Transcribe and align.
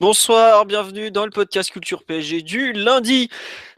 Bonsoir, 0.00 0.64
bienvenue 0.64 1.10
dans 1.10 1.24
le 1.24 1.32
podcast 1.32 1.72
Culture 1.72 2.04
PSG 2.04 2.42
du 2.42 2.72
lundi 2.72 3.28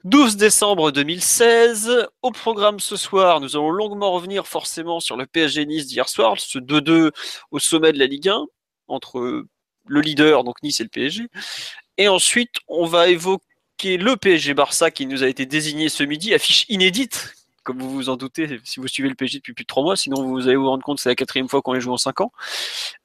12 0.05 0.37
décembre 0.37 0.91
2016. 0.91 2.09
Au 2.21 2.31
programme 2.31 2.79
ce 2.79 2.95
soir, 2.97 3.41
nous 3.41 3.57
allons 3.57 3.71
longuement 3.71 4.13
revenir 4.13 4.47
forcément 4.47 5.01
sur 5.01 5.17
le 5.17 5.25
PSG 5.25 5.65
Nice 5.65 5.87
d'hier 5.87 6.11
soir, 6.11 6.35
ce 6.39 6.59
2-2 6.59 7.11
au 7.53 7.59
sommet 7.59 7.93
de 7.93 7.99
la 7.99 8.05
Ligue 8.05 8.29
1 8.29 8.45
entre 8.89 9.47
le 9.87 10.01
leader, 10.03 10.45
donc 10.45 10.63
Nice 10.63 10.81
et 10.81 10.83
le 10.83 10.91
PSG. 10.91 11.29
Et 11.97 12.09
ensuite, 12.09 12.57
on 12.69 12.85
va 12.85 13.09
évoquer 13.09 13.97
le 13.97 14.15
PSG 14.19 14.53
Barça 14.53 14.91
qui 14.91 15.07
nous 15.07 15.23
a 15.23 15.27
été 15.27 15.47
désigné 15.47 15.89
ce 15.89 16.03
midi, 16.03 16.35
affiche 16.35 16.67
inédite, 16.69 17.33
comme 17.63 17.79
vous 17.79 17.91
vous 17.91 18.09
en 18.09 18.17
doutez, 18.17 18.61
si 18.65 18.81
vous 18.81 18.89
suivez 18.89 19.09
le 19.09 19.15
PSG 19.15 19.39
depuis 19.39 19.53
plus 19.53 19.65
de 19.65 19.67
trois 19.67 19.83
mois, 19.83 19.97
sinon 19.97 20.23
vous 20.25 20.47
allez 20.47 20.57
vous 20.57 20.69
rendre 20.69 20.83
compte 20.83 20.97
que 20.97 21.03
c'est 21.03 21.09
la 21.09 21.15
quatrième 21.15 21.49
fois 21.49 21.63
qu'on 21.63 21.73
les 21.73 21.81
joue 21.81 21.93
en 21.93 21.97
cinq 21.97 22.21
ans. 22.21 22.33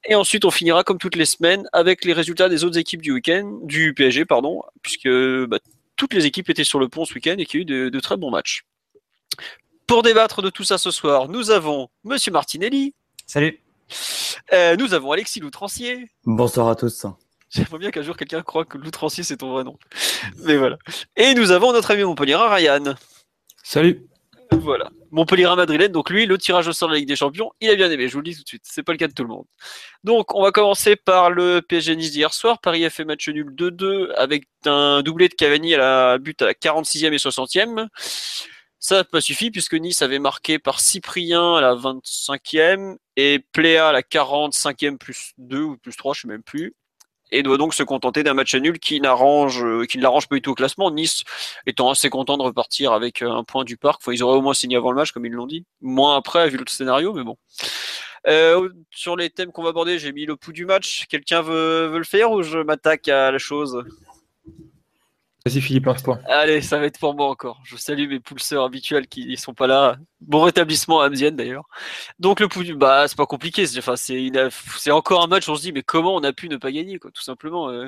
Et 0.08 0.14
ensuite, 0.14 0.44
on 0.44 0.50
finira 0.50 0.84
comme 0.84 0.98
toutes 0.98 1.16
les 1.16 1.26
semaines 1.26 1.68
avec 1.72 2.04
les 2.04 2.12
résultats 2.12 2.48
des 2.48 2.64
autres 2.64 2.78
équipes 2.78 3.02
du 3.02 3.12
week-end, 3.12 3.58
du 3.62 3.94
PSG, 3.94 4.24
pardon, 4.24 4.62
puisque 4.82 5.08
bah, 5.08 5.58
toutes 5.96 6.14
les 6.14 6.26
équipes 6.26 6.48
étaient 6.50 6.64
sur 6.64 6.78
le 6.78 6.88
pont 6.88 7.04
ce 7.04 7.14
week-end 7.14 7.36
et 7.38 7.46
qu'il 7.46 7.60
y 7.60 7.60
a 7.60 7.62
eu 7.62 7.64
de, 7.64 7.88
de 7.88 8.00
très 8.00 8.16
bons 8.16 8.30
matchs. 8.30 8.64
Pour 9.86 10.02
débattre 10.02 10.42
de 10.42 10.50
tout 10.50 10.64
ça 10.64 10.78
ce 10.78 10.90
soir, 10.90 11.28
nous 11.28 11.50
avons 11.50 11.88
Monsieur 12.02 12.32
Martinelli. 12.32 12.94
Salut. 13.26 13.60
Euh, 14.52 14.76
nous 14.76 14.94
avons 14.94 15.12
Alexis 15.12 15.40
Loutrancier. 15.40 16.10
Bonsoir 16.24 16.68
à 16.68 16.74
tous. 16.74 17.06
J'aimerais 17.50 17.78
bien 17.78 17.90
qu'un 17.90 18.02
jour 18.02 18.16
quelqu'un 18.16 18.42
croit 18.42 18.64
que 18.64 18.78
Loutrancier 18.78 19.22
c'est 19.22 19.36
ton 19.36 19.52
vrai 19.52 19.64
nom. 19.64 19.78
Mais 20.44 20.56
voilà. 20.56 20.78
Et 21.16 21.34
nous 21.34 21.52
avons 21.52 21.72
notre 21.72 21.92
ami 21.92 22.02
Montpellier, 22.02 22.34
Ryan. 22.34 22.96
Salut. 23.62 24.06
Voilà. 24.66 24.90
Montpellier 25.12 25.46
Madrilène, 25.56 25.92
donc 25.92 26.10
lui, 26.10 26.26
le 26.26 26.36
tirage 26.38 26.66
au 26.66 26.72
sort 26.72 26.88
de 26.88 26.94
la 26.94 26.98
Ligue 26.98 27.06
des 27.06 27.14
Champions, 27.14 27.52
il 27.60 27.70
a 27.70 27.76
bien 27.76 27.88
aimé, 27.88 28.08
je 28.08 28.14
vous 28.14 28.18
le 28.18 28.24
dis 28.24 28.34
tout 28.34 28.42
de 28.42 28.48
suite. 28.48 28.64
C'est 28.64 28.82
pas 28.82 28.90
le 28.90 28.98
cas 28.98 29.06
de 29.06 29.12
tout 29.12 29.22
le 29.22 29.28
monde. 29.28 29.44
Donc, 30.02 30.34
on 30.34 30.42
va 30.42 30.50
commencer 30.50 30.96
par 30.96 31.30
le 31.30 31.62
PSG 31.62 31.94
Nice 31.94 32.10
d'hier 32.10 32.34
soir. 32.34 32.60
Paris 32.60 32.84
a 32.84 32.90
fait 32.90 33.04
match 33.04 33.28
nul 33.28 33.54
2-2 33.54 34.12
avec 34.16 34.48
un 34.64 35.02
doublé 35.02 35.28
de 35.28 35.34
Cavani 35.34 35.74
à 35.74 35.78
la 35.78 36.18
but 36.18 36.42
à 36.42 36.46
la 36.46 36.52
46e 36.52 37.12
et 37.12 37.16
60e. 37.16 37.86
Ça 38.80 38.96
n'a 38.96 39.04
pas 39.04 39.20
suffi 39.20 39.52
puisque 39.52 39.74
Nice 39.74 40.02
avait 40.02 40.18
marqué 40.18 40.58
par 40.58 40.80
Cyprien 40.80 41.54
à 41.54 41.60
la 41.60 41.74
25e 41.74 42.96
et 43.14 43.38
Pléa 43.52 43.90
à 43.90 43.92
la 43.92 44.02
45e 44.02 44.98
plus 44.98 45.30
2 45.38 45.62
ou 45.62 45.76
plus 45.78 45.96
3, 45.96 46.12
je 46.14 46.22
sais 46.22 46.28
même 46.28 46.42
plus. 46.42 46.74
Et 47.32 47.42
doit 47.42 47.58
donc 47.58 47.74
se 47.74 47.82
contenter 47.82 48.22
d'un 48.22 48.34
match 48.34 48.54
nul 48.54 48.78
qui 48.78 49.00
n'arrange, 49.00 49.64
qui 49.88 49.98
ne 49.98 50.02
l'arrange 50.02 50.28
pas 50.28 50.36
du 50.36 50.42
tout 50.42 50.52
au 50.52 50.54
classement. 50.54 50.90
Nice 50.90 51.24
étant 51.66 51.90
assez 51.90 52.08
content 52.08 52.36
de 52.36 52.42
repartir 52.42 52.92
avec 52.92 53.22
un 53.22 53.42
point 53.42 53.64
du 53.64 53.76
parc. 53.76 54.00
Enfin, 54.02 54.12
ils 54.12 54.22
auraient 54.22 54.38
au 54.38 54.42
moins 54.42 54.54
signé 54.54 54.76
avant 54.76 54.90
le 54.90 54.96
match, 54.96 55.10
comme 55.10 55.26
ils 55.26 55.32
l'ont 55.32 55.46
dit. 55.46 55.64
Moins 55.80 56.16
après, 56.16 56.48
vu 56.48 56.56
le 56.56 56.64
scénario, 56.68 57.12
mais 57.12 57.24
bon. 57.24 57.36
Euh, 58.26 58.68
sur 58.90 59.16
les 59.16 59.30
thèmes 59.30 59.52
qu'on 59.52 59.62
va 59.62 59.70
aborder, 59.70 59.98
j'ai 59.98 60.12
mis 60.12 60.26
le 60.26 60.36
pouls 60.36 60.52
du 60.52 60.66
match. 60.66 61.06
Quelqu'un 61.08 61.42
veut, 61.42 61.86
veut 61.86 61.98
le 61.98 62.04
faire 62.04 62.32
ou 62.32 62.42
je 62.42 62.58
m'attaque 62.58 63.08
à 63.08 63.30
la 63.30 63.38
chose? 63.38 63.84
Vas-y 65.46 65.60
Philippe, 65.60 65.86
lance-toi. 65.86 66.18
Allez, 66.26 66.60
ça 66.60 66.80
va 66.80 66.86
être 66.86 66.98
pour 66.98 67.14
moi 67.14 67.28
encore. 67.28 67.60
Je 67.62 67.76
salue 67.76 68.08
mes 68.08 68.18
pulseurs 68.18 68.64
habituels 68.64 69.06
qui 69.06 69.28
ne 69.28 69.36
sont 69.36 69.54
pas 69.54 69.68
là. 69.68 69.96
Bon 70.20 70.40
rétablissement 70.40 71.00
à 71.00 71.06
Amzienne 71.06 71.36
d'ailleurs. 71.36 71.68
Donc 72.18 72.40
le 72.40 72.48
pouls 72.48 72.64
du 72.64 72.74
bah 72.74 73.06
c'est 73.06 73.16
pas 73.16 73.26
compliqué. 73.26 73.64
C'est 73.64 73.78
enfin 73.78 73.94
c'est 73.94 74.90
encore 74.90 75.22
un 75.22 75.28
match. 75.28 75.48
On 75.48 75.54
se 75.54 75.62
dit 75.62 75.70
mais 75.70 75.84
comment 75.84 76.16
on 76.16 76.24
a 76.24 76.32
pu 76.32 76.48
ne 76.48 76.56
pas 76.56 76.72
gagner 76.72 76.98
quoi 76.98 77.12
Tout 77.12 77.22
simplement. 77.22 77.70
Euh, 77.70 77.86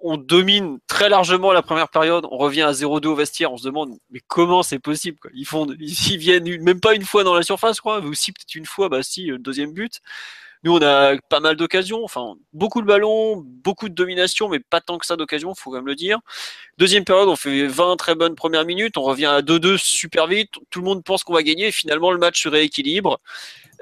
on 0.00 0.18
domine 0.18 0.80
très 0.86 1.08
largement 1.08 1.52
la 1.52 1.62
première 1.62 1.88
période. 1.88 2.26
On 2.30 2.36
revient 2.36 2.60
à 2.60 2.72
0-2 2.72 3.06
au 3.06 3.14
vestiaire. 3.14 3.50
On 3.54 3.56
se 3.56 3.64
demande 3.64 3.96
mais 4.10 4.20
comment 4.26 4.62
c'est 4.62 4.78
possible 4.78 5.18
quoi 5.18 5.30
Ils 5.32 5.46
font 5.46 5.66
ils 5.80 6.18
viennent 6.18 6.62
même 6.62 6.80
pas 6.80 6.94
une 6.94 7.06
fois 7.06 7.24
dans 7.24 7.34
la 7.34 7.42
surface 7.42 7.80
quoi. 7.80 8.02
Mais 8.02 8.08
aussi 8.08 8.32
peut-être 8.32 8.54
une 8.54 8.66
fois. 8.66 8.90
Bah 8.90 9.02
si 9.02 9.28
le 9.28 9.38
deuxième 9.38 9.72
but. 9.72 10.02
Nous, 10.64 10.72
on 10.72 10.82
a 10.82 11.16
pas 11.28 11.40
mal 11.40 11.56
d'occasions, 11.56 12.04
enfin 12.04 12.34
beaucoup 12.52 12.80
de 12.82 12.86
ballons, 12.86 13.36
beaucoup 13.36 13.88
de 13.88 13.94
domination, 13.94 14.48
mais 14.48 14.60
pas 14.60 14.80
tant 14.80 14.98
que 14.98 15.06
ça 15.06 15.16
d'occasions, 15.16 15.54
faut 15.54 15.70
quand 15.70 15.76
même 15.76 15.86
le 15.86 15.96
dire. 15.96 16.20
Deuxième 16.78 17.04
période, 17.04 17.28
on 17.28 17.36
fait 17.36 17.66
20 17.66 17.96
très 17.96 18.14
bonnes 18.14 18.36
premières 18.36 18.64
minutes, 18.64 18.96
on 18.96 19.02
revient 19.02 19.26
à 19.26 19.42
2-2 19.42 19.76
super 19.76 20.28
vite, 20.28 20.50
tout 20.70 20.80
le 20.80 20.84
monde 20.84 21.02
pense 21.02 21.24
qu'on 21.24 21.34
va 21.34 21.42
gagner, 21.42 21.72
finalement 21.72 22.12
le 22.12 22.18
match 22.18 22.42
se 22.42 22.48
rééquilibre. 22.48 23.20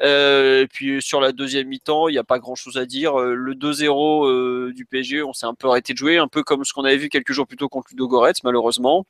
Euh, 0.03 0.63
et 0.63 0.67
puis 0.67 1.03
sur 1.03 1.21
la 1.21 1.33
deuxième 1.33 1.69
mi-temps, 1.69 2.09
il 2.09 2.13
n'y 2.13 2.19
a 2.19 2.25
pas 2.25 2.39
grand-chose 2.39 2.77
à 2.79 2.87
dire. 2.87 3.21
Euh, 3.21 3.35
le 3.35 3.55
2-0 3.55 4.27
euh, 4.27 4.73
du 4.73 4.87
PSG, 4.87 5.23
on 5.23 5.33
s'est 5.33 5.47
un 5.47 5.55
peu 5.55 5.69
arrêté 5.69 5.93
de 5.93 5.99
jouer, 5.99 6.19
un 6.19 6.29
peu 6.29 6.43
comme 6.43 6.65
ce 6.65 6.73
qu'on 6.73 6.85
avait 6.85 6.97
vu 6.97 7.09
quelques 7.09 7.33
jours 7.33 7.47
plus 7.47 7.57
tôt 7.57 7.69
contre 7.69 7.89
Ludo 7.91 8.09
Goretz, 8.09 8.43
malheureusement. 8.45 9.07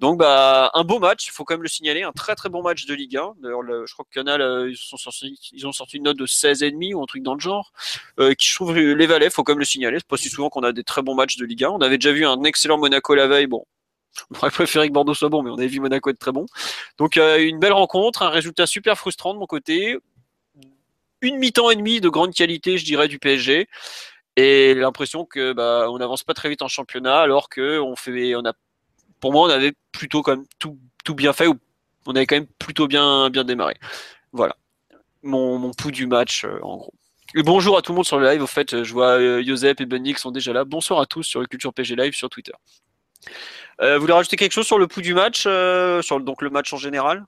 Donc 0.00 0.18
bah 0.18 0.70
un 0.74 0.84
beau 0.84 0.98
match, 0.98 1.26
il 1.26 1.30
faut 1.30 1.44
quand 1.44 1.54
même 1.54 1.62
le 1.62 1.68
signaler, 1.68 2.02
un 2.02 2.12
très 2.12 2.34
très 2.34 2.48
bon 2.48 2.62
match 2.62 2.86
de 2.86 2.94
Ligue 2.94 3.16
1. 3.16 3.34
D'ailleurs, 3.42 3.62
je 3.86 3.92
crois 3.92 4.04
que 4.04 4.14
Canal 4.14 4.68
ils, 4.68 4.76
sont 4.76 4.96
sortis, 4.96 5.38
ils 5.52 5.66
ont 5.66 5.72
sorti 5.72 5.98
une 5.98 6.04
note 6.04 6.18
de 6.18 6.26
16,5 6.26 6.94
ou 6.94 7.02
un 7.02 7.06
truc 7.06 7.22
dans 7.22 7.34
le 7.34 7.40
genre, 7.40 7.72
qui 8.18 8.48
je 8.48 8.54
trouve 8.54 8.76
les 8.76 9.06
valets, 9.06 9.30
faut 9.30 9.44
quand 9.44 9.52
même 9.52 9.60
le 9.60 9.64
signaler. 9.64 9.98
C'est 9.98 10.08
pas 10.08 10.16
si 10.16 10.28
souvent 10.28 10.48
qu'on 10.48 10.62
a 10.62 10.72
des 10.72 10.84
très 10.84 11.02
bons 11.02 11.14
matchs 11.14 11.36
de 11.36 11.44
Ligue 11.44 11.64
1. 11.64 11.70
On 11.70 11.80
avait 11.80 11.98
déjà 11.98 12.12
vu 12.12 12.26
un 12.26 12.42
excellent 12.44 12.78
Monaco 12.78 13.14
la 13.14 13.26
veille, 13.28 13.46
bon, 13.46 13.64
on 14.30 14.38
aurait 14.38 14.50
préféré 14.50 14.88
que 14.88 14.92
Bordeaux 14.92 15.14
soit 15.14 15.28
bon, 15.28 15.42
mais 15.42 15.50
on 15.50 15.58
avait 15.58 15.66
vu 15.68 15.80
Monaco 15.80 16.10
être 16.10 16.18
très 16.18 16.32
bon. 16.32 16.46
Donc 16.98 17.16
une 17.16 17.58
belle 17.58 17.72
rencontre, 17.72 18.22
un 18.22 18.30
résultat 18.30 18.66
super 18.66 18.98
frustrant 18.98 19.34
de 19.34 19.38
mon 19.38 19.46
côté 19.46 19.98
une 21.20 21.38
mi-temps 21.38 21.70
et 21.70 21.76
demi 21.76 22.00
de 22.00 22.08
grande 22.08 22.34
qualité, 22.34 22.78
je 22.78 22.84
dirais, 22.84 23.08
du 23.08 23.18
PSG. 23.18 23.68
Et 24.36 24.74
l'impression 24.74 25.24
que 25.24 25.52
bah, 25.52 25.86
on 25.90 25.98
n'avance 25.98 26.22
pas 26.22 26.34
très 26.34 26.48
vite 26.48 26.62
en 26.62 26.68
championnat, 26.68 27.20
alors 27.20 27.48
que 27.48 27.80
on 27.80 27.96
fait, 27.96 28.34
on 28.34 28.44
a, 28.44 28.52
pour 29.20 29.32
moi, 29.32 29.48
on 29.48 29.50
avait 29.50 29.72
plutôt 29.92 30.22
quand 30.22 30.42
tout, 30.58 31.14
bien 31.14 31.32
fait, 31.32 31.46
ou 31.46 31.58
on 32.06 32.14
avait 32.14 32.26
quand 32.26 32.36
même 32.36 32.48
plutôt 32.58 32.86
bien, 32.86 33.30
démarré. 33.30 33.76
Voilà, 34.32 34.56
mon, 35.22 35.72
pouls 35.72 35.90
du 35.90 36.06
match, 36.06 36.44
euh, 36.44 36.58
en 36.62 36.76
gros. 36.76 36.94
Et 37.34 37.42
bonjour 37.42 37.76
à 37.76 37.82
tout 37.82 37.92
le 37.92 37.96
monde 37.96 38.06
sur 38.06 38.18
le 38.18 38.26
live. 38.28 38.42
Au 38.42 38.46
fait, 38.46 38.82
je 38.82 38.92
vois 38.92 39.18
euh, 39.18 39.42
Josep 39.42 39.80
et 39.80 39.86
Benny 39.86 40.14
sont 40.14 40.30
déjà 40.30 40.52
là. 40.52 40.64
Bonsoir 40.64 41.00
à 41.00 41.06
tous 41.06 41.24
sur 41.24 41.40
le 41.40 41.46
Culture 41.46 41.72
PG 41.74 41.96
Live 41.96 42.14
sur 42.14 42.30
Twitter. 42.30 42.52
Euh, 43.82 43.96
vous 43.96 44.02
voulez 44.02 44.12
rajouter 44.12 44.36
quelque 44.36 44.52
chose 44.52 44.66
sur 44.66 44.78
le 44.78 44.86
pouls 44.86 45.02
du 45.02 45.14
match, 45.14 45.44
euh, 45.46 46.00
sur 46.02 46.18
le 46.18 46.50
match 46.50 46.72
en 46.72 46.78
général? 46.78 47.24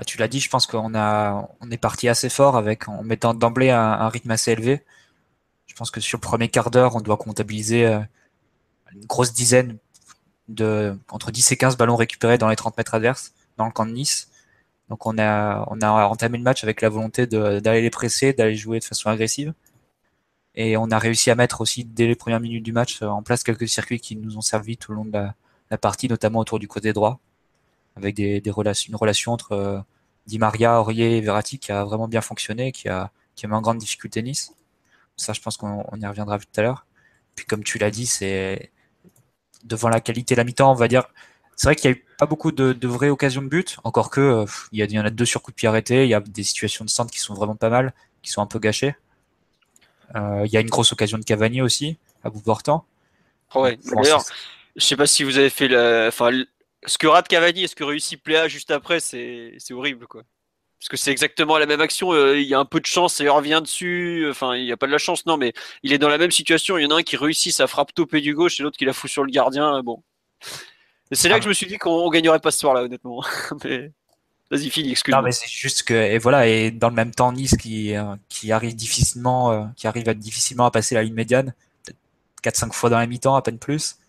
Bah, 0.00 0.04
tu 0.06 0.16
l'as 0.16 0.28
dit, 0.28 0.40
je 0.40 0.48
pense 0.48 0.66
qu'on 0.66 0.94
a, 0.94 1.46
on 1.60 1.70
est 1.70 1.76
parti 1.76 2.08
assez 2.08 2.30
fort 2.30 2.56
avec 2.56 2.88
en 2.88 3.02
mettant 3.02 3.34
d'emblée 3.34 3.68
un, 3.68 4.08
rythme 4.08 4.30
assez 4.30 4.52
élevé. 4.52 4.82
Je 5.66 5.74
pense 5.74 5.90
que 5.90 6.00
sur 6.00 6.16
le 6.16 6.22
premier 6.22 6.48
quart 6.48 6.70
d'heure, 6.70 6.96
on 6.96 7.02
doit 7.02 7.18
comptabiliser 7.18 7.84
euh, 7.86 8.00
une 8.94 9.04
grosse 9.04 9.34
dizaine 9.34 9.76
de 10.48 10.98
entre 11.10 11.30
10 11.30 11.52
et 11.52 11.56
15 11.58 11.76
ballons 11.76 11.96
récupérés 11.96 12.38
dans 12.38 12.48
les 12.48 12.56
30 12.56 12.78
mètres 12.78 12.94
adverses 12.94 13.34
dans 13.58 13.66
le 13.66 13.72
camp 13.72 13.84
de 13.84 13.90
Nice. 13.92 14.30
Donc 14.88 15.04
on 15.04 15.18
a, 15.18 15.66
on 15.70 15.82
a 15.82 15.90
entamé 16.06 16.38
le 16.38 16.44
match 16.44 16.64
avec 16.64 16.80
la 16.80 16.88
volonté 16.88 17.26
d'aller 17.26 17.82
les 17.82 17.90
presser, 17.90 18.32
d'aller 18.32 18.56
jouer 18.56 18.78
de 18.80 18.84
façon 18.84 19.10
agressive. 19.10 19.52
Et 20.54 20.78
on 20.78 20.90
a 20.90 20.98
réussi 20.98 21.30
à 21.30 21.34
mettre 21.34 21.60
aussi 21.60 21.84
dès 21.84 22.06
les 22.06 22.14
premières 22.16 22.40
minutes 22.40 22.64
du 22.64 22.72
match 22.72 23.02
en 23.02 23.22
place 23.22 23.44
quelques 23.44 23.68
circuits 23.68 24.00
qui 24.00 24.16
nous 24.16 24.38
ont 24.38 24.40
servi 24.40 24.78
tout 24.78 24.92
le 24.92 24.96
long 24.96 25.04
de 25.04 25.26
la 25.70 25.78
partie, 25.78 26.08
notamment 26.08 26.38
autour 26.40 26.58
du 26.58 26.68
côté 26.68 26.94
droit 26.94 27.20
avec 28.00 28.16
des, 28.16 28.40
des 28.40 28.50
relations, 28.50 28.90
une 28.90 28.96
relation 28.96 29.32
entre 29.32 29.52
euh, 29.52 29.78
Di 30.26 30.38
Maria, 30.38 30.80
Aurier 30.80 31.18
et 31.18 31.20
Verratti 31.20 31.58
qui 31.58 31.72
a 31.72 31.84
vraiment 31.84 32.08
bien 32.08 32.20
fonctionné, 32.20 32.72
qui 32.72 32.88
a, 32.88 33.10
qui 33.34 33.46
a 33.46 33.48
mis 33.48 33.54
en 33.54 33.60
grande 33.60 33.78
difficulté 33.78 34.22
Nice. 34.22 34.52
Ça, 35.16 35.32
je 35.32 35.40
pense 35.40 35.56
qu'on 35.56 35.84
y 36.00 36.06
reviendra 36.06 36.38
tout 36.38 36.46
à 36.56 36.62
l'heure. 36.62 36.86
Puis 37.34 37.46
comme 37.46 37.64
tu 37.64 37.78
l'as 37.78 37.90
dit, 37.90 38.06
c'est 38.06 38.70
devant 39.64 39.88
la 39.88 40.00
qualité 40.00 40.34
la 40.34 40.44
mi-temps, 40.44 40.70
on 40.70 40.74
va 40.74 40.88
dire. 40.88 41.04
C'est 41.56 41.66
vrai 41.66 41.76
qu'il 41.76 41.90
n'y 41.90 41.96
a 41.96 41.98
eu 41.98 42.04
pas 42.18 42.26
beaucoup 42.26 42.52
de, 42.52 42.72
de, 42.72 42.88
vraies 42.88 43.10
occasions 43.10 43.42
de 43.42 43.48
but, 43.48 43.76
encore 43.84 44.10
que 44.10 44.46
il, 44.72 44.78
y 44.78 44.82
a, 44.82 44.86
il 44.86 44.92
y 44.92 44.98
en 44.98 45.04
a 45.04 45.10
deux 45.10 45.26
sur 45.26 45.42
coup 45.42 45.50
de 45.50 45.56
pied 45.56 45.68
arrêtés, 45.68 46.04
il 46.04 46.08
y 46.08 46.14
a 46.14 46.20
des 46.20 46.42
situations 46.42 46.86
de 46.86 46.90
centre 46.90 47.12
qui 47.12 47.18
sont 47.18 47.34
vraiment 47.34 47.56
pas 47.56 47.68
mal, 47.68 47.92
qui 48.22 48.30
sont 48.30 48.40
un 48.40 48.46
peu 48.46 48.58
gâchées. 48.58 48.94
Euh, 50.14 50.42
il 50.46 50.52
y 50.52 50.56
a 50.56 50.60
une 50.60 50.70
grosse 50.70 50.92
occasion 50.92 51.18
de 51.18 51.24
Cavani 51.24 51.60
aussi, 51.60 51.98
à 52.24 52.30
bout 52.30 52.40
portant. 52.40 52.86
Ouais, 53.54 53.78
d'ailleurs, 53.84 54.24
je 54.76 54.84
sais 54.84 54.96
pas 54.96 55.06
si 55.06 55.22
vous 55.22 55.36
avez 55.36 55.50
fait 55.50 55.68
la, 55.68 56.08
enfin, 56.08 56.30
ce 56.86 56.98
que 56.98 57.06
rate 57.06 57.28
Cavani 57.28 57.64
et 57.64 57.66
ce 57.68 57.74
que 57.74 57.84
réussit 57.84 58.22
Pléa 58.22 58.48
juste 58.48 58.70
après, 58.70 59.00
c'est 59.00 59.58
horrible, 59.70 60.06
quoi. 60.06 60.22
Parce 60.78 60.88
que 60.88 60.96
c'est 60.96 61.10
exactement 61.10 61.58
la 61.58 61.66
même 61.66 61.82
action. 61.82 62.12
Euh, 62.12 62.38
il 62.38 62.46
y 62.46 62.54
a 62.54 62.58
un 62.58 62.64
peu 62.64 62.80
de 62.80 62.86
chance 62.86 63.20
et 63.20 63.24
il 63.24 63.28
revient 63.28 63.60
dessus. 63.62 64.26
Enfin, 64.30 64.56
il 64.56 64.64
n'y 64.64 64.72
a 64.72 64.78
pas 64.78 64.86
de 64.86 64.92
la 64.92 64.98
chance, 64.98 65.26
non, 65.26 65.36
mais 65.36 65.52
il 65.82 65.92
est 65.92 65.98
dans 65.98 66.08
la 66.08 66.16
même 66.16 66.30
situation. 66.30 66.78
Il 66.78 66.84
y 66.84 66.86
en 66.86 66.90
a 66.90 67.00
un 67.00 67.02
qui 67.02 67.18
réussit 67.18 67.52
sa 67.52 67.66
frappe 67.66 67.92
topée 67.92 68.22
du 68.22 68.34
gauche 68.34 68.58
et 68.58 68.62
l'autre 68.62 68.78
qui 68.78 68.86
la 68.86 68.94
fout 68.94 69.10
sur 69.10 69.22
le 69.22 69.30
gardien. 69.30 69.82
Bon. 69.82 70.02
C'est 71.12 71.28
là 71.28 71.36
que 71.36 71.44
je 71.44 71.48
me 71.50 71.54
suis 71.54 71.66
dit 71.66 71.76
qu'on 71.76 72.08
gagnerait 72.08 72.40
pas 72.40 72.50
ce 72.50 72.60
soir-là, 72.60 72.84
honnêtement. 72.84 73.22
mais... 73.64 73.92
Vas-y, 74.50 74.70
finis, 74.70 74.90
excuse-moi. 74.90 75.20
Non, 75.20 75.24
mais 75.24 75.32
c'est 75.32 75.48
juste 75.48 75.84
que, 75.84 75.94
et 75.94 76.18
voilà, 76.18 76.48
et 76.48 76.72
dans 76.72 76.88
le 76.88 76.94
même 76.94 77.12
temps, 77.12 77.32
Nice 77.32 77.56
qui, 77.56 77.94
euh, 77.94 78.16
qui 78.28 78.50
arrive 78.50 78.74
difficilement, 78.74 79.52
euh, 79.52 79.64
qui 79.76 79.86
arrive 79.86 80.12
difficilement 80.14 80.64
à 80.64 80.72
passer 80.72 80.96
la 80.96 81.04
ligne 81.04 81.14
médiane, 81.14 81.54
peut-être 81.84 81.98
4-5 82.42 82.72
fois 82.72 82.90
dans 82.90 82.98
la 82.98 83.06
mi-temps, 83.06 83.36
à 83.36 83.42
peine 83.42 83.58
plus, 83.58 83.99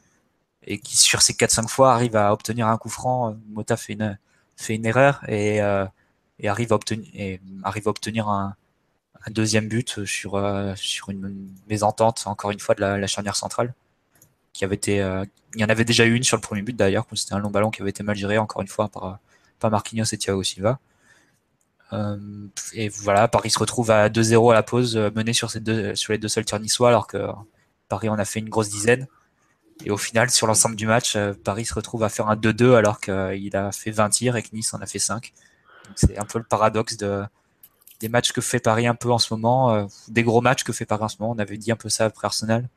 et 0.66 0.80
qui, 0.80 0.98
sur 0.98 1.22
ces 1.22 1.34
4-5 1.34 1.68
fois, 1.68 1.94
arrive 1.94 2.16
à 2.16 2.34
obtenir 2.34 2.68
un 2.68 2.78
coup 2.78 2.90
franc. 2.90 3.36
Mota 3.50 3.78
fait 3.78 3.94
une, 3.94 4.86
erreur 4.86 5.22
et, 5.28 5.58
et 6.40 6.48
arrive 6.50 6.74
à 6.74 6.76
obtenir, 6.76 8.28
un, 8.30 8.56
deuxième 9.30 9.68
but 9.68 10.06
sur, 10.06 10.42
sur 10.76 11.10
une 11.10 11.50
mésentente, 11.70 12.24
encore 12.26 12.52
une 12.52 12.60
fois, 12.60 12.76
de 12.76 12.82
la, 12.82 13.08
charnière 13.08 13.36
centrale 13.36 13.74
qui 14.54 14.66
avait 14.66 14.76
été, 14.76 15.02
euh, 15.02 15.26
il 15.56 15.62
y 15.62 15.66
en 15.66 15.70
avait 15.70 15.86
déjà 15.86 16.06
eu 16.06 16.14
une 16.14 16.24
sur 16.24 16.38
le 16.38 16.42
premier 16.42 16.62
but 16.62 16.76
d'ailleurs, 16.76 17.06
c'était 17.14 17.34
un 17.34 17.40
long 17.40 17.50
ballon 17.50 17.72
qui 17.72 17.82
avait 17.82 17.90
été 17.90 18.04
mal 18.04 18.16
géré 18.16 18.38
encore 18.38 18.62
une 18.62 18.68
fois 18.68 18.90
par, 18.90 19.20
Marquinhos 19.70 20.06
et 20.12 20.18
Thiago 20.18 20.44
Silva. 20.44 20.80
Euh, 21.94 22.18
et 22.74 22.90
voilà, 22.90 23.28
Paris 23.28 23.52
se 23.52 23.60
retrouve 23.60 23.92
à 23.92 24.10
2-0 24.10 24.52
à 24.52 24.54
la 24.56 24.64
pause, 24.64 24.96
euh, 24.98 25.12
mené 25.16 25.34
sur, 25.34 25.52
sur 25.52 26.14
les 26.14 26.18
deux 26.18 26.28
seuls 26.28 26.46
tirs 26.46 26.60
niçois, 26.60 26.90
alors 26.90 27.06
que 27.06 27.28
Paris 27.90 28.10
en 28.10 28.18
a 28.18 28.26
fait 28.26 28.40
une 28.40 28.50
grosse 28.50 28.70
dizaine. 28.70 29.08
Et 29.86 29.92
au 29.92 29.98
final, 29.98 30.30
sur 30.30 30.48
l'ensemble 30.48 30.76
du 30.76 30.86
match, 30.86 31.18
Paris 31.44 31.66
se 31.66 31.74
retrouve 31.74 32.04
à 32.04 32.10
faire 32.10 32.28
un 32.28 32.36
2-2 32.36 32.76
alors 32.76 33.00
qu'il 33.00 33.56
a 33.56 33.72
fait 33.72 33.92
20 33.92 34.10
tirs 34.10 34.36
et 34.36 34.44
que 34.44 34.50
Nice 34.54 34.74
en 34.74 34.82
a 34.82 34.86
fait 34.86 35.00
5. 35.00 35.34
C'est 35.96 36.18
un 36.18 36.26
peu 36.26 36.40
le 36.40 36.46
paradoxe 36.46 36.98
de, 36.98 37.24
des 38.00 38.10
matchs 38.10 38.32
que 38.32 38.42
fait 38.42 38.60
Paris 38.60 38.88
un 38.88 38.96
peu 38.96 39.12
en 39.12 39.18
ce 39.18 39.34
moment, 39.34 39.88
des 40.08 40.24
gros 40.24 40.42
matchs 40.42 40.64
que 40.64 40.72
fait 40.72 40.86
Paris 40.86 41.04
en 41.04 41.08
ce 41.08 41.18
moment. 41.20 41.34
On 41.36 41.40
avait 41.40 41.58
dit 41.58 41.72
un 41.72 41.76
peu 41.76 41.90
ça 41.90 42.06
après 42.06 42.28
Arsenal 42.28 42.70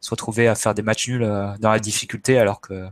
se 0.00 0.10
retrouver 0.10 0.48
à 0.48 0.54
faire 0.54 0.74
des 0.74 0.82
matchs 0.82 1.08
nuls 1.08 1.22
euh, 1.22 1.56
dans 1.58 1.70
la 1.70 1.80
difficulté 1.80 2.38
alors 2.38 2.60
que 2.60 2.88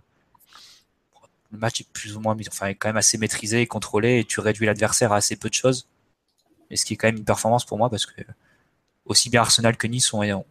le 1.52 1.58
match 1.58 1.80
est 1.80 1.88
plus 1.92 2.16
ou 2.16 2.20
moins 2.20 2.36
enfin 2.48 2.66
est 2.66 2.74
quand 2.74 2.88
même 2.88 2.96
assez 2.96 3.18
maîtrisé 3.18 3.60
et 3.60 3.66
contrôlé 3.66 4.20
et 4.20 4.24
tu 4.24 4.40
réduis 4.40 4.66
l'adversaire 4.66 5.12
à 5.12 5.16
assez 5.16 5.36
peu 5.36 5.48
de 5.48 5.54
choses 5.54 5.88
et 6.70 6.76
ce 6.76 6.84
qui 6.84 6.94
est 6.94 6.96
quand 6.96 7.08
même 7.08 7.18
une 7.18 7.24
performance 7.24 7.64
pour 7.64 7.78
moi 7.78 7.88
parce 7.88 8.06
que 8.06 8.22
aussi 9.04 9.30
bien 9.30 9.42
Arsenal 9.42 9.76
que 9.76 9.86
Nice 9.86 10.12
ont 10.12 10.44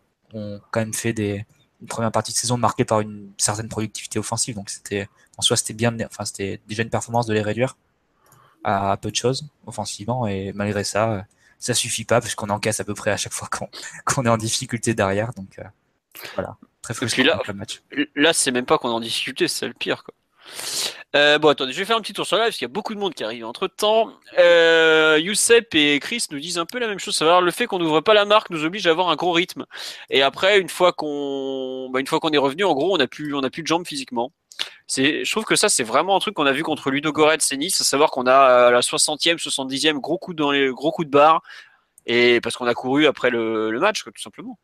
quand 0.71 0.79
même 0.79 0.93
fait 0.93 1.13
des 1.13 1.45
une 1.81 1.87
première 1.87 2.11
partie 2.11 2.31
de 2.31 2.37
saison 2.37 2.57
marquée 2.57 2.85
par 2.85 3.01
une 3.01 3.31
certaine 3.37 3.69
productivité 3.69 4.19
offensive 4.19 4.55
donc 4.55 4.69
c'était 4.69 5.09
en 5.37 5.41
soi 5.41 5.57
c'était 5.57 5.73
bien 5.73 5.95
enfin 6.05 6.25
c'était 6.25 6.61
déjà 6.67 6.83
une 6.83 6.89
performance 6.89 7.25
de 7.25 7.33
les 7.33 7.41
réduire 7.41 7.77
à, 8.63 8.97
peu 8.97 9.11
de 9.11 9.15
choses 9.15 9.47
offensivement 9.67 10.25
et 10.27 10.51
malgré 10.53 10.83
ça 10.83 11.25
ça 11.59 11.73
suffit 11.73 12.05
pas 12.05 12.21
parce 12.21 12.35
qu'on 12.35 12.49
encaisse 12.49 12.79
à 12.79 12.83
peu 12.83 12.93
près 12.93 13.11
à 13.11 13.17
chaque 13.17 13.33
fois 13.33 13.49
qu'on 14.05 14.23
est 14.25 14.29
en 14.29 14.37
difficulté 14.37 14.93
derrière 14.93 15.33
donc 15.33 15.59
euh, 15.59 15.63
voilà. 16.35 16.57
Très 16.81 16.93
frustrant 16.93 17.23
là, 17.23 17.41
Là, 18.15 18.33
c'est 18.33 18.51
même 18.51 18.65
pas 18.65 18.77
qu'on 18.77 18.89
est 18.89 18.93
en 18.93 18.99
difficulté, 18.99 19.47
c'est 19.47 19.67
le 19.67 19.73
pire. 19.73 20.03
Quoi. 20.03 20.13
Euh, 21.15 21.37
bon, 21.39 21.47
attendez, 21.49 21.71
je 21.71 21.77
vais 21.79 21.85
faire 21.85 21.95
un 21.95 22.01
petit 22.01 22.11
tour 22.11 22.25
sur 22.25 22.35
live 22.35 22.47
parce 22.47 22.57
qu'il 22.57 22.65
y 22.65 22.71
a 22.71 22.73
beaucoup 22.73 22.93
de 22.93 22.99
monde 22.99 23.13
qui 23.13 23.23
arrive 23.23 23.45
entre 23.45 23.67
temps. 23.67 24.11
Euh, 24.37 25.17
Youssef 25.21 25.63
et 25.73 25.99
Chris 26.01 26.25
nous 26.29 26.39
disent 26.39 26.57
un 26.57 26.65
peu 26.65 26.77
la 26.77 26.87
même 26.87 26.99
chose. 26.99 27.15
Savoir 27.15 27.41
le 27.41 27.51
fait 27.51 27.67
qu'on 27.67 27.79
n'ouvre 27.79 28.01
pas 28.01 28.13
la 28.13 28.25
marque 28.25 28.49
nous 28.49 28.65
oblige 28.65 28.85
à 28.87 28.89
avoir 28.89 29.09
un 29.09 29.15
gros 29.15 29.31
rythme. 29.31 29.65
Et 30.09 30.21
après, 30.21 30.59
une 30.59 30.67
fois 30.67 30.91
qu'on, 30.91 31.89
bah, 31.89 32.01
est 32.01 32.37
revenu, 32.37 32.65
en 32.65 32.73
gros, 32.73 32.93
on 32.95 32.99
a 32.99 33.07
plus, 33.07 33.33
plus 33.49 33.61
de 33.63 33.67
jambes 33.67 33.87
physiquement. 33.87 34.33
Je 34.89 35.29
trouve 35.31 35.45
que 35.45 35.55
ça, 35.55 35.69
c'est 35.69 35.83
vraiment 35.83 36.17
un 36.17 36.19
truc 36.19 36.35
qu'on 36.35 36.45
a 36.45 36.51
vu 36.51 36.63
contre 36.63 36.91
Ludo 36.91 37.11
Goretz 37.13 37.51
et 37.51 37.57
Nice, 37.57 37.79
à 37.79 37.85
savoir 37.85 38.11
qu'on 38.11 38.27
a 38.27 38.67
à 38.67 38.71
la 38.71 38.81
60e, 38.81 39.37
70e, 39.37 39.99
gros 39.99 40.17
coup 40.17 40.33
dans 40.33 40.51
les, 40.51 40.69
gros 40.69 40.91
coups 40.91 41.07
de 41.07 41.11
barre. 41.11 41.41
Et 42.05 42.41
parce 42.41 42.57
qu'on 42.57 42.67
a 42.67 42.73
couru 42.73 43.07
après 43.07 43.29
le 43.29 43.79
match, 43.79 44.03
tout 44.03 44.11
simplement. 44.21 44.59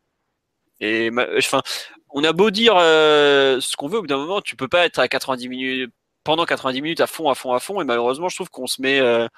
Et 0.82 1.10
enfin, 1.38 1.62
on 2.10 2.24
a 2.24 2.32
beau 2.32 2.50
dire 2.50 2.74
euh, 2.76 3.60
ce 3.60 3.76
qu'on 3.76 3.86
veut, 3.86 3.98
au 3.98 4.00
bout 4.02 4.08
d'un 4.08 4.18
moment, 4.18 4.40
tu 4.40 4.56
peux 4.56 4.66
pas 4.66 4.84
être 4.84 4.98
à 4.98 5.06
90 5.06 5.48
minutes 5.48 5.92
pendant 6.24 6.44
90 6.44 6.82
minutes 6.82 7.00
à 7.00 7.06
fond, 7.06 7.30
à 7.30 7.36
fond, 7.36 7.52
à 7.52 7.60
fond. 7.60 7.80
Et 7.80 7.84
malheureusement, 7.84 8.28
je 8.28 8.36
trouve 8.36 8.50
qu'on 8.50 8.66
se 8.66 8.82
met, 8.82 8.98
euh, 8.98 9.28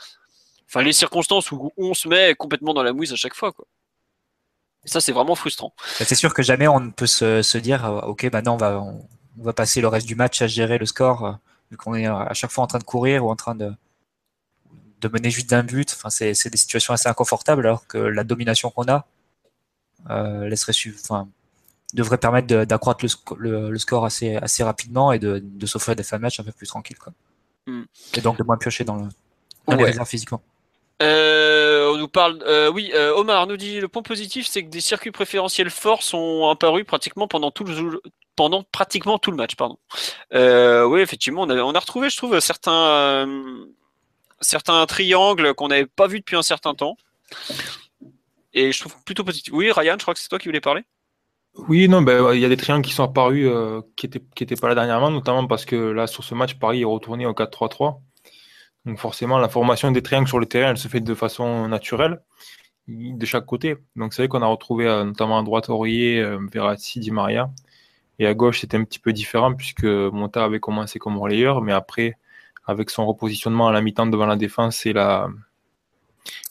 enfin, 0.69 0.82
les 0.82 0.94
circonstances 0.94 1.52
où 1.52 1.70
on 1.76 1.93
se 1.93 2.08
met 2.08 2.35
complètement 2.35 2.73
dans 2.73 2.82
la 2.82 2.94
mouise 2.94 3.12
à 3.12 3.17
chaque 3.17 3.35
fois. 3.35 3.52
Et 4.85 4.88
ça, 4.88 5.02
c'est 5.02 5.12
vraiment 5.12 5.35
frustrant. 5.35 5.75
Bah, 5.99 6.06
c'est 6.06 6.14
sûr 6.14 6.32
que 6.32 6.43
jamais 6.43 6.67
on 6.67 6.81
ne 6.81 6.91
peut 6.91 7.06
se, 7.06 7.43
se 7.43 7.58
dire, 7.58 7.85
euh, 7.85 8.00
ok, 8.00 8.25
maintenant 8.32 8.55
on 8.55 8.58
va, 8.58 8.81
on, 8.81 9.06
va 9.37 9.52
passer 9.52 9.82
le 9.82 9.88
reste 9.88 10.06
du 10.06 10.14
match 10.14 10.40
à 10.40 10.47
gérer 10.47 10.79
le 10.79 10.87
score, 10.87 11.38
vu 11.70 11.76
qu'on 11.76 11.94
est 11.94 12.06
à 12.06 12.32
chaque 12.32 12.50
fois 12.50 12.64
en 12.64 12.67
train 12.67 12.79
de 12.79 12.85
courir 12.85 13.26
ou 13.26 13.31
en 13.31 13.37
train 13.37 13.55
de, 13.55 13.70
de 15.00 15.08
mener 15.08 15.31
juste 15.31 15.50
d'un 15.50 15.62
but. 15.62 15.93
Enfin, 15.94 16.08
c'est 16.08 16.49
des 16.49 16.56
situations 16.56 16.94
assez 16.94 17.08
inconfortables, 17.08 17.67
alors 17.67 17.87
que 17.87 17.99
la 17.99 18.25
domination 18.25 18.70
qu'on 18.70 18.88
a, 18.88 19.06
euh, 20.10 20.54
enfin, 21.02 21.28
devrait 21.92 22.18
permettre 22.18 22.64
d'accroître 22.64 23.04
le, 23.36 23.70
le, 23.70 23.78
score 23.78 24.04
assez, 24.04 24.36
assez 24.36 24.62
rapidement 24.62 25.12
et 25.12 25.18
de, 25.18 25.40
de 25.42 25.66
s'offrir 25.66 25.96
des 25.96 26.02
fins 26.02 26.16
de 26.16 26.22
match 26.22 26.40
un 26.40 26.44
peu 26.44 26.52
plus 26.52 26.66
tranquilles. 26.66 26.98
Quoi. 26.98 27.12
Hmm. 27.66 27.84
Et 28.14 28.20
donc 28.20 28.38
de 28.38 28.42
moins 28.42 28.56
piocher 28.56 28.84
dans, 28.84 28.96
le, 28.96 29.08
dans 29.66 29.76
les 29.76 29.84
réserves 29.84 30.08
physiquement. 30.08 30.42
Euh, 31.02 31.92
on 31.92 31.96
nous 31.96 32.08
parle, 32.08 32.42
euh, 32.46 32.70
oui, 32.70 32.92
euh, 32.94 33.14
Omar 33.16 33.46
nous 33.46 33.56
dit 33.56 33.80
le 33.80 33.88
point 33.88 34.02
positif, 34.02 34.46
c'est 34.46 34.62
que 34.62 34.70
des 34.70 34.80
circuits 34.80 35.10
préférentiels 35.10 35.70
forts 35.70 36.02
sont 36.02 36.48
apparus 36.48 36.84
pratiquement 36.84 37.26
pendant 37.26 37.50
tout 37.50 37.64
le 37.64 38.00
pendant 38.36 38.64
pratiquement 38.64 39.18
tout 39.18 39.30
le 39.30 39.36
match, 39.36 39.54
pardon. 39.54 39.78
Oui, 40.32 41.00
effectivement, 41.00 41.42
on 41.42 41.50
a, 41.50 41.56
on 41.56 41.72
a 41.72 41.78
retrouvé, 41.78 42.10
je 42.10 42.16
trouve, 42.16 42.38
certains 42.40 43.26
certains 44.40 44.84
triangles 44.86 45.54
qu'on 45.54 45.68
n'avait 45.68 45.86
pas 45.86 46.06
vus 46.06 46.20
depuis 46.20 46.36
un 46.36 46.42
certain 46.42 46.74
temps. 46.74 46.96
Et 48.54 48.72
je 48.72 48.80
trouve 48.80 48.94
plutôt 49.04 49.24
positif. 49.24 49.52
Oui, 49.52 49.70
Ryan, 49.70 49.96
je 49.98 50.02
crois 50.02 50.14
que 50.14 50.20
c'est 50.20 50.28
toi 50.28 50.38
qui 50.38 50.48
voulais 50.48 50.60
parler. 50.60 50.82
Oui, 51.68 51.88
non, 51.88 52.02
ben, 52.02 52.32
il 52.34 52.40
y 52.40 52.44
a 52.44 52.48
des 52.48 52.56
triangles 52.56 52.84
qui 52.84 52.92
sont 52.92 53.04
apparus 53.04 53.46
euh, 53.46 53.80
qui 53.96 54.06
n'étaient 54.06 54.22
qui 54.34 54.42
étaient 54.44 54.56
pas 54.56 54.68
là 54.68 54.74
dernièrement, 54.74 55.10
notamment 55.10 55.46
parce 55.46 55.64
que 55.64 55.76
là, 55.76 56.06
sur 56.06 56.24
ce 56.24 56.34
match, 56.34 56.54
Paris 56.58 56.82
est 56.82 56.84
retourné 56.84 57.26
au 57.26 57.32
4-3-3. 57.32 58.00
Donc 58.86 58.98
forcément, 58.98 59.38
la 59.38 59.48
formation 59.48 59.90
des 59.92 60.02
triangles 60.02 60.28
sur 60.28 60.38
le 60.38 60.46
terrain, 60.46 60.70
elle 60.70 60.78
se 60.78 60.88
fait 60.88 61.00
de 61.00 61.14
façon 61.14 61.68
naturelle, 61.68 62.20
de 62.88 63.26
chaque 63.26 63.46
côté. 63.46 63.76
Donc 63.96 64.14
c'est 64.14 64.22
vrai 64.22 64.28
qu'on 64.28 64.42
a 64.42 64.46
retrouvé 64.46 64.86
euh, 64.86 65.04
notamment 65.04 65.38
à 65.38 65.42
droite 65.42 65.68
Aurier, 65.70 66.20
euh, 66.20 66.38
Verratti, 66.52 67.00
Di 67.00 67.10
Maria. 67.10 67.50
Et 68.18 68.26
à 68.26 68.34
gauche, 68.34 68.60
c'était 68.60 68.76
un 68.76 68.84
petit 68.84 68.98
peu 69.00 69.12
différent 69.12 69.54
puisque 69.54 69.84
Monta 69.84 70.44
avait 70.44 70.60
commencé 70.60 70.98
comme 70.98 71.18
relayeur, 71.18 71.62
mais 71.62 71.72
après, 71.72 72.18
avec 72.66 72.90
son 72.90 73.06
repositionnement 73.06 73.68
à 73.68 73.72
la 73.72 73.80
mi-temps 73.82 74.06
devant 74.06 74.26
la 74.26 74.36
défense 74.36 74.86
et 74.86 74.92
la, 74.92 75.28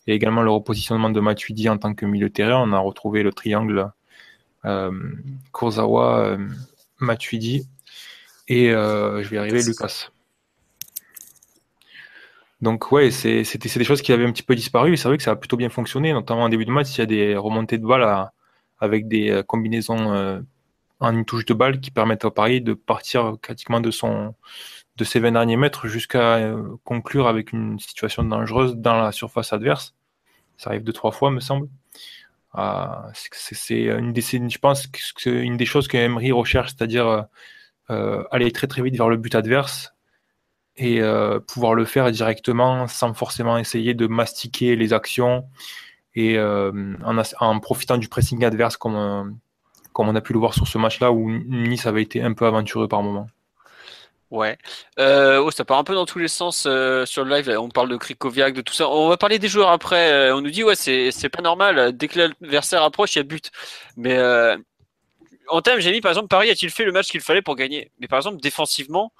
et 0.07 0.13
également 0.13 0.41
le 0.41 0.51
repositionnement 0.51 1.09
de 1.09 1.19
Matuidi 1.19 1.69
en 1.69 1.77
tant 1.77 1.93
que 1.93 2.05
milieu 2.05 2.29
terrain. 2.29 2.61
On 2.67 2.73
a 2.73 2.79
retrouvé 2.79 3.23
le 3.23 3.31
triangle 3.31 3.91
euh, 4.65 4.91
Kurzawa, 5.53 6.25
euh, 6.25 6.47
Matuidi 6.99 7.67
et 8.47 8.71
euh, 8.71 9.23
je 9.23 9.29
vais 9.29 9.37
arriver 9.37 9.63
Lucas. 9.63 10.09
Donc 12.61 12.91
ouais, 12.93 13.11
c'est 13.11 13.57
des 13.57 13.83
choses 13.83 14.01
qui 14.01 14.13
avaient 14.13 14.25
un 14.25 14.31
petit 14.31 14.43
peu 14.43 14.55
disparu. 14.55 14.95
C'est 14.95 15.09
vrai 15.09 15.17
que 15.17 15.23
ça 15.23 15.31
a 15.31 15.35
plutôt 15.35 15.57
bien 15.57 15.69
fonctionné, 15.69 16.13
notamment 16.13 16.43
en 16.43 16.49
début 16.49 16.65
de 16.65 16.71
match. 16.71 16.95
Il 16.95 16.99
y 16.99 17.01
a 17.01 17.05
des 17.05 17.35
remontées 17.35 17.77
de 17.77 17.85
balles 17.85 18.29
avec 18.79 19.07
des 19.07 19.29
euh, 19.29 19.43
combinaisons 19.43 20.41
en 20.99 21.13
une 21.13 21.25
touche 21.25 21.45
de 21.45 21.53
balle 21.53 21.81
qui 21.81 21.91
permettent 21.91 22.23
à 22.23 22.31
Paris 22.31 22.61
de 22.61 22.73
partir 22.73 23.37
pratiquement 23.41 23.81
de 23.81 23.91
son 23.91 24.33
de 24.97 25.03
ses 25.03 25.19
20 25.19 25.31
derniers 25.31 25.57
mètres 25.57 25.87
jusqu'à 25.87 26.35
euh, 26.35 26.75
conclure 26.83 27.27
avec 27.27 27.51
une 27.51 27.79
situation 27.79 28.23
dangereuse 28.23 28.75
dans 28.75 28.95
la 29.01 29.11
surface 29.11 29.53
adverse. 29.53 29.95
Ça 30.57 30.69
arrive 30.69 30.83
deux, 30.83 30.93
trois 30.93 31.11
fois, 31.11 31.31
me 31.31 31.39
semble. 31.39 31.67
Ah, 32.53 33.07
c'est 33.13 33.81
une 33.81 34.13
des, 34.13 34.21
je 34.21 34.57
pense 34.59 34.85
que 34.87 34.99
c'est 35.17 35.31
une 35.31 35.57
des 35.57 35.65
choses 35.65 35.87
que 35.87 35.97
Emery 35.97 36.31
recherche, 36.31 36.69
c'est-à-dire 36.77 37.25
euh, 37.89 38.23
aller 38.31 38.51
très 38.51 38.67
très 38.67 38.83
vite 38.83 38.95
vers 38.95 39.09
le 39.09 39.17
but 39.17 39.33
adverse 39.33 39.95
et 40.77 41.01
euh, 41.01 41.39
pouvoir 41.39 41.73
le 41.73 41.85
faire 41.85 42.11
directement 42.11 42.87
sans 42.87 43.13
forcément 43.15 43.57
essayer 43.57 43.95
de 43.95 44.05
mastiquer 44.05 44.75
les 44.75 44.93
actions 44.93 45.45
et 46.15 46.39
en, 46.39 47.59
profitant 47.59 47.97
du 47.97 48.07
pressing 48.07 48.45
adverse 48.45 48.77
comme, 48.77 49.39
comme 49.93 50.09
on 50.09 50.15
a 50.15 50.21
pu 50.21 50.33
le 50.33 50.39
voir 50.39 50.53
sur 50.53 50.67
ce 50.67 50.77
match-là 50.77 51.11
où 51.11 51.31
Nice 51.31 51.87
avait 51.87 52.03
été 52.03 52.21
un 52.21 52.33
peu 52.33 52.45
aventureux 52.45 52.87
par 52.87 53.01
moment. 53.01 53.27
Ouais. 54.33 54.57
Euh, 54.97 55.37
oh, 55.37 55.51
ça 55.51 55.63
part 55.63 55.77
un 55.77 55.83
peu 55.83 55.93
dans 55.93 56.07
tous 56.07 56.17
les 56.17 56.27
sens 56.27 56.65
euh, 56.65 57.05
sur 57.05 57.23
le 57.23 57.35
live. 57.35 57.55
On 57.59 57.69
parle 57.69 57.87
de 57.89 57.97
Krikoviak, 57.97 58.55
de 58.55 58.61
tout 58.61 58.73
ça. 58.73 58.89
On 58.89 59.07
va 59.07 59.15
parler 59.15 59.37
des 59.37 59.47
joueurs 59.47 59.69
après. 59.69 60.11
Euh, 60.11 60.35
on 60.35 60.41
nous 60.41 60.49
dit 60.49 60.63
ouais, 60.63 60.73
c'est 60.75 61.29
pas 61.29 61.43
normal. 61.43 61.95
Dès 61.95 62.07
que 62.07 62.17
l'adversaire 62.17 62.81
approche, 62.81 63.15
il 63.15 63.19
y 63.19 63.21
a 63.21 63.23
but. 63.23 63.51
Mais 63.95 64.17
en 65.49 65.61
termes, 65.61 65.79
j'ai 65.81 65.91
mis 65.91 66.01
par 66.01 66.11
exemple 66.11 66.29
Paris 66.29 66.49
a-t-il 66.49 66.71
fait 66.71 66.83
le 66.83 66.91
match 66.91 67.09
qu'il 67.09 67.21
fallait 67.21 67.43
pour 67.43 67.55
gagner? 67.55 67.91
Mais 67.99 68.07
par 68.07 68.17
exemple, 68.17 68.41
défensivement, 68.41 69.13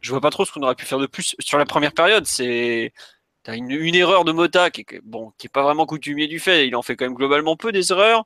je 0.00 0.10
vois 0.10 0.22
pas 0.22 0.30
trop 0.30 0.46
ce 0.46 0.52
qu'on 0.52 0.62
aurait 0.62 0.74
pu 0.74 0.86
faire 0.86 0.98
de 1.00 1.06
plus 1.06 1.36
sur 1.38 1.58
la 1.58 1.66
première 1.66 1.92
période. 1.92 2.24
C'est 2.26 2.92
une 3.48 3.70
erreur 3.94 4.24
de 4.24 4.32
Mota 4.32 4.70
qui 4.70 4.82
est 4.82 5.00
bon, 5.04 5.32
qui 5.36 5.48
est 5.48 5.50
pas 5.50 5.64
vraiment 5.64 5.84
coutumier 5.84 6.28
du 6.28 6.40
fait. 6.40 6.66
Il 6.66 6.76
en 6.76 6.82
fait 6.82 6.96
quand 6.96 7.04
même 7.04 7.14
globalement 7.14 7.56
peu 7.56 7.72
des 7.72 7.92
erreurs 7.92 8.24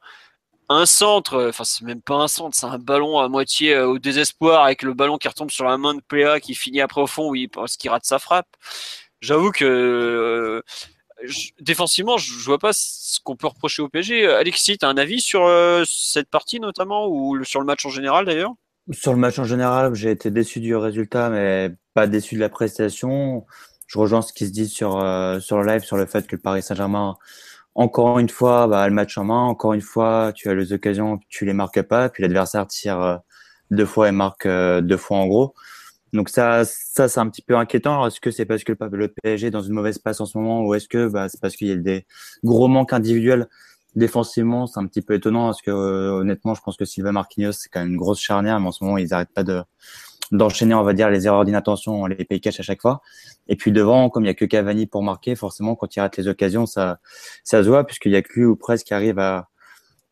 un 0.71 0.87
centre, 0.87 1.35
euh, 1.35 1.49
enfin 1.49 1.65
c'est 1.65 1.85
même 1.85 2.01
pas 2.01 2.15
un 2.15 2.29
centre, 2.29 2.57
c'est 2.57 2.67
un 2.67 2.79
ballon 2.79 3.19
à 3.19 3.29
moitié 3.29 3.75
euh, 3.75 3.89
au 3.89 3.99
désespoir 3.99 4.65
avec 4.65 4.83
le 4.83 4.95
ballon 4.95 5.19
qui 5.19 5.27
retombe 5.27 5.51
sur 5.51 5.65
la 5.65 5.77
main 5.77 5.95
de 5.95 6.01
Pléa 6.01 6.39
qui 6.39 6.55
finit 6.55 6.81
après 6.81 7.01
au 7.01 7.09
fond 7.09 7.29
oui 7.29 7.49
parce 7.49 7.77
qu'il 7.77 7.91
rate 7.91 8.05
sa 8.05 8.21
frappe. 8.21 8.47
J'avoue 9.21 9.51
que 9.51 9.65
euh, 9.65 10.63
défensivement, 11.61 12.19
je, 12.19 12.33
vois 12.45 12.59
pas 12.59 12.73
ce 12.73 13.19
qu'on 13.23 13.37
peut 13.37 13.49
reprocher 13.49 13.83
au 13.83 13.89
PSG. 13.89 14.27
Alexis, 14.27 14.79
tu 14.79 14.87
as 14.87 14.89
un 14.89 14.97
avis 14.97 15.21
sur 15.21 15.47
cette 15.85 16.31
partie 16.31 16.61
notamment 16.61 17.09
ou 17.09 17.43
sur 17.45 17.61
le 17.61 17.67
match 17.67 17.85
en 17.85 17.91
général 17.91 18.25
d'ailleurs? 18.25 18.53
Sur 18.93 19.13
le 19.13 19.19
match 19.19 19.39
en 19.39 19.45
général, 19.45 19.95
j'ai 19.95 20.11
été 20.11 20.31
déçu 20.31 20.61
du 20.61 20.75
résultat, 20.75 21.29
mais 21.29 21.71
pas 21.93 22.07
déçu 22.07 22.37
de 22.37 22.41
la 22.41 22.49
prestation. 22.49 23.45
je 23.87 23.99
rejoins 23.99 24.23
ce 24.23 24.33
qui 24.33 24.47
se 24.47 24.53
dit 24.53 24.69
sur, 24.69 24.93
sur 25.43 25.59
le 25.61 25.67
live 25.67 25.83
sur 25.83 25.99
le 25.99 26.07
fait 26.07 26.27
que 26.27 26.37
le 26.37 26.41
Paris 26.41 26.63
Saint-Germain, 26.63 27.17
encore 27.75 28.19
une 28.19 28.29
fois, 28.29 28.67
bah, 28.67 28.87
le 28.89 28.95
match 28.95 29.17
en 29.19 29.25
main, 29.25 29.43
encore 29.43 29.73
une 29.75 29.81
fois, 29.81 30.33
tu 30.35 30.49
as 30.49 30.55
les 30.55 30.73
occasions, 30.73 31.19
tu 31.29 31.45
les 31.45 31.53
marques 31.53 31.83
pas, 31.83 32.09
puis 32.09 32.23
l'adversaire 32.23 32.67
tire 32.67 33.21
deux 33.71 33.87
fois 33.87 34.09
et 34.09 34.13
marque 34.13 34.47
deux 34.47 34.97
fois 34.97 35.19
en 35.19 35.27
gros. 35.27 35.55
Donc 36.13 36.29
ça, 36.29 36.65
ça 36.65 37.09
c'est 37.09 37.21
un 37.21 37.29
petit 37.29 37.43
peu 37.43 37.57
inquiétant. 37.57 38.07
Est-ce 38.07 38.21
que 38.21 38.31
c'est 38.31 38.45
parce 38.45 38.65
que 38.65 38.73
le 38.93 39.09
PSG 39.09 39.49
est 39.49 39.51
dans 39.51 39.63
une 39.63 39.75
mauvaise 39.75 39.99
passe 39.99 40.21
en 40.21 40.27
ce 40.27 40.37
moment, 40.39 40.65
ou 40.65 40.75
est-ce 40.75 40.89
que 40.89 41.09
bah, 41.09 41.29
c'est 41.29 41.41
parce 41.41 41.57
qu'il 41.57 41.69
y 41.69 41.73
a 41.73 41.77
des 41.77 42.07
gros 42.45 42.69
manques 42.69 42.93
individuels 42.93 43.49
défensivement? 43.95 44.67
C'est 44.67 44.81
un 44.81 44.87
petit 44.87 45.03
peu 45.03 45.15
étonnant 45.15 45.47
parce 45.47 45.63
que 45.63 45.71
euh, 45.71 46.13
honnêtement, 46.13 46.55
je 46.55 46.63
pense 46.63 46.77
que 46.77 46.85
Sylvain 46.85 47.13
Marquinhos 47.13 47.53
c'est 47.53 47.69
quand 47.69 47.81
même 47.81 47.91
une 47.91 47.97
grosse 47.97 48.21
charnière, 48.21 48.59
mais 48.61 48.69
en 48.69 48.73
ce 48.73 48.83
moment 48.85 48.99
ils 48.99 49.09
n'arrêtent 49.09 49.33
pas 49.35 49.45
de 49.45 49.63
d'enchaîner, 50.31 50.75
on 50.75 50.83
va 50.83 50.93
dire, 50.93 51.11
les 51.11 51.27
erreurs 51.27 51.45
d'inattention, 51.45 52.07
les 52.07 52.25
pay 52.25 52.41
catch 52.41 52.61
à 52.61 52.63
chaque 52.63 52.81
fois. 52.81 53.03
Et 53.49 53.57
puis 53.57 53.73
devant, 53.73 54.11
comme 54.11 54.25
il 54.25 54.29
y 54.29 54.31
a 54.31 54.35
que 54.35 54.45
Cavani 54.45 54.87
pour 54.87 55.03
marquer, 55.03 55.35
forcément 55.35 55.75
quand 55.75 55.95
il 55.97 56.01
rate 56.01 56.17
les 56.17 56.29
occasions, 56.29 56.67
ça 56.67 56.99
ça 57.45 57.63
se 57.63 57.69
voit 57.69 57.85
puisqu'il 57.85 58.13
y 58.13 58.17
a 58.17 58.23
que 58.23 58.33
lui 58.35 58.45
ou 58.45 58.57
presque 58.57 58.87
qui 58.87 58.95
arrive 58.95 59.19
à, 59.19 59.49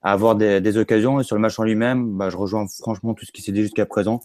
avoir 0.02 0.36
des, 0.36 0.60
des, 0.60 0.76
occasions. 0.78 1.20
Et 1.20 1.24
sur 1.24 1.36
le 1.36 1.42
match 1.42 1.58
en 1.58 1.64
lui-même, 1.64 2.16
bah, 2.16 2.30
je 2.30 2.36
rejoins 2.36 2.66
franchement 2.80 3.14
tout 3.14 3.24
ce 3.24 3.32
qui 3.32 3.42
s'est 3.42 3.52
dit 3.52 3.62
jusqu'à 3.62 3.86
présent. 3.86 4.20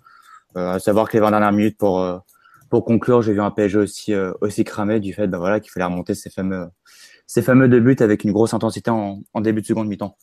Euh, 0.57 0.73
à 0.73 0.79
savoir 0.79 1.09
que 1.09 1.17
les 1.17 1.21
20 1.21 1.31
dernières 1.31 1.51
minutes 1.51 1.77
pour 1.77 1.99
euh, 1.99 2.17
pour 2.69 2.85
conclure, 2.85 3.21
j'ai 3.21 3.33
vu 3.33 3.41
un 3.41 3.51
PSG 3.51 3.77
aussi 3.77 4.13
euh, 4.13 4.33
aussi 4.41 4.63
cramé 4.63 4.99
du 4.99 5.13
fait 5.13 5.27
bah, 5.27 5.37
voilà 5.39 5.59
qu'il 5.59 5.71
fallait 5.71 5.85
remonter 5.85 6.15
ces 6.15 6.29
fameux 6.29 6.67
ces 7.27 7.41
fameux 7.41 7.67
deux 7.67 7.79
buts 7.79 7.95
avec 7.99 8.23
une 8.23 8.31
grosse 8.31 8.53
intensité 8.53 8.91
en, 8.91 9.21
en 9.33 9.41
début 9.41 9.61
de 9.61 9.65
seconde 9.67 9.87
mi-temps. 9.87 10.17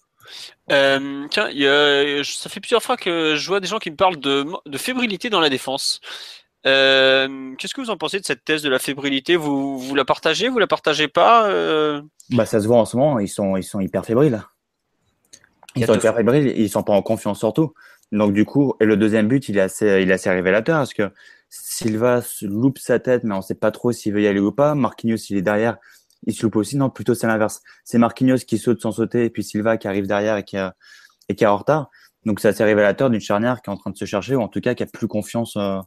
Euh, 0.71 1.27
tiens, 1.31 1.51
y 1.51 1.67
a, 1.67 2.23
ça 2.25 2.49
fait 2.49 2.61
plusieurs 2.61 2.83
fois 2.83 2.97
que 2.97 3.35
je 3.37 3.47
vois 3.49 3.61
des 3.61 3.67
gens 3.67 3.79
qui 3.79 3.91
me 3.91 3.97
parlent 3.97 4.19
de, 4.19 4.47
de 4.67 4.79
fébrilité 4.79 5.31
dans 5.31 5.41
la 5.41 5.49
défense. 5.49 6.01
Euh, 6.67 7.55
Qu'est-ce 7.57 7.75
que 7.75 7.81
vous 7.81 7.91
en 7.91 7.97
pensez 7.97 8.21
de 8.21 8.25
cette 8.25 8.45
thèse 8.45 8.63
de 8.63 8.69
la 8.69 8.79
fébrilité? 8.79 9.37
Vous, 9.37 9.79
vous 9.79 9.95
la 9.95 10.05
partagez 10.05 10.49
Vous 10.49 10.59
la 10.59 10.67
partagez 10.67 11.09
pas 11.09 11.49
euh... 11.49 12.03
Bah 12.31 12.47
ça 12.47 12.61
se 12.61 12.67
voit 12.67 12.77
en 12.79 12.85
ce 12.85 12.97
moment. 12.97 13.19
Ils 13.19 13.29
sont 13.29 13.57
ils 13.57 13.65
sont 13.65 13.81
hyper 13.81 14.05
fébriles. 14.05 14.43
Ils 15.75 15.87
sont 15.87 15.95
hyper 15.95 16.15
fébriles. 16.15 16.55
Ils 16.57 16.69
sont 16.69 16.83
pas 16.83 16.93
en 16.93 17.03
confiance 17.03 17.39
surtout. 17.39 17.73
Donc 18.13 18.33
du 18.33 18.45
coup, 18.45 18.75
et 18.81 18.85
le 18.85 18.97
deuxième 18.97 19.29
but, 19.29 19.49
il 19.49 19.57
est 19.57 19.63
assez, 19.63 20.03
il 20.03 20.11
est 20.11 20.15
assez 20.15 20.31
révélateur 20.31 20.79
parce 20.79 20.95
que 20.95 21.11
Silva 21.49 22.23
loupe 22.43 22.79
sa 22.79 22.99
tête, 22.99 23.25
mais 23.25 23.35
on 23.35 23.43
sait 23.43 23.55
pas 23.55 23.71
trop 23.71 23.93
s'il 23.93 24.13
veut 24.13 24.23
y 24.23 24.27
aller 24.27 24.41
ou 24.41 24.53
pas. 24.53 24.75
Marquinhos, 24.75 25.17
il 25.31 25.37
est 25.37 25.43
derrière, 25.43 25.77
il 26.27 26.35
se 26.35 26.43
loupe 26.43 26.57
aussi. 26.57 26.77
Non, 26.77 26.91
plutôt 26.91 27.15
c'est 27.15 27.27
l'inverse. 27.27 27.61
C'est 27.85 27.99
Marquinhos 27.99 28.39
qui 28.47 28.59
saute 28.59 28.81
sans 28.81 28.93
sauter, 28.93 29.25
et 29.25 29.31
puis 29.31 29.43
Silva 29.43 29.77
qui 29.77 29.89
arrive 29.89 30.07
derrière 30.07 30.37
et 30.37 30.45
qui 30.45 30.57
a, 30.57 30.75
et 31.29 31.35
qui 31.35 31.45
est 31.45 31.47
en 31.47 31.57
retard. 31.57 31.91
Donc 32.27 32.41
c'est 32.41 32.49
assez 32.49 32.65
révélateur 32.65 33.11
d'une 33.11 33.21
charnière 33.21 33.63
qui 33.63 33.71
est 33.71 33.73
en 33.73 33.77
train 33.77 33.91
de 33.91 33.97
se 33.97 34.05
chercher, 34.05 34.37
ou 34.37 34.43
en 34.43 34.49
tout 34.49 34.61
cas 34.61 34.75
qui 34.75 34.83
a 34.83 34.87
plus 34.87 35.09
confiance 35.09 35.57
euh, 35.57 35.79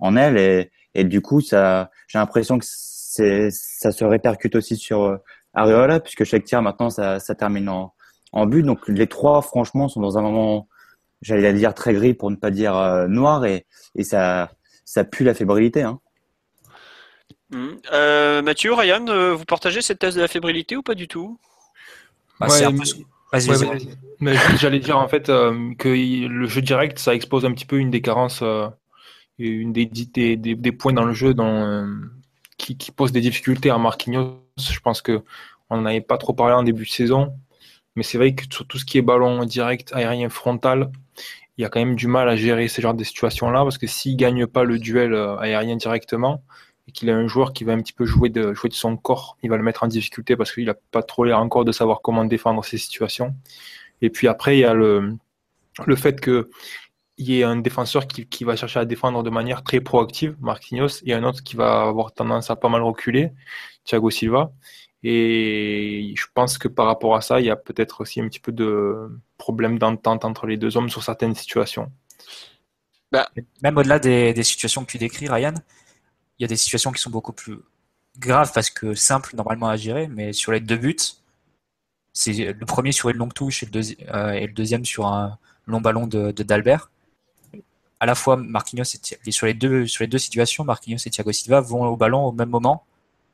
en 0.00 0.16
elle. 0.16 0.36
Et, 0.36 0.70
et 0.94 1.04
du 1.04 1.20
coup, 1.20 1.40
ça, 1.40 1.90
j'ai 2.08 2.18
l'impression 2.18 2.58
que 2.58 2.64
c'est, 2.68 3.50
ça 3.50 3.92
se 3.92 4.04
répercute 4.04 4.56
aussi 4.56 4.76
sur 4.76 5.02
euh, 5.04 5.98
puisque 6.00 6.24
chaque 6.24 6.44
tir 6.44 6.62
maintenant, 6.62 6.90
ça, 6.90 7.20
ça 7.20 7.34
termine 7.34 7.68
en, 7.68 7.94
en 8.32 8.46
but. 8.46 8.62
Donc 8.62 8.88
les 8.88 9.06
trois, 9.06 9.42
franchement, 9.42 9.88
sont 9.88 10.00
dans 10.00 10.18
un 10.18 10.22
moment 10.22 10.68
j'allais 11.22 11.54
dire 11.54 11.72
très 11.72 11.94
gris 11.94 12.14
pour 12.14 12.30
ne 12.30 12.36
pas 12.36 12.50
dire 12.50 12.76
euh, 12.76 13.06
noir, 13.08 13.44
et, 13.46 13.66
et 13.94 14.04
ça, 14.04 14.50
ça 14.84 15.04
pue 15.04 15.24
la 15.24 15.34
fébrilité. 15.34 15.82
Hein. 15.82 16.00
Mmh. 17.50 17.68
Euh, 17.92 18.42
Mathieu, 18.42 18.74
Ryan, 18.74 19.06
euh, 19.08 19.34
vous 19.34 19.44
partagez 19.44 19.80
cette 19.80 20.00
thèse 20.00 20.16
de 20.16 20.20
la 20.20 20.28
fébrilité 20.28 20.76
ou 20.76 20.82
pas 20.82 20.94
du 20.94 21.06
tout? 21.06 21.38
Bah, 22.40 22.48
ouais, 22.48 22.62
Vas-y, 23.32 23.48
vas 23.48 23.76
J'allais 24.56 24.78
dire 24.78 24.98
en 24.98 25.08
fait 25.08 25.28
euh, 25.28 25.74
que 25.74 25.88
le 25.88 26.46
jeu 26.46 26.62
direct, 26.62 26.98
ça 26.98 27.14
expose 27.14 27.44
un 27.44 27.52
petit 27.52 27.66
peu 27.66 27.76
une 27.76 27.90
des 27.90 28.00
carences, 28.00 28.40
euh, 28.42 28.68
une 29.38 29.72
des, 29.72 29.86
des, 29.86 30.36
des, 30.36 30.54
des, 30.54 30.72
points 30.72 30.92
dans 30.92 31.04
le 31.04 31.12
jeu 31.12 31.34
dans, 31.34 31.88
qui, 32.56 32.76
qui 32.76 32.90
pose 32.90 33.12
des 33.12 33.20
difficultés 33.20 33.70
à 33.70 33.78
Marquinhos. 33.78 34.40
Je 34.58 34.80
pense 34.80 35.02
que 35.02 35.22
on 35.70 35.82
n'avait 35.82 36.00
pas 36.00 36.18
trop 36.18 36.32
parlé 36.32 36.54
en 36.54 36.62
début 36.62 36.84
de 36.84 36.90
saison. 36.90 37.34
Mais 37.94 38.02
c'est 38.02 38.18
vrai 38.18 38.34
que 38.34 38.44
sur 38.50 38.66
tout 38.66 38.78
ce 38.78 38.84
qui 38.84 38.98
est 38.98 39.02
ballon 39.02 39.44
direct, 39.44 39.92
aérien, 39.92 40.28
frontal, 40.28 40.90
il 41.56 41.62
y 41.62 41.64
a 41.64 41.68
quand 41.68 41.80
même 41.80 41.96
du 41.96 42.06
mal 42.06 42.28
à 42.28 42.36
gérer 42.36 42.68
ce 42.68 42.80
genre 42.80 42.94
de 42.94 43.04
situations-là 43.04 43.62
parce 43.62 43.78
que 43.78 43.86
s'il 43.86 44.16
gagne 44.16 44.46
pas 44.46 44.64
le 44.64 44.78
duel 44.78 45.14
aérien 45.40 45.76
directement 45.76 46.42
et 46.88 46.92
qu'il 46.92 47.10
a 47.10 47.16
un 47.16 47.26
joueur 47.26 47.52
qui 47.52 47.64
va 47.64 47.72
un 47.72 47.80
petit 47.80 47.92
peu 47.92 48.04
jouer 48.04 48.28
de, 48.28 48.54
jouer 48.54 48.68
de 48.68 48.74
son 48.74 48.96
corps, 48.96 49.36
il 49.42 49.50
va 49.50 49.56
le 49.56 49.62
mettre 49.62 49.82
en 49.82 49.88
difficulté 49.88 50.36
parce 50.36 50.52
qu'il 50.52 50.66
n'a 50.66 50.74
pas 50.74 51.02
trop 51.02 51.24
l'air 51.24 51.40
encore 51.40 51.64
de 51.64 51.72
savoir 51.72 52.00
comment 52.00 52.24
défendre 52.24 52.64
ces 52.64 52.78
situations. 52.78 53.34
Et 54.02 54.10
puis 54.10 54.28
après, 54.28 54.56
il 54.56 54.60
y 54.60 54.64
a 54.64 54.74
le, 54.74 55.14
le 55.84 55.96
fait 55.96 56.20
que 56.20 56.50
il 57.18 57.30
y 57.30 57.40
ait 57.40 57.44
un 57.44 57.56
défenseur 57.56 58.06
qui, 58.06 58.26
qui, 58.26 58.44
va 58.44 58.56
chercher 58.56 58.78
à 58.78 58.84
défendre 58.84 59.22
de 59.22 59.30
manière 59.30 59.62
très 59.62 59.80
proactive, 59.80 60.36
Marquinhos, 60.40 61.02
et 61.06 61.14
un 61.14 61.24
autre 61.24 61.42
qui 61.42 61.56
va 61.56 61.82
avoir 61.82 62.12
tendance 62.12 62.50
à 62.50 62.56
pas 62.56 62.68
mal 62.68 62.82
reculer, 62.82 63.32
Thiago 63.84 64.10
Silva. 64.10 64.52
Et 65.02 66.12
je 66.16 66.26
pense 66.34 66.58
que 66.58 66.68
par 66.68 66.86
rapport 66.86 67.16
à 67.16 67.22
ça, 67.22 67.40
il 67.40 67.46
y 67.46 67.50
a 67.50 67.56
peut-être 67.56 68.02
aussi 68.02 68.20
un 68.20 68.28
petit 68.28 68.40
peu 68.40 68.52
de 68.52 69.18
problème 69.38 69.78
d'entente 69.78 70.24
entre 70.24 70.46
les 70.46 70.56
deux 70.58 70.76
hommes 70.76 70.90
sur 70.90 71.02
certaines 71.02 71.34
situations. 71.34 71.90
Bah, 73.12 73.28
même 73.62 73.78
au-delà 73.78 73.98
des, 73.98 74.34
des, 74.34 74.42
situations 74.42 74.84
que 74.84 74.90
tu 74.90 74.98
décris, 74.98 75.28
Ryan, 75.28 75.54
il 76.38 76.42
y 76.42 76.44
a 76.44 76.48
des 76.48 76.56
situations 76.56 76.92
qui 76.92 77.00
sont 77.00 77.10
beaucoup 77.10 77.32
plus 77.32 77.58
graves 78.18 78.52
parce 78.52 78.70
que 78.70 78.94
simples 78.94 79.36
normalement 79.36 79.68
à 79.68 79.76
gérer, 79.76 80.08
mais 80.08 80.32
sur 80.32 80.52
les 80.52 80.60
deux 80.60 80.76
buts, 80.76 80.96
c'est 82.12 82.52
le 82.52 82.66
premier 82.66 82.92
sur 82.92 83.08
une 83.10 83.18
longue 83.18 83.34
touche 83.34 83.62
et 83.62 83.66
le, 83.66 83.80
euh, 84.14 84.46
deuxième 84.54 84.84
sur 84.84 85.06
un 85.06 85.38
long 85.66 85.80
ballon 85.80 86.06
de 86.06 86.32
d'Albert. 86.32 86.90
À 88.00 88.06
la 88.06 88.14
fois, 88.14 88.36
Marquinhos 88.36 88.84
et, 89.26 89.30
sur 89.30 89.46
les 89.46 89.54
deux 89.54 89.86
sur 89.86 90.02
les 90.02 90.08
deux 90.08 90.18
situations, 90.18 90.64
Marquinhos 90.64 90.98
et 91.06 91.10
Thiago 91.10 91.32
Silva 91.32 91.60
vont 91.60 91.84
au 91.86 91.96
ballon 91.96 92.24
au 92.26 92.32
même 92.32 92.50
moment 92.50 92.84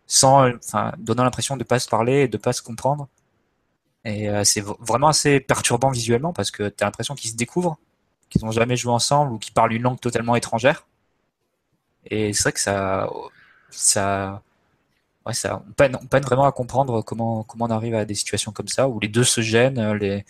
sans, 0.06 0.54
enfin, 0.56 0.92
donnant 0.98 1.24
l'impression 1.24 1.56
de 1.56 1.64
pas 1.64 1.78
se 1.78 1.88
parler 1.88 2.22
et 2.22 2.28
de 2.28 2.36
pas 2.36 2.52
se 2.52 2.62
comprendre. 2.62 3.08
Et 4.04 4.28
euh, 4.28 4.44
c'est 4.44 4.60
vraiment 4.60 5.08
assez 5.08 5.40
perturbant 5.40 5.90
visuellement 5.90 6.32
parce 6.32 6.50
que 6.50 6.68
tu 6.68 6.82
as 6.82 6.86
l'impression 6.86 7.14
qu'ils 7.14 7.30
se 7.30 7.36
découvrent, 7.36 7.78
qu'ils 8.28 8.44
n'ont 8.44 8.50
jamais 8.50 8.76
joué 8.76 8.92
ensemble 8.92 9.32
ou 9.32 9.38
qu'ils 9.38 9.54
parlent 9.54 9.72
une 9.72 9.82
langue 9.82 10.00
totalement 10.00 10.36
étrangère. 10.36 10.86
Et 12.06 12.32
c'est 12.32 12.42
vrai 12.42 12.52
que 12.52 12.60
ça, 12.60 13.08
ça, 13.70 14.42
ouais, 15.26 15.34
ça, 15.34 15.62
on 15.68 15.72
peine, 15.72 15.96
on 16.00 16.06
peine 16.06 16.24
vraiment 16.24 16.44
à 16.44 16.52
comprendre 16.52 17.02
comment, 17.02 17.44
comment 17.44 17.66
on 17.66 17.70
arrive 17.70 17.94
à 17.94 18.04
des 18.04 18.14
situations 18.14 18.52
comme 18.52 18.68
ça 18.68 18.88
où 18.88 19.00
les 19.00 19.08
deux 19.08 19.24
se 19.24 19.40
gênent, 19.40 19.94
les, 19.94 20.24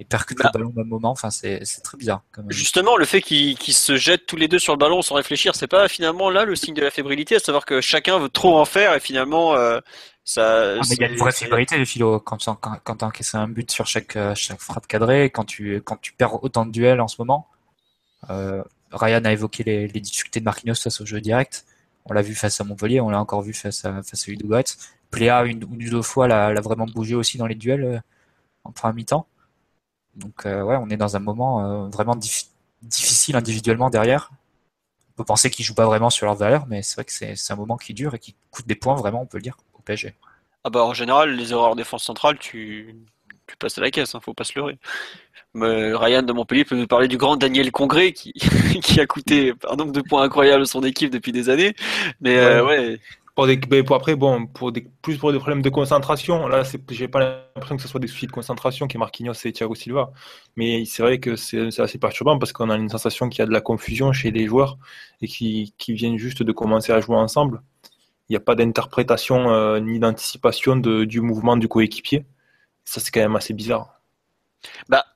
et 0.00 0.04
percutent 0.04 0.38
bah, 0.38 0.50
le 0.52 0.58
ballon 0.58 0.70
au 0.70 0.78
même 0.78 0.88
moment. 0.88 1.10
Enfin, 1.10 1.30
c'est 1.30 1.60
très 1.84 1.98
bizarre. 1.98 2.22
Justement, 2.48 2.96
le 2.96 3.04
fait 3.04 3.20
qu'ils 3.20 3.56
se 3.58 3.96
jettent 3.96 4.26
tous 4.26 4.36
les 4.36 4.48
deux 4.48 4.58
sur 4.58 4.72
le 4.72 4.78
ballon 4.78 5.02
sans 5.02 5.14
réfléchir, 5.14 5.54
c'est 5.54 5.68
pas 5.68 5.88
finalement 5.88 6.30
là 6.30 6.44
le 6.44 6.56
signe 6.56 6.74
de 6.74 6.80
la 6.80 6.90
fébrilité, 6.90 7.36
à 7.36 7.38
savoir 7.38 7.66
que 7.66 7.82
chacun 7.82 8.18
veut 8.18 8.30
trop 8.30 8.58
en 8.58 8.64
faire 8.64 8.94
et 8.94 9.00
finalement 9.00 9.54
euh, 9.54 9.78
ça. 10.24 10.76
Ah, 10.78 10.80
mais 10.88 10.96
il 10.96 11.02
y 11.02 11.04
a 11.04 11.08
une 11.08 11.18
vraie 11.18 11.32
fébrilité, 11.32 11.76
le 11.76 11.84
philo, 11.84 12.18
quand, 12.18 12.42
quand, 12.60 12.78
quand 12.82 12.96
tu 12.96 13.04
encaisses 13.04 13.34
un 13.34 13.46
but 13.46 13.70
sur 13.70 13.86
chaque, 13.86 14.16
euh, 14.16 14.34
chaque 14.34 14.60
frappe 14.60 14.86
cadrée, 14.86 15.28
quand 15.28 15.44
tu, 15.44 15.82
quand 15.84 16.00
tu 16.00 16.12
perds 16.14 16.42
autant 16.42 16.64
de 16.64 16.72
duels 16.72 17.02
en 17.02 17.08
ce 17.08 17.16
moment. 17.18 17.46
Euh, 18.30 18.64
Ryan 18.92 19.24
a 19.24 19.32
évoqué 19.32 19.62
les, 19.64 19.88
difficultés 19.88 20.40
de 20.40 20.44
Marquinhos 20.44 20.74
face 20.74 21.00
au 21.00 21.06
jeu 21.06 21.20
direct. 21.20 21.64
On 22.06 22.12
l'a 22.12 22.22
vu 22.22 22.34
face 22.34 22.60
à 22.60 22.64
Montpellier, 22.64 23.00
on 23.00 23.10
l'a 23.10 23.20
encore 23.20 23.42
vu 23.42 23.52
face 23.52 23.84
à, 23.84 24.02
face 24.02 24.28
à 24.28 24.32
Pléa, 25.10 25.44
une, 25.44 25.64
ou 25.64 25.76
deux 25.76 26.02
fois, 26.02 26.28
l'a 26.28 26.60
vraiment 26.60 26.86
bougé 26.86 27.14
aussi 27.14 27.36
dans 27.38 27.46
les 27.46 27.54
duels 27.54 27.84
euh, 27.84 27.98
en 28.64 28.72
première 28.72 28.94
mi-temps. 28.94 29.26
Donc 30.14 30.46
euh, 30.46 30.62
ouais, 30.62 30.76
on 30.76 30.88
est 30.88 30.96
dans 30.96 31.16
un 31.16 31.20
moment 31.20 31.64
euh, 31.64 31.88
vraiment 31.88 32.16
difficile 32.82 33.36
individuellement 33.36 33.90
derrière. 33.90 34.30
On 35.10 35.12
peut 35.16 35.24
penser 35.24 35.50
qu'ils 35.50 35.64
jouent 35.64 35.74
pas 35.74 35.86
vraiment 35.86 36.10
sur 36.10 36.26
leur 36.26 36.36
valeur, 36.36 36.66
mais 36.66 36.82
c'est 36.82 36.94
vrai 36.94 37.04
que 37.04 37.12
c'est 37.12 37.52
un 37.52 37.56
moment 37.56 37.76
qui 37.76 37.94
dure 37.94 38.14
et 38.14 38.18
qui 38.18 38.34
coûte 38.50 38.66
des 38.66 38.74
points 38.74 38.94
vraiment, 38.94 39.22
on 39.22 39.26
peut 39.26 39.38
le 39.38 39.42
dire, 39.42 39.56
au 39.74 39.82
PSG. 39.82 40.14
Ah 40.64 40.70
bah 40.70 40.84
en 40.84 40.94
général, 40.94 41.34
les 41.34 41.52
erreurs 41.52 41.70
en 41.70 41.74
défense 41.74 42.04
centrale, 42.04 42.38
tu, 42.38 42.96
tu 43.50 43.56
passes 43.56 43.78
à 43.78 43.80
la 43.80 43.90
caisse, 43.90 44.14
hein, 44.14 44.20
faut 44.22 44.34
pas 44.34 44.44
se 44.44 44.58
leurrer. 44.58 44.78
Mais 45.52 45.92
Ryan 45.94 46.22
de 46.22 46.32
Montpellier 46.32 46.64
peut 46.64 46.76
nous 46.76 46.86
parler 46.86 47.08
du 47.08 47.16
grand 47.16 47.36
Daniel 47.36 47.72
Congré 47.72 48.12
qui, 48.12 48.32
qui 48.82 49.00
a 49.00 49.06
coûté 49.06 49.52
un 49.68 49.76
nombre 49.76 49.92
de 49.92 50.00
points 50.00 50.22
incroyable 50.22 50.62
à 50.62 50.66
son 50.66 50.82
équipe 50.82 51.10
depuis 51.10 51.32
des 51.32 51.48
années. 51.48 51.74
Mais 52.20 52.36
ouais, 52.36 52.44
euh, 52.44 52.66
ouais 52.66 53.00
pour, 53.34 53.46
des, 53.46 53.82
pour 53.82 53.96
après, 53.96 54.16
bon, 54.16 54.46
pour 54.46 54.70
des, 54.72 54.86
plus 55.02 55.16
pour 55.16 55.32
des 55.32 55.38
problèmes 55.38 55.62
de 55.62 55.70
concentration, 55.70 56.46
là, 56.46 56.62
j'ai 56.90 57.08
pas 57.08 57.20
l'impression 57.20 57.76
que 57.76 57.82
ce 57.82 57.88
soit 57.88 58.00
des 58.00 58.06
soucis 58.06 58.26
de 58.26 58.32
concentration 58.32 58.86
qui 58.86 58.96
est 58.96 59.00
Marquinhos 59.00 59.32
et 59.44 59.52
Thiago 59.52 59.74
Silva. 59.74 60.12
Mais 60.56 60.84
c'est 60.84 61.02
vrai 61.02 61.18
que 61.18 61.36
c'est 61.36 61.80
assez 61.80 61.98
perturbant 61.98 62.38
parce 62.38 62.52
qu'on 62.52 62.70
a 62.70 62.76
une 62.76 62.90
sensation 62.90 63.28
qu'il 63.28 63.40
y 63.40 63.42
a 63.42 63.46
de 63.46 63.52
la 63.52 63.60
confusion 63.60 64.12
chez 64.12 64.30
les 64.30 64.46
joueurs 64.46 64.78
et 65.22 65.28
qui, 65.28 65.74
qui 65.78 65.94
viennent 65.94 66.18
juste 66.18 66.42
de 66.42 66.52
commencer 66.52 66.92
à 66.92 67.00
jouer 67.00 67.16
ensemble. 67.16 67.62
Il 68.28 68.32
n'y 68.32 68.36
a 68.36 68.40
pas 68.40 68.54
d'interprétation 68.54 69.50
euh, 69.50 69.80
ni 69.80 69.98
d'anticipation 69.98 70.76
du 70.76 71.20
mouvement 71.20 71.56
du 71.56 71.66
coéquipier. 71.66 72.24
Ça, 72.90 73.00
c'est 73.00 73.12
quand 73.12 73.20
même 73.20 73.36
assez 73.36 73.54
bizarre. 73.54 74.00
Bah, 74.88 75.06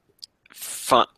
enfin, 0.52 1.08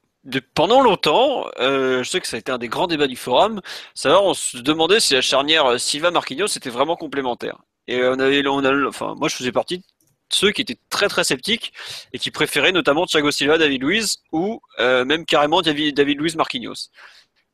pendant 0.54 0.80
longtemps, 0.80 1.44
euh, 1.60 2.02
je 2.02 2.08
sais 2.08 2.18
que 2.18 2.26
ça 2.26 2.36
a 2.36 2.40
été 2.40 2.50
un 2.50 2.56
des 2.56 2.68
grands 2.68 2.86
débats 2.86 3.08
du 3.08 3.16
forum, 3.16 3.60
savoir 3.92 4.24
on 4.24 4.32
se 4.32 4.56
demandait 4.56 4.98
si 4.98 5.12
la 5.12 5.20
charnière 5.20 5.66
euh, 5.66 5.76
Silva 5.76 6.10
Marquinhos 6.10 6.46
était 6.46 6.70
vraiment 6.70 6.96
complémentaire. 6.96 7.58
Et 7.88 8.02
on 8.02 8.18
avait, 8.18 8.42
enfin, 8.86 9.14
moi 9.18 9.28
je 9.28 9.36
faisais 9.36 9.52
partie 9.52 9.80
de 9.80 9.84
ceux 10.30 10.50
qui 10.50 10.62
étaient 10.62 10.78
très 10.88 11.08
très 11.08 11.24
sceptiques 11.24 11.74
et 12.14 12.18
qui 12.18 12.30
préféraient 12.30 12.72
notamment 12.72 13.04
Thiago 13.04 13.30
Silva, 13.30 13.58
David 13.58 13.82
Luiz 13.82 14.22
ou 14.32 14.62
euh, 14.80 15.04
même 15.04 15.26
carrément 15.26 15.60
David, 15.60 15.94
David 15.94 16.18
Luiz 16.18 16.36
Marquinhos. 16.36 16.88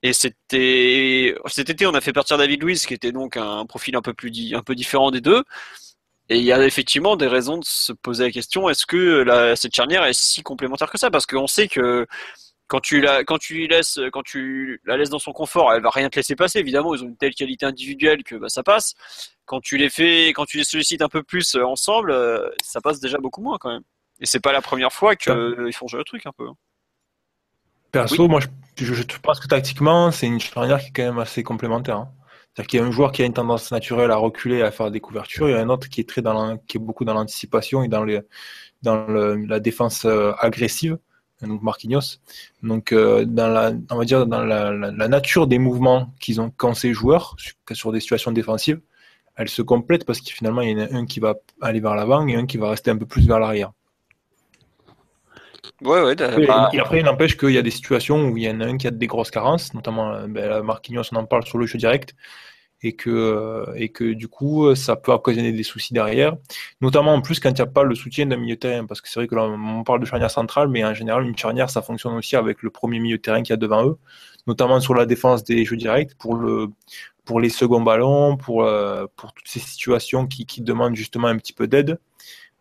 Et 0.04 0.12
c'était 0.12 1.34
cet 1.46 1.70
été, 1.70 1.86
on 1.86 1.94
a 1.94 2.00
fait 2.00 2.12
partir 2.12 2.38
David 2.38 2.62
Luiz, 2.62 2.86
qui 2.86 2.94
était 2.94 3.10
donc 3.10 3.36
un 3.36 3.66
profil 3.66 3.96
un 3.96 4.02
peu 4.02 4.14
plus 4.14 4.54
un 4.54 4.62
peu 4.62 4.76
différent 4.76 5.10
des 5.10 5.20
deux. 5.20 5.42
Et 6.28 6.38
il 6.38 6.44
y 6.44 6.52
a 6.52 6.64
effectivement 6.64 7.16
des 7.16 7.26
raisons 7.26 7.58
de 7.58 7.64
se 7.64 7.92
poser 7.92 8.24
la 8.24 8.30
question 8.30 8.68
est-ce 8.68 8.86
que 8.86 9.22
la, 9.22 9.56
cette 9.56 9.74
charnière 9.74 10.04
est 10.04 10.12
si 10.12 10.42
complémentaire 10.42 10.90
que 10.90 10.98
ça? 10.98 11.10
Parce 11.10 11.26
qu'on 11.26 11.46
sait 11.46 11.68
que 11.68 12.06
quand 12.68 12.80
tu 12.80 13.00
la 13.00 13.24
quand 13.24 13.38
tu 13.38 13.66
laisses 13.66 14.00
quand 14.12 14.22
tu 14.22 14.80
la 14.84 14.96
laisses 14.96 15.10
dans 15.10 15.18
son 15.18 15.32
confort, 15.32 15.72
elle 15.74 15.82
va 15.82 15.90
rien 15.90 16.08
te 16.08 16.16
laisser 16.16 16.36
passer. 16.36 16.60
Évidemment, 16.60 16.94
ils 16.94 17.02
ont 17.02 17.08
une 17.08 17.16
telle 17.16 17.34
qualité 17.34 17.66
individuelle 17.66 18.22
que 18.22 18.36
bah, 18.36 18.48
ça 18.48 18.62
passe. 18.62 18.94
Quand 19.44 19.60
tu 19.60 19.76
les 19.76 19.90
fais, 19.90 20.28
quand 20.28 20.46
tu 20.46 20.56
les 20.56 20.64
sollicites 20.64 21.02
un 21.02 21.08
peu 21.08 21.22
plus 21.22 21.54
euh, 21.54 21.66
ensemble, 21.66 22.12
euh, 22.12 22.48
ça 22.62 22.80
passe 22.80 23.00
déjà 23.00 23.18
beaucoup 23.18 23.42
moins 23.42 23.58
quand 23.58 23.70
même. 23.70 23.82
Et 24.20 24.26
c'est 24.26 24.40
pas 24.40 24.52
la 24.52 24.62
première 24.62 24.92
fois 24.92 25.16
qu'ils 25.16 25.72
font 25.74 25.88
jouer 25.88 25.98
le 25.98 26.04
truc 26.04 26.24
un 26.26 26.32
peu. 26.32 26.46
Perso, 27.90 28.26
moi, 28.26 28.40
je, 28.78 28.84
je, 28.84 29.02
pense 29.18 29.38
que 29.38 29.48
tactiquement, 29.48 30.10
c'est 30.10 30.26
une 30.26 30.40
charnière 30.40 30.80
qui 30.80 30.86
est 30.86 30.92
quand 30.92 31.02
même 31.02 31.18
assez 31.18 31.42
complémentaire. 31.42 31.96
Hein. 31.96 32.08
C'est-à-dire 32.54 32.68
qu'il 32.68 32.80
y 32.80 32.82
a 32.82 32.86
un 32.86 32.90
joueur 32.90 33.12
qui 33.12 33.22
a 33.22 33.26
une 33.26 33.32
tendance 33.32 33.72
naturelle 33.72 34.10
à 34.10 34.16
reculer, 34.16 34.62
à 34.62 34.70
faire 34.70 34.90
des 34.90 35.00
couvertures, 35.00 35.48
il 35.48 35.52
y 35.52 35.54
a 35.54 35.60
un 35.60 35.70
autre 35.70 35.88
qui 35.88 36.00
est 36.02 36.08
très 36.08 36.20
dans 36.20 36.58
qui 36.58 36.76
est 36.76 36.80
beaucoup 36.80 37.04
dans 37.04 37.14
l'anticipation 37.14 37.82
et 37.82 37.88
dans, 37.88 38.04
les, 38.04 38.20
dans 38.82 39.06
le, 39.06 39.36
la 39.36 39.58
défense 39.58 40.04
euh, 40.04 40.32
agressive, 40.38 40.98
donc 41.40 41.62
Marquinhos. 41.62 42.18
Donc, 42.62 42.92
euh, 42.92 43.24
dans 43.24 43.48
la, 43.48 43.72
on 43.90 43.96
va 43.96 44.04
dire 44.04 44.26
dans 44.26 44.44
la, 44.44 44.70
la, 44.70 45.08
nature 45.08 45.46
des 45.46 45.58
mouvements 45.58 46.12
qu'ils 46.20 46.40
ont 46.40 46.52
quand 46.56 46.74
ces 46.74 46.92
joueurs 46.92 47.36
sur 47.72 47.90
des 47.90 48.00
situations 48.00 48.32
défensives, 48.32 48.80
elle 49.36 49.48
se 49.48 49.62
complète 49.62 50.04
parce 50.04 50.20
que 50.20 50.30
finalement, 50.30 50.60
il 50.60 50.70
y 50.70 50.74
en 50.74 50.84
a 50.84 50.94
un 50.94 51.06
qui 51.06 51.20
va 51.20 51.36
aller 51.62 51.80
vers 51.80 51.94
l'avant 51.94 52.26
et 52.26 52.34
un 52.34 52.46
qui 52.46 52.58
va 52.58 52.68
rester 52.68 52.90
un 52.90 52.98
peu 52.98 53.06
plus 53.06 53.26
vers 53.26 53.38
l'arrière. 53.38 53.72
Ouais, 55.82 56.02
ouais, 56.02 56.16
bah, 56.16 56.70
et, 56.72 56.78
après, 56.80 57.00
il 57.00 57.04
n'empêche 57.04 57.36
qu'il 57.36 57.50
y 57.50 57.58
a 57.58 57.62
des 57.62 57.70
situations 57.70 58.28
où 58.28 58.36
il 58.36 58.42
y 58.44 58.50
en 58.50 58.60
a 58.60 58.66
un 58.66 58.76
qui 58.76 58.88
a 58.88 58.90
des 58.90 59.06
grosses 59.06 59.30
carences, 59.30 59.74
notamment 59.74 60.12
euh, 60.12 60.26
ben, 60.26 60.62
Marquinhos, 60.62 61.02
on 61.12 61.16
en 61.16 61.24
parle 61.24 61.46
sur 61.46 61.58
le 61.58 61.66
jeu 61.66 61.78
direct, 61.78 62.14
et 62.82 62.94
que, 62.96 63.10
euh, 63.10 63.72
et 63.76 63.90
que 63.90 64.12
du 64.12 64.26
coup, 64.26 64.74
ça 64.74 64.96
peut 64.96 65.12
occasionner 65.12 65.52
des 65.52 65.62
soucis 65.62 65.94
derrière, 65.94 66.36
notamment 66.80 67.14
en 67.14 67.20
plus 67.20 67.38
quand 67.38 67.50
il 67.50 67.54
n'y 67.54 67.60
a 67.60 67.66
pas 67.66 67.84
le 67.84 67.94
soutien 67.94 68.26
d'un 68.26 68.36
milieu 68.36 68.56
terrain, 68.56 68.86
parce 68.86 69.00
que 69.00 69.08
c'est 69.08 69.20
vrai 69.20 69.28
que 69.28 69.36
là, 69.36 69.44
on 69.44 69.84
parle 69.84 70.00
de 70.00 70.04
charnière 70.04 70.30
centrale, 70.32 70.68
mais 70.68 70.84
en 70.84 70.94
général, 70.94 71.24
une 71.24 71.36
charnière, 71.36 71.70
ça 71.70 71.80
fonctionne 71.80 72.14
aussi 72.14 72.34
avec 72.34 72.62
le 72.62 72.70
premier 72.70 72.98
milieu 72.98 73.18
terrain 73.18 73.42
qu'il 73.42 73.50
y 73.50 73.54
a 73.54 73.56
devant 73.56 73.86
eux, 73.86 73.98
notamment 74.48 74.80
sur 74.80 74.94
la 74.94 75.06
défense 75.06 75.44
des 75.44 75.64
jeux 75.64 75.76
directs, 75.76 76.16
pour, 76.18 76.34
le, 76.34 76.68
pour 77.24 77.40
les 77.40 77.50
seconds 77.50 77.82
ballons, 77.82 78.36
pour, 78.36 78.64
euh, 78.64 79.06
pour 79.16 79.32
toutes 79.32 79.48
ces 79.48 79.60
situations 79.60 80.26
qui, 80.26 80.44
qui 80.44 80.60
demandent 80.60 80.96
justement 80.96 81.28
un 81.28 81.36
petit 81.38 81.52
peu 81.52 81.68
d'aide. 81.68 81.98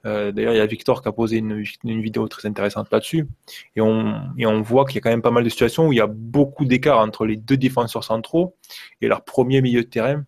Euh, 0.05 0.31
d'ailleurs, 0.31 0.53
il 0.53 0.57
y 0.57 0.61
a 0.61 0.65
Victor 0.65 1.01
qui 1.01 1.07
a 1.07 1.11
posé 1.11 1.37
une, 1.37 1.61
vidéo 1.83 2.27
très 2.27 2.47
intéressante 2.47 2.91
là-dessus. 2.91 3.27
Et 3.75 3.81
on, 3.81 4.61
voit 4.61 4.85
qu'il 4.85 4.95
y 4.95 4.97
a 4.97 5.01
quand 5.01 5.09
même 5.09 5.21
pas 5.21 5.31
mal 5.31 5.43
de 5.43 5.49
situations 5.49 5.87
où 5.87 5.93
il 5.93 5.97
y 5.97 6.01
a 6.01 6.07
beaucoup 6.07 6.65
d'écart 6.65 6.99
entre 6.99 7.25
les 7.25 7.37
deux 7.37 7.57
défenseurs 7.57 8.03
centraux 8.03 8.55
et 9.01 9.07
leur 9.07 9.23
premier 9.23 9.61
milieu 9.61 9.83
de 9.83 9.87
terrain. 9.87 10.23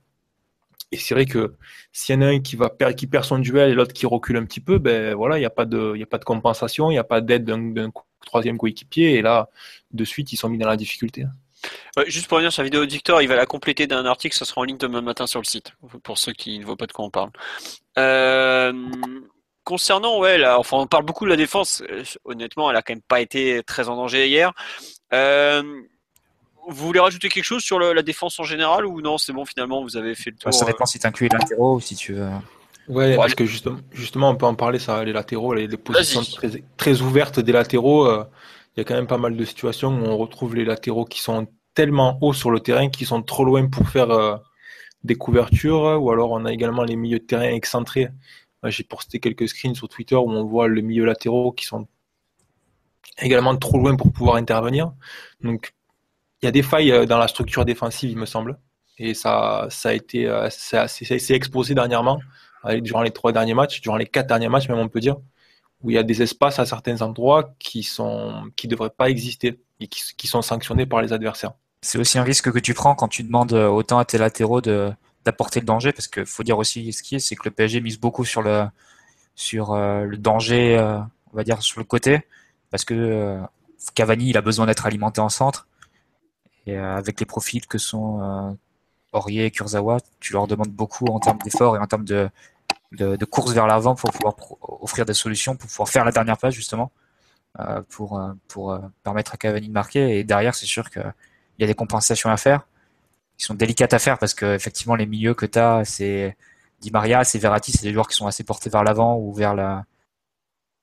Et 0.92 0.98
c'est 0.98 1.15
vrai 1.15 1.25
que 1.25 1.56
s'il 1.92 2.13
y 2.13 2.18
en 2.20 2.22
a 2.22 2.27
un 2.27 2.39
qui, 2.39 2.58
qui 2.96 3.08
perd 3.08 3.25
son 3.25 3.39
duel 3.39 3.72
et 3.72 3.74
l'autre 3.74 3.94
qui 3.94 4.06
recule 4.06 4.38
un 4.38 4.46
petit 4.46 4.60
peu, 4.60 4.77
ben 4.77 5.15
voilà, 5.15 5.38
il 5.38 5.39
n'y 5.39 5.46
a, 5.46 5.50
pas 5.50 5.65
de, 5.65 6.00
a 6.00 6.06
pas 6.06 6.20
de 6.20 6.24
compensation, 6.24 6.92
il 6.92 6.94
n'y 6.94 7.00
a 7.00 7.03
pas 7.03 7.20
d'aide 7.20 7.46
d'un 7.46 7.89
troisième 8.24 8.58
coéquipier. 8.60 9.15
Et 9.15 9.24
là, 9.24 9.50
de 9.92 10.06
suite, 10.06 10.34
ils 10.34 10.38
sont 10.38 10.50
mis 10.50 10.60
dans 10.60 10.68
la 10.68 10.77
difficulté. 10.77 11.25
juste 12.06 12.27
pour 12.27 12.36
revenir 12.36 12.53
sur 12.53 12.62
la 12.62 12.65
vidéo 12.65 12.86
de 12.86 12.92
Victor, 12.92 13.24
il 13.24 13.27
va 13.27 13.36
la 13.36 13.48
compléter 13.48 13.88
d'un 13.88 14.06
article, 14.06 14.36
ça 14.36 14.46
sera 14.46 14.62
en 14.62 14.65
ligne 14.65 14.77
demain 14.77 15.01
matin 15.01 15.25
sur 15.25 15.39
le 15.39 15.46
site, 15.46 15.74
pour 16.03 16.20
ceux 16.20 16.34
qui 16.34 16.60
ne 16.60 16.65
voient 16.65 16.77
pas 16.77 16.86
de 16.86 16.92
quoi 16.92 17.06
on 17.06 17.10
parle. 17.10 17.32
Euh, 17.98 18.72
concernant, 19.63 20.20
ouais, 20.20 20.38
là, 20.38 20.60
enfin, 20.60 20.77
on 20.77 20.88
parle 20.88 21.05
beaucoup 21.05 21.25
de 21.25 21.29
la 21.29 21.36
défense. 21.36 21.84
Euh, 21.89 22.03
honnêtement, 22.25 22.70
elle 22.70 22.77
a 22.77 22.82
quand 22.82 22.93
même 22.93 23.01
pas 23.01 23.22
été 23.22 23.62
très 23.63 23.89
en 23.89 23.96
danger 23.96 24.27
hier. 24.27 24.53
Euh, 25.13 25.63
vous 26.67 26.88
voulez 26.88 27.00
rajouter 27.00 27.29
quelque 27.29 27.43
chose 27.43 27.63
sur 27.63 27.79
la 27.79 28.01
défense 28.01 28.39
en 28.39 28.43
général 28.43 28.86
ou 28.86 29.01
non 29.01 29.17
C'est 29.17 29.34
bon, 29.34 29.46
finalement, 29.46 29.84
vous 29.84 29.98
avez 29.98 30.15
fait 30.15 30.32
le 30.32 30.38
tour. 30.38 30.53
Ça 30.53 30.65
dépend 30.65 30.84
euh 30.84 30.88
si 30.88 31.00
tu 31.00 31.08
inclus 31.08 31.27
les 31.27 31.38
latéraux 31.38 31.75
ou 31.75 31.79
si 31.82 31.96
tu 31.96 32.13
veux. 32.13 32.29
Ouais, 32.88 33.15
parce 33.15 33.36
que 33.36 33.46
justement, 33.46 33.79
justement, 33.91 34.29
on 34.29 34.36
peut 34.36 34.46
en 34.46 34.55
parler, 34.55 34.79
ça, 34.79 35.03
les 35.03 35.13
latéraux, 35.13 35.53
les, 35.53 35.67
positions 35.77 36.22
très, 36.77 37.01
ouvertes 37.01 37.39
des 37.39 37.51
latéraux. 37.51 38.10
Il 38.75 38.79
y 38.79 38.82
a 38.82 38.84
quand 38.86 38.96
même 38.96 39.08
pas 39.08 39.17
mal 39.17 39.36
de 39.36 39.46
situations 39.46 39.89
où 39.89 40.05
on 40.05 40.17
retrouve 40.17 40.55
les 40.55 40.65
latéraux 40.65 41.05
qui 41.05 41.20
sont 41.20 41.48
tellement 41.74 42.18
hauts 42.22 42.33
sur 42.33 42.50
le 42.50 42.59
terrain 42.59 42.90
qu'ils 42.90 43.07
sont 43.07 43.22
trop 43.22 43.44
loin 43.44 43.68
pour 43.68 43.90
faire 43.90 44.40
des 45.03 45.16
couvertures, 45.16 46.01
ou 46.01 46.11
alors 46.11 46.31
on 46.31 46.46
a 46.46 46.53
également 46.53 46.83
les 46.83 46.96
milieux 46.96 47.20
de 47.20 47.25
terrain 47.25 47.44
excentrés 47.44 48.07
j'ai 48.70 48.84
posté 48.84 49.20
quelques 49.20 49.48
screens 49.50 49.76
sur 49.76 49.90
Twitter 49.90 50.16
où 50.16 50.30
on 50.30 50.46
voit 50.46 50.68
le 50.68 50.82
milieu 50.82 51.06
latéraux 51.06 51.52
qui 51.52 51.66
sont 51.66 51.88
également 53.20 53.56
trop 53.58 53.78
loin 53.78 53.96
pour 53.96 54.12
pouvoir 54.12 54.36
intervenir. 54.36 54.94
Donc, 55.42 55.74
il 56.42 56.46
y 56.46 56.50
a 56.50 56.52
des 56.52 56.64
failles 56.64 56.92
euh, 56.92 57.06
dans 57.06 57.18
la 57.18 57.28
structure 57.28 57.66
défensive, 57.66 58.10
il 58.10 58.18
me 58.18 58.26
semble. 58.26 58.58
Et 58.98 59.14
ça, 59.14 59.68
a 59.84 59.94
été, 59.94 60.28
euh, 60.28 60.50
s'est 60.50 61.34
exposé 61.34 61.74
dernièrement, 61.74 62.20
euh, 62.66 62.80
durant 62.80 63.02
les 63.02 63.12
trois 63.12 63.32
derniers 63.32 63.54
matchs, 63.54 63.82
durant 63.82 63.98
les 63.98 64.06
quatre 64.06 64.28
derniers 64.28 64.50
matchs, 64.50 64.70
même 64.70 64.78
on 64.78 64.90
peut 64.90 65.00
dire, 65.00 65.18
où 65.82 65.90
il 65.90 65.96
y 65.96 65.98
a 65.98 66.04
des 66.04 66.22
espaces 66.22 66.60
à 66.60 66.66
certains 66.66 67.02
endroits 67.02 67.56
qui 67.60 67.84
sont, 67.84 68.52
qui 68.56 68.68
devraient 68.68 68.92
pas 68.96 69.10
exister 69.10 69.60
et 69.80 69.88
qui 69.88 70.28
sont 70.28 70.42
sanctionnés 70.42 70.86
par 70.86 71.02
les 71.02 71.12
adversaires. 71.12 71.54
C'est 71.82 71.98
aussi 71.98 72.18
un 72.18 72.24
risque 72.24 72.52
que 72.52 72.60
tu 72.60 72.74
prends 72.74 72.96
quand 72.96 73.10
tu 73.10 73.24
demandes 73.24 73.52
autant 73.52 73.98
à 73.98 74.06
tes 74.06 74.18
latéraux 74.18 74.62
de, 74.62 74.94
d'apporter 75.25 75.59
le 75.59 75.66
danger 75.66 75.92
parce 75.92 76.07
que 76.07 76.25
faut 76.25 76.44
dire 76.44 76.57
aussi 76.57 76.92
ce 76.94 77.03
qui 77.03 77.16
est, 77.16 77.20
c'est 77.20 77.36
que 77.36 77.44
le 77.46 77.51
PSG 77.51 77.81
mise 77.81 78.00
beaucoup 78.00 78.25
sur 78.25 78.42
le 78.42 78.66
sur 79.36 79.74
euh, 79.74 80.03
le 80.03 80.18
danger, 80.18 80.77
euh, 80.77 81.00
on 81.31 81.38
va 81.38 81.44
dire 81.44 81.62
sur 81.62 81.79
le 81.79 81.86
côté, 81.86 82.27
parce 82.70 82.86
que 82.86 82.94
euh, 82.94 83.42
Cavani 83.96 84.29
il 84.29 84.38
a 84.38 84.42
besoin 84.42 84.66
d'être 84.66 84.86
alimenté 84.86 85.22
en 85.22 85.29
centre. 85.29 85.68
Et 86.66 86.77
avec 86.77 87.20
les 87.20 87.25
profils 87.25 87.68
que 87.68 87.77
sont 87.77 88.57
Aurier 89.12 89.46
et 89.46 89.51
Kurzawa, 89.51 89.98
tu 90.22 90.31
leur 90.31 90.48
demandes 90.48 90.72
beaucoup 90.72 91.05
en 91.07 91.20
termes 91.20 91.40
d'efforts 91.44 91.75
et 91.75 91.79
en 91.79 91.88
termes 91.88 92.05
de, 92.05 92.29
de, 92.94 93.25
course 93.25 93.51
vers 93.51 93.68
l'avant 93.68 93.96
pour 93.96 94.12
pouvoir 94.12 94.36
offrir 94.62 95.05
des 95.05 95.14
solutions, 95.14 95.57
pour 95.57 95.70
pouvoir 95.70 95.90
faire 95.90 96.05
la 96.05 96.14
dernière 96.14 96.38
passe 96.38 96.53
justement, 96.53 96.94
pour 97.90 98.22
pour 98.48 98.79
permettre 99.03 99.33
à 99.33 99.38
Cavani 99.38 99.68
de 99.68 99.74
marquer. 99.74 100.20
Et 100.20 100.24
derrière 100.24 100.55
c'est 100.55 100.66
sûr 100.66 100.90
qu'il 100.90 101.14
y 101.59 101.64
a 101.66 101.68
des 101.68 101.75
compensations 101.75 102.29
à 102.29 102.38
faire 102.38 102.66
qui 103.37 103.46
sont 103.46 103.53
délicates 103.53 103.93
à 103.93 104.00
faire 104.00 104.19
parce 104.19 104.33
que 104.33 104.55
effectivement 104.55 104.96
les 104.96 105.05
milieux 105.05 105.33
que 105.33 105.46
tu 105.46 105.59
as, 105.59 105.85
c'est 105.85 106.37
Di 106.81 106.91
Maria, 106.91 107.24
c'est 107.24 107.39
Verratti, 107.39 107.72
c'est 107.72 107.83
des 107.83 107.93
joueurs 107.93 108.07
qui 108.07 108.15
sont 108.15 108.27
assez 108.27 108.43
portés 108.43 108.69
vers 108.69 108.83
l'avant 108.83 109.17
ou 109.17 109.33
vers 109.33 109.55
la 109.55 109.85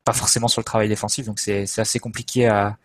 pas 0.05 0.13
forcément 0.15 0.49
sur 0.49 0.61
le 0.61 0.65
travail 0.65 0.89
défensif, 0.89 1.27
donc 1.27 1.39
c'est 1.39 1.79
assez 1.79 1.99
compliqué 1.99 2.47
à, 2.47 2.79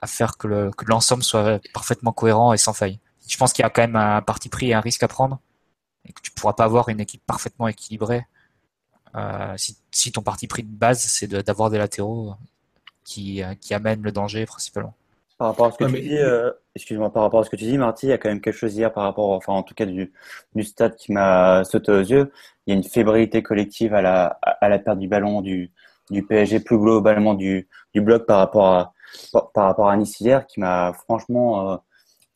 à 0.00 0.06
faire 0.06 0.38
que 0.38 0.70
l'ensemble 0.86 1.22
soit 1.22 1.60
parfaitement 1.74 2.12
cohérent 2.12 2.52
et 2.52 2.56
sans 2.56 2.72
faille. 2.72 3.00
Je 3.28 3.36
pense 3.36 3.52
qu'il 3.52 3.62
y 3.62 3.66
a 3.66 3.70
quand 3.70 3.82
même 3.82 3.96
un 3.96 4.22
parti 4.22 4.48
pris 4.48 4.70
et 4.70 4.74
un 4.74 4.80
risque 4.80 5.02
à 5.02 5.08
prendre 5.08 5.40
et 6.06 6.12
que 6.12 6.20
tu 6.22 6.30
pourras 6.30 6.54
pas 6.54 6.64
avoir 6.64 6.88
une 6.88 7.00
équipe 7.00 7.22
parfaitement 7.26 7.68
équilibrée 7.68 8.26
euh, 9.16 9.54
si, 9.56 9.76
si, 9.90 10.12
ton 10.12 10.22
parti 10.22 10.48
pris 10.48 10.62
de 10.62 10.68
base 10.68 11.00
c'est 11.00 11.28
d'avoir 11.28 11.70
des 11.70 11.78
latéraux 11.78 12.34
qui, 13.04 13.42
qui 13.60 13.74
amènent 13.74 14.02
le 14.02 14.12
danger 14.12 14.44
principalement. 14.46 14.94
Par 15.36 15.48
rapport 15.48 15.66
à 15.66 15.72
ce 15.72 15.78
que 15.78 15.84
tu 15.84 16.00
dis, 16.00 16.16
euh, 16.16 16.50
excuse-moi, 16.76 17.12
par 17.12 17.24
rapport 17.24 17.40
à 17.40 17.44
ce 17.44 17.50
que 17.50 17.56
tu 17.56 17.64
dis, 17.64 17.76
Marty, 17.76 18.06
il 18.06 18.10
y 18.10 18.12
a 18.12 18.18
quand 18.18 18.28
même 18.28 18.40
quelque 18.40 18.56
chose 18.56 18.76
hier 18.76 18.92
par 18.92 19.02
rapport, 19.04 19.30
enfin, 19.30 19.52
en 19.52 19.62
tout 19.64 19.74
cas, 19.74 19.84
du, 19.84 20.12
du 20.54 20.62
stade 20.62 20.94
qui 20.94 21.12
m'a 21.12 21.64
sauté 21.64 21.90
aux 21.90 22.00
yeux. 22.00 22.32
Il 22.66 22.70
y 22.70 22.72
a 22.72 22.76
une 22.76 22.84
fébrilité 22.84 23.42
collective 23.42 23.94
à 23.94 24.02
la, 24.02 24.38
à 24.42 24.68
la 24.68 24.78
perte 24.78 24.98
du 24.98 25.08
ballon 25.08 25.42
du, 25.42 25.72
du 26.10 26.24
PSG, 26.24 26.60
plus 26.60 26.78
globalement 26.78 27.34
du, 27.34 27.68
du 27.94 28.00
bloc 28.00 28.26
par 28.26 28.38
rapport 28.38 28.66
à, 28.66 28.92
par, 29.32 29.64
rapport 29.64 29.88
à 29.88 29.96
Nice 29.96 30.20
hier, 30.20 30.46
qui 30.46 30.60
m'a 30.60 30.92
franchement 30.92 31.72
euh, 31.72 31.76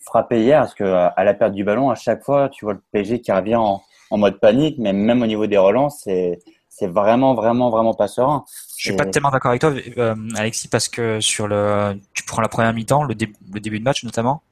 frappé 0.00 0.42
hier, 0.42 0.60
parce 0.60 0.74
que 0.74 0.84
à 0.84 1.24
la 1.24 1.34
perte 1.34 1.52
du 1.52 1.62
ballon, 1.62 1.90
à 1.90 1.94
chaque 1.94 2.24
fois, 2.24 2.48
tu 2.48 2.64
vois 2.64 2.74
le 2.74 2.82
PSG 2.92 3.20
qui 3.20 3.30
revient 3.30 3.56
en, 3.56 3.80
en 4.10 4.18
mode 4.18 4.40
panique, 4.40 4.76
mais 4.78 4.92
même 4.92 5.22
au 5.22 5.26
niveau 5.26 5.46
des 5.46 5.58
relances, 5.58 6.00
c'est, 6.02 6.40
c'est 6.78 6.86
vraiment, 6.86 7.34
vraiment, 7.34 7.70
vraiment 7.70 7.92
pas 7.92 8.06
serein. 8.06 8.44
Je 8.76 8.84
suis 8.84 8.96
pas 8.96 9.06
tellement 9.06 9.30
d'accord 9.30 9.50
avec 9.50 9.60
toi, 9.60 9.72
euh, 9.98 10.14
Alexis, 10.36 10.68
parce 10.68 10.88
que 10.88 11.20
sur 11.20 11.48
le, 11.48 11.98
tu 12.14 12.22
prends 12.22 12.40
la 12.40 12.48
première 12.48 12.72
mi-temps, 12.72 13.02
le, 13.02 13.16
le, 13.52 13.60
début 13.60 13.80
de 13.80 13.84
match 13.84 14.04
notamment, 14.04 14.42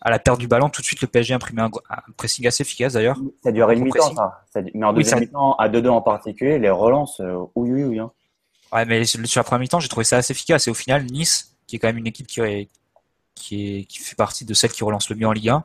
à 0.00 0.10
la 0.10 0.18
perte 0.18 0.40
du 0.40 0.48
ballon, 0.48 0.70
tout 0.70 0.80
de 0.80 0.86
suite 0.86 1.00
le 1.02 1.06
PSG 1.06 1.34
a 1.34 1.36
imprimé 1.36 1.62
un, 1.62 1.70
pressing 2.16 2.48
assez 2.48 2.62
efficace 2.62 2.94
d'ailleurs. 2.94 3.16
Ça 3.44 3.50
a 3.50 3.52
duré 3.52 3.76
une 3.76 3.84
mi-temps, 3.84 4.12
ça. 4.12 4.42
Mais 4.74 4.84
en 4.84 4.92
deuxième 4.92 5.20
mi-temps, 5.20 5.54
à 5.54 5.68
2-2 5.68 5.88
en 5.88 6.02
particulier, 6.02 6.58
les 6.58 6.70
relances, 6.70 7.20
euh, 7.20 7.38
oui, 7.54 7.70
oui, 7.70 7.84
oui. 7.84 7.98
Hein. 8.00 8.10
Ouais, 8.72 8.84
mais 8.84 9.04
sur 9.04 9.20
la 9.20 9.44
première 9.44 9.60
mi-temps, 9.60 9.78
j'ai 9.78 9.88
trouvé 9.88 10.02
ça 10.02 10.16
assez 10.16 10.32
efficace. 10.32 10.66
Et 10.66 10.70
au 10.70 10.74
final, 10.74 11.04
Nice, 11.04 11.54
qui 11.68 11.76
est 11.76 11.78
quand 11.78 11.88
même 11.88 11.98
une 11.98 12.08
équipe 12.08 12.26
qui, 12.26 12.40
est, 12.40 12.68
qui, 13.36 13.78
est, 13.78 13.84
qui 13.84 13.98
fait 13.98 14.16
partie 14.16 14.44
de 14.44 14.54
celles 14.54 14.72
qui 14.72 14.82
relance 14.82 15.08
le 15.10 15.14
mieux 15.14 15.28
en 15.28 15.32
Ligue 15.32 15.50
1, 15.50 15.64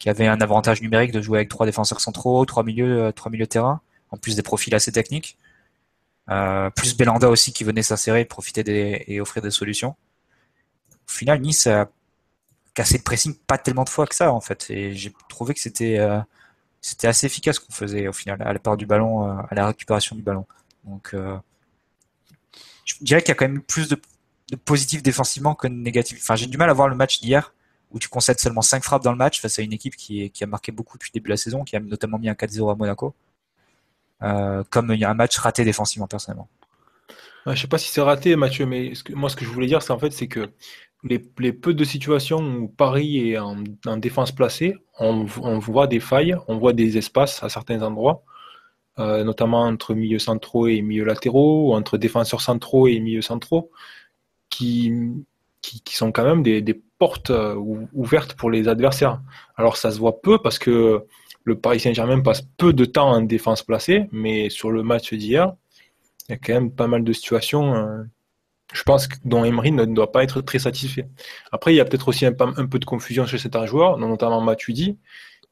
qui 0.00 0.08
avait 0.10 0.26
un 0.26 0.40
avantage 0.40 0.82
numérique 0.82 1.12
de 1.12 1.20
jouer 1.20 1.38
avec 1.38 1.48
trois 1.48 1.66
défenseurs 1.66 2.00
centraux, 2.00 2.44
trois 2.46 2.64
milieux, 2.64 3.02
euh, 3.02 3.12
trois 3.12 3.30
milieux 3.30 3.44
de 3.44 3.50
terrain, 3.50 3.80
en 4.10 4.16
plus 4.16 4.36
des 4.36 4.42
profils 4.42 4.74
assez 4.74 4.92
techniques. 4.92 5.38
Euh, 6.30 6.70
plus 6.70 6.96
Belanda 6.96 7.28
aussi 7.28 7.52
qui 7.52 7.64
venait 7.64 7.82
s'insérer, 7.82 8.24
profiter 8.24 9.12
et 9.12 9.20
offrir 9.20 9.42
des 9.42 9.50
solutions. 9.50 9.96
Au 11.08 11.12
final, 11.12 11.40
Nice 11.40 11.66
a 11.66 11.90
cassé 12.74 12.98
le 12.98 13.02
pressing 13.02 13.34
pas 13.34 13.58
tellement 13.58 13.84
de 13.84 13.88
fois 13.88 14.06
que 14.06 14.14
ça 14.14 14.32
en 14.32 14.40
fait, 14.40 14.70
et 14.70 14.94
j'ai 14.94 15.12
trouvé 15.28 15.54
que 15.54 15.60
c'était 15.60 15.98
euh, 15.98 16.20
assez 17.02 17.26
efficace 17.26 17.58
qu'on 17.58 17.72
faisait 17.72 18.06
au 18.06 18.12
final 18.12 18.40
à 18.42 18.52
la 18.52 18.58
part 18.60 18.76
du 18.76 18.86
ballon, 18.86 19.28
euh, 19.28 19.42
à 19.50 19.54
la 19.54 19.66
récupération 19.66 20.14
du 20.14 20.22
ballon. 20.22 20.46
Donc, 20.84 21.14
je 22.84 22.94
dirais 23.02 23.20
qu'il 23.20 23.28
y 23.28 23.32
a 23.32 23.34
quand 23.34 23.48
même 23.48 23.62
plus 23.62 23.88
de, 23.88 24.00
de 24.50 24.56
positif 24.56 25.02
défensivement 25.02 25.54
que 25.54 25.68
de 25.68 25.74
négatif. 25.74 26.18
Enfin, 26.22 26.36
j'ai 26.36 26.46
du 26.46 26.56
mal 26.56 26.70
à 26.70 26.72
voir 26.72 26.88
le 26.88 26.96
match 26.96 27.20
d'hier 27.20 27.52
où 27.90 27.98
tu 27.98 28.08
concèdes 28.08 28.38
seulement 28.38 28.62
5 28.62 28.82
frappes 28.84 29.02
dans 29.02 29.12
le 29.12 29.18
match 29.18 29.40
face 29.40 29.58
à 29.58 29.62
une 29.62 29.72
équipe 29.72 29.96
qui, 29.96 30.30
qui 30.30 30.44
a 30.44 30.46
marqué 30.46 30.72
beaucoup 30.72 30.96
depuis 30.96 31.10
le 31.12 31.14
début 31.14 31.28
de 31.28 31.32
la 31.34 31.36
saison, 31.36 31.64
qui 31.64 31.76
a 31.76 31.80
notamment 31.80 32.18
mis 32.18 32.28
un 32.28 32.34
4-0 32.34 32.70
à 32.70 32.74
Monaco. 32.76 33.14
Euh, 34.22 34.62
comme 34.70 34.92
il 34.92 35.00
y 35.00 35.04
a 35.04 35.10
un 35.10 35.14
match 35.14 35.38
raté 35.38 35.64
défensivement 35.64 36.06
personnellement. 36.06 36.48
Je 37.46 37.54
sais 37.54 37.68
pas 37.68 37.78
si 37.78 37.88
c'est 37.88 38.02
raté, 38.02 38.36
Mathieu, 38.36 38.66
mais 38.66 38.92
moi, 39.14 39.30
ce 39.30 39.36
que 39.36 39.44
je 39.44 39.50
voulais 39.50 39.66
dire, 39.66 39.82
c'est 39.82 39.92
en 39.92 39.98
fait, 39.98 40.10
que 40.28 40.50
les, 41.02 41.18
peu 41.52 41.72
de 41.72 41.84
situations 41.84 42.40
où 42.40 42.68
Paris 42.68 43.30
est 43.30 43.38
en, 43.38 43.56
défense 43.96 44.32
placée, 44.32 44.76
on, 44.98 45.24
voit 45.24 45.86
des 45.86 46.00
failles, 46.00 46.36
on 46.48 46.58
voit 46.58 46.74
des 46.74 46.98
espaces 46.98 47.42
à 47.42 47.48
certains 47.48 47.82
endroits, 47.82 48.22
euh, 48.98 49.24
notamment 49.24 49.62
entre 49.62 49.94
milieux 49.94 50.18
centraux 50.18 50.66
et 50.66 50.82
milieux 50.82 51.04
latéraux, 51.04 51.70
ou 51.70 51.74
entre 51.74 51.96
défenseurs 51.96 52.42
centraux 52.42 52.86
et 52.88 53.00
milieux 53.00 53.22
centraux, 53.22 53.70
qui, 54.50 54.92
qui, 55.62 55.94
sont 55.94 56.12
quand 56.12 56.24
même 56.24 56.42
des, 56.42 56.82
portes 56.98 57.30
euh, 57.30 57.54
ouvertes 57.94 58.34
pour 58.34 58.50
les 58.50 58.68
adversaires. 58.68 59.22
Alors 59.56 59.78
ça 59.78 59.90
se 59.90 59.98
voit 59.98 60.20
peu 60.20 60.36
parce 60.36 60.58
que 60.58 61.06
le 61.44 61.58
Paris 61.58 61.80
Saint-Germain 61.80 62.20
passe 62.20 62.42
peu 62.56 62.72
de 62.72 62.84
temps 62.84 63.10
en 63.10 63.22
défense 63.22 63.62
placée, 63.62 64.06
mais 64.12 64.50
sur 64.50 64.70
le 64.70 64.82
match 64.82 65.12
d'hier, 65.14 65.54
il 66.28 66.32
y 66.32 66.34
a 66.34 66.38
quand 66.38 66.52
même 66.52 66.70
pas 66.70 66.86
mal 66.86 67.02
de 67.02 67.12
situations, 67.12 67.74
euh, 67.74 68.02
je 68.72 68.82
pense, 68.82 69.08
dont 69.24 69.44
Emery 69.44 69.72
ne 69.72 69.84
doit 69.84 70.12
pas 70.12 70.22
être 70.22 70.42
très 70.42 70.58
satisfait. 70.58 71.08
Après, 71.50 71.72
il 71.72 71.76
y 71.76 71.80
a 71.80 71.84
peut-être 71.84 72.08
aussi 72.08 72.26
un, 72.26 72.32
peu 72.32 72.78
de 72.78 72.84
confusion 72.84 73.26
chez 73.26 73.38
certains 73.38 73.66
joueurs, 73.66 73.98
notamment 73.98 74.40
Matuidi, 74.40 74.98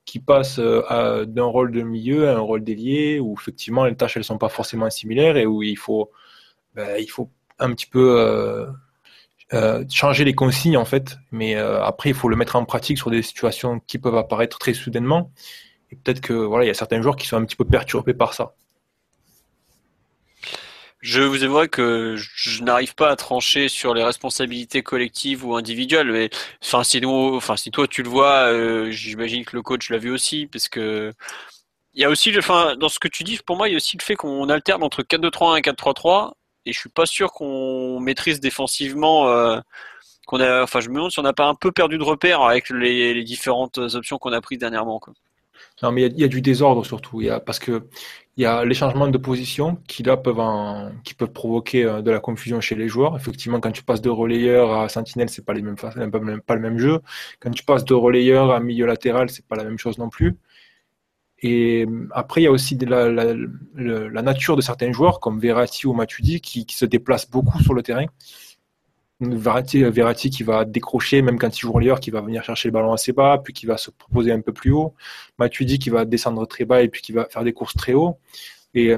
qui 0.05 0.20
passe 0.20 0.59
euh, 0.59 1.24
d'un 1.24 1.44
rôle 1.44 1.72
de 1.72 1.83
milieu 1.83 2.29
à 2.29 2.37
un 2.37 2.40
rôle 2.40 2.62
d'ailier, 2.62 3.18
où 3.18 3.35
effectivement 3.38 3.85
les 3.85 3.96
tâches 3.96 4.16
elles 4.16 4.24
sont 4.24 4.38
pas 4.38 4.48
forcément 4.48 4.88
similaires 4.90 5.37
et 5.37 5.46
où 5.46 5.62
il 5.62 5.77
faut, 5.77 6.11
ben, 6.74 7.05
un 7.59 7.74
petit 7.74 7.87
peu 7.87 8.70
euh, 9.53 9.85
changer 9.90 10.24
les 10.24 10.35
consignes 10.35 10.77
en 10.77 10.85
fait. 10.85 11.18
Mais 11.33 11.57
après, 11.57 12.11
il 12.11 12.14
faut 12.14 12.29
le 12.29 12.37
mettre 12.37 12.57
en 12.57 12.64
pratique 12.64 12.98
sur 12.98 13.11
des 13.11 13.22
situations 13.22 13.81
qui 13.87 13.98
peuvent 13.98 14.16
apparaître 14.16 14.59
très 14.59 14.74
soudainement. 14.74 15.33
Et 15.90 15.96
peut-être 15.96 16.20
que 16.20 16.33
voilà, 16.33 16.64
il 16.64 16.68
y 16.68 16.70
a 16.70 16.74
certains 16.74 17.01
joueurs 17.03 17.16
qui 17.16 17.27
sont 17.27 17.37
un 17.37 17.44
petit 17.44 17.57
peu 17.57 17.64
perturbés 17.64 18.14
par 18.14 18.35
ça. 18.35 18.55
Je 21.01 21.22
vous 21.22 21.44
avouerai 21.44 21.68
que 21.68 22.16
je 22.16 22.62
n'arrive 22.64 22.94
pas 22.96 23.11
à 23.11 23.16
trancher 23.16 23.68
sur 23.68 23.94
les 23.94 24.03
responsabilités 24.03 24.83
collectives 24.83 25.46
ou 25.46 25.55
individuelles, 25.55 26.29
enfin 26.62 26.83
si 26.83 27.01
enfin 27.07 27.57
si 27.57 27.70
toi 27.70 27.87
tu 27.87 28.03
le 28.03 28.09
vois, 28.09 28.53
euh, 28.53 28.90
j'imagine 28.90 29.44
que 29.44 29.55
le 29.55 29.62
coach 29.62 29.90
l'a 29.90 29.98
vu 29.98 30.11
aussi, 30.11 30.48
parce 30.48 30.68
que 30.68 31.12
il 31.94 32.03
y 32.03 32.05
a 32.05 32.11
aussi, 32.11 32.37
enfin 32.37 32.74
dans 32.77 32.88
ce 32.88 32.98
que 32.98 33.09
tu 33.09 33.22
dis, 33.22 33.38
pour 33.46 33.57
moi 33.57 33.68
il 33.68 33.72
y 33.72 33.74
a 33.74 33.77
aussi 33.77 33.96
le 33.96 34.03
fait 34.03 34.16
qu'on 34.16 34.48
alterne 34.48 34.83
entre 34.83 35.03
4-2-3-1 35.03 35.59
et 35.59 35.62
4-3-3, 35.62 36.33
et 36.66 36.72
je 36.72 36.79
suis 36.79 36.88
pas 36.90 37.07
sûr 37.07 37.33
qu'on 37.33 38.01
maîtrise 38.01 38.40
défensivement. 38.40 39.29
Euh, 39.29 39.61
qu'on 40.27 40.40
a, 40.40 40.62
enfin 40.62 40.81
je 40.81 40.90
me 40.90 40.96
demande 40.96 41.11
si 41.12 41.18
on 41.20 41.22
n'a 41.22 41.33
pas 41.33 41.46
un 41.46 41.55
peu 41.55 41.72
perdu 41.72 41.98
de 41.98 42.05
repère 42.05 42.42
avec 42.42 42.70
les, 42.70 43.24
différentes 43.24 43.79
options 43.79 44.18
qu'on 44.18 44.33
a 44.33 44.40
prises 44.40 44.59
dernièrement. 44.59 45.01
Non, 45.83 45.92
mais 45.92 46.07
il 46.07 46.18
y, 46.18 46.25
a 46.25 46.29
du 46.29 46.40
désordre 46.42 46.85
surtout. 46.85 47.21
Y 47.21 47.31
a, 47.31 47.40
parce 47.40 47.59
que 47.59 47.88
il 48.37 48.42
y 48.42 48.47
a 48.47 48.64
les 48.64 48.75
changements 48.75 49.09
de 49.09 49.18
position 49.18 49.77
qui 49.88 50.03
là 50.05 50.16
peuvent 50.16 50.38
en, 50.38 50.92
qui 51.05 51.14
peuvent 51.14 51.33
provoquer 51.33 51.85
euh, 51.85 52.03
de 52.03 52.11
la 52.11 52.21
confusion 52.21 52.61
chez 52.61 52.77
les 52.77 52.88
joueurs. 52.88 53.16
Effectivement, 53.16 53.61
quand 53.61 53.73
tu 53.73 53.83
passes 53.83 54.01
de 54.01 54.11
relayeur 54.11 54.73
à 54.73 54.88
sentinelle, 54.88 55.29
c'est 55.29 55.44
pas 55.44 55.55
les 55.55 55.62
mêmes 55.62 55.77
pas, 55.77 56.55
le 56.55 56.61
même 56.61 56.79
jeu. 56.79 57.01
Quand 57.40 57.51
tu 57.51 57.64
passes 57.64 57.85
de 57.85 57.94
relayeur 57.94 58.51
à 58.53 58.61
milieu 58.61 58.87
latéral, 58.87 59.31
c'est 59.31 59.47
pas 59.47 59.57
la 59.57 59.64
même 59.64 59.79
chose 59.79 59.99
non 59.99 60.09
plus. 60.09 60.37
Et 61.40 61.87
après, 62.12 62.40
il 62.42 62.44
y 62.44 62.47
a 62.49 62.51
aussi 62.51 62.77
la, 62.77 64.23
nature 64.23 64.57
de 64.57 64.61
certains 64.61 64.92
joueurs, 64.92 65.21
comme 65.21 65.38
Verratti 65.38 65.87
ou 65.87 65.92
Matuidi, 65.92 66.40
qui 66.40 66.66
se 66.71 66.85
déplacent 66.85 67.31
beaucoup 67.31 67.62
sur 67.62 67.75
le 67.75 67.83
terrain 67.83 68.07
Verratti, 69.20 70.31
qui 70.31 70.42
va 70.44 70.64
décrocher, 70.64 71.22
même 71.22 71.38
quand 71.38 71.57
il 71.57 71.61
joue 71.61 71.72
relayeur, 71.72 71.98
qui 71.98 72.11
va 72.11 72.20
venir 72.20 72.44
chercher 72.44 72.68
le 72.68 72.72
ballon 72.72 72.92
assez 72.92 73.12
bas, 73.12 73.40
puis 73.42 73.52
qui 73.52 73.66
va 73.66 73.76
se 73.76 73.90
proposer 73.90 74.33
un 74.33 74.40
peu 74.40 74.52
plus 74.52 74.70
haut. 74.70 74.94
Matuidi 75.38 75.78
qui 75.78 75.90
va 75.90 76.04
descendre 76.04 76.46
très 76.46 76.64
bas 76.64 76.83
et 76.83 76.88
puis 76.88 77.02
qui 77.02 77.12
va 77.12 77.26
faire 77.28 77.42
des 77.42 77.52
courses 77.52 77.74
très 77.74 77.94
haut. 77.94 78.18
Et 78.74 78.96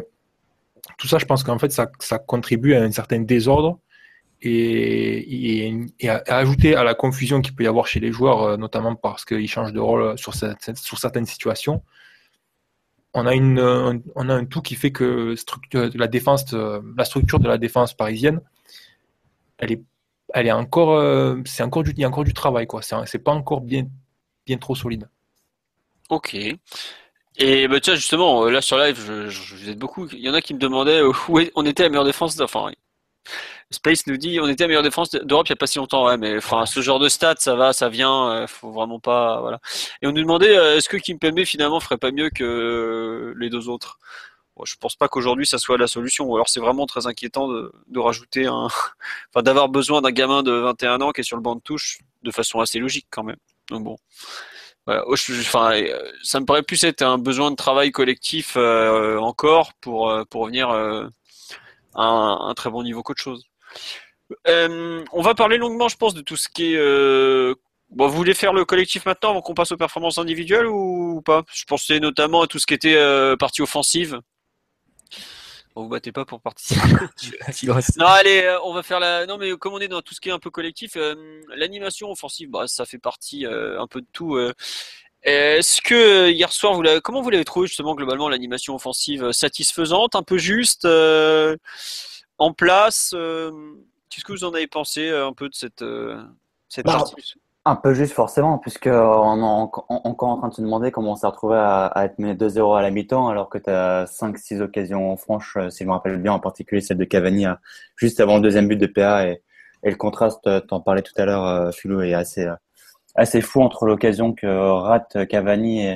tout 0.99 1.09
ça, 1.09 1.19
je 1.19 1.25
pense 1.25 1.43
qu'en 1.43 1.59
fait, 1.59 1.73
ça, 1.73 2.19
contribue 2.19 2.75
à 2.75 2.83
un 2.83 2.91
certain 2.91 3.21
désordre 3.21 3.79
et, 4.43 5.87
à, 6.05 6.37
ajouter 6.37 6.75
à 6.77 6.85
la 6.85 6.95
confusion 6.95 7.41
qu'il 7.41 7.55
peut 7.55 7.65
y 7.65 7.67
avoir 7.67 7.87
chez 7.87 8.01
les 8.01 8.13
joueurs, 8.13 8.43
euh, 8.43 8.57
notamment 8.59 8.95
parce 8.95 9.25
qu'ils 9.25 9.49
changent 9.49 9.73
de 9.73 9.81
rôle 9.81 10.19
sur, 10.19 10.35
certaines 10.35 11.27
situations. 11.27 11.83
On 13.15 13.27
a, 13.27 13.33
un 13.33 14.45
tout 14.45 14.61
qui 14.61 14.75
fait 14.75 14.93
que 14.93 15.35
la 15.95 16.07
défense, 16.09 16.53
la 16.53 17.05
structure 17.05 17.41
de 17.41 17.49
la 17.49 17.59
défense 17.59 17.95
parisienne, 17.95 18.41
elle 19.59 19.73
est 19.73 19.83
elle 20.35 20.47
est 20.47 20.53
encore, 20.53 20.93
euh, 20.93 21.37
c'est 21.45 21.63
encore 21.63 21.83
du, 21.83 21.93
il 21.93 22.01
y 22.01 22.05
a 22.05 22.09
encore 22.09 22.25
du 22.25 22.35
travail, 22.35 22.67
quoi. 22.67 22.81
C'est 22.83 23.19
pas 23.19 23.33
encore 23.33 23.61
bien, 23.61 23.87
bien 24.47 24.59
trop 24.59 24.75
solide. 24.75 25.09
Ok. 26.09 26.37
Et 27.37 27.69
bah, 27.69 27.81
tiens, 27.81 27.95
justement, 27.95 28.45
euh, 28.45 28.51
là 28.51 28.61
sur 28.61 28.77
live, 28.79 29.01
je, 29.01 29.29
je, 29.29 29.55
vous 29.55 29.71
aide 29.71 29.79
beaucoup. 29.79 30.09
Il 30.13 30.21
y 30.21 30.29
en 30.29 30.35
a 30.35 30.41
qui 30.41 30.55
me 30.55 30.59
demandaient 30.59 31.01
euh, 31.01 31.13
où 31.29 31.41
on 31.55 31.65
était 31.65 31.85
à 31.85 31.89
meilleure 31.89 32.05
défense. 32.05 32.39
Enfin, 32.41 32.71
Space 33.71 34.07
nous 34.07 34.17
dit 34.17 34.41
on 34.41 34.49
était 34.49 34.65
à 34.65 34.67
meilleure 34.67 34.83
défense 34.83 35.11
d'Europe 35.11 35.49
il 35.49 35.53
n'y 35.53 35.55
a 35.55 35.57
pas 35.57 35.67
si 35.67 35.79
longtemps. 35.79 36.07
Ouais, 36.07 36.17
mais 36.17 36.37
enfin, 36.37 36.67
ce 36.67 36.81
genre 36.81 36.99
de 36.99 37.09
stats, 37.09 37.37
ça 37.39 37.55
va, 37.55 37.73
ça 37.73 37.89
vient. 37.89 38.47
faut 38.49 38.73
vraiment 38.73 39.01
pas, 39.01 39.41
voilà. 39.41 39.61
Et 40.03 40.07
on 40.07 40.13
nous 40.13 40.23
demandait 40.23 40.55
est-ce 40.77 40.89
que 40.89 40.97
Kimpembe 40.97 41.45
finalement 41.45 41.81
ferait 41.81 41.99
pas 41.99 42.11
mieux 42.11 42.31
que 42.31 43.35
les 43.39 43.51
deux 43.51 43.69
autres? 43.69 43.99
Je 44.65 44.77
pense 44.77 44.97
pas 44.97 45.09
qu'aujourd'hui 45.09 45.47
ça 45.47 45.59
soit 45.59 45.79
la 45.79 45.87
solution. 45.87 46.27
Ou 46.27 46.37
alors 46.37 46.49
c'est 46.49 46.61
vraiment 46.61 46.87
très 46.87 47.07
inquiétant 47.07 47.49
de, 47.49 47.99
rajouter 47.99 48.47
un, 48.47 48.69
enfin 49.31 49.43
d'avoir 49.43 49.69
besoin 49.69 50.01
d'un 50.03 50.13
gamin 50.13 50.43
de 50.43 50.53
21 50.53 51.01
ans 51.01 51.13
qui 51.13 51.21
est 51.21 51.25
sur 51.25 51.37
le 51.37 51.43
banc 51.43 51.57
de 51.57 51.61
touche 51.61 51.99
de 52.23 52.31
façon 52.31 52.61
assez 52.61 52.79
logique 52.79 53.07
quand 53.11 53.25
même. 53.25 53.39
Donc 53.71 53.85
bon, 53.85 53.97
Enfin, 54.87 55.73
euh, 55.75 56.13
ça 56.23 56.41
me 56.41 56.47
paraît 56.47 56.63
plus 56.63 56.83
être 56.85 57.03
un 57.03 57.19
besoin 57.19 57.51
de 57.51 57.57
travail 57.57 57.93
collectif 57.93 58.55
euh, 58.57 59.19
encore 59.19 59.73
pour 59.81 60.11
euh, 60.11 60.25
pour 60.25 60.43
revenir 60.43 60.71
à 60.71 61.09
un, 61.95 62.55
très 62.55 62.71
bon 62.71 62.83
niveau 62.83 63.03
qu'autre 63.03 63.23
chose. 63.23 63.45
on 64.47 65.23
va 65.23 65.35
parler 65.35 65.59
longuement, 65.59 65.89
je 65.89 65.97
pense, 65.97 66.15
de 66.15 66.23
tout 66.23 66.37
ce 66.37 66.49
qui 66.49 66.75
est 66.75 67.57
vous 67.93 68.09
voulez 68.09 68.35
faire 68.35 68.53
le 68.53 68.65
collectif 68.65 69.05
maintenant 69.05 69.31
avant 69.31 69.43
qu'on 69.43 69.55
passe 69.55 69.73
aux 69.73 69.77
performances 69.77 70.19
individuelles 70.19 70.67
ou 70.67 71.23
pas? 71.25 71.43
Je 71.53 71.65
pensais 71.65 71.99
notamment 72.01 72.43
à 72.43 72.47
tout 72.47 72.59
ce 72.59 72.67
qui 72.67 72.75
était 72.75 72.97
partie 73.39 73.63
offensive. 73.63 74.21
On 75.81 75.85
vous 75.85 75.89
battez 75.89 76.13
pas 76.13 76.27
pour 76.27 76.43
participer. 76.43 76.81
non, 77.97 78.07
allez, 78.07 78.43
euh, 78.43 78.61
on 78.65 78.75
va 78.75 78.83
faire 78.83 79.01
la. 79.01 79.25
Non, 79.25 79.39
mais 79.39 79.51
comme 79.57 79.73
on 79.73 79.79
est 79.79 79.89
dans 79.89 80.03
tout 80.03 80.15
ce 80.15 80.21
qui 80.21 80.29
est 80.29 80.33
un 80.33 80.39
peu 80.39 80.51
collectif, 80.51 80.97
euh, 80.97 81.41
l'animation 81.57 82.11
offensive, 82.11 82.51
bah, 82.51 82.67
ça 82.67 82.85
fait 82.85 82.99
partie 82.99 83.47
euh, 83.47 83.81
un 83.81 83.87
peu 83.87 84.03
de 84.03 84.07
tout. 84.13 84.39
Est-ce 85.23 85.81
que 85.81 86.31
hier 86.31 86.53
soir, 86.53 86.75
vous 86.75 86.83
comment 87.03 87.23
vous 87.23 87.31
l'avez 87.31 87.47
trouvé 87.47 87.67
justement 87.67 87.95
globalement 87.95 88.29
l'animation 88.29 88.75
offensive 88.75 89.33
satisfaisante, 89.33 90.15
un 90.15 90.23
peu 90.23 90.37
juste, 90.37 90.87
en 92.39 92.53
place 92.53 93.15
Qu'est-ce 94.11 94.25
que 94.25 94.33
vous 94.33 94.45
en 94.45 94.53
avez 94.53 94.67
pensé 94.67 95.09
un 95.09 95.33
peu 95.33 95.49
de 95.49 95.55
cette, 95.55 95.85
cette 96.69 96.85
bah, 96.85 96.99
partie? 96.99 97.35
Un 97.71 97.77
peu 97.77 97.95
juste 97.95 98.13
forcément, 98.13 98.59
puisque 98.59 98.89
on 98.89 99.39
est 99.39 99.43
encore 99.89 100.29
en 100.29 100.39
train 100.39 100.49
de 100.49 100.55
se 100.55 100.61
demander 100.61 100.91
comment 100.91 101.13
on 101.13 101.15
s'est 101.15 101.27
retrouvé 101.27 101.57
à, 101.57 101.93
être 102.05 102.19
mené 102.19 102.35
2-0 102.35 102.77
à 102.77 102.83
la 102.83 102.91
mi-temps, 102.91 103.29
alors 103.29 103.49
que 103.49 103.59
tu 103.59 103.71
as 103.71 104.05
5-6 104.07 104.61
occasions 104.61 105.17
franches, 105.17 105.57
euh, 105.57 105.71
si 105.71 105.85
je 105.85 105.89
me 105.89 105.93
rappelle 105.93 106.17
bien, 106.19 106.33
en 106.33 106.41
particulier 106.41 106.81
celle 106.81 106.99
de 106.99 107.05
Cavani 107.05 107.47
euh, 107.47 107.55
juste 107.97 108.19
avant 108.21 108.37
le 108.37 108.43
deuxième 108.43 108.67
but 108.69 108.77
de 108.77 108.87
PA. 108.87 109.29
Et, 109.29 109.43
le 109.85 109.95
contraste, 109.95 110.47
euh, 110.47 110.61
t'en 110.61 110.81
parlais 110.81 111.03
tout 111.03 111.15
à 111.17 111.25
l'heure, 111.25 111.73
Philo, 111.73 112.03
est 112.03 112.13
assez, 112.13 112.47
assez 113.15 113.41
fou 113.41 113.63
entre 113.63 113.87
l'occasion 113.87 114.35
que 114.35 114.47
rate 114.47 115.27
Cavani 115.29 115.87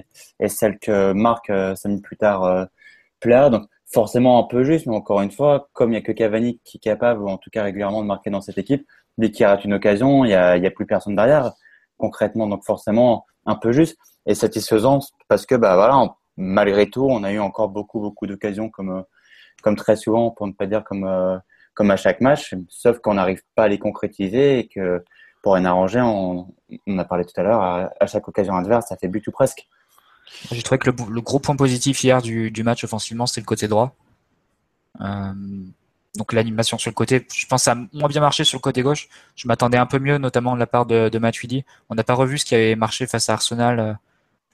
et, 0.41 0.49
celle 0.49 0.79
que 0.79 1.13
marque 1.13 1.49
5 1.49 1.87
minutes 1.87 2.05
plus 2.05 2.17
tard 2.17 2.69
PA. 3.21 3.51
Donc 3.51 3.65
forcément 3.87 4.39
un 4.39 4.45
peu 4.45 4.65
juste, 4.65 4.87
mais 4.87 4.95
encore 4.95 5.21
une 5.23 5.31
fois, 5.31 5.69
comme 5.73 5.91
il 5.91 5.93
n'y 5.93 5.99
a 5.99 6.03
que 6.03 6.13
Cavani 6.13 6.61
qui 6.65 6.79
est 6.79 6.81
capable, 6.81 7.23
ou 7.23 7.29
en 7.29 7.37
tout 7.37 7.51
cas 7.51 7.65
régulièrement, 7.65 8.03
de 8.03 8.07
marquer 8.07 8.31
dans 8.31 8.41
cette 8.41 8.59
équipe, 8.59 8.87
dès 9.19 9.31
qu'il 9.31 9.45
rate 9.47 9.65
une 9.65 9.75
occasion, 9.75 10.25
il 10.25 10.31
y 10.31 10.35
a, 10.35 10.57
y 10.57 10.67
a 10.67 10.71
plus 10.71 10.87
personne 10.87 11.17
derrière 11.17 11.53
concrètement, 12.05 12.47
donc 12.47 12.65
forcément 12.65 13.25
un 13.47 13.57
peu 13.57 13.73
juste 13.73 13.97
et 14.27 14.35
satisfaisant 14.35 15.01
parce 15.29 15.47
que 15.47 15.55
bah 15.55 15.75
voilà, 15.77 16.15
malgré 16.37 16.91
tout, 16.91 17.07
on 17.09 17.25
a 17.25 17.33
eu 17.33 17.39
encore 17.39 17.69
beaucoup 17.69 18.01
beaucoup 18.01 18.27
d'occasions 18.27 18.69
comme 18.69 19.05
comme 19.63 19.77
très 19.77 19.97
souvent, 19.97 20.31
pour 20.31 20.47
ne 20.47 20.53
pas 20.53 20.67
dire 20.67 20.85
comme 20.85 21.05
euh, 21.05 21.39
comme 21.75 21.91
à 21.91 21.97
chaque 21.97 22.21
match, 22.21 22.55
sauf 22.69 22.99
qu'on 22.99 23.15
n'arrive 23.15 23.43
pas 23.55 23.65
à 23.65 23.69
les 23.69 23.79
concrétiser 23.79 24.59
et 24.61 24.69
que 24.69 25.03
pour 25.43 25.55
rien 25.55 25.65
arranger, 25.65 26.01
on, 26.01 26.55
on 26.87 26.99
a 26.99 27.05
parlé 27.05 27.25
tout 27.25 27.39
à 27.39 27.43
l'heure, 27.43 27.63
à, 27.63 28.07
chaque 28.07 28.27
occasion 28.29 28.55
adverse, 28.55 28.87
ça 28.89 28.97
fait 28.97 29.09
but 29.09 29.27
ou 29.27 29.33
presque. 29.33 29.67
J'ai 30.51 30.63
trouvé 30.63 30.79
que 30.79 30.91
le, 30.91 30.97
le, 31.11 31.21
gros 31.21 31.39
point 31.39 31.57
positif 31.57 32.03
hier 32.03 32.23
du, 32.23 32.51
du 32.51 32.63
match 32.63 32.85
offensivement, 32.85 33.27
c'est 33.27 33.41
le 33.41 33.47
côté 33.47 33.69
droit. 33.69 33.95
Euh, 35.01 35.33
donc 36.17 36.33
l'animation 36.33 36.79
sur 36.79 36.91
le 36.91 36.95
côté, 36.95 37.27
je 37.33 37.47
pense 37.47 37.65
ça 37.65 37.73
a 37.73 37.75
moins 37.93 38.09
bien 38.09 38.21
marché 38.21 38.45
sur 38.45 38.59
le 38.59 38.61
côté 38.61 38.83
gauche. 38.83 39.09
Je 39.35 39.49
m'attendais 39.49 39.79
un 39.79 39.87
peu 39.87 39.99
mieux, 39.99 40.19
notamment 40.19 40.55
de 40.55 40.61
la 40.61 40.67
part 40.67 40.87
de, 40.87 41.09
de 41.09 41.19
Matuidi. 41.19 41.65
On 41.91 41.97
n'a 41.97 42.05
pas 42.05 42.15
revu 42.15 42.39
ce 42.39 42.45
qui 42.45 42.55
avait 42.55 42.77
marché 42.77 43.07
face 43.07 43.29
à 43.29 43.33
Arsenal, 43.35 43.81
euh, 43.81 43.93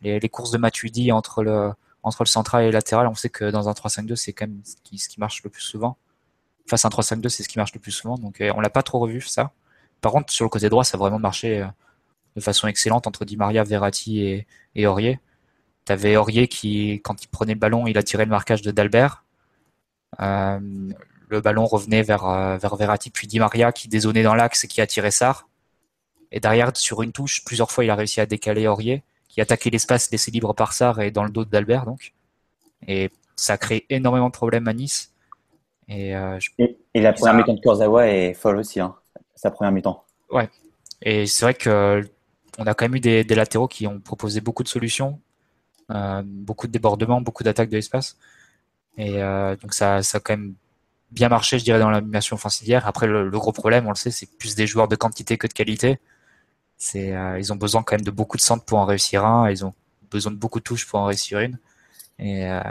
les, 0.02 0.20
les 0.20 0.28
courses 0.30 0.50
de 0.50 0.58
Matuidi 0.58 1.12
entre 1.12 1.42
le, 1.42 1.72
entre 2.02 2.22
le 2.22 2.28
central 2.28 2.62
et 2.62 2.66
le 2.66 2.72
latéral. 2.72 3.06
On 3.06 3.14
sait 3.14 3.28
que 3.28 3.50
dans 3.50 3.68
un 3.68 3.72
3-5-2, 3.72 4.16
c'est 4.16 4.32
quand 4.32 4.46
même 4.46 4.60
ce 4.64 4.76
qui, 4.82 4.98
ce 4.98 5.08
qui, 5.08 5.20
marche 5.20 5.42
le 5.42 5.50
plus 5.50 5.62
souvent. 5.62 5.96
Face 6.66 6.84
à 6.84 6.88
un 6.88 6.90
3-5-2, 6.90 7.28
c'est 7.28 7.42
ce 7.42 7.48
qui 7.48 7.58
marche 7.58 7.74
le 7.74 7.80
plus 7.80 7.92
souvent. 7.92 8.16
Donc 8.16 8.40
euh, 8.40 8.52
on 8.56 8.60
l'a 8.60 8.70
pas 8.70 8.82
trop 8.82 8.98
revu 8.98 9.20
ça. 9.20 9.52
Par 10.00 10.12
contre, 10.12 10.32
sur 10.32 10.44
le 10.44 10.50
côté 10.50 10.70
droit, 10.70 10.84
ça 10.84 10.96
a 10.96 10.98
vraiment 10.98 11.18
marché 11.18 11.62
euh, 11.62 11.66
de 12.36 12.40
façon 12.40 12.68
excellente 12.68 13.06
entre 13.06 13.24
Di 13.26 13.36
Maria, 13.36 13.64
Verratti 13.64 14.22
et, 14.22 14.46
et 14.74 14.86
Aurier. 14.86 15.20
Tu 15.84 15.92
avais 15.92 16.16
Aurier 16.16 16.48
qui, 16.48 17.00
quand 17.04 17.22
il 17.22 17.28
prenait 17.28 17.54
le 17.54 17.58
ballon, 17.58 17.86
il 17.86 17.98
attirait 17.98 18.24
le 18.24 18.30
marquage 18.30 18.62
de 18.62 18.70
Dalbert. 18.70 19.24
Euh, 20.20 20.58
le 21.30 21.40
ballon 21.40 21.64
revenait 21.64 22.02
vers, 22.02 22.26
euh, 22.26 22.56
vers 22.56 22.76
Verratti, 22.76 23.10
puis 23.10 23.26
Di 23.26 23.38
Maria 23.38 23.72
qui 23.72 23.88
dézonnait 23.88 24.22
dans 24.22 24.34
l'axe 24.34 24.64
et 24.64 24.68
qui 24.68 24.80
attirait 24.80 25.10
Sar. 25.10 25.48
Et 26.32 26.40
derrière, 26.40 26.76
sur 26.76 27.02
une 27.02 27.12
touche, 27.12 27.44
plusieurs 27.44 27.70
fois, 27.70 27.84
il 27.84 27.90
a 27.90 27.94
réussi 27.94 28.20
à 28.20 28.26
décaler 28.26 28.66
Aurier, 28.66 29.02
qui 29.28 29.40
attaquait 29.40 29.70
l'espace 29.70 30.10
laissé 30.10 30.30
libre 30.30 30.54
par 30.54 30.72
Sar 30.72 31.00
et 31.00 31.10
dans 31.10 31.24
le 31.24 31.30
dos 31.30 31.44
d'Albert, 31.44 31.86
donc. 31.86 32.12
Et 32.86 33.10
ça 33.36 33.54
a 33.54 33.58
créé 33.58 33.86
énormément 33.90 34.26
de 34.26 34.32
problèmes 34.32 34.68
à 34.68 34.72
Nice. 34.72 35.12
Et, 35.88 36.14
euh, 36.16 36.38
et, 36.58 37.00
la 37.00 37.12
première 37.12 37.34
mi-temps 37.34 37.54
de 37.54 37.60
Kurzawa 37.60 38.08
est 38.08 38.34
folle 38.34 38.58
aussi, 38.58 38.80
hein, 38.80 38.94
sa 39.34 39.50
première 39.50 39.72
mi-temps. 39.72 40.04
Ouais. 40.30 40.48
Et 41.02 41.26
c'est 41.26 41.44
vrai 41.44 41.54
que 41.54 42.08
on 42.58 42.66
a 42.66 42.74
quand 42.74 42.84
même 42.84 42.96
eu 42.96 43.00
des, 43.00 43.24
des, 43.24 43.34
latéraux 43.34 43.68
qui 43.68 43.86
ont 43.86 44.00
proposé 44.00 44.40
beaucoup 44.40 44.62
de 44.62 44.68
solutions, 44.68 45.18
euh, 45.90 46.22
beaucoup 46.24 46.66
de 46.66 46.72
débordements, 46.72 47.20
beaucoup 47.20 47.42
d'attaques 47.42 47.70
de 47.70 47.76
l'espace. 47.76 48.16
Et 48.96 49.22
euh, 49.22 49.56
donc 49.56 49.72
ça, 49.72 50.02
ça 50.02 50.18
a 50.18 50.20
quand 50.20 50.36
même 50.36 50.54
bien 51.10 51.28
marché, 51.28 51.58
je 51.58 51.64
dirais, 51.64 51.78
dans 51.78 51.90
l'animation 51.90 52.34
offensive 52.34 52.80
Après, 52.84 53.06
le, 53.06 53.28
le, 53.28 53.38
gros 53.38 53.52
problème, 53.52 53.86
on 53.86 53.90
le 53.90 53.96
sait, 53.96 54.10
c'est 54.10 54.28
plus 54.38 54.54
des 54.54 54.66
joueurs 54.66 54.88
de 54.88 54.96
quantité 54.96 55.36
que 55.38 55.46
de 55.46 55.52
qualité. 55.52 56.00
C'est, 56.76 57.14
euh, 57.14 57.38
ils 57.38 57.52
ont 57.52 57.56
besoin 57.56 57.82
quand 57.82 57.96
même 57.96 58.04
de 58.04 58.10
beaucoup 58.10 58.36
de 58.36 58.42
centres 58.42 58.64
pour 58.64 58.78
en 58.78 58.84
réussir 58.84 59.24
un. 59.24 59.50
Ils 59.50 59.64
ont 59.64 59.74
besoin 60.10 60.32
de 60.32 60.36
beaucoup 60.36 60.60
de 60.60 60.64
touches 60.64 60.86
pour 60.86 60.98
en 61.00 61.06
réussir 61.06 61.40
une. 61.40 61.58
Et, 62.18 62.46
euh, 62.46 62.62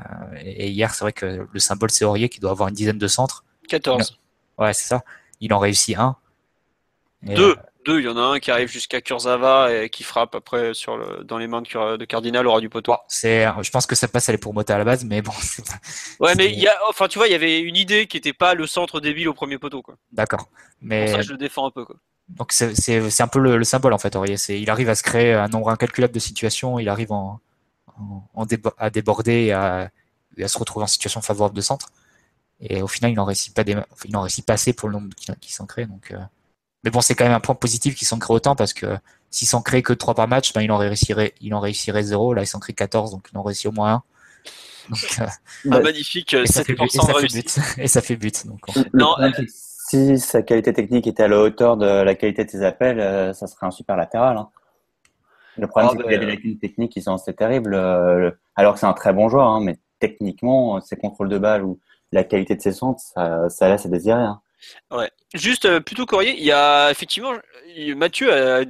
et 0.42 0.70
hier, 0.70 0.94
c'est 0.94 1.04
vrai 1.04 1.14
que 1.14 1.48
le 1.52 1.60
symbole, 1.60 1.92
c'est 1.92 2.06
Aurier 2.06 2.30
qui 2.30 2.40
doit 2.40 2.52
avoir 2.52 2.70
une 2.70 2.76
dizaine 2.76 2.98
de 2.98 3.08
centres. 3.08 3.44
14. 3.68 4.18
Ouais, 4.58 4.74
c'est 4.74 4.88
ça. 4.88 5.04
Il 5.40 5.54
en 5.54 5.60
réussit 5.60 5.98
un. 5.98 6.16
Et 7.28 7.36
deux. 7.36 7.56
Deux. 7.90 8.00
Il 8.00 8.06
y 8.06 8.08
en 8.08 8.18
a 8.18 8.22
un 8.22 8.40
qui 8.40 8.52
arrive 8.52 8.70
jusqu'à 8.70 9.02
Kurzawa 9.02 9.74
et 9.74 9.90
qui 9.90 10.04
frappe 10.04 10.36
après 10.36 10.74
sur 10.74 10.96
le, 10.96 11.24
dans 11.24 11.38
les 11.38 11.48
mains 11.48 11.62
de, 11.62 11.98
de 11.98 12.06
Cardinal 12.06 12.46
au 12.46 12.52
ras 12.54 12.62
du 12.62 12.70
poteau. 12.70 12.94
C'est, 13.08 13.48
je 13.62 13.72
pense 13.72 13.86
que 13.86 13.96
ça 13.96 14.08
passe, 14.08 14.30
est 14.30 14.38
pour 14.38 14.54
Mota 14.54 14.76
à 14.76 14.78
la 14.78 14.84
base, 14.84 15.04
mais 15.06 15.22
bon. 15.22 15.32
Ouais, 16.20 16.36
mais 16.36 16.52
il 16.52 16.60
y 16.60 16.68
a, 16.68 16.78
enfin, 16.90 17.08
tu 17.08 17.18
vois, 17.18 17.28
il 17.28 17.32
y 17.32 17.36
avait 17.36 17.60
une 17.60 17.76
idée 17.76 18.06
qui 18.08 18.18
n'était 18.18 18.34
pas 18.34 18.54
le 18.54 18.68
centre 18.68 19.00
débile 19.00 19.30
au 19.30 19.34
premier 19.34 19.58
poteau, 19.58 19.82
quoi. 19.82 19.96
D'accord. 20.12 20.50
Mais. 20.82 21.06
Pour 21.06 21.16
ça, 21.16 21.22
je 21.22 21.32
le 21.32 21.38
défends 21.38 21.68
un 21.68 21.72
peu, 21.72 21.86
quoi. 21.86 21.96
Donc 22.30 22.52
c'est, 22.52 22.76
c'est, 22.76 23.10
c'est 23.10 23.24
un 23.24 23.28
peu 23.28 23.40
le, 23.40 23.58
le, 23.58 23.64
symbole 23.64 23.94
en 23.94 23.98
fait, 23.98 24.16
Aurier. 24.16 24.38
C'est, 24.38 24.62
il 24.62 24.70
arrive 24.70 24.90
à 24.90 24.96
se 24.96 25.02
créer 25.02 25.34
un 25.34 25.48
nombre 25.48 25.70
incalculable 25.70 26.14
de 26.14 26.20
situations. 26.20 26.78
Il 26.78 26.88
arrive 26.88 27.12
en, 27.12 27.40
en, 27.88 28.24
en 28.34 28.46
débo 28.46 28.70
à 28.78 28.92
déborder 28.92 29.46
et 29.46 29.54
à, 29.54 29.90
et 30.38 30.44
à, 30.44 30.48
se 30.48 30.60
retrouver 30.60 30.84
en 30.84 30.88
situation 30.88 31.22
favorable 31.22 31.56
de 31.56 31.62
centre. 31.62 31.90
Et 32.62 32.82
au 32.82 32.88
final, 32.88 33.12
il 33.12 33.16
n'en 33.16 33.26
réussit 33.26 33.54
pas 33.56 33.64
des, 33.64 33.76
il 34.06 34.12
n'en 34.12 34.22
réussit 34.22 34.46
pas 34.46 34.54
assez 34.54 34.74
pour 34.74 34.90
le 34.90 34.94
nombre 34.94 35.10
qui, 35.16 35.32
qui 35.42 35.52
s'en 35.52 35.66
crée. 35.66 35.86
Donc, 35.86 36.12
euh... 36.12 36.20
mais 36.84 36.92
bon, 36.92 37.02
c'est 37.02 37.16
quand 37.16 37.26
même 37.26 37.34
un 37.34 37.40
point 37.40 37.56
positif 37.56 37.96
qu'il 37.96 38.08
s'en 38.08 38.20
crée 38.20 38.34
autant 38.34 38.56
parce 38.56 38.74
que 38.74 38.98
s'il 39.30 39.48
s'en 39.48 39.62
crée 39.62 39.84
que 39.84 39.94
3 39.94 40.16
par 40.16 40.28
match, 40.28 40.54
ben, 40.54 40.62
il 40.62 40.72
en 40.72 40.78
réussirait, 40.78 41.34
il 41.42 41.54
en 41.54 41.60
réussirait 41.60 42.04
0. 42.04 42.34
Là, 42.34 42.44
il 42.44 42.48
s'en 42.48 42.60
crée 42.60 42.74
14, 42.74 43.12
donc 43.12 43.28
il 43.32 43.38
en 43.38 43.44
réussit 43.44 43.68
au 43.68 43.72
moins 43.72 43.94
un. 43.94 44.04
Donc, 44.90 45.00
euh... 45.22 45.26
ah, 45.72 45.80
magnifique, 45.82 46.34
et 46.34 46.48
ça, 46.48 46.64
fait, 46.64 46.74
et 46.74 46.88
ça 46.88 47.14
fait 47.14 47.28
but. 47.28 47.60
Et 47.78 47.88
ça 47.88 48.02
fait 48.02 48.16
but. 48.16 48.48
Donc, 48.48 48.68
en 48.70 48.72
fait. 48.72 48.94
Non, 48.94 49.14
euh... 49.20 49.30
si 49.48 50.18
sa 50.18 50.42
qualité 50.42 50.74
technique 50.74 51.06
était 51.06 51.24
à 51.24 51.28
la 51.28 51.40
hauteur 51.40 51.78
de 51.78 51.86
la 51.86 52.16
qualité 52.16 52.46
de 52.46 52.50
ses 52.50 52.64
appels, 52.64 53.00
euh, 53.00 53.34
ça 53.34 53.46
serait 53.46 53.68
un 53.68 53.72
super 53.72 53.98
latéral. 53.98 54.38
Hein. 54.38 54.50
Le 55.58 55.68
problème, 55.68 55.92
oh, 55.92 55.96
c'est 55.98 56.04
qu'il 56.04 56.12
y 56.14 56.16
a 56.16 56.20
des 56.20 56.26
lacunes 56.26 56.58
techniques 56.58 56.94
qui 56.94 57.02
sont 57.02 57.14
assez 57.14 57.34
terribles. 57.34 57.76
Euh, 57.76 58.32
alors 58.56 58.74
que 58.74 58.80
c'est 58.80 58.86
un 58.86 58.94
très 58.94 59.14
bon 59.14 59.30
joueur, 59.30 59.48
hein, 59.48 59.60
mais 59.62 59.78
techniquement, 60.00 60.80
ses 60.82 60.96
contrôles 60.96 61.30
de 61.30 61.38
balle 61.38 61.64
ou 61.64 61.80
la 62.12 62.24
qualité 62.24 62.56
de 62.56 62.62
ses 62.62 62.72
centres, 62.72 63.02
ça, 63.02 63.50
ça 63.50 63.70
laisse 63.70 63.86
à 63.86 63.90
désirer. 63.90 64.22
Hein. 64.22 64.42
Ouais. 64.90 65.12
Juste 65.34 65.66
euh, 65.66 65.80
plutôt 65.80 66.06
Courrier, 66.06 66.36
il 66.38 66.44
y 66.44 66.52
a 66.52 66.90
effectivement 66.90 67.34
Mathieu 67.96 68.34
a 68.34 68.64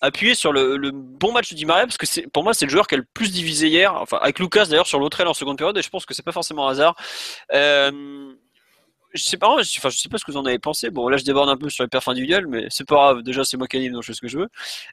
appuyé 0.00 0.34
sur 0.34 0.52
le, 0.52 0.90
bon 0.92 1.32
match 1.32 1.52
Di 1.52 1.66
Maria 1.66 1.84
parce 1.84 1.98
que 1.98 2.06
c'est 2.06 2.26
pour 2.28 2.42
moi 2.42 2.54
c'est 2.54 2.64
le 2.64 2.70
joueur 2.70 2.86
qui 2.86 2.94
a 2.94 2.98
le 2.98 3.06
plus 3.12 3.30
divisé 3.30 3.68
hier, 3.68 3.94
enfin 3.94 4.18
avec 4.22 4.38
Lucas 4.38 4.66
d'ailleurs 4.66 4.86
sur 4.86 4.98
l'autre 4.98 5.20
aile 5.20 5.28
en 5.28 5.34
seconde 5.34 5.58
période 5.58 5.76
et 5.76 5.82
je 5.82 5.90
pense 5.90 6.06
que 6.06 6.14
c'est 6.14 6.22
pas 6.22 6.32
forcément 6.32 6.66
un 6.66 6.72
hasard. 6.72 6.96
Euh, 7.52 8.32
je 9.12 9.22
sais 9.24 9.36
pas, 9.36 9.48
enfin, 9.48 9.62
je 9.62 9.98
sais 9.98 10.08
pas 10.08 10.18
ce 10.18 10.24
que 10.24 10.30
vous 10.30 10.38
en 10.38 10.46
avez 10.46 10.58
pensé. 10.58 10.90
Bon, 10.90 11.08
là, 11.08 11.16
je 11.16 11.24
déborde 11.24 11.48
un 11.48 11.56
peu 11.56 11.68
sur 11.68 11.82
les 11.84 11.88
perfs 11.88 12.08
individuels, 12.08 12.46
mais 12.46 12.66
c'est 12.70 12.86
pas 12.86 12.94
grave. 12.94 13.22
Déjà, 13.22 13.44
c'est 13.44 13.56
moi 13.56 13.66
qui 13.66 13.76
anime, 13.76 13.94
donc 13.94 14.02
je 14.02 14.08
fais 14.08 14.14
ce 14.14 14.20
que 14.20 14.28
je 14.28 14.38
veux. 14.38 14.48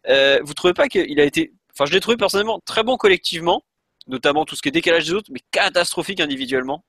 Euh, 0.10 0.40
vous 0.44 0.54
trouvez 0.54 0.74
pas 0.74 0.88
qu'il 0.88 1.20
a 1.20 1.24
été, 1.24 1.54
enfin, 1.74 1.86
je 1.86 1.94
l'ai 1.94 2.00
trouvé 2.00 2.18
personnellement 2.18 2.60
très 2.66 2.84
bon 2.84 2.98
collectivement, 2.98 3.64
notamment 4.08 4.46
tout 4.46 4.56
ce 4.56 4.62
qui 4.62 4.70
est 4.70 4.72
décalage 4.72 5.06
des 5.06 5.14
autres, 5.14 5.30
mais 5.32 5.42
catastrophique 5.52 6.20
individuellement. 6.20 6.84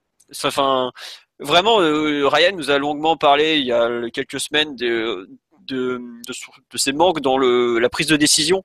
Enfin, 0.44 0.92
vraiment, 1.40 1.81
euh, 1.81 2.27
Ryan 2.29 2.57
nous 2.57 2.70
a 2.70 2.79
longuement 2.79 3.16
parlé 3.16 3.59
il 3.59 3.66
y 3.66 3.72
a 3.72 3.88
quelques 4.11 4.40
semaines 4.40 4.77
de, 4.77 5.29
de, 5.66 5.98
de, 6.27 6.33
de 6.70 6.79
ses 6.79 6.92
manques 6.92 7.20
dans 7.20 7.38
le, 7.38 7.79
la 7.79 7.88
prise 7.88 8.07
de 8.07 8.16
décision. 8.16 8.64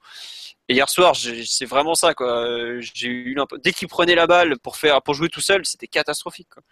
Et 0.69 0.75
hier 0.75 0.89
soir, 0.89 1.13
c'est 1.15 1.65
vraiment 1.65 1.93
ça, 1.93 2.13
quoi. 2.13 2.45
J'ai 2.79 3.09
eu 3.09 3.37
dès 3.63 3.73
qu'il 3.73 3.89
prenait 3.89 4.15
la 4.15 4.27
balle 4.27 4.57
pour 4.59 4.77
faire, 4.77 5.01
pour 5.01 5.13
jouer 5.13 5.27
tout 5.27 5.41
seul, 5.41 5.65
c'était 5.65 5.87
catastrophique. 5.87 6.47
Quoi. 6.49 6.63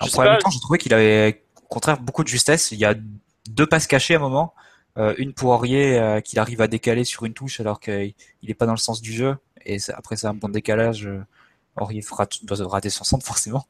En 0.00 0.08
premier 0.08 0.38
temps, 0.38 0.50
j'ai 0.50 0.58
trouvé 0.58 0.78
qu'il 0.78 0.92
avait, 0.92 1.44
au 1.62 1.68
contraire, 1.68 2.00
beaucoup 2.00 2.24
de 2.24 2.28
justesse. 2.28 2.72
Il 2.72 2.78
y 2.78 2.84
a 2.84 2.94
deux 3.48 3.66
passes 3.66 3.86
cachées 3.86 4.14
à 4.14 4.16
un 4.16 4.20
moment. 4.20 4.52
Euh, 4.98 5.14
une 5.18 5.32
pour 5.32 5.50
Aurier 5.50 5.98
euh, 5.98 6.20
qu'il 6.20 6.38
arrive 6.38 6.60
à 6.60 6.68
décaler 6.68 7.04
sur 7.04 7.24
une 7.24 7.34
touche 7.34 7.60
alors 7.60 7.80
qu'il 7.80 8.14
n'est 8.42 8.54
pas 8.54 8.66
dans 8.66 8.72
le 8.72 8.78
sens 8.78 9.00
du 9.00 9.12
jeu. 9.12 9.36
Et 9.64 9.76
après, 9.94 10.16
c'est 10.16 10.26
un 10.26 10.34
bon 10.34 10.48
décalage. 10.48 11.08
Euh, 11.78 11.82
Aurier 11.82 12.02
fera, 12.02 12.26
doit 12.42 12.68
rater 12.68 12.90
son 12.90 13.04
centre 13.04 13.26
forcément. 13.26 13.66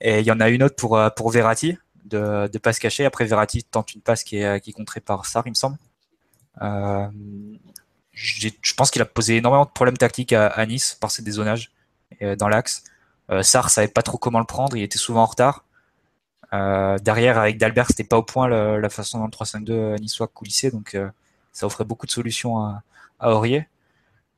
Et 0.00 0.20
il 0.20 0.26
y 0.26 0.32
en 0.32 0.40
a 0.40 0.48
une 0.48 0.62
autre 0.62 0.76
pour, 0.76 0.96
euh, 0.96 1.10
pour 1.10 1.30
Verratti 1.30 1.78
de, 2.04 2.48
de 2.52 2.58
passe 2.58 2.78
cachée. 2.78 3.04
Après, 3.04 3.24
Verratti 3.24 3.64
tente 3.64 3.94
une 3.94 4.00
passe 4.00 4.24
qui 4.24 4.38
est, 4.38 4.60
qui 4.60 4.70
est 4.70 4.74
contrée 4.74 5.00
par 5.00 5.26
Sar, 5.26 5.42
il 5.46 5.50
me 5.50 5.54
semble. 5.54 5.76
Euh, 6.62 7.06
je 8.12 8.74
pense 8.76 8.90
qu'il 8.90 9.02
a 9.02 9.04
posé 9.04 9.36
énormément 9.36 9.66
de 9.66 9.70
problèmes 9.70 9.98
tactiques 9.98 10.32
à, 10.32 10.46
à 10.46 10.64
Nice 10.64 10.96
par 11.00 11.10
ses 11.10 11.22
dézonages 11.22 11.70
dans 12.38 12.48
l'axe. 12.48 12.82
Euh, 13.30 13.42
Sar 13.42 13.70
savait 13.70 13.88
pas 13.88 14.02
trop 14.02 14.18
comment 14.18 14.38
le 14.38 14.44
prendre, 14.44 14.76
il 14.76 14.82
était 14.82 14.98
souvent 14.98 15.22
en 15.22 15.26
retard. 15.26 15.64
Euh, 16.52 16.98
derrière, 16.98 17.38
avec 17.38 17.58
Dalbert, 17.58 17.86
c'était 17.88 18.04
pas 18.04 18.16
au 18.18 18.22
point 18.22 18.48
la 18.48 18.88
façon 18.88 19.18
dont 19.18 19.24
le 19.24 19.30
3-5-2 19.30 20.00
niçois 20.00 20.28
coulissait, 20.28 20.70
donc 20.70 20.94
euh, 20.94 21.10
ça 21.52 21.66
offrait 21.66 21.84
beaucoup 21.84 22.06
de 22.06 22.12
solutions 22.12 22.58
à, 22.60 22.82
à 23.18 23.32
Aurier. 23.32 23.66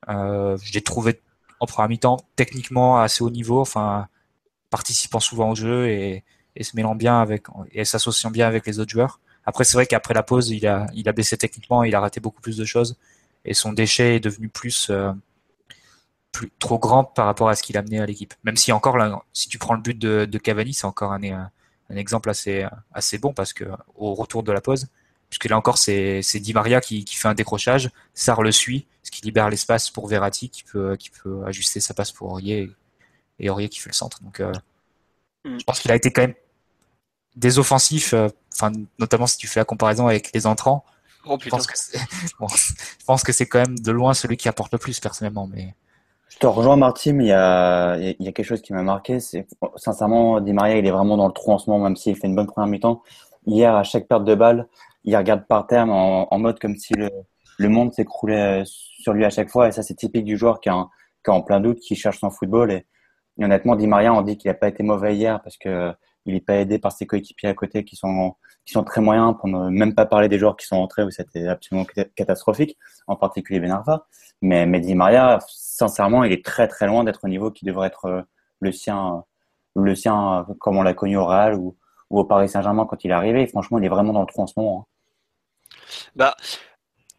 Euh, 0.09 0.57
J'ai 0.63 0.81
trouvé 0.83 1.21
en 1.61 1.67
première 1.67 1.89
mi-temps 1.89 2.19
techniquement 2.37 3.01
assez 3.01 3.23
haut 3.23 3.31
niveau, 3.31 3.61
enfin 3.61 4.09
participant 4.71 5.21
souvent 5.21 5.51
au 5.51 5.55
jeu 5.55 5.89
et, 5.89 6.25
se 6.61 6.75
mêlant 6.75 6.97
bien 6.97 7.21
avec 7.21 7.45
et 7.71 7.85
s'associant 7.85 8.33
bien 8.33 8.49
avec 8.49 8.67
les 8.67 8.81
autres 8.81 8.91
joueurs. 8.91 9.21
Après, 9.47 9.63
c'est 9.63 9.75
vrai 9.75 9.87
qu'après 9.87 10.13
la 10.13 10.25
pause, 10.25 10.51
il 10.51 10.67
a, 10.67 11.13
baissé 11.13 11.37
techniquement, 11.37 11.85
il 11.85 11.95
a 11.95 12.01
raté 12.01 12.19
beaucoup 12.19 12.41
plus 12.41 12.57
de 12.57 12.65
choses 12.65 12.97
et 13.45 13.55
son 13.55 13.73
déchet 13.73 14.17
est 14.17 14.21
devenu 14.21 14.49
plus 14.49 14.91
euh, 14.91 15.13
trop 16.59 16.79
grand 16.81 17.05
par 17.05 17.27
rapport 17.27 17.49
à 17.49 17.55
ce 17.55 17.63
qu'il 17.63 17.77
a 17.77 17.81
amené 17.81 18.01
à 18.01 18.07
l'équipe. 18.07 18.35
Même 18.43 18.57
si 18.57 18.73
encore 18.73 18.97
si 19.33 19.49
tu 19.49 19.59
prends 19.59 19.75
le 19.75 19.81
but 19.81 19.97
de, 19.97 20.25
de 20.25 20.39
Cavani, 20.39 20.75
c'est 20.75 20.85
encore 20.85 21.13
un, 21.13 21.51
exemple 21.95 22.29
assez, 22.29 22.67
assez 22.93 23.19
bon 23.19 23.33
parce 23.33 23.53
que 23.53 23.65
au 23.95 24.15
retour 24.15 24.43
de 24.43 24.51
la 24.51 24.61
pause, 24.61 24.89
puisque 25.31 25.45
là 25.45 25.57
encore 25.57 25.79
c'est, 25.79 26.23
c'est 26.23 26.41
Di 26.41 26.53
Maria 26.53 26.81
qui, 26.81 27.05
qui 27.05 27.15
fait 27.15 27.29
un 27.29 27.35
décrochage, 27.35 27.91
Sar 28.15 28.43
le 28.43 28.51
suit, 28.51 28.89
ce 29.09 29.11
qui 29.11 29.25
libère 29.25 29.49
l'espace 29.49 29.89
pour 29.89 30.07
Verratti 30.07 30.51
qui 30.51 30.65
peut, 30.65 30.95
qui 30.97 31.09
peut 31.09 31.43
ajuster 31.47 31.81
sa 31.81 31.95
passe 31.95 32.13
pour 32.13 32.31
Aurier 32.31 32.59
et, 33.39 33.47
et 33.47 33.51
Aurier 33.51 33.71
qui 33.71 33.79
fait 33.79 33.89
le 33.89 33.95
centre. 33.95 34.23
Donc 34.23 34.41
euh, 34.41 34.53
mm. 35.47 35.61
je 35.61 35.65
pense 35.65 35.81
qu'il 35.81 35.91
a 35.91 35.97
été 35.97 36.13
quand 36.13 36.21
même 36.21 36.35
des 37.35 37.59
offensifs, 37.59 38.13
euh, 38.13 38.29
enfin 38.53 38.71
notamment 38.99 39.27
si 39.27 39.39
tu 39.39 39.47
fais 39.47 39.61
la 39.61 39.65
comparaison 39.65 40.07
avec 40.07 40.31
les 40.35 40.47
entrants. 40.47 40.85
Oh, 41.27 41.39
je 41.41 41.49
pense 41.49 41.67
que 41.67 41.77
c'est, 41.79 41.99
bon, 42.41 42.49
je 42.49 43.05
pense 43.07 43.23
que 43.23 43.33
c'est 43.33 43.47
quand 43.47 43.61
même 43.61 43.79
de 43.79 43.91
loin 43.91 44.13
celui 44.13 44.37
qui 44.37 44.49
apporte 44.49 44.73
le 44.73 44.79
plus 44.79 45.01
personnellement, 45.01 45.47
mais. 45.47 45.75
Je 46.29 46.37
te 46.37 46.47
rejoins, 46.47 46.77
Martin, 46.77 47.15
mais 47.15 47.25
il 47.25 47.29
y 47.29 47.33
a, 47.33 47.97
il 47.97 48.17
y 48.21 48.29
a 48.29 48.33
quelque 48.33 48.47
chose 48.47 48.61
qui 48.61 48.75
m'a 48.75 48.83
marqué. 48.83 49.19
C'est 49.19 49.47
sincèrement, 49.77 50.41
Di 50.41 50.53
Maria, 50.53 50.77
il 50.77 50.87
est 50.87 50.91
vraiment 50.91 51.17
dans 51.17 51.27
le 51.27 51.33
trou 51.33 51.53
en 51.53 51.59
ce 51.59 51.71
moment, 51.71 51.85
même 51.85 51.97
s'il 51.97 52.15
fait 52.17 52.27
une 52.27 52.37
bonne 52.37 52.47
première 52.47 52.69
mi-temps. 52.69 53.03
Hier, 53.47 53.75
à 53.75 53.83
chaque 53.83 54.07
perte 54.07 54.25
de 54.25 54.35
balle, 54.35 54.69
il 55.05 55.17
regarde 55.17 55.47
par 55.47 55.67
terre 55.67 55.89
en, 55.89 56.29
en 56.31 56.39
mode 56.39 56.61
comme 56.61 56.77
si 56.77 56.93
le, 56.93 57.09
le 57.59 57.69
monde 57.69 57.93
s'écroulait 57.93 58.63
sur 58.65 59.13
lui 59.13 59.25
à 59.25 59.31
chaque 59.31 59.51
fois. 59.51 59.69
Et 59.69 59.73
ça, 59.73 59.83
c'est 59.83 59.95
typique 59.95 60.25
du 60.25 60.37
joueur 60.37 60.61
qui 60.61 60.69
est, 60.69 60.73
en, 60.73 61.43
plein 61.43 61.61
doute, 61.61 61.81
qui 61.81 61.97
cherche 61.97 62.19
son 62.21 62.31
football. 62.31 62.73
Et, 62.73 62.87
honnêtement, 63.41 63.77
Di 63.77 63.87
Maria, 63.87 64.15
on 64.15 64.23
dit 64.23 64.39
qu'il 64.39 64.51
n'a 64.51 64.55
pas 64.55 64.69
été 64.69 64.83
mauvais 64.83 65.15
hier 65.15 65.41
parce 65.43 65.59
que 65.59 65.93
il 66.25 66.35
n'est 66.35 66.41
pas 66.41 66.57
aidé 66.57 66.79
par 66.79 66.93
ses 66.93 67.07
coéquipiers 67.07 67.49
à 67.49 67.55
côté 67.55 67.85
qui 67.85 67.97
sont 67.97 68.35
qui 68.67 68.73
sont 68.73 68.85
très 68.85 69.01
moyens, 69.01 69.35
pour 69.39 69.49
ne 69.49 69.71
même 69.71 69.95
pas 69.95 70.05
parler 70.05 70.29
des 70.29 70.39
joueurs 70.39 70.57
qui 70.57 70.67
sont 70.67 70.77
entrés 70.77 71.03
où 71.03 71.11
c'était 71.11 71.47
absolument 71.49 71.87
catastrophique, 72.15 72.77
en 73.07 73.17
particulier 73.17 73.61
Benarfa. 73.61 74.07
Mais, 74.43 74.67
mais 74.67 74.81
Di 74.81 74.95
Maria, 74.95 75.39
sincèrement, 75.49 76.23
il 76.23 76.33
est 76.33 76.45
très 76.45 76.69
très 76.69 76.87
loin 76.87 77.03
d'être 77.03 77.21
au 77.25 77.29
niveau 77.29 77.51
qui 77.51 77.65
devrait 77.65 77.87
être 77.87 78.27
le 78.61 78.73
sien, 78.73 79.25
le 79.75 79.95
sien 79.95 80.47
comme 80.61 80.77
on 80.77 80.83
l'a 80.83 80.93
connu 80.93 81.17
au 81.17 81.25
Real 81.25 81.55
ou, 81.55 81.77
au 82.11 82.25
Paris 82.25 82.49
Saint-Germain 82.49 82.87
quand 82.87 83.05
il 83.05 83.11
est 83.11 83.15
arrivé. 83.15 83.47
Franchement, 83.47 83.79
il 83.79 83.85
est 83.85 83.91
vraiment 83.91 84.13
dans 84.13 84.21
le 84.21 84.27
trou 84.27 84.43
en 84.43 84.47
ce 84.47 84.55
moment. 84.57 84.81
Hein. 84.81 85.75
Bah, 86.17 86.37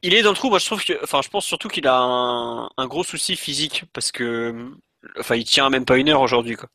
il 0.01 0.13
est 0.13 0.21
dans 0.21 0.29
le 0.31 0.35
trou. 0.35 0.49
Moi, 0.49 0.59
je 0.59 0.65
trouve 0.65 0.83
que, 0.83 1.03
enfin, 1.03 1.21
je 1.23 1.29
pense 1.29 1.45
surtout 1.45 1.67
qu'il 1.67 1.88
a 1.88 1.97
un, 1.97 2.88
gros 2.88 3.03
souci 3.03 3.35
physique 3.35 3.83
parce 3.93 4.12
que, 4.12 4.71
enfin, 5.19 5.35
il 5.35 5.45
tient 5.45 5.69
même 5.69 5.85
pas 5.85 5.97
une 5.97 6.09
heure 6.09 6.21
aujourd'hui, 6.21 6.55
quoi. 6.55 6.69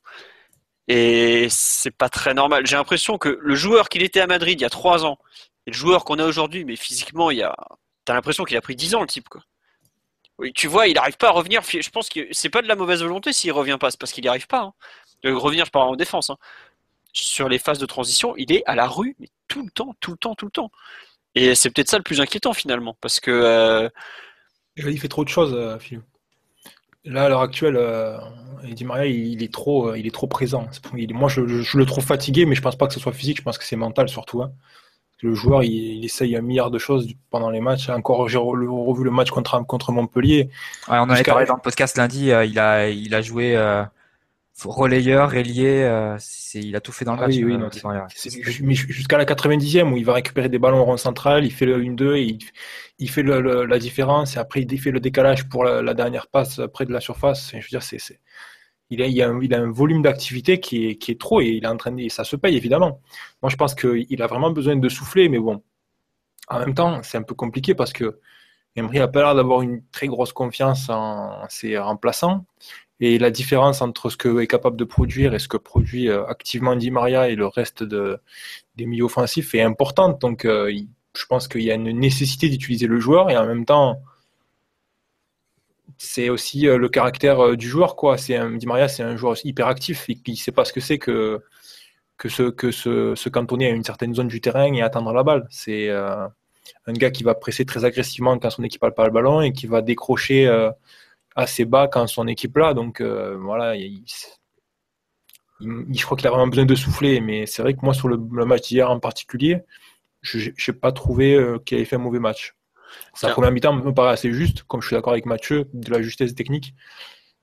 Et 0.88 1.48
c'est 1.50 1.90
pas 1.90 2.10
très 2.10 2.34
normal. 2.34 2.66
J'ai 2.66 2.76
l'impression 2.76 3.16
que 3.18 3.38
le 3.40 3.54
joueur 3.54 3.88
qu'il 3.88 4.02
était 4.02 4.20
à 4.20 4.26
Madrid 4.26 4.60
il 4.60 4.62
y 4.62 4.66
a 4.66 4.70
trois 4.70 5.06
ans 5.06 5.18
et 5.66 5.70
le 5.70 5.76
joueur 5.76 6.04
qu'on 6.04 6.18
a 6.18 6.26
aujourd'hui, 6.26 6.64
mais 6.64 6.76
physiquement, 6.76 7.30
il 7.30 7.38
y 7.38 7.42
a, 7.42 7.56
t'as 8.04 8.14
l'impression 8.14 8.44
qu'il 8.44 8.56
a 8.56 8.60
pris 8.60 8.76
dix 8.76 8.94
ans 8.94 9.00
le 9.00 9.06
type, 9.06 9.28
quoi. 9.28 9.42
Oui, 10.38 10.52
tu 10.52 10.66
vois, 10.66 10.88
il 10.88 10.94
n'arrive 10.94 11.16
pas 11.16 11.28
à 11.28 11.30
revenir. 11.30 11.62
Je 11.62 11.90
pense 11.90 12.08
que 12.08 12.26
c'est 12.32 12.50
pas 12.50 12.60
de 12.60 12.66
la 12.68 12.74
mauvaise 12.74 13.02
volonté 13.02 13.32
s'il 13.32 13.52
revient 13.52 13.76
pas, 13.78 13.90
c'est 13.90 14.00
parce 14.00 14.12
qu'il 14.12 14.22
n'y 14.24 14.28
arrive 14.28 14.48
pas. 14.48 14.62
Hein. 14.62 14.74
De 15.22 15.32
revenir, 15.32 15.64
je 15.64 15.70
parle 15.70 15.88
en 15.88 15.96
défense. 15.96 16.30
Hein. 16.30 16.36
Sur 17.12 17.48
les 17.48 17.58
phases 17.60 17.78
de 17.78 17.86
transition, 17.86 18.34
il 18.36 18.52
est 18.52 18.64
à 18.66 18.74
la 18.74 18.88
rue, 18.88 19.14
mais 19.20 19.28
tout 19.46 19.64
le 19.64 19.70
temps, 19.70 19.94
tout 20.00 20.10
le 20.10 20.16
temps, 20.16 20.34
tout 20.34 20.46
le 20.46 20.50
temps. 20.50 20.70
Et 21.34 21.54
c'est 21.54 21.70
peut-être 21.70 21.88
ça 21.88 21.96
le 21.96 22.02
plus 22.02 22.20
inquiétant 22.20 22.52
finalement, 22.52 22.96
parce 23.00 23.20
que. 23.20 23.30
Euh... 23.30 23.88
Il 24.76 24.98
fait 24.98 25.08
trop 25.08 25.24
de 25.24 25.28
choses, 25.28 25.54
euh, 25.54 25.78
Là, 27.04 27.24
à 27.24 27.28
l'heure 27.28 27.42
actuelle, 27.42 27.76
euh, 27.76 28.18
Maria, 28.82 29.06
il, 29.06 29.42
est 29.42 29.52
trop, 29.52 29.90
euh, 29.90 29.98
il 29.98 30.06
est 30.06 30.14
trop 30.14 30.26
présent. 30.26 30.66
moi, 31.10 31.28
je, 31.28 31.40
le 31.42 31.84
trouve 31.84 32.04
fatigué, 32.04 32.46
mais 32.46 32.54
je 32.54 32.62
pense 32.62 32.76
pas 32.76 32.86
que 32.86 32.94
ce 32.94 33.00
soit 33.00 33.12
physique. 33.12 33.38
Je 33.38 33.42
pense 33.42 33.58
que 33.58 33.64
c'est 33.64 33.76
mental 33.76 34.08
surtout. 34.08 34.42
Hein. 34.42 34.52
Le 35.20 35.34
joueur, 35.34 35.62
il, 35.62 36.04
essaye 36.04 36.34
un 36.36 36.40
milliard 36.40 36.70
de 36.70 36.78
choses 36.78 37.08
pendant 37.30 37.50
les 37.50 37.60
matchs. 37.60 37.88
Encore, 37.90 38.28
j'ai 38.28 38.38
revu 38.38 39.04
le 39.04 39.10
match 39.10 39.30
contre, 39.30 39.64
contre 39.66 39.92
Montpellier. 39.92 40.50
on 40.88 40.94
en 40.94 41.10
avait 41.10 41.22
parlé 41.22 41.46
dans 41.46 41.54
le 41.54 41.60
podcast 41.60 41.96
lundi. 41.98 42.30
Euh, 42.30 42.44
il 42.44 42.58
a, 42.58 42.88
il 42.88 43.14
a 43.14 43.20
joué 43.20 43.54
relayeur, 44.62 45.34
ailier, 45.34 45.82
euh, 45.82 46.16
il 46.54 46.76
a 46.76 46.80
tout 46.80 46.92
fait 46.92 47.04
dans 47.04 47.14
le 47.14 47.22
ah 47.22 47.26
match. 47.26 47.36
Oui, 47.36 47.56
oui, 48.62 48.74
jusqu'à 48.74 49.18
la 49.18 49.24
90e 49.24 49.92
où 49.92 49.96
il 49.96 50.04
va 50.04 50.14
récupérer 50.14 50.48
des 50.48 50.58
ballons 50.58 50.80
au 50.80 50.84
rond 50.84 50.96
central, 50.96 51.44
il 51.44 51.52
fait 51.52 51.66
le 51.66 51.82
1-2 51.82 52.16
et 52.16 52.38
il, 52.98 53.10
fait 53.10 53.22
la 53.22 53.78
différence 53.78 54.36
et 54.36 54.38
après 54.38 54.62
il 54.62 54.80
fait 54.80 54.92
le 54.92 55.00
décalage 55.00 55.48
pour 55.48 55.64
la, 55.64 55.94
dernière 55.94 56.28
passe 56.28 56.60
près 56.72 56.86
de 56.86 56.92
la 56.92 57.00
surface. 57.00 57.50
Je 57.52 57.56
veux 57.56 57.68
dire, 57.68 57.82
c'est, 57.82 57.98
il, 58.90 59.02
a, 59.02 59.06
il, 59.06 59.20
un, 59.22 59.40
il 59.42 59.52
a 59.54 59.60
un 59.60 59.70
volume 59.70 60.02
d'activité 60.02 60.60
qui 60.60 60.88
est, 60.88 60.94
qui 60.96 61.10
est 61.10 61.20
trop 61.20 61.40
et 61.40 61.46
il 61.46 61.64
est 61.64 61.68
en 61.68 61.76
train 61.76 61.94
ça 62.08 62.24
se 62.24 62.36
paye 62.36 62.56
évidemment. 62.56 63.00
Moi 63.42 63.50
je 63.50 63.56
pense 63.56 63.74
qu'il 63.74 64.22
a 64.22 64.26
vraiment 64.26 64.50
besoin 64.50 64.76
de 64.76 64.88
souffler, 64.88 65.28
mais 65.28 65.38
bon, 65.38 65.62
en 66.48 66.58
même 66.60 66.74
temps 66.74 67.02
c'est 67.02 67.18
un 67.18 67.22
peu 67.22 67.34
compliqué 67.34 67.74
parce 67.74 67.92
que 67.92 68.20
Emery 68.76 69.00
a 69.00 69.08
pas 69.08 69.20
l'air 69.20 69.34
d'avoir 69.34 69.62
une 69.62 69.82
très 69.90 70.06
grosse 70.06 70.32
confiance 70.32 70.88
en 70.90 71.44
ses 71.48 71.78
remplaçants. 71.78 72.44
Et 73.00 73.18
la 73.18 73.30
différence 73.30 73.82
entre 73.82 74.08
ce 74.08 74.16
que 74.16 74.40
est 74.40 74.46
capable 74.46 74.76
de 74.76 74.84
produire 74.84 75.34
et 75.34 75.38
ce 75.38 75.48
que 75.48 75.56
produit 75.56 76.08
euh, 76.08 76.24
activement 76.26 76.76
Di 76.76 76.90
Maria 76.90 77.28
et 77.28 77.34
le 77.34 77.46
reste 77.46 77.82
de, 77.82 78.18
des 78.76 78.86
milieux 78.86 79.04
offensifs 79.04 79.54
est 79.54 79.62
importante. 79.62 80.20
Donc, 80.20 80.44
euh, 80.44 80.72
je 81.16 81.26
pense 81.26 81.48
qu'il 81.48 81.62
y 81.62 81.70
a 81.70 81.74
une 81.74 81.90
nécessité 81.98 82.48
d'utiliser 82.48 82.86
le 82.86 83.00
joueur 83.00 83.30
et 83.30 83.36
en 83.36 83.46
même 83.46 83.64
temps, 83.64 84.00
c'est 85.98 86.28
aussi 86.28 86.68
euh, 86.68 86.78
le 86.78 86.88
caractère 86.88 87.56
du 87.56 87.68
joueur. 87.68 87.96
Quoi. 87.96 88.16
Di 88.16 88.66
Maria, 88.66 88.86
c'est 88.88 89.02
un 89.02 89.16
joueur 89.16 89.34
hyper 89.44 89.66
actif 89.66 90.06
qui 90.06 90.32
ne 90.32 90.36
sait 90.36 90.52
pas 90.52 90.64
ce 90.64 90.72
que 90.72 90.80
c'est 90.80 90.98
que, 90.98 91.42
que, 92.16 92.28
se, 92.28 92.44
que 92.44 92.70
se, 92.70 93.28
cantonner 93.28 93.66
à 93.66 93.70
une 93.70 93.84
certaine 93.84 94.14
zone 94.14 94.28
du 94.28 94.40
terrain 94.40 94.72
et 94.72 94.82
attendre 94.82 95.12
la 95.12 95.24
balle. 95.24 95.46
C'est 95.50 95.90
un 95.90 96.92
gars 96.92 97.10
qui 97.10 97.24
va 97.24 97.34
presser 97.34 97.64
très 97.64 97.84
agressivement 97.84 98.38
quand 98.38 98.50
son 98.50 98.62
équipe 98.62 98.82
n'a 98.82 98.92
pas 98.92 99.06
le 99.06 99.12
ballon 99.12 99.40
et 99.42 99.52
qui 99.52 99.66
va 99.66 99.82
décrocher 99.82 100.48
assez 101.34 101.64
bas 101.64 101.88
quand 101.88 102.06
son 102.06 102.26
équipe 102.26 102.56
là. 102.56 102.74
Donc 102.74 103.00
euh, 103.00 103.36
voilà, 103.36 103.74
je 105.60 106.04
crois 106.04 106.16
qu'il 106.16 106.26
a 106.26 106.30
vraiment 106.30 106.46
besoin 106.46 106.66
de 106.66 106.74
souffler. 106.74 107.20
Mais 107.20 107.46
c'est 107.46 107.62
vrai 107.62 107.74
que 107.74 107.80
moi, 107.82 107.94
sur 107.94 108.08
le, 108.08 108.16
match 108.44 108.68
d'hier 108.68 108.90
en 108.90 109.00
particulier, 109.00 109.62
je 110.22 110.50
n'ai 110.50 110.76
pas 110.76 110.92
trouvé 110.92 111.34
euh, 111.34 111.58
qu'il 111.58 111.76
avait 111.76 111.84
fait 111.84 111.96
un 111.96 112.00
mauvais 112.00 112.18
match. 112.20 112.54
Sa 113.14 113.30
première 113.30 113.50
mi-temps 113.50 113.72
me 113.72 113.92
paraît 113.92 114.12
assez 114.12 114.32
juste, 114.32 114.62
comme 114.64 114.80
je 114.80 114.86
suis 114.86 114.94
d'accord 114.94 115.12
avec 115.12 115.26
Mathieu, 115.26 115.68
de 115.72 115.90
la 115.90 116.00
justesse 116.00 116.34
technique. 116.34 116.74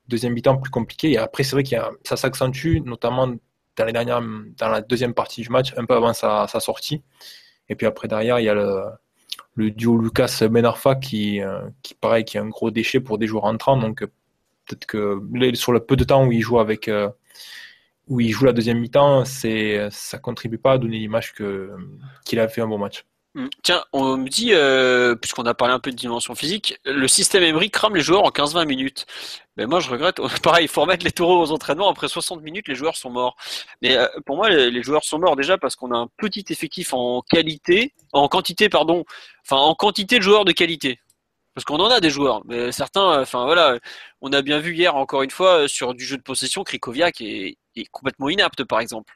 Deuxième 0.08 0.34
mi-temps 0.34 0.58
plus 0.58 0.72
compliqué. 0.72 1.12
Et 1.12 1.18
après, 1.18 1.44
c'est 1.44 1.56
vrai 1.56 1.64
que 1.64 1.76
ça 2.04 2.16
s'accentue, 2.16 2.78
notamment 2.86 3.28
dans, 3.76 3.86
les 3.86 3.92
dernières, 3.92 4.22
dans 4.22 4.70
la 4.70 4.82
deuxième 4.82 5.14
partie 5.14 5.42
du 5.42 5.50
match, 5.50 5.74
un 5.78 5.86
peu 5.86 5.94
avant 5.94 6.14
sa, 6.14 6.48
sa 6.48 6.60
sortie. 6.62 7.04
Et 7.68 7.76
puis 7.76 7.86
après, 7.86 8.08
derrière, 8.08 8.40
il 8.40 8.46
y 8.46 8.50
a 8.50 8.54
le, 8.54 8.82
le 9.56 9.72
duo 9.72 9.98
Lucas 9.98 10.44
Benarfa 10.50 10.96
qui, 10.96 11.42
euh, 11.42 11.62
qui 11.84 11.94
pareil, 11.94 12.26
qui 12.26 12.38
est 12.38 12.40
un 12.40 12.50
gros 12.50 12.72
déchet 12.72 13.00
pour 13.00 13.18
des 13.18 13.28
joueurs 13.28 13.46
entrants. 13.46 13.78
Donc 13.78 14.04
euh, 14.04 14.08
peut-être 14.66 14.86
que 14.86 15.22
sur 15.56 15.72
le 15.72 15.80
peu 15.82 15.96
de 15.96 16.04
temps 16.04 16.26
où 16.26 16.32
il 16.32 16.42
joue 16.42 16.60
avec 16.60 16.88
euh, 16.88 17.10
où 18.08 18.20
il 18.20 18.32
joue 18.32 18.46
la 18.46 18.54
deuxième 18.54 18.80
mi-temps, 18.80 19.26
c'est 19.26 19.88
ça 19.92 20.18
contribue 20.18 20.58
pas 20.58 20.74
à 20.74 20.78
donner 20.78 20.98
l'image 21.00 21.34
que 21.34 21.72
qu'il 22.26 22.40
a 22.40 22.48
fait 22.48 22.62
un 22.62 22.68
bon 22.68 22.78
match. 22.78 23.06
Mm. 23.34 23.48
Tiens, 23.64 23.84
on 23.94 24.18
me 24.18 24.28
dit, 24.28 24.54
euh, 24.54 25.16
puisqu'on 25.16 25.46
a 25.46 25.54
parlé 25.54 25.74
un 25.74 25.80
peu 25.80 25.92
de 25.92 25.96
dimension 25.96 26.36
physique, 26.36 26.78
le 26.84 27.08
système 27.08 27.44
Emery 27.44 27.72
crame 27.72 27.96
les 27.96 28.02
joueurs 28.02 28.26
en 28.26 28.30
15-20 28.30 28.66
minutes. 28.66 29.06
Mais 29.58 29.66
moi, 29.66 29.80
je 29.80 29.90
regrette. 29.90 30.18
Pareil, 30.44 30.66
il 30.66 30.68
faut 30.68 30.82
remettre 30.82 31.06
les 31.06 31.12
taureaux 31.12 31.42
aux 31.42 31.52
entraînements. 31.52 31.90
Après 31.90 32.08
60 32.10 32.42
minutes, 32.42 32.68
les 32.68 32.76
joueurs 32.76 32.98
sont 32.98 33.10
morts. 33.10 33.36
Mais 33.82 33.98
euh, 33.98 34.08
pour 34.26 34.36
moi, 34.36 34.50
les, 34.50 34.84
joueurs 34.84 35.04
sont 35.06 35.20
morts 35.20 35.36
déjà 35.38 35.58
parce 35.58 35.76
qu'on 35.76 35.92
a 35.92 35.98
un 35.98 36.08
petit 36.18 36.46
effectif 36.50 36.94
en 36.94 37.22
qualité, 37.22 37.94
en 38.12 38.28
quantité, 38.28 38.68
pardon, 38.70 39.06
enfin 39.46 39.58
en 39.62 39.76
quantité 39.76 40.18
de 40.18 40.24
joueurs 40.24 40.46
de 40.46 40.52
qualité. 40.52 41.00
Parce 41.54 41.66
qu'on 41.66 41.80
en 41.80 41.90
a 41.90 42.00
des 42.00 42.10
joueurs, 42.10 42.42
mais 42.46 42.72
certains, 42.72 43.22
enfin 43.22 43.44
voilà, 43.46 43.78
on 44.22 44.32
a 44.32 44.42
bien 44.42 44.60
vu 44.60 44.74
hier 44.74 44.96
encore 44.96 45.22
une 45.22 45.32
fois 45.32 45.68
sur 45.68 45.94
du 45.94 46.06
jeu 46.06 46.16
de 46.18 46.22
possession, 46.22 46.64
Krikoviak 46.64 47.20
est 47.22 47.58
complètement 47.92 48.30
inapte 48.30 48.64
par 48.64 48.80
exemple. 48.80 49.14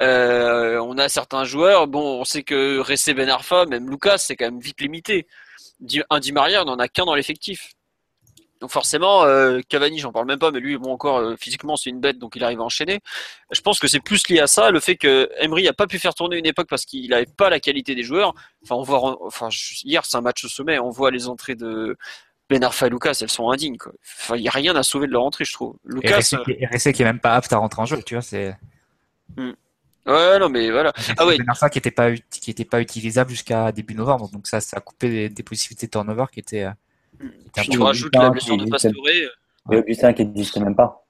Euh, 0.00 0.78
on 0.80 0.98
a 0.98 1.08
certains 1.08 1.44
joueurs, 1.44 1.86
bon, 1.86 2.20
on 2.20 2.24
sait 2.24 2.42
que 2.42 2.78
Ressé 2.78 3.14
Ben 3.14 3.28
Arfa, 3.28 3.66
même 3.66 3.88
Lucas, 3.88 4.18
c'est 4.18 4.36
quand 4.36 4.46
même 4.46 4.60
vite 4.60 4.80
limité. 4.80 5.26
Un 6.10 6.20
Di 6.20 6.32
Maria, 6.32 6.62
on 6.62 6.66
n'en 6.66 6.78
a 6.78 6.88
qu'un 6.88 7.04
dans 7.04 7.14
l'effectif. 7.14 7.74
Donc 8.62 8.70
forcément, 8.70 9.24
euh, 9.24 9.60
Cavani, 9.68 9.98
j'en 9.98 10.12
parle 10.12 10.26
même 10.26 10.38
pas, 10.38 10.52
mais 10.52 10.60
lui, 10.60 10.78
bon, 10.78 10.92
encore 10.92 11.18
euh, 11.18 11.36
physiquement, 11.36 11.76
c'est 11.76 11.90
une 11.90 12.00
bête, 12.00 12.20
donc 12.20 12.36
il 12.36 12.44
arrive 12.44 12.60
à 12.60 12.62
enchaîner. 12.62 13.00
Je 13.50 13.60
pense 13.60 13.80
que 13.80 13.88
c'est 13.88 13.98
plus 13.98 14.28
lié 14.28 14.38
à 14.38 14.46
ça, 14.46 14.70
le 14.70 14.78
fait 14.78 14.96
que 14.96 15.28
Emery 15.40 15.66
a 15.66 15.72
pas 15.72 15.88
pu 15.88 15.98
faire 15.98 16.14
tourner 16.14 16.38
une 16.38 16.46
époque 16.46 16.68
parce 16.68 16.84
qu'il 16.84 17.10
n'avait 17.10 17.26
pas 17.26 17.50
la 17.50 17.58
qualité 17.58 17.96
des 17.96 18.04
joueurs. 18.04 18.34
Enfin, 18.62 18.76
on 18.76 18.82
voit, 18.82 19.20
enfin, 19.26 19.48
hier, 19.82 20.04
c'est 20.04 20.16
un 20.16 20.20
match 20.20 20.44
au 20.44 20.48
sommet, 20.48 20.78
on 20.78 20.90
voit 20.90 21.10
les 21.10 21.26
entrées 21.26 21.56
de 21.56 21.96
Ben 22.48 22.62
Arfa 22.62 22.86
et 22.86 22.90
Lucas, 22.90 23.18
elles 23.20 23.30
sont 23.30 23.50
indignes. 23.50 23.78
Enfin, 24.04 24.36
il 24.36 24.42
n'y 24.42 24.48
a 24.48 24.52
rien 24.52 24.76
à 24.76 24.84
sauver 24.84 25.08
de 25.08 25.12
leur 25.12 25.24
entrée, 25.24 25.44
je 25.44 25.52
trouve. 25.52 25.74
Lucas, 25.84 26.20
et 26.46 26.66
Ressé, 26.66 26.92
qui 26.92 27.02
est 27.02 27.04
même 27.04 27.18
pas 27.18 27.34
apte 27.34 27.52
à 27.52 27.56
rentrer 27.56 27.82
en 27.82 27.86
jeu, 27.86 28.00
tu 28.04 28.14
vois, 28.14 28.22
c'est. 28.22 28.56
Hmm. 29.36 29.54
Ouais, 30.06 30.38
non, 30.38 30.48
mais 30.48 30.70
voilà. 30.70 30.92
Ah 31.16 31.26
ouais. 31.26 31.38
qui 31.70 31.78
était 31.78 31.90
pas 31.90 32.12
qui 32.12 32.50
était 32.50 32.64
pas 32.64 32.80
utilisable 32.80 33.30
jusqu'à 33.30 33.70
début 33.70 33.94
novembre, 33.94 34.28
donc 34.32 34.46
ça, 34.46 34.60
ça 34.60 34.78
a 34.78 34.80
coupé 34.80 35.28
des, 35.28 35.42
possibilités 35.42 35.86
de 35.86 35.92
turnover 35.92 36.24
qui 36.32 36.40
étaient. 36.40 36.64
Euh, 36.64 37.28
tu 37.70 37.78
rajoutes 37.78 38.14
la 38.16 38.30
blessure 38.30 38.56
de 38.56 38.68
Pastore. 38.68 38.92
Et 39.70 39.76
Augustin 39.76 40.12
qui 40.12 40.26
n'existe 40.26 40.56
même 40.58 40.74
pas. 40.74 41.01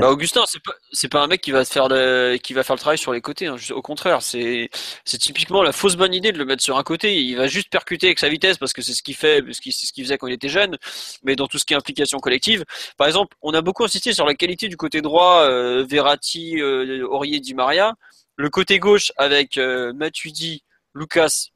Bah, 0.00 0.10
Augustin, 0.10 0.44
c'est 0.46 0.62
pas 0.62 0.72
c'est 0.92 1.08
pas 1.08 1.22
un 1.22 1.26
mec 1.26 1.40
qui 1.40 1.50
va 1.50 1.64
faire 1.64 1.88
le 1.88 2.76
travail 2.76 2.98
sur 2.98 3.12
les 3.12 3.20
côtés. 3.20 3.46
Hein. 3.46 3.56
Au 3.70 3.82
contraire, 3.82 4.22
c'est 4.22 4.68
c'est 5.04 5.18
typiquement 5.18 5.62
la 5.62 5.72
fausse 5.72 5.96
bonne 5.96 6.14
idée 6.14 6.32
de 6.32 6.38
le 6.38 6.44
mettre 6.44 6.62
sur 6.62 6.76
un 6.76 6.82
côté. 6.82 7.20
Il 7.20 7.36
va 7.36 7.46
juste 7.46 7.70
percuter 7.70 8.06
avec 8.06 8.18
sa 8.18 8.28
vitesse 8.28 8.58
parce 8.58 8.72
que 8.72 8.82
c'est 8.82 8.94
ce 8.94 9.02
qu'il 9.02 9.16
fait, 9.16 9.42
ce 9.52 9.60
qu'il 9.60 9.72
ce 9.72 9.92
qu'il 9.92 10.04
faisait 10.04 10.18
quand 10.18 10.26
il 10.26 10.34
était 10.34 10.48
jeune. 10.48 10.76
Mais 11.22 11.36
dans 11.36 11.46
tout 11.46 11.58
ce 11.58 11.64
qui 11.64 11.72
est 11.72 11.76
implication 11.76 12.18
collective, 12.18 12.64
par 12.96 13.06
exemple, 13.06 13.36
on 13.42 13.54
a 13.54 13.62
beaucoup 13.62 13.84
insisté 13.84 14.12
sur 14.12 14.26
la 14.26 14.34
qualité 14.34 14.68
du 14.68 14.76
côté 14.76 15.00
droit, 15.02 15.42
euh, 15.42 15.84
Verratti, 15.88 16.60
euh, 16.60 17.06
Aurier, 17.08 17.40
Di 17.40 17.54
Maria. 17.54 17.94
Le 18.36 18.50
côté 18.50 18.78
gauche 18.78 19.12
avec 19.16 19.56
euh, 19.56 19.92
Matuidi, 19.92 20.64
Lucas, 20.94 21.48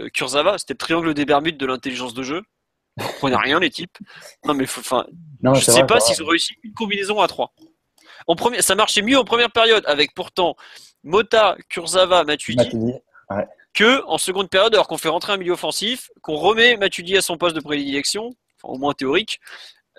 euh, 0.00 0.08
Kurzawa, 0.08 0.58
c'était 0.58 0.74
le 0.74 0.78
triangle 0.78 1.14
des 1.14 1.24
Bermudes 1.26 1.58
de 1.58 1.66
l'intelligence 1.66 2.14
de 2.14 2.22
jeu 2.22 2.42
comprenez 2.98 3.36
rien 3.36 3.60
les 3.60 3.70
types. 3.70 3.98
Non 4.44 4.54
mais 4.54 4.64
enfin, 4.64 5.06
je 5.54 5.60
sais 5.60 5.84
pas 5.84 6.00
s'ils 6.00 6.22
ont 6.22 6.26
réussi 6.26 6.54
une 6.62 6.72
combinaison 6.72 7.20
à 7.20 7.28
3. 7.28 7.52
En 8.26 8.34
premier, 8.34 8.62
ça 8.62 8.74
marchait 8.74 9.02
mieux 9.02 9.18
en 9.18 9.24
première 9.24 9.50
période 9.50 9.84
avec 9.86 10.14
pourtant 10.14 10.56
Mota, 11.04 11.56
Kurzawa, 11.68 12.24
Matuidi, 12.24 12.94
que 13.74 14.04
en 14.06 14.18
seconde 14.18 14.48
période 14.48 14.74
alors 14.74 14.88
qu'on 14.88 14.98
fait 14.98 15.08
rentrer 15.08 15.32
un 15.32 15.36
milieu 15.36 15.52
offensif, 15.52 16.10
qu'on 16.22 16.36
remet 16.36 16.76
Matuidi 16.76 17.16
à 17.16 17.20
son 17.20 17.36
poste 17.36 17.54
de 17.54 17.60
prédilection, 17.60 18.30
au 18.64 18.78
moins 18.78 18.94
théorique. 18.94 19.40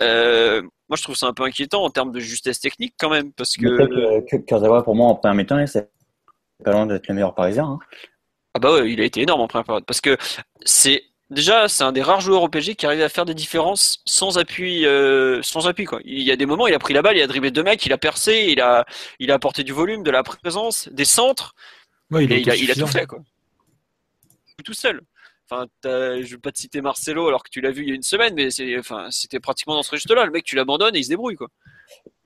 Euh, 0.02 0.62
moi, 0.90 0.96
je 0.96 1.04
trouve 1.04 1.16
ça 1.16 1.28
un 1.28 1.34
peu 1.34 1.44
inquiétant 1.44 1.84
en 1.84 1.90
termes 1.90 2.12
de 2.12 2.20
justesse 2.20 2.60
technique 2.60 2.96
quand 3.00 3.10
même, 3.10 3.32
parce 3.34 3.56
que, 3.56 4.22
que 4.26 4.38
Kurzawa 4.38 4.84
pour 4.84 4.96
moi 4.96 5.08
en 5.08 5.16
première 5.16 5.36
mi-temps, 5.36 5.66
c'est 5.68 5.90
pas 6.64 6.72
loin 6.72 6.86
d'être 6.86 7.08
le 7.08 7.14
meilleur 7.14 7.36
parisien. 7.36 7.66
Hein. 7.66 7.80
Ah 8.54 8.60
bah 8.60 8.74
ouais, 8.74 8.92
il 8.92 9.00
a 9.00 9.06
été 9.06 9.22
énorme 9.22 9.42
en 9.42 9.48
première 9.48 9.66
période, 9.66 9.86
parce 9.86 10.02
que 10.02 10.18
c'est 10.66 11.04
Déjà, 11.30 11.68
c'est 11.68 11.84
un 11.84 11.92
des 11.92 12.02
rares 12.02 12.22
joueurs 12.22 12.42
au 12.42 12.48
PSG 12.48 12.76
qui 12.76 12.86
arrive 12.86 13.02
à 13.02 13.10
faire 13.10 13.26
des 13.26 13.34
différences 13.34 14.02
sans 14.06 14.38
appui, 14.38 14.86
euh, 14.86 15.42
sans 15.42 15.68
appui 15.68 15.84
quoi. 15.84 16.00
Il 16.06 16.22
y 16.22 16.32
a 16.32 16.38
des 16.38 16.46
moments, 16.46 16.68
il 16.68 16.74
a 16.74 16.80
pris 16.80 16.94
la 16.94 17.02
balle, 17.02 17.18
il 17.18 17.22
a 17.22 17.28
dribblé 17.28 17.52
deux 17.52 17.64
mecs, 17.64 17.86
il 17.86 17.92
a 17.92 17.98
percé, 17.98 18.48
il 18.50 18.62
a, 18.62 18.86
il 19.20 19.30
a 19.32 19.34
apporté 19.34 19.66
du 19.66 19.74
volume, 19.74 20.04
de 20.04 20.12
la 20.12 20.24
présence, 20.24 20.88
des 20.90 21.04
centres. 21.04 21.54
il, 22.12 22.32
a, 22.32 22.56
il, 22.56 22.72
a, 22.72 22.76
tout 22.76 22.88
fait 22.88 23.06
quoi. 23.06 23.20
Tout 24.64 24.74
seul. 24.74 25.02
Enfin, 25.50 25.66
je 25.84 26.32
veux 26.32 26.40
pas 26.40 26.52
te 26.54 26.60
citer 26.60 26.80
Marcelo 26.80 27.28
alors 27.28 27.44
que 27.44 27.50
tu 27.50 27.60
l'as 27.60 27.72
vu 27.72 27.84
il 27.84 27.90
y 27.90 27.92
a 27.92 27.96
une 27.96 28.04
semaine, 28.04 28.34
mais 28.34 28.50
c'est, 28.50 28.78
enfin, 28.80 29.08
c'était 29.12 29.42
pratiquement 29.42 29.76
dans 29.76 29.84
ce 29.84 29.92
registre-là. 29.92 30.26
Le 30.26 30.32
mec, 30.32 30.46
tu 30.46 30.56
l'abandonnes 30.56 30.96
et 30.96 31.00
il 31.00 31.04
se 31.04 31.10
débrouille 31.10 31.36
quoi. 31.36 31.50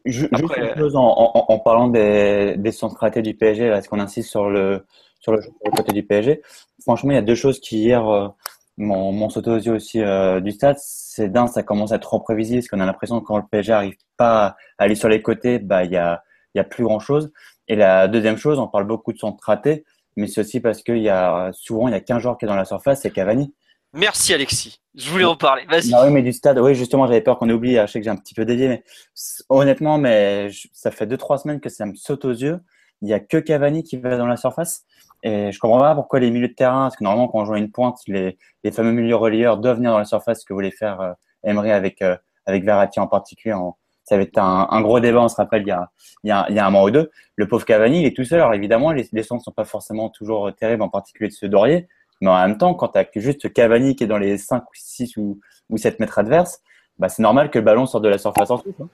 Je, 0.06 0.28
Après, 0.32 0.74
une 0.74 0.78
chose 0.78 0.96
en, 0.96 1.46
en, 1.48 1.60
parlant 1.60 1.88
des, 1.88 2.56
des 2.58 2.72
centres 2.72 2.98
ratés 2.98 3.22
du 3.22 3.36
PSG, 3.36 3.66
est-ce 3.66 3.90
qu'on 3.90 4.00
insiste 4.00 4.30
sur 4.30 4.50
le 4.50 4.86
sur 5.20 5.32
le, 5.34 5.42
côté 5.76 5.94
du 5.94 6.04
PSG 6.04 6.42
Franchement, 6.82 7.12
il 7.12 7.16
y 7.16 7.18
a 7.18 7.22
deux 7.22 7.36
choses 7.36 7.60
qui 7.60 7.78
hier 7.78 8.08
euh, 8.08 8.28
mon, 8.78 9.12
mon 9.12 9.30
sauté 9.30 9.50
aux 9.52 9.58
yeux 9.58 9.74
aussi 9.74 10.02
euh, 10.02 10.40
du 10.40 10.52
stade, 10.52 10.78
c'est 10.80 11.30
d'un, 11.30 11.48
ça 11.48 11.64
commence 11.64 11.92
à 11.92 11.96
être 11.96 12.04
trop 12.04 12.20
prévisible, 12.20 12.60
parce 12.60 12.70
qu'on 12.70 12.80
a 12.80 12.86
l'impression 12.86 13.20
que 13.20 13.26
quand 13.26 13.38
le 13.38 13.44
PSG 13.50 13.74
arrive 13.74 13.96
pas 14.18 14.46
à 14.46 14.56
aller 14.78 14.96
sur 14.96 15.10
les 15.10 15.22
côtés, 15.22 15.60
bah 15.60 15.84
il 15.84 15.92
y 15.92 15.98
a, 15.98 16.24
y 16.56 16.60
a 16.60 16.64
plus 16.64 16.84
grand 16.84 17.00
chose. 17.00 17.32
Et 17.68 17.76
la 17.76 18.08
deuxième 18.08 18.38
chose, 18.38 18.60
on 18.60 18.68
parle 18.68 18.86
beaucoup 18.86 19.14
de 19.14 19.18
son 19.18 19.38
ratés, 19.42 19.86
mais 20.16 20.28
c'est 20.28 20.42
aussi 20.42 20.60
parce 20.60 20.84
qu'il 20.84 21.00
y 21.00 21.10
a 21.10 21.52
souvent 21.54 21.88
il 21.88 21.92
y 21.92 21.98
a 21.98 22.02
qu'un 22.02 22.20
joueur 22.20 22.38
qui 22.38 22.46
est 22.46 22.48
dans 22.48 22.56
la 22.56 22.66
surface, 22.66 23.02
c'est 23.02 23.12
Cavani. 23.12 23.54
Merci 23.94 24.34
Alexis. 24.34 24.80
Je 24.96 25.10
voulais 25.10 25.26
en 25.26 25.36
parler. 25.36 25.64
Vas-y. 25.70 25.90
Non, 25.90 26.04
oui, 26.06 26.12
mais 26.12 26.22
du 26.22 26.32
stade, 26.32 26.58
oui, 26.60 26.76
justement, 26.76 27.08
j'avais 27.08 27.22
peur 27.22 27.38
qu'on 27.38 27.50
oublie. 27.50 27.76
Je 27.76 27.86
sais 27.88 28.00
que 28.00 28.06
j'ai 28.06 28.10
un 28.10 28.16
petit 28.16 28.34
peu 28.34 28.46
dédié, 28.46 28.70
mais 28.70 28.84
honnêtement, 29.50 29.98
mais 29.98 30.50
ça 30.72 30.92
fait 30.92 31.06
deux, 31.06 31.18
trois 31.18 31.38
semaines 31.38 31.60
que 31.60 31.70
ça 31.70 31.86
me 31.86 31.96
saute 31.96 32.24
aux 32.24 32.32
yeux. 32.32 32.60
Il 33.02 33.08
n'y 33.08 33.14
a 33.14 33.20
que 33.20 33.38
Cavani 33.38 33.84
qui 33.84 33.98
va 33.98 34.18
dans 34.18 34.28
la 34.28 34.38
surface. 34.38 34.86
Et 35.24 35.52
je 35.52 35.60
comprends 35.60 35.80
pas 35.80 35.96
pourquoi 35.96 36.20
les 36.20 36.32
milieux 36.32 36.48
de 36.48 36.54
terrain, 36.54 36.84
parce 36.84 36.96
que 36.96 37.04
normalement, 37.04 37.28
quand 37.28 37.40
on 37.40 37.46
joue 37.46 37.54
à 37.54 37.60
une 37.60 37.72
pointe, 37.72 37.98
les, 38.08 38.38
les 38.64 38.72
fameux 38.72 38.92
milieux 38.92 39.16
relieurs 39.16 39.58
doivent 39.58 39.78
venir 39.78 39.92
dans 39.92 40.00
la 40.00 40.06
surface, 40.06 40.42
ce 40.42 40.46
que 40.46 40.54
voulait 40.54 40.72
faire 40.72 41.00
euh, 41.02 41.14
Emery 41.44 41.72
avec, 41.72 42.02
euh, 42.02 42.16
avec 42.46 42.64
Verratti 42.64 43.00
en 43.00 43.08
particulier. 43.08 43.54
En, 43.54 43.78
ça 44.04 44.16
avait 44.16 44.26
été 44.26 44.40
un, 44.40 44.82
gros 44.82 45.00
débat, 45.00 45.22
on 45.22 45.30
se 45.30 45.36
rappelle, 45.36 45.62
il 45.62 45.68
y, 45.68 45.72
a, 45.72 45.90
il, 46.24 46.30
y 46.30 46.32
a, 46.32 46.46
il 46.50 46.56
y 46.56 46.60
a 46.60 46.66
un 46.66 46.72
mois 46.72 46.84
ou 46.84 46.92
deux. 46.92 47.12
Le 47.36 47.48
pauvre 47.48 47.66
Cavani, 47.66 48.02
il 48.02 48.06
est 48.06 48.16
tout 48.16 48.26
seul. 48.26 48.40
Alors 48.40 48.54
évidemment, 48.54 48.92
les, 48.92 49.08
les 49.12 49.24
sons 49.24 49.36
ne 49.36 49.42
sont 49.42 49.52
pas 49.52 49.64
forcément 49.64 50.10
toujours 50.10 50.54
terribles, 50.56 50.82
en 50.82 50.90
particulier 50.90 51.30
de 51.30 51.34
ceux 51.34 51.48
d'Aurier. 51.48 51.88
Mais 52.20 52.30
en 52.30 52.48
même 52.48 52.58
temps, 52.58 52.74
quand 52.74 52.90
tu 52.90 53.00
as 53.00 53.08
juste 53.16 53.52
Cavani 53.54 53.96
qui 53.96 54.04
est 54.04 54.08
dans 54.08 54.18
les 54.18 54.38
5 54.38 54.64
ou 54.64 54.74
6 54.74 55.18
ou, 55.18 55.40
ou 55.70 55.78
7 55.78 56.00
mètres 56.00 56.20
adverses, 56.20 56.62
bah, 56.98 57.10
c'est 57.10 57.24
normal 57.24 57.50
que 57.50 57.60
le 57.60 57.66
ballon 57.66 57.86
sorte 57.86 58.04
de 58.04 58.10
la 58.10 58.18
surface 58.18 58.52
ensuite. 58.52 58.80
Hein. 58.80 58.90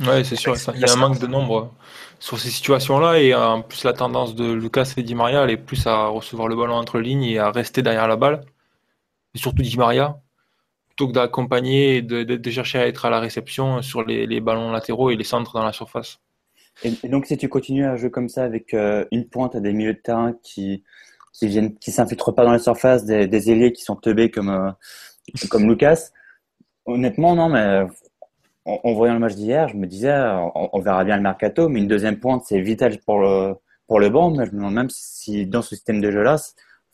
Ouais, 0.00 0.24
c'est 0.24 0.36
sûr. 0.36 0.54
Il 0.74 0.80
y 0.80 0.84
a 0.84 0.92
un 0.92 0.96
manque 0.96 1.18
de 1.18 1.26
nombre 1.26 1.72
sur 2.18 2.38
ces 2.38 2.50
situations-là. 2.50 3.18
Et 3.20 3.34
en 3.34 3.62
plus, 3.62 3.84
la 3.84 3.92
tendance 3.92 4.34
de 4.34 4.52
Lucas 4.52 4.94
et 4.96 5.02
Di 5.02 5.14
Maria, 5.14 5.44
elle 5.44 5.50
est 5.50 5.56
plus 5.56 5.86
à 5.86 6.06
recevoir 6.06 6.48
le 6.48 6.56
ballon 6.56 6.74
entre 6.74 6.98
lignes 6.98 7.24
et 7.24 7.38
à 7.38 7.50
rester 7.50 7.82
derrière 7.82 8.08
la 8.08 8.16
balle. 8.16 8.44
Et 9.34 9.38
surtout 9.38 9.62
Di 9.62 9.76
Maria, 9.76 10.18
plutôt 10.88 11.08
que 11.08 11.12
d'accompagner 11.12 11.96
et 11.96 12.02
de, 12.02 12.22
de, 12.24 12.36
de, 12.36 12.50
chercher 12.50 12.78
à 12.78 12.86
être 12.86 13.04
à 13.04 13.10
la 13.10 13.20
réception 13.20 13.82
sur 13.82 14.02
les, 14.04 14.26
les, 14.26 14.40
ballons 14.40 14.70
latéraux 14.70 15.10
et 15.10 15.16
les 15.16 15.24
centres 15.24 15.52
dans 15.52 15.64
la 15.64 15.72
surface. 15.72 16.18
Et, 16.82 16.92
et 17.02 17.08
donc, 17.08 17.26
si 17.26 17.36
tu 17.36 17.48
continues 17.48 17.86
à 17.86 17.96
jouer 17.96 18.10
comme 18.10 18.28
ça 18.28 18.44
avec 18.44 18.74
euh, 18.74 19.04
une 19.12 19.28
pointe 19.28 19.54
à 19.54 19.60
des 19.60 19.72
milieux 19.72 19.94
de 19.94 19.98
terrain 19.98 20.34
qui 20.42 20.84
qui 21.32 21.48
viennent, 21.48 21.74
qui 21.74 21.92
s'infiltrent 21.92 22.34
pas 22.34 22.44
dans 22.44 22.52
la 22.52 22.58
surface, 22.58 23.04
des, 23.04 23.26
des 23.26 23.50
ailiers 23.50 23.72
qui 23.72 23.82
sont 23.82 23.96
teubés 23.96 24.30
comme 24.30 24.48
euh, 24.48 24.70
comme 25.50 25.68
Lucas. 25.68 26.10
Honnêtement, 26.86 27.34
non, 27.34 27.48
mais 27.48 27.86
en, 28.66 28.92
voyant 28.94 29.14
le 29.14 29.20
match 29.20 29.34
d'hier, 29.34 29.68
je 29.68 29.76
me 29.76 29.86
disais, 29.86 30.12
on, 30.54 30.80
verra 30.80 31.04
bien 31.04 31.16
le 31.16 31.22
mercato, 31.22 31.68
mais 31.68 31.80
une 31.80 31.88
deuxième 31.88 32.18
pointe, 32.18 32.42
c'est 32.46 32.60
vital 32.60 32.98
pour 32.98 33.20
le 33.20 33.54
pour 33.86 34.00
le 34.00 34.10
banc. 34.10 34.30
Mais 34.30 34.46
je 34.46 34.50
me 34.50 34.56
demande 34.56 34.74
même 34.74 34.90
si 34.90 35.46
dans 35.46 35.62
ce 35.62 35.76
système 35.76 36.00
de 36.00 36.10
jeu-là, 36.10 36.36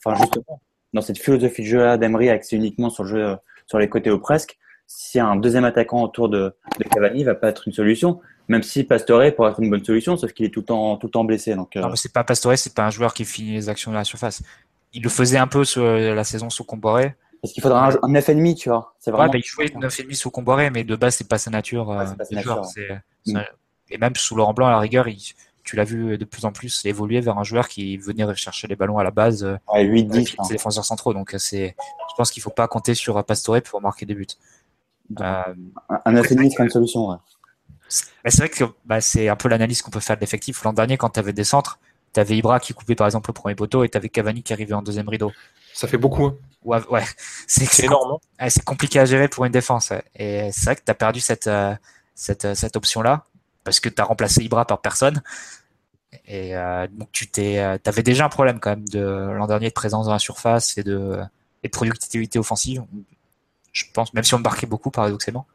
enfin 0.03 0.15
justement, 0.19 0.61
dans 0.93 1.01
cette 1.01 1.17
philosophie 1.17 1.63
de 1.63 1.67
jeu-là 1.67 1.97
d'Emery 1.97 2.29
axée 2.29 2.55
uniquement 2.55 2.89
sur 2.89 3.03
le 3.03 3.09
jeu 3.09 3.37
sur 3.65 3.79
les 3.79 3.89
côtés 3.89 4.11
ou 4.11 4.19
presque, 4.19 4.57
si 4.85 5.19
un 5.19 5.35
deuxième 5.35 5.65
attaquant 5.65 6.03
autour 6.03 6.29
de, 6.29 6.53
de 6.79 6.83
Cavani 6.83 7.23
va 7.23 7.35
pas 7.35 7.49
être 7.49 7.67
une 7.67 7.73
solution. 7.73 8.19
Même 8.49 8.61
si 8.61 8.83
Pastore 8.83 9.33
pourrait 9.35 9.51
être 9.51 9.61
une 9.61 9.69
bonne 9.69 9.83
solution, 9.83 10.17
sauf 10.17 10.33
qu'il 10.33 10.45
est 10.45 10.49
tout 10.49 10.59
le 10.59 10.65
temps, 10.65 10.97
tout 10.97 11.07
le 11.07 11.11
temps 11.11 11.23
blessé. 11.23 11.55
Donc, 11.55 11.77
euh... 11.77 11.81
Non, 11.81 11.95
c'est 11.95 12.11
pas 12.11 12.25
Pastore, 12.25 12.57
c'est 12.57 12.75
pas 12.75 12.85
un 12.85 12.89
joueur 12.89 13.13
qui 13.13 13.23
finit 13.23 13.53
les 13.53 13.69
actions 13.69 13.91
de 13.91 13.95
la 13.95 14.03
surface. 14.03 14.43
Il 14.91 15.01
le 15.01 15.09
faisait 15.09 15.37
un 15.37 15.47
peu 15.47 15.63
sur 15.63 15.83
la 15.83 16.23
saison 16.23 16.49
sous 16.49 16.65
Comboré. 16.65 17.15
Parce 17.43 17.53
qu'il 17.53 17.61
faudra 17.61 17.89
un, 17.89 17.91
un 18.03 18.13
9,5, 18.13 18.55
tu 18.55 18.69
vois. 18.69 18.95
C'est 18.99 19.11
vraiment. 19.11 19.25
Ouais, 19.25 19.37
bah, 19.37 19.37
il 19.37 19.45
jouait 19.45 19.65
9,5 19.65 20.13
sous 20.15 20.31
Comboré, 20.31 20.69
mais 20.69 20.85
de 20.85 20.95
base, 20.95 21.15
c'est 21.15 21.27
pas 21.27 21.37
sa 21.37 21.51
nature. 21.51 21.89
Ouais, 21.89 22.05
pas 22.17 22.23
sa 22.23 22.35
nature 22.35 22.61
mm. 23.27 23.39
Et 23.89 23.97
même 23.97 24.15
sous 24.15 24.35
Laurent 24.35 24.53
Blanc, 24.53 24.67
à 24.67 24.71
la 24.71 24.79
rigueur, 24.79 25.09
il, 25.09 25.19
tu 25.65 25.75
l'as 25.75 25.83
vu 25.83 26.17
de 26.17 26.23
plus 26.23 26.45
en 26.45 26.53
plus 26.53 26.85
évoluer 26.85 27.19
vers 27.19 27.37
un 27.37 27.43
joueur 27.43 27.67
qui 27.67 27.97
venait 27.97 28.25
chercher 28.35 28.67
les 28.67 28.77
ballons 28.77 28.97
à 28.97 29.03
la 29.03 29.11
base. 29.11 29.43
Ouais, 29.73 29.83
8, 29.83 30.05
10. 30.05 30.35
Hein. 30.37 30.43
défenseurs 30.49 30.85
centraux. 30.85 31.13
Donc, 31.13 31.35
c'est, 31.37 31.75
je 32.09 32.15
pense 32.15 32.31
qu'il 32.31 32.41
faut 32.41 32.49
pas 32.49 32.69
compter 32.69 32.95
sur 32.95 33.21
Pastore 33.25 33.61
pour 33.61 33.81
marquer 33.81 34.05
des 34.05 34.15
buts. 34.15 34.25
Euh, 35.19 35.43
un 35.89 36.13
9,5 36.13 36.51
serait 36.51 36.63
une 36.63 36.69
solution, 36.69 37.09
ouais. 37.09 37.17
C'est 37.89 38.37
vrai 38.37 38.49
que 38.49 38.63
bah, 38.85 39.01
c'est 39.01 39.27
un 39.27 39.35
peu 39.35 39.49
l'analyse 39.49 39.81
qu'on 39.81 39.91
peut 39.91 39.99
faire 39.99 40.15
de 40.15 40.21
l'effectif. 40.21 40.63
L'an 40.63 40.73
dernier, 40.73 40.97
quand 40.97 41.09
tu 41.09 41.19
avais 41.19 41.33
des 41.33 41.43
centres, 41.43 41.77
tu 42.13 42.19
avais 42.19 42.37
Ibra 42.37 42.59
qui 42.59 42.73
coupait 42.73 42.95
par 42.95 43.05
exemple 43.05 43.29
le 43.29 43.33
premier 43.33 43.55
poteau 43.55 43.83
et 43.83 43.89
tu 43.89 43.97
avais 43.97 44.09
Cavani 44.09 44.41
qui 44.43 44.53
arrivait 44.53 44.73
en 44.73 44.81
deuxième 44.81 45.09
rideau. 45.09 45.31
Ça 45.73 45.87
fait 45.87 45.97
beaucoup. 45.97 46.27
Hein. 46.27 46.37
Ouais, 46.63 46.79
ouais. 46.89 47.03
c'est 47.47 47.83
énorme. 47.83 48.17
Hein. 48.39 48.49
C'est 48.49 48.63
compliqué 48.63 48.99
à 48.99 49.05
gérer 49.05 49.27
pour 49.27 49.45
une 49.45 49.51
défense. 49.51 49.91
Et 50.15 50.49
c'est 50.51 50.65
vrai 50.65 50.75
que 50.75 50.81
tu 50.85 50.91
as 50.91 50.95
perdu 50.95 51.19
cette, 51.19 51.47
euh, 51.47 51.75
cette, 52.15 52.53
cette 52.55 52.75
option-là 52.75 53.25
parce 53.63 53.79
que 53.79 53.89
tu 53.89 54.01
as 54.01 54.05
remplacé 54.05 54.43
Ibra 54.43 54.65
par 54.65 54.81
personne. 54.81 55.21
Et 56.25 56.55
euh, 56.55 56.87
donc 56.91 57.11
tu 57.11 57.27
t'es, 57.27 57.59
euh, 57.59 57.77
avais 57.85 58.03
déjà 58.03 58.25
un 58.25 58.29
problème 58.29 58.59
quand 58.59 58.69
même 58.69 58.87
de 58.87 58.99
l'an 58.99 59.47
dernier 59.47 59.69
de 59.69 59.73
présence 59.73 60.05
dans 60.05 60.13
la 60.13 60.19
surface 60.19 60.77
et 60.77 60.83
de, 60.83 61.19
et 61.63 61.67
de 61.67 61.71
productivité 61.71 62.37
offensive. 62.39 62.83
Je 63.71 63.85
pense, 63.93 64.13
même 64.13 64.23
si 64.23 64.35
on 64.35 64.39
marquait 64.39 64.67
beaucoup 64.67 64.91
paradoxalement. 64.91 65.47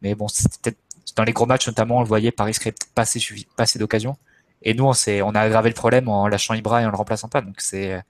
Mais 0.00 0.14
bon, 0.14 0.28
c'était 0.28 0.70
peut-être 0.70 0.78
dans 1.16 1.24
les 1.24 1.32
gros 1.32 1.46
matchs 1.46 1.66
notamment, 1.66 1.98
on 1.98 2.00
le 2.00 2.06
voyait, 2.06 2.32
Paris 2.32 2.54
serait 2.54 2.74
pas 2.94 3.02
assez, 3.02 3.20
pas 3.56 3.64
assez 3.64 3.78
d'occasions. 3.78 4.16
Et 4.62 4.74
nous, 4.74 4.84
on, 4.84 4.92
on 4.92 5.34
a 5.34 5.40
aggravé 5.40 5.68
le 5.68 5.74
problème 5.74 6.08
en 6.08 6.28
lâchant 6.28 6.54
Ibra 6.54 6.82
et 6.82 6.86
en 6.86 6.90
le 6.90 6.96
remplaçant 6.96 7.28
pas. 7.28 7.42
Donc 7.42 7.56
c'est, 7.58 8.02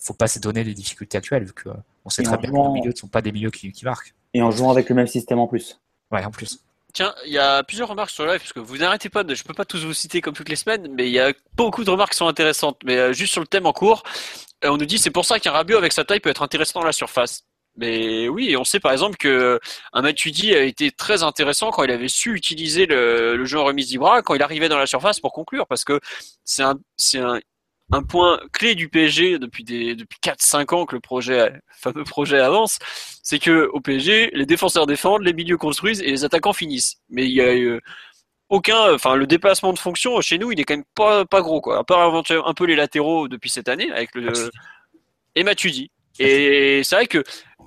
faut 0.00 0.14
pas 0.14 0.28
s'étonner 0.28 0.64
des 0.64 0.74
difficultés 0.74 1.18
actuelles 1.18 1.44
vu 1.44 1.52
que 1.52 1.68
on 2.04 2.10
sait 2.10 2.22
et 2.22 2.24
très 2.24 2.36
bien 2.36 2.50
jouant... 2.50 2.62
que 2.62 2.68
nos 2.68 2.74
milieux 2.74 2.90
ne 2.92 2.96
sont 2.96 3.08
pas 3.08 3.22
des 3.22 3.32
milieux 3.32 3.50
qui, 3.50 3.72
qui, 3.72 3.84
marquent. 3.84 4.14
Et 4.34 4.42
en 4.42 4.50
jouant 4.50 4.70
avec 4.70 4.88
le 4.88 4.94
même 4.94 5.06
système 5.06 5.38
en 5.38 5.46
plus. 5.46 5.80
Ouais, 6.10 6.24
en 6.24 6.30
plus. 6.30 6.60
Tiens, 6.92 7.14
il 7.24 7.32
y 7.32 7.38
a 7.38 7.62
plusieurs 7.62 7.88
remarques 7.88 8.10
sur 8.10 8.24
le 8.24 8.32
live, 8.32 8.40
parce 8.40 8.52
que 8.52 8.60
vous 8.60 8.78
n'arrêtez 8.78 9.08
pas 9.08 9.24
de, 9.24 9.34
je 9.34 9.44
peux 9.44 9.54
pas 9.54 9.64
tous 9.64 9.84
vous 9.84 9.94
citer 9.94 10.20
comme 10.20 10.34
toutes 10.34 10.50
les 10.50 10.56
semaines, 10.56 10.88
mais 10.92 11.06
il 11.06 11.12
y 11.12 11.20
a 11.20 11.32
beaucoup 11.54 11.84
de 11.84 11.90
remarques 11.90 12.12
qui 12.12 12.18
sont 12.18 12.28
intéressantes. 12.28 12.78
Mais 12.84 12.98
euh, 12.98 13.12
juste 13.14 13.32
sur 13.32 13.40
le 13.40 13.46
thème 13.46 13.64
en 13.64 13.72
cours, 13.72 14.02
euh, 14.64 14.68
on 14.68 14.76
nous 14.76 14.84
dit 14.84 14.98
c'est 14.98 15.10
pour 15.10 15.24
ça 15.24 15.40
qu'un 15.40 15.52
Rabiot 15.52 15.78
avec 15.78 15.92
sa 15.92 16.04
taille 16.04 16.20
peut 16.20 16.28
être 16.28 16.42
intéressant 16.42 16.80
dans 16.80 16.86
la 16.86 16.92
surface. 16.92 17.44
Mais 17.78 18.28
oui, 18.28 18.54
on 18.58 18.64
sait 18.64 18.80
par 18.80 18.92
exemple 18.92 19.16
que 19.16 19.58
un 19.94 20.02
Matuidi 20.02 20.54
a 20.54 20.62
été 20.62 20.90
très 20.90 21.22
intéressant 21.22 21.70
quand 21.70 21.82
il 21.84 21.90
avait 21.90 22.08
su 22.08 22.34
utiliser 22.34 22.84
le, 22.84 23.36
le 23.36 23.44
jeu 23.46 23.58
en 23.58 23.64
remise 23.64 23.88
d'Ibra 23.88 24.20
quand 24.20 24.34
il 24.34 24.42
arrivait 24.42 24.68
dans 24.68 24.78
la 24.78 24.86
surface 24.86 25.20
pour 25.20 25.32
conclure, 25.32 25.66
parce 25.66 25.84
que 25.84 25.98
c'est 26.44 26.62
un, 26.62 26.74
c'est 26.98 27.20
un, 27.20 27.40
un 27.92 28.02
point 28.02 28.40
clé 28.52 28.74
du 28.74 28.88
PSG 28.88 29.38
depuis 29.38 29.64
des 29.64 29.94
depuis 29.94 30.18
4-5 30.22 30.74
ans 30.74 30.86
que 30.86 30.94
le 30.94 31.00
projet, 31.00 31.50
le 31.50 31.60
fameux 31.68 32.04
projet 32.04 32.40
avance, 32.40 32.78
c'est 33.22 33.38
que 33.38 33.68
au 33.72 33.80
PSG, 33.80 34.30
les 34.32 34.46
défenseurs 34.46 34.86
défendent, 34.86 35.22
les 35.22 35.34
milieux 35.34 35.58
construisent 35.58 36.00
et 36.00 36.10
les 36.10 36.24
attaquants 36.24 36.54
finissent. 36.54 36.96
Mais 37.10 37.24
il 37.24 37.32
y 37.32 37.42
a 37.42 37.54
eu 37.54 37.80
aucun, 38.48 38.94
enfin 38.94 39.14
le 39.14 39.26
déplacement 39.26 39.72
de 39.72 39.78
fonction 39.78 40.20
chez 40.20 40.38
nous, 40.38 40.52
il 40.52 40.60
est 40.60 40.64
quand 40.64 40.76
même 40.76 40.84
pas 40.94 41.26
pas 41.26 41.42
gros 41.42 41.60
quoi. 41.60 41.78
À 41.78 41.84
part 41.84 42.14
un 42.14 42.54
peu 42.54 42.64
les 42.64 42.76
latéraux 42.76 43.28
depuis 43.28 43.50
cette 43.50 43.68
année 43.68 43.90
avec 43.92 44.14
le 44.14 44.32
et 45.34 45.44
Matuidi. 45.44 45.90
Et 46.18 46.82
c'est 46.84 46.96
vrai 46.96 47.06
que 47.06 47.22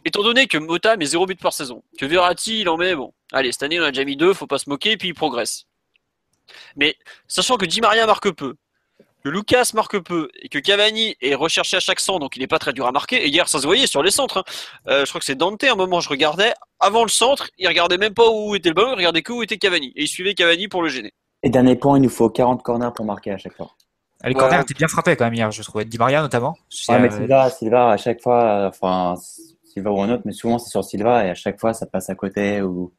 étant 0.05 0.23
donné 0.23 0.47
que 0.47 0.57
Mota 0.57 0.97
met 0.97 1.05
0 1.05 1.25
but 1.27 1.39
par 1.39 1.53
saison, 1.53 1.83
que 1.99 2.05
Verratti 2.05 2.61
il 2.61 2.69
en 2.69 2.77
met 2.77 2.95
bon, 2.95 3.13
allez 3.31 3.51
cette 3.51 3.63
année 3.63 3.79
on 3.79 3.83
a 3.83 3.91
déjà 3.91 4.05
mis 4.05 4.17
deux, 4.17 4.33
faut 4.33 4.47
pas 4.47 4.59
se 4.59 4.69
moquer, 4.69 4.91
et 4.91 4.97
puis 4.97 5.09
il 5.09 5.13
progresse. 5.13 5.65
Mais 6.75 6.95
sachant 7.27 7.57
que 7.57 7.65
Di 7.65 7.81
Maria 7.81 8.05
marque 8.05 8.31
peu, 8.31 8.55
que 9.25 9.29
Lucas 9.31 9.71
marque 9.73 9.97
peu 9.97 10.29
et 10.39 10.49
que 10.49 10.59
Cavani 10.59 11.15
est 11.19 11.33
recherché 11.33 11.77
à 11.77 11.79
chaque 11.79 11.99
centre, 11.99 12.19
donc 12.19 12.35
il 12.35 12.41
n'est 12.41 12.47
pas 12.47 12.59
très 12.59 12.73
dur 12.73 12.85
à 12.85 12.91
marquer. 12.91 13.25
Et 13.25 13.29
hier, 13.29 13.49
ça 13.49 13.59
se 13.59 13.65
voyait 13.65 13.87
sur 13.87 14.03
les 14.03 14.11
centres. 14.11 14.37
Hein. 14.37 14.43
Euh, 14.87 15.03
je 15.03 15.09
crois 15.09 15.17
que 15.17 15.25
c'est 15.25 15.33
Dante, 15.33 15.63
à 15.63 15.71
un 15.71 15.75
moment, 15.75 15.99
je 15.99 16.09
regardais, 16.09 16.53
avant 16.79 17.01
le 17.01 17.09
centre, 17.09 17.49
il 17.57 17.67
regardait 17.67 17.97
même 17.97 18.13
pas 18.13 18.29
où 18.29 18.53
était 18.53 18.69
le 18.69 18.75
ballon, 18.75 18.91
il 18.91 18.97
regardait 18.97 19.23
que 19.23 19.33
où 19.33 19.41
était 19.41 19.57
Cavani. 19.57 19.91
Et 19.95 20.03
il 20.03 20.07
suivait 20.07 20.35
Cavani 20.35 20.67
pour 20.67 20.83
le 20.83 20.89
gêner. 20.89 21.11
Et 21.41 21.49
dernier 21.49 21.75
point, 21.75 21.97
il 21.97 22.03
nous 22.03 22.09
faut 22.09 22.29
40 22.29 22.61
corners 22.61 22.91
pour 22.95 23.03
marquer 23.03 23.31
à 23.31 23.39
chaque 23.39 23.55
fois. 23.55 23.71
Les 24.23 24.29
ouais. 24.29 24.35
corners 24.35 24.59
étaient 24.61 24.75
bien 24.75 24.87
frappés 24.87 25.15
quand 25.15 25.25
même 25.25 25.33
hier, 25.33 25.49
je 25.49 25.63
trouvais. 25.63 25.85
Di 25.85 25.97
Maria 25.97 26.21
notamment. 26.21 26.55
Ouais, 26.87 26.99
mais 26.99 27.09
Silva, 27.09 27.49
Silva, 27.49 27.91
à 27.93 27.97
chaque 27.97 28.21
fois, 28.21 28.67
enfin, 28.67 29.15
Silva 29.63 29.89
ou 29.89 30.01
un 30.03 30.09
autre, 30.11 30.23
mais 30.25 30.33
souvent 30.33 30.59
c'est 30.59 30.69
sur 30.69 30.83
Silva 30.83 31.25
et 31.25 31.31
à 31.31 31.35
chaque 31.35 31.59
fois 31.59 31.73
ça 31.73 31.87
passe 31.87 32.11
à 32.11 32.15
côté 32.15 32.61
ou 32.61 32.93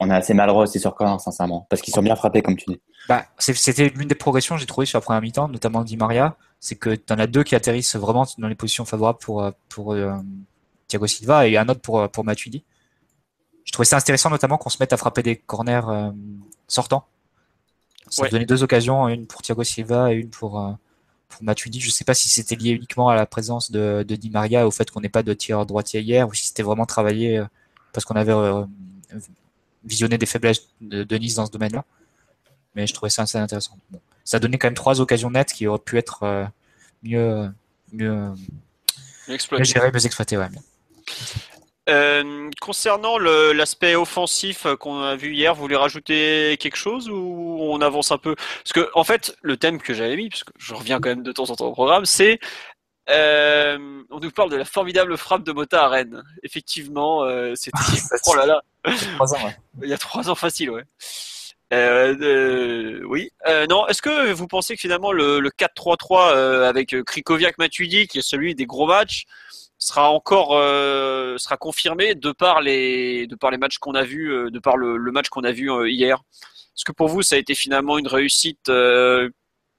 on 0.00 0.10
a 0.10 0.16
assez 0.16 0.34
mal 0.34 0.50
aussi 0.50 0.80
sur 0.80 0.94
corner, 0.94 1.20
sincèrement, 1.20 1.66
parce 1.70 1.82
qu'ils 1.82 1.94
sont 1.94 2.02
bien 2.02 2.16
frappés, 2.16 2.42
comme 2.42 2.56
tu 2.56 2.66
dis. 2.68 2.80
Bah, 3.08 3.24
c'était 3.38 3.88
l'une 3.88 4.08
des 4.08 4.14
progressions 4.14 4.54
que 4.54 4.60
j'ai 4.60 4.66
trouvé 4.66 4.86
sur 4.86 4.98
la 4.98 5.02
première 5.02 5.22
mi-temps, 5.22 5.48
notamment 5.48 5.82
Di 5.82 5.96
Maria, 5.96 6.36
c'est 6.60 6.76
que 6.76 6.94
tu 6.94 7.12
en 7.12 7.18
as 7.18 7.26
deux 7.26 7.42
qui 7.42 7.54
atterrissent 7.54 7.96
vraiment 7.96 8.26
dans 8.38 8.48
les 8.48 8.54
positions 8.54 8.84
favorables 8.84 9.18
pour, 9.18 9.50
pour 9.68 9.94
euh, 9.94 10.12
Thiago 10.88 11.06
Silva 11.06 11.46
et 11.46 11.56
un 11.56 11.68
autre 11.68 11.80
pour, 11.80 12.08
pour 12.10 12.24
Matuidi. 12.24 12.64
Je 13.68 13.72
trouvais 13.72 13.84
ça 13.84 13.98
intéressant, 13.98 14.30
notamment 14.30 14.56
qu'on 14.56 14.70
se 14.70 14.78
mette 14.80 14.94
à 14.94 14.96
frapper 14.96 15.22
des 15.22 15.36
corners 15.36 15.82
euh, 15.88 16.10
sortants. 16.68 17.04
Ça 18.08 18.22
ouais. 18.22 18.30
donnait 18.30 18.46
deux 18.46 18.62
occasions, 18.62 19.08
une 19.08 19.26
pour 19.26 19.42
Thiago 19.42 19.62
Silva 19.62 20.10
et 20.10 20.16
une 20.16 20.30
pour, 20.30 20.58
euh, 20.58 20.72
pour 21.28 21.42
Matuidi. 21.42 21.78
Je 21.78 21.90
sais 21.90 22.04
pas 22.04 22.14
si 22.14 22.30
c'était 22.30 22.56
lié 22.56 22.70
uniquement 22.70 23.10
à 23.10 23.14
la 23.14 23.26
présence 23.26 23.70
de, 23.70 24.06
de 24.08 24.16
Di 24.16 24.30
Maria, 24.30 24.66
au 24.66 24.70
fait 24.70 24.90
qu'on 24.90 25.02
n'ait 25.02 25.10
pas 25.10 25.22
de 25.22 25.34
tir 25.34 25.66
droitier 25.66 26.00
hier, 26.00 26.26
ou 26.26 26.32
si 26.32 26.46
c'était 26.46 26.62
vraiment 26.62 26.86
travaillé 26.86 27.38
euh, 27.38 27.44
parce 27.92 28.06
qu'on 28.06 28.16
avait 28.16 28.32
euh, 29.88 29.90
visionné 29.90 30.18
des 30.18 30.26
faiblesses 30.26 30.68
de, 30.80 31.04
de 31.04 31.16
Nice 31.16 31.34
dans 31.34 31.46
ce 31.46 31.50
domaine-là. 31.50 31.84
Mais 32.74 32.86
je 32.86 32.94
trouvais 32.94 33.10
ça 33.10 33.22
assez 33.22 33.38
intéressant. 33.38 33.76
Bon. 33.90 34.00
Ça 34.24 34.38
donnait 34.38 34.58
quand 34.58 34.68
même 34.68 34.74
trois 34.74 35.00
occasions 35.00 35.30
nettes 35.30 35.52
qui 35.52 35.66
auraient 35.66 35.78
pu 35.78 35.98
être 35.98 36.22
euh, 36.22 36.44
mieux, 37.02 37.50
mieux, 37.92 38.30
mieux 39.28 39.64
gérées, 39.64 39.90
mieux 39.90 40.06
exploitées. 40.06 40.36
Ouais. 40.36 40.48
Euh, 41.88 42.50
concernant 42.60 43.16
l'aspect 43.18 43.94
offensif 43.94 44.66
qu'on 44.78 45.00
a 45.00 45.16
vu 45.16 45.32
hier, 45.32 45.54
vous 45.54 45.62
voulez 45.62 45.76
rajouter 45.76 46.58
quelque 46.60 46.76
chose 46.76 47.08
ou 47.08 47.58
on 47.60 47.80
avance 47.80 48.12
un 48.12 48.18
peu? 48.18 48.34
Parce 48.34 48.74
que 48.74 48.90
en 48.94 49.04
fait, 49.04 49.34
le 49.40 49.56
thème 49.56 49.80
que 49.80 49.94
j'avais 49.94 50.16
mis, 50.16 50.28
parce 50.28 50.44
que 50.44 50.52
je 50.58 50.74
reviens 50.74 51.00
quand 51.00 51.08
même 51.08 51.22
de 51.22 51.32
temps 51.32 51.48
en 51.50 51.56
temps 51.56 51.68
au 51.68 51.72
programme, 51.72 52.04
c'est 52.04 52.38
euh, 53.10 54.02
on 54.10 54.20
nous 54.20 54.30
parle 54.30 54.50
de 54.50 54.56
la 54.56 54.64
formidable 54.64 55.16
frappe 55.16 55.44
de 55.44 55.52
Mota 55.52 55.84
à 55.84 55.88
Rennes. 55.88 56.22
Effectivement, 56.42 57.24
euh, 57.24 57.54
c'était 57.54 57.78
oh 58.26 58.34
là 58.34 58.46
là, 58.46 58.62
trois 59.14 59.34
ans, 59.34 59.44
ouais. 59.44 59.56
il 59.82 59.88
y 59.88 59.94
a 59.94 59.98
trois 59.98 60.28
ans 60.28 60.34
facile, 60.34 60.70
ouais. 60.70 60.84
Euh, 61.72 62.16
euh, 62.20 63.02
oui. 63.04 63.30
Euh, 63.46 63.66
non, 63.66 63.86
est-ce 63.88 64.00
que 64.00 64.32
vous 64.32 64.46
pensez 64.46 64.74
que 64.74 64.80
finalement 64.80 65.12
le, 65.12 65.40
le 65.40 65.50
4-3-3 65.50 66.64
avec 66.64 66.96
Krikoviak 67.04 67.58
Matuidi, 67.58 68.06
qui 68.06 68.18
est 68.18 68.22
celui 68.22 68.54
des 68.54 68.66
gros 68.66 68.86
matchs, 68.86 69.24
sera 69.78 70.10
encore 70.10 70.50
sera 71.38 71.56
confirmé 71.56 72.14
de 72.14 72.32
par 72.32 72.60
les 72.60 73.26
de 73.26 73.36
par 73.36 73.50
les 73.50 73.58
matchs 73.58 73.78
qu'on 73.78 73.94
a 73.94 74.02
vus, 74.02 74.50
de 74.50 74.58
par 74.58 74.76
le, 74.76 74.96
le 74.96 75.12
match 75.12 75.28
qu'on 75.28 75.44
a 75.44 75.52
vu 75.52 75.70
hier? 75.90 76.22
Est-ce 76.40 76.84
que 76.84 76.92
pour 76.92 77.08
vous 77.08 77.22
ça 77.22 77.36
a 77.36 77.38
été 77.38 77.54
finalement 77.54 77.98
une 77.98 78.08
réussite 78.08 78.70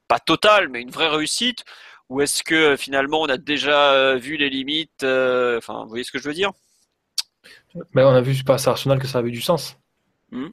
pas 0.09 0.19
totale, 0.19 0.69
mais 0.69 0.81
une 0.81 0.91
vraie 0.91 1.07
réussite, 1.07 1.63
ou 2.09 2.21
est-ce 2.21 2.43
que 2.43 2.75
finalement 2.75 3.21
on 3.21 3.29
a 3.29 3.37
déjà 3.37 4.15
vu 4.15 4.37
les 4.37 4.49
limites 4.49 5.03
Enfin, 5.03 5.83
vous 5.83 5.89
voyez 5.89 6.03
ce 6.03 6.11
que 6.11 6.19
je 6.19 6.27
veux 6.27 6.33
dire? 6.33 6.51
Ben, 7.93 8.05
on 8.05 8.15
a 8.15 8.21
vu 8.21 8.35
face 8.35 8.67
à 8.67 8.71
Arsenal 8.71 8.99
que 8.99 9.07
ça 9.07 9.19
avait 9.19 9.31
du 9.31 9.41
sens. 9.41 9.77
Hmm. 10.31 10.49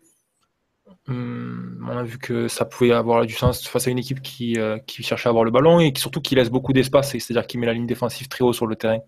Hmm, 1.09 1.88
on 1.88 1.96
a 1.96 2.02
vu 2.02 2.18
que 2.18 2.48
ça 2.48 2.64
pouvait 2.64 2.92
avoir 2.92 3.24
du 3.26 3.34
sens 3.34 3.66
face 3.66 3.86
à 3.86 3.90
une 3.90 3.98
équipe 3.98 4.20
qui, 4.22 4.59
euh, 4.59 4.78
qui 4.78 5.02
cherchait 5.02 5.28
à 5.28 5.30
avoir 5.30 5.44
le 5.44 5.50
ballon 5.50 5.80
et 5.80 5.92
qui, 5.92 6.00
surtout 6.00 6.20
qui 6.20 6.34
laisse 6.34 6.50
beaucoup 6.50 6.72
d'espace, 6.72 7.12
c'est-à-dire 7.12 7.46
qui 7.46 7.59
met 7.59 7.66
la 7.66 7.74
ligne 7.74 7.86
défensive 7.86 8.28
très 8.28 8.44
haut 8.44 8.52
sur 8.52 8.66
le 8.66 8.76
terrain. 8.76 8.98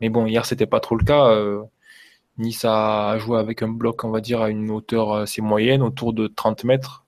Mais 0.00 0.08
bon, 0.08 0.26
hier, 0.26 0.46
c'était 0.46 0.66
pas 0.66 0.80
trop 0.80 0.96
le 0.96 1.04
cas. 1.04 1.26
Euh, 1.30 1.62
nice 2.38 2.64
a 2.64 3.18
joué 3.18 3.38
avec 3.38 3.62
un 3.62 3.68
bloc, 3.68 4.04
on 4.04 4.10
va 4.10 4.20
dire, 4.20 4.40
à 4.40 4.50
une 4.50 4.70
hauteur 4.70 5.14
assez 5.14 5.42
moyenne, 5.42 5.82
autour 5.82 6.12
de 6.12 6.28
30 6.28 6.64
mètres. 6.64 7.04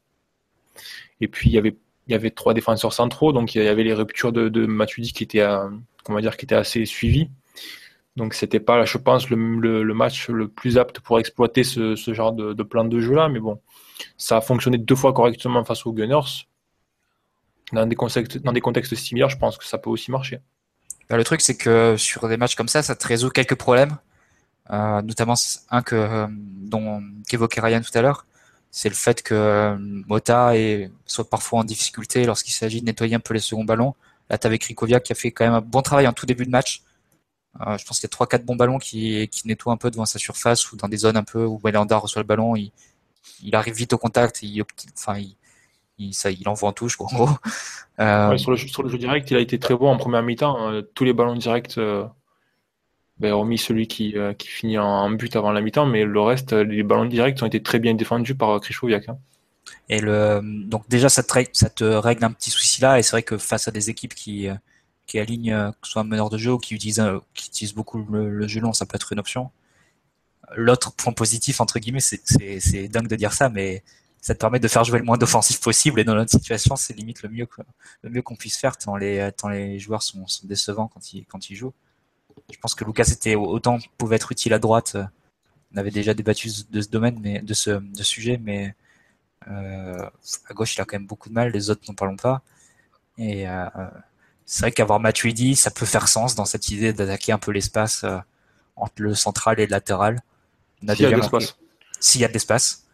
Et 1.20 1.28
puis, 1.28 1.50
il 1.50 1.54
y 1.54 1.58
avait, 1.58 1.76
il 2.06 2.12
y 2.12 2.14
avait 2.14 2.30
trois 2.30 2.54
défenseurs 2.54 2.92
centraux, 2.92 3.32
donc 3.32 3.54
il 3.54 3.62
y 3.62 3.68
avait 3.68 3.84
les 3.84 3.94
ruptures 3.94 4.32
de, 4.32 4.48
de 4.48 4.66
Matuidi 4.66 5.12
qui 5.12 5.24
étaient, 5.24 5.40
euh, 5.40 5.68
qui 6.04 6.44
étaient 6.44 6.54
assez 6.54 6.84
suivies. 6.84 7.30
Donc 8.16 8.34
c'était 8.34 8.60
pas, 8.60 8.84
je 8.84 8.98
pense, 8.98 9.28
le, 9.28 9.36
match 9.94 10.28
le 10.28 10.48
plus 10.48 10.78
apte 10.78 11.00
pour 11.00 11.18
exploiter 11.18 11.64
ce, 11.64 11.96
genre 11.96 12.32
de, 12.32 12.62
plan 12.62 12.84
de 12.84 13.00
jeu 13.00 13.14
là. 13.14 13.28
Mais 13.28 13.40
bon, 13.40 13.60
ça 14.16 14.36
a 14.36 14.40
fonctionné 14.40 14.78
deux 14.78 14.94
fois 14.94 15.12
correctement 15.12 15.64
face 15.64 15.84
aux 15.86 15.92
Gunners. 15.92 16.46
Dans 17.72 17.86
des 17.86 17.96
contextes, 17.96 18.38
dans 18.38 18.52
des 18.52 18.60
contextes 18.60 18.94
similaires, 18.94 19.30
je 19.30 19.38
pense 19.38 19.58
que 19.58 19.64
ça 19.64 19.78
peut 19.78 19.90
aussi 19.90 20.10
marcher. 20.10 20.38
Bah, 21.08 21.16
le 21.16 21.24
truc, 21.24 21.40
c'est 21.40 21.56
que 21.56 21.96
sur 21.96 22.28
des 22.28 22.36
matchs 22.36 22.54
comme 22.54 22.68
ça, 22.68 22.82
ça 22.82 22.94
te 22.94 23.06
résout 23.06 23.30
quelques 23.30 23.56
problèmes, 23.56 23.96
euh, 24.70 25.02
notamment 25.02 25.34
un 25.70 25.82
que 25.82 25.96
euh, 25.96 26.26
dont 26.30 27.02
qu'évoquait 27.28 27.60
Ryan 27.60 27.80
tout 27.80 27.96
à 27.98 28.02
l'heure, 28.02 28.26
c'est 28.76 28.88
le 28.88 28.96
fait 28.96 29.22
que 29.22 29.34
euh, 29.34 29.76
Mota 29.78 30.52
soit 31.06 31.30
parfois 31.30 31.60
en 31.60 31.64
difficulté 31.64 32.24
lorsqu'il 32.24 32.52
s'agit 32.52 32.80
de 32.80 32.86
nettoyer 32.86 33.14
un 33.14 33.20
peu 33.20 33.32
les 33.32 33.38
seconds 33.38 33.62
ballons. 33.62 33.94
Là, 34.28 34.36
tu 34.36 34.48
avec 34.48 34.64
Rikovia 34.64 34.98
qui 34.98 35.12
a 35.12 35.14
fait 35.14 35.30
quand 35.30 35.44
même 35.44 35.54
un 35.54 35.60
bon 35.60 35.80
travail 35.80 36.08
en 36.08 36.12
tout 36.12 36.26
début 36.26 36.44
de 36.44 36.50
match. 36.50 36.82
Euh, 37.60 37.78
je 37.78 37.86
pense 37.86 38.00
qu'il 38.00 38.08
y 38.08 38.10
a 38.10 38.16
trois 38.16 38.26
quatre 38.26 38.44
bons 38.44 38.56
ballons 38.56 38.78
qui, 38.78 39.30
nettoient 39.44 39.72
un 39.72 39.76
peu 39.76 39.92
devant 39.92 40.06
sa 40.06 40.18
surface 40.18 40.72
ou 40.72 40.76
dans 40.76 40.88
des 40.88 40.96
zones 40.96 41.16
un 41.16 41.22
peu 41.22 41.44
où 41.44 41.60
Belanda 41.60 41.96
reçoit 41.98 42.20
le 42.20 42.26
ballon, 42.26 42.56
il, 42.56 42.72
arrive 43.54 43.74
vite 43.74 43.92
au 43.92 43.98
contact, 43.98 44.42
il, 44.42 44.64
enfin, 44.98 45.22
il, 45.98 46.48
envoie 46.48 46.70
en 46.70 46.72
touche, 46.72 46.98
gros. 46.98 47.28
Euh... 48.00 48.36
sur, 48.38 48.50
le, 48.50 48.56
jeu 48.56 48.98
direct, 48.98 49.30
il 49.30 49.36
a 49.36 49.40
été 49.40 49.60
très 49.60 49.76
bon 49.76 49.88
en 49.88 49.98
première 49.98 50.24
mi-temps. 50.24 50.58
Hein. 50.58 50.82
tous 50.96 51.04
les 51.04 51.12
ballons 51.12 51.36
directs, 51.36 51.78
ben, 53.18 53.32
hormis 53.32 53.58
celui 53.58 53.86
qui, 53.86 54.16
euh, 54.18 54.32
qui 54.34 54.48
finit 54.48 54.78
en, 54.78 55.10
but 55.10 55.36
avant 55.36 55.52
la 55.52 55.60
mi-temps, 55.60 55.86
mais 55.86 56.04
le 56.04 56.20
reste, 56.20 56.52
les 56.52 56.82
ballons 56.82 57.04
directs 57.04 57.42
ont 57.42 57.46
été 57.46 57.62
très 57.62 57.78
bien 57.78 57.94
défendus 57.94 58.34
par 58.34 58.60
Krischowiak. 58.60 59.08
Hein. 59.08 59.18
Et 59.88 60.00
le, 60.00 60.40
donc 60.66 60.88
déjà, 60.88 61.08
ça 61.08 61.22
te, 61.22 61.44
ça 61.52 61.70
te 61.70 61.84
règle 61.84 62.24
un 62.24 62.32
petit 62.32 62.50
souci 62.50 62.80
là, 62.80 62.98
et 62.98 63.02
c'est 63.02 63.12
vrai 63.12 63.22
que 63.22 63.38
face 63.38 63.68
à 63.68 63.70
des 63.70 63.90
équipes 63.90 64.14
qui, 64.14 64.48
qui 65.06 65.18
alignent, 65.18 65.52
euh, 65.52 65.70
que 65.70 65.86
ce 65.86 65.92
soit 65.92 66.02
un 66.02 66.04
meneur 66.04 66.30
de 66.30 66.38
jeu 66.38 66.52
ou 66.52 66.58
qui 66.58 66.74
utilise, 66.74 67.02
qui 67.34 67.48
utilise 67.48 67.74
beaucoup 67.74 68.04
le, 68.10 68.30
le 68.30 68.48
jeu 68.48 68.60
long, 68.60 68.72
ça 68.72 68.86
peut 68.86 68.96
être 68.96 69.12
une 69.12 69.20
option. 69.20 69.50
L'autre 70.56 70.92
point 70.94 71.12
positif, 71.12 71.60
entre 71.60 71.78
guillemets, 71.78 72.00
c'est 72.00 72.88
dingue 72.88 73.08
de 73.08 73.16
dire 73.16 73.32
ça, 73.32 73.48
mais 73.48 73.82
ça 74.20 74.34
te 74.34 74.40
permet 74.40 74.60
de 74.60 74.68
faire 74.68 74.84
jouer 74.84 74.98
le 74.98 75.04
moins 75.04 75.18
d'offensif 75.18 75.60
possible. 75.60 76.00
Et 76.00 76.04
dans 76.04 76.14
notre 76.14 76.30
situation, 76.30 76.76
c'est 76.76 76.94
limite 76.94 77.22
le 77.22 77.28
mieux, 77.28 77.46
le 78.02 78.10
mieux 78.10 78.22
qu'on 78.22 78.36
puisse 78.36 78.56
faire 78.56 78.76
tant 78.76 78.96
les, 78.96 79.30
tant 79.36 79.48
les 79.48 79.78
joueurs 79.78 80.02
sont, 80.02 80.26
sont 80.26 80.46
décevants 80.46 80.88
quand 80.88 81.12
ils, 81.12 81.26
quand 81.26 81.50
ils 81.50 81.56
jouent. 81.56 81.74
Je 82.52 82.58
pense 82.58 82.74
que 82.74 82.84
Lucas 82.84 83.10
était 83.12 83.34
autant 83.34 83.78
pouvait 83.98 84.16
être 84.16 84.32
utile 84.32 84.52
à 84.52 84.58
droite. 84.58 84.96
On 85.74 85.76
avait 85.76 85.90
déjà 85.90 86.14
débattu 86.14 86.48
de 86.70 86.80
ce 86.80 86.88
domaine, 86.88 87.18
mais 87.20 87.40
de 87.40 87.54
ce, 87.54 87.70
de 87.70 88.02
sujet, 88.02 88.38
mais 88.42 88.74
euh, 89.48 90.08
à 90.48 90.54
gauche, 90.54 90.76
il 90.76 90.80
a 90.80 90.84
quand 90.84 90.96
même 90.96 91.06
beaucoup 91.06 91.28
de 91.28 91.34
mal. 91.34 91.50
Les 91.52 91.70
autres, 91.70 91.82
n'en 91.88 91.94
parlons 91.94 92.16
pas. 92.16 92.42
Et 93.18 93.48
euh, 93.48 93.66
c'est 94.46 94.62
vrai 94.62 94.72
qu'avoir 94.72 95.00
Matuidi, 95.00 95.56
ça 95.56 95.70
peut 95.70 95.86
faire 95.86 96.08
sens 96.08 96.34
dans 96.34 96.44
cette 96.44 96.68
idée 96.68 96.92
d'attaquer 96.92 97.32
un 97.32 97.38
peu 97.38 97.50
l'espace 97.50 98.04
euh, 98.04 98.18
entre 98.76 98.94
le 98.98 99.14
central 99.14 99.60
et 99.60 99.66
le 99.66 99.70
latéral. 99.70 100.20
S'il 100.82 101.02
y 101.02 101.06
a 101.06 101.10
de 101.10 101.16
l'espace. 101.16 101.56
S'il 102.00 102.20
y 102.20 102.24
a 102.24 102.28
de 102.28 102.32
l'espace. 102.32 102.84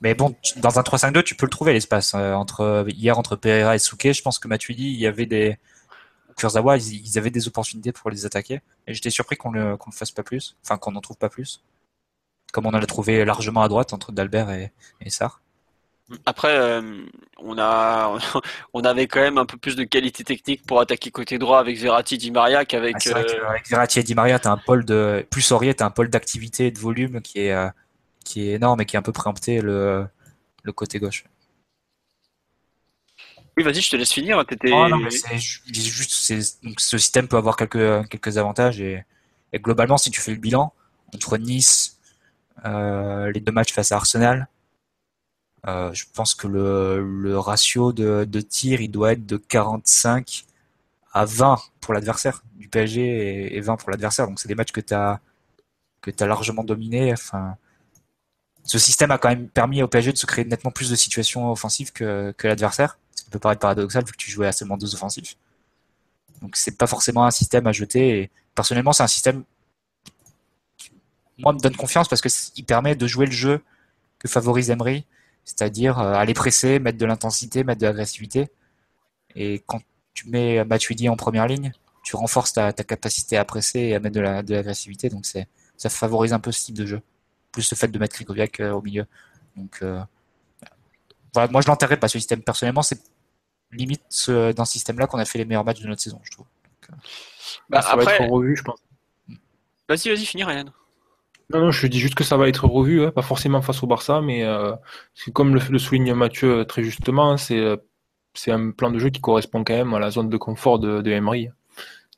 Mais 0.00 0.14
bon, 0.14 0.34
dans 0.56 0.78
un 0.78 0.82
3-5-2, 0.82 1.24
tu 1.24 1.34
peux 1.34 1.46
le 1.46 1.50
trouver 1.50 1.72
l'espace. 1.72 2.14
Euh, 2.14 2.32
entre 2.32 2.86
hier 2.88 3.18
entre 3.18 3.36
Pereira 3.36 3.74
et 3.74 3.78
Souquet, 3.78 4.12
je 4.12 4.22
pense 4.22 4.38
que 4.38 4.48
Matuidi, 4.48 4.84
il 4.84 4.98
y 4.98 5.06
avait 5.06 5.26
des 5.26 5.58
Kurzawa, 6.38 6.76
ils, 6.76 7.06
ils, 7.06 7.18
avaient 7.18 7.30
des 7.30 7.48
opportunités 7.48 7.92
pour 7.92 8.10
les 8.10 8.24
attaquer. 8.24 8.60
Et 8.86 8.94
j'étais 8.94 9.10
surpris 9.10 9.36
qu'on 9.36 9.52
qu'on 9.76 9.90
le 9.90 9.94
fasse 9.94 10.12
pas 10.12 10.22
plus, 10.22 10.56
enfin 10.64 10.78
qu'on 10.78 10.92
n'en 10.92 11.00
trouve 11.00 11.18
pas 11.18 11.28
plus. 11.28 11.62
Comme 12.52 12.66
on 12.66 12.70
en 12.70 12.74
a 12.74 12.86
trouvé 12.86 13.24
largement 13.24 13.62
à 13.62 13.68
droite 13.68 13.92
entre 13.92 14.12
Dalbert 14.12 14.50
et, 14.50 14.72
et 15.00 15.10
Sarr. 15.10 15.42
Après, 16.24 16.56
euh, 16.56 17.04
on 17.38 17.58
a, 17.58 18.18
on 18.72 18.80
avait 18.80 19.06
quand 19.06 19.20
même 19.20 19.36
un 19.36 19.44
peu 19.44 19.58
plus 19.58 19.76
de 19.76 19.84
qualité 19.84 20.24
technique 20.24 20.64
pour 20.64 20.80
attaquer 20.80 21.10
côté 21.10 21.38
droit 21.38 21.58
avec 21.58 21.76
Verratti, 21.78 22.16
Di 22.16 22.30
Maria 22.30 22.64
qu'avec. 22.64 22.96
Ah, 23.06 23.18
euh... 23.18 23.48
avec 23.48 23.68
Verratti 23.68 23.98
et 23.98 24.02
Di 24.02 24.14
Maria, 24.14 24.38
t'as 24.38 24.50
un 24.50 24.56
pôle 24.56 24.84
de 24.84 25.26
plus 25.30 25.52
Aurier, 25.52 25.74
t'as 25.74 25.86
un 25.86 25.90
pôle 25.90 26.08
d'activité 26.08 26.68
et 26.68 26.70
de 26.70 26.78
volume 26.78 27.20
qui 27.20 27.40
est 27.40 27.52
euh, 27.52 27.68
qui 28.24 28.48
est 28.48 28.54
énorme 28.54 28.80
et 28.80 28.86
qui 28.86 28.96
est 28.96 28.98
un 28.98 29.02
peu 29.02 29.12
préempté 29.12 29.60
le 29.60 30.06
le 30.62 30.72
côté 30.72 30.98
gauche. 30.98 31.24
Oui, 33.58 33.64
vas-y, 33.64 33.80
je 33.80 33.90
te 33.90 33.96
laisse 33.96 34.12
finir. 34.12 34.40
Étais... 34.40 34.70
Oh, 34.72 34.86
juste, 35.66 36.12
ce 36.12 36.98
système 36.98 37.26
peut 37.26 37.36
avoir 37.36 37.56
quelques 37.56 38.08
quelques 38.08 38.38
avantages 38.38 38.80
et, 38.80 39.04
globalement, 39.56 39.98
si 39.98 40.12
tu 40.12 40.20
fais 40.20 40.30
le 40.30 40.36
bilan 40.36 40.72
entre 41.12 41.36
Nice, 41.38 41.98
euh, 42.64 43.32
les 43.32 43.40
deux 43.40 43.50
matchs 43.50 43.72
face 43.72 43.90
à 43.90 43.96
Arsenal 43.96 44.46
euh, 45.66 45.92
je 45.92 46.04
pense 46.14 46.36
que 46.36 46.46
le, 46.46 47.04
le 47.04 47.36
ratio 47.36 47.92
de, 47.92 48.24
de 48.24 48.40
tir, 48.40 48.80
il 48.80 48.92
doit 48.92 49.12
être 49.12 49.26
de 49.26 49.36
45 49.36 50.44
à 51.12 51.24
20 51.24 51.58
pour 51.80 51.94
l'adversaire 51.94 52.44
du 52.54 52.68
PSG 52.68 53.00
et, 53.02 53.56
et 53.56 53.60
20 53.60 53.76
pour 53.76 53.90
l'adversaire. 53.90 54.28
Donc 54.28 54.38
c'est 54.38 54.46
des 54.46 54.54
matchs 54.54 54.70
que 54.70 54.80
tu 54.80 54.94
as 54.94 55.20
que 56.00 56.12
largement 56.24 56.62
dominé. 56.62 57.12
Enfin, 57.12 57.56
ce 58.64 58.78
système 58.78 59.10
a 59.10 59.18
quand 59.18 59.28
même 59.28 59.48
permis 59.48 59.82
au 59.82 59.88
PSG 59.88 60.12
de 60.12 60.18
se 60.18 60.26
créer 60.26 60.44
nettement 60.44 60.70
plus 60.70 60.90
de 60.90 60.96
situations 60.96 61.50
offensives 61.50 61.92
que, 61.92 62.34
l'adversaire. 62.42 62.98
Ça 63.14 63.24
peut 63.30 63.38
paraître 63.38 63.60
paradoxal 63.60 64.04
vu 64.04 64.12
que 64.12 64.16
tu 64.16 64.30
jouais 64.30 64.46
à 64.46 64.52
seulement 64.52 64.76
deux 64.76 64.94
offensifs. 64.94 65.36
Donc 66.42 66.56
c'est 66.56 66.76
pas 66.76 66.86
forcément 66.86 67.24
un 67.24 67.30
système 67.30 67.66
à 67.66 67.72
jeter. 67.72 68.20
Et 68.20 68.30
personnellement, 68.54 68.92
c'est 68.92 69.02
un 69.02 69.08
système 69.08 69.44
qui, 70.76 70.92
moi, 71.38 71.52
me 71.52 71.58
donne 71.58 71.76
confiance 71.76 72.08
parce 72.08 72.20
que 72.20 72.28
il 72.56 72.64
permet 72.64 72.94
de 72.94 73.06
jouer 73.06 73.26
le 73.26 73.32
jeu 73.32 73.62
que 74.18 74.28
favorise 74.28 74.70
Emery 74.70 75.04
c'est-à-dire 75.48 75.98
euh, 75.98 76.12
aller 76.12 76.34
presser, 76.34 76.78
mettre 76.78 76.98
de 76.98 77.06
l'intensité, 77.06 77.64
mettre 77.64 77.80
de 77.80 77.86
l'agressivité. 77.86 78.48
Et 79.34 79.62
quand 79.66 79.80
tu 80.12 80.28
mets 80.28 80.62
Matuidi 80.64 81.08
en 81.08 81.16
première 81.16 81.46
ligne, 81.46 81.72
tu 82.04 82.16
renforces 82.16 82.52
ta, 82.52 82.72
capacité 82.72 83.38
à 83.38 83.46
presser 83.46 83.80
et 83.80 83.94
à 83.94 84.00
mettre 84.00 84.14
de 84.14 84.54
l'agressivité. 84.54 85.08
donc 85.08 85.24
ça 85.24 85.90
favorise 85.90 86.34
un 86.34 86.38
peu 86.38 86.52
ce 86.52 86.66
type 86.66 86.76
de 86.76 86.84
jeu. 86.84 87.00
Plus 87.52 87.70
le 87.70 87.76
fait 87.76 87.88
de 87.88 87.98
mettre 87.98 88.14
Krikoviak 88.14 88.60
euh, 88.60 88.72
au 88.72 88.82
milieu. 88.82 89.06
Donc 89.56 89.78
euh, 89.82 90.00
voilà, 91.34 91.50
moi 91.50 91.60
je 91.60 91.66
l'enterrerai 91.66 91.98
pas 91.98 92.08
ce 92.08 92.18
système. 92.18 92.42
Personnellement, 92.42 92.82
c'est 92.82 93.00
limite 93.72 94.02
ce, 94.08 94.52
dans 94.52 94.64
ce 94.64 94.72
système-là 94.72 95.06
qu'on 95.06 95.18
a 95.18 95.24
fait 95.24 95.38
les 95.38 95.44
meilleurs 95.44 95.64
matchs 95.64 95.80
de 95.80 95.88
notre 95.88 96.00
saison, 96.00 96.20
je 96.22 96.30
trouve. 96.30 96.46
Donc, 96.46 96.98
bah, 97.68 97.82
ça 97.82 97.92
après... 97.92 98.04
va 98.04 98.14
être 98.14 98.30
revu, 98.30 98.56
je 98.56 98.62
pense. 98.62 98.78
Vas-y, 99.88 100.08
vas-y, 100.08 100.24
finis 100.24 100.44
Ryan. 100.44 100.66
Non, 101.50 101.60
non, 101.60 101.70
je 101.70 101.86
dis 101.86 101.98
juste 101.98 102.14
que 102.14 102.24
ça 102.24 102.36
va 102.36 102.48
être 102.48 102.66
revu, 102.66 103.04
hein, 103.04 103.10
pas 103.10 103.22
forcément 103.22 103.62
face 103.62 103.82
au 103.82 103.86
Barça, 103.86 104.20
mais 104.20 104.44
euh, 104.44 104.72
comme 105.32 105.54
le, 105.54 105.60
le, 105.70 105.78
souligne 105.78 106.12
Mathieu 106.12 106.58
euh, 106.58 106.64
très 106.64 106.82
justement, 106.82 107.38
c'est 107.38 107.58
euh, 107.58 107.76
c'est 108.34 108.52
un 108.52 108.70
plan 108.70 108.90
de 108.90 108.98
jeu 108.98 109.08
qui 109.08 109.20
correspond 109.20 109.64
quand 109.64 109.74
même 109.74 109.94
à 109.94 109.98
la 109.98 110.10
zone 110.10 110.28
de 110.28 110.36
confort 110.36 110.78
de, 110.78 111.00
de 111.00 111.10
Emery. 111.10 111.48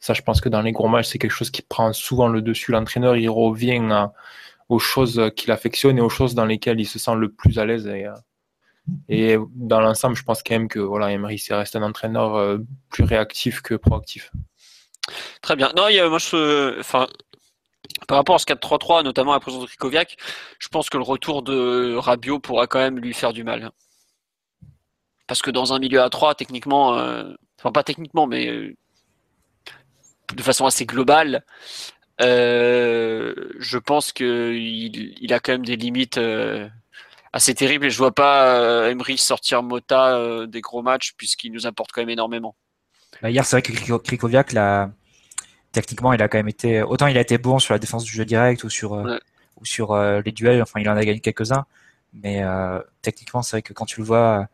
Ça, 0.01 0.15
je 0.15 0.23
pense 0.23 0.41
que 0.41 0.49
dans 0.49 0.63
les 0.63 0.73
gros 0.73 0.89
matchs, 0.89 1.09
c'est 1.09 1.19
quelque 1.19 1.33
chose 1.33 1.51
qui 1.51 1.63
prend 1.63 1.93
souvent 1.93 2.29
le 2.29 2.43
dessus. 2.43 2.73
L'entraîneur, 2.73 3.17
il 3.17 3.29
revient 3.31 3.81
à, 3.91 4.13
aux 4.71 4.79
choses 4.79 5.31
qu'il 5.37 5.51
affectionne 5.53 5.99
et 5.99 6.01
aux 6.01 6.09
choses 6.09 6.35
dans 6.35 6.47
lesquelles 6.47 6.81
il 6.81 6.87
se 6.87 6.99
sent 6.99 7.15
le 7.17 7.31
plus 7.31 7.59
à 7.59 7.67
l'aise. 7.67 7.87
Et, 7.87 8.07
et 9.09 9.37
dans 9.55 9.81
l'ensemble, 9.81 10.17
je 10.17 10.23
pense 10.23 10.43
quand 10.43 10.55
même 10.55 10.69
que 10.69 10.79
voilà, 10.79 11.13
Emery, 11.13 11.39
c'est 11.39 11.55
reste 11.55 11.77
un 11.77 11.83
entraîneur 11.83 12.59
plus 12.89 13.05
réactif 13.05 13.61
que 13.61 13.75
proactif. 13.75 14.33
Très 15.43 15.57
bien. 15.57 15.71
Non, 15.77 15.89
il 15.89 15.97
y 15.97 16.01
a, 16.01 16.09
moi, 16.09 16.19
je, 16.19 16.79
enfin, 16.81 17.07
par 18.07 18.17
rapport 18.19 18.37
à 18.37 18.39
ce 18.39 18.47
4-3-3, 18.47 19.05
notamment 19.05 19.33
à 19.33 19.37
la 19.37 19.41
présence 19.41 19.63
de 19.63 19.67
Krikoviak, 19.67 20.17
je 20.59 20.69
pense 20.69 20.91
que 20.91 20.97
le 20.97 21.03
retour 21.03 21.43
de 21.43 21.95
Rabiot 21.97 22.39
pourra 22.39 22.67
quand 22.67 22.79
même 22.79 22.99
lui 22.99 23.15
faire 23.15 23.33
du 23.33 23.45
mal. 23.45 23.71
Parce 25.27 25.43
que 25.43 25.51
dans 25.51 25.73
un 25.73 25.79
milieu 25.79 26.03
à 26.03 26.11
3, 26.11 26.35
techniquement, 26.35 26.97
euh, 26.97 27.33
enfin 27.59 27.73
pas 27.73 27.85
techniquement, 27.85 28.27
mais 28.27 28.49
euh, 28.49 28.75
de 30.35 30.43
façon 30.43 30.67
assez 30.67 30.87
globale, 30.87 31.45
euh, 32.21 33.35
je 33.59 33.79
pense 33.79 34.13
qu'il 34.13 35.15
il 35.21 35.33
a 35.33 35.41
quand 35.41 35.53
même 35.53 35.65
des 35.65 35.77
limites 35.77 36.19
euh, 36.19 36.69
assez 37.33 37.55
terribles 37.55 37.87
et 37.87 37.91
je 37.91 37.99
vois 37.99 38.15
pas 38.15 38.57
euh, 38.57 38.91
Emery 38.91 39.19
sortir 39.19 39.63
Mota 39.63 40.47
des 40.47 40.61
gros 40.61 40.83
matchs 40.83 41.13
puisqu'il 41.17 41.53
nous 41.53 41.67
apporte 41.67 41.93
quand 41.93 42.03
même 42.03 42.11
énormément. 42.11 42.55
Bah, 43.23 43.31
hier, 43.31 43.45
c'est 43.45 43.57
vrai 43.57 43.63
que 43.63 43.99
Krikoviak, 43.99 44.53
la 44.53 44.91
techniquement, 45.73 46.13
il 46.13 46.23
a 46.23 46.29
quand 46.29 46.39
même 46.39 46.49
été 46.49 46.83
autant 46.83 47.07
il 47.07 47.17
a 47.17 47.21
été 47.21 47.39
bon 47.39 47.59
sur 47.59 47.75
la 47.75 47.79
défense 47.79 48.05
du 48.05 48.13
jeu 48.13 48.25
direct 48.25 48.65
ou 48.65 48.71
sur 48.71 48.93
Ouais. 48.93 49.19
ou 49.61 49.65
sur 49.65 49.97
les 49.97 50.33
duels. 50.33 50.63
Enfin, 50.63 50.81
il 50.81 50.89
en 50.89 50.97
a 50.97 51.05
gagné 51.05 51.21
quelques-uns, 51.21 51.67
mais 52.13 52.43
techniquement, 53.03 53.43
c'est 53.43 53.57
vrai 53.57 53.63
que 53.63 53.73
quand 53.73 53.87
tu 53.87 54.01
le 54.01 54.07
vois, 54.07 54.49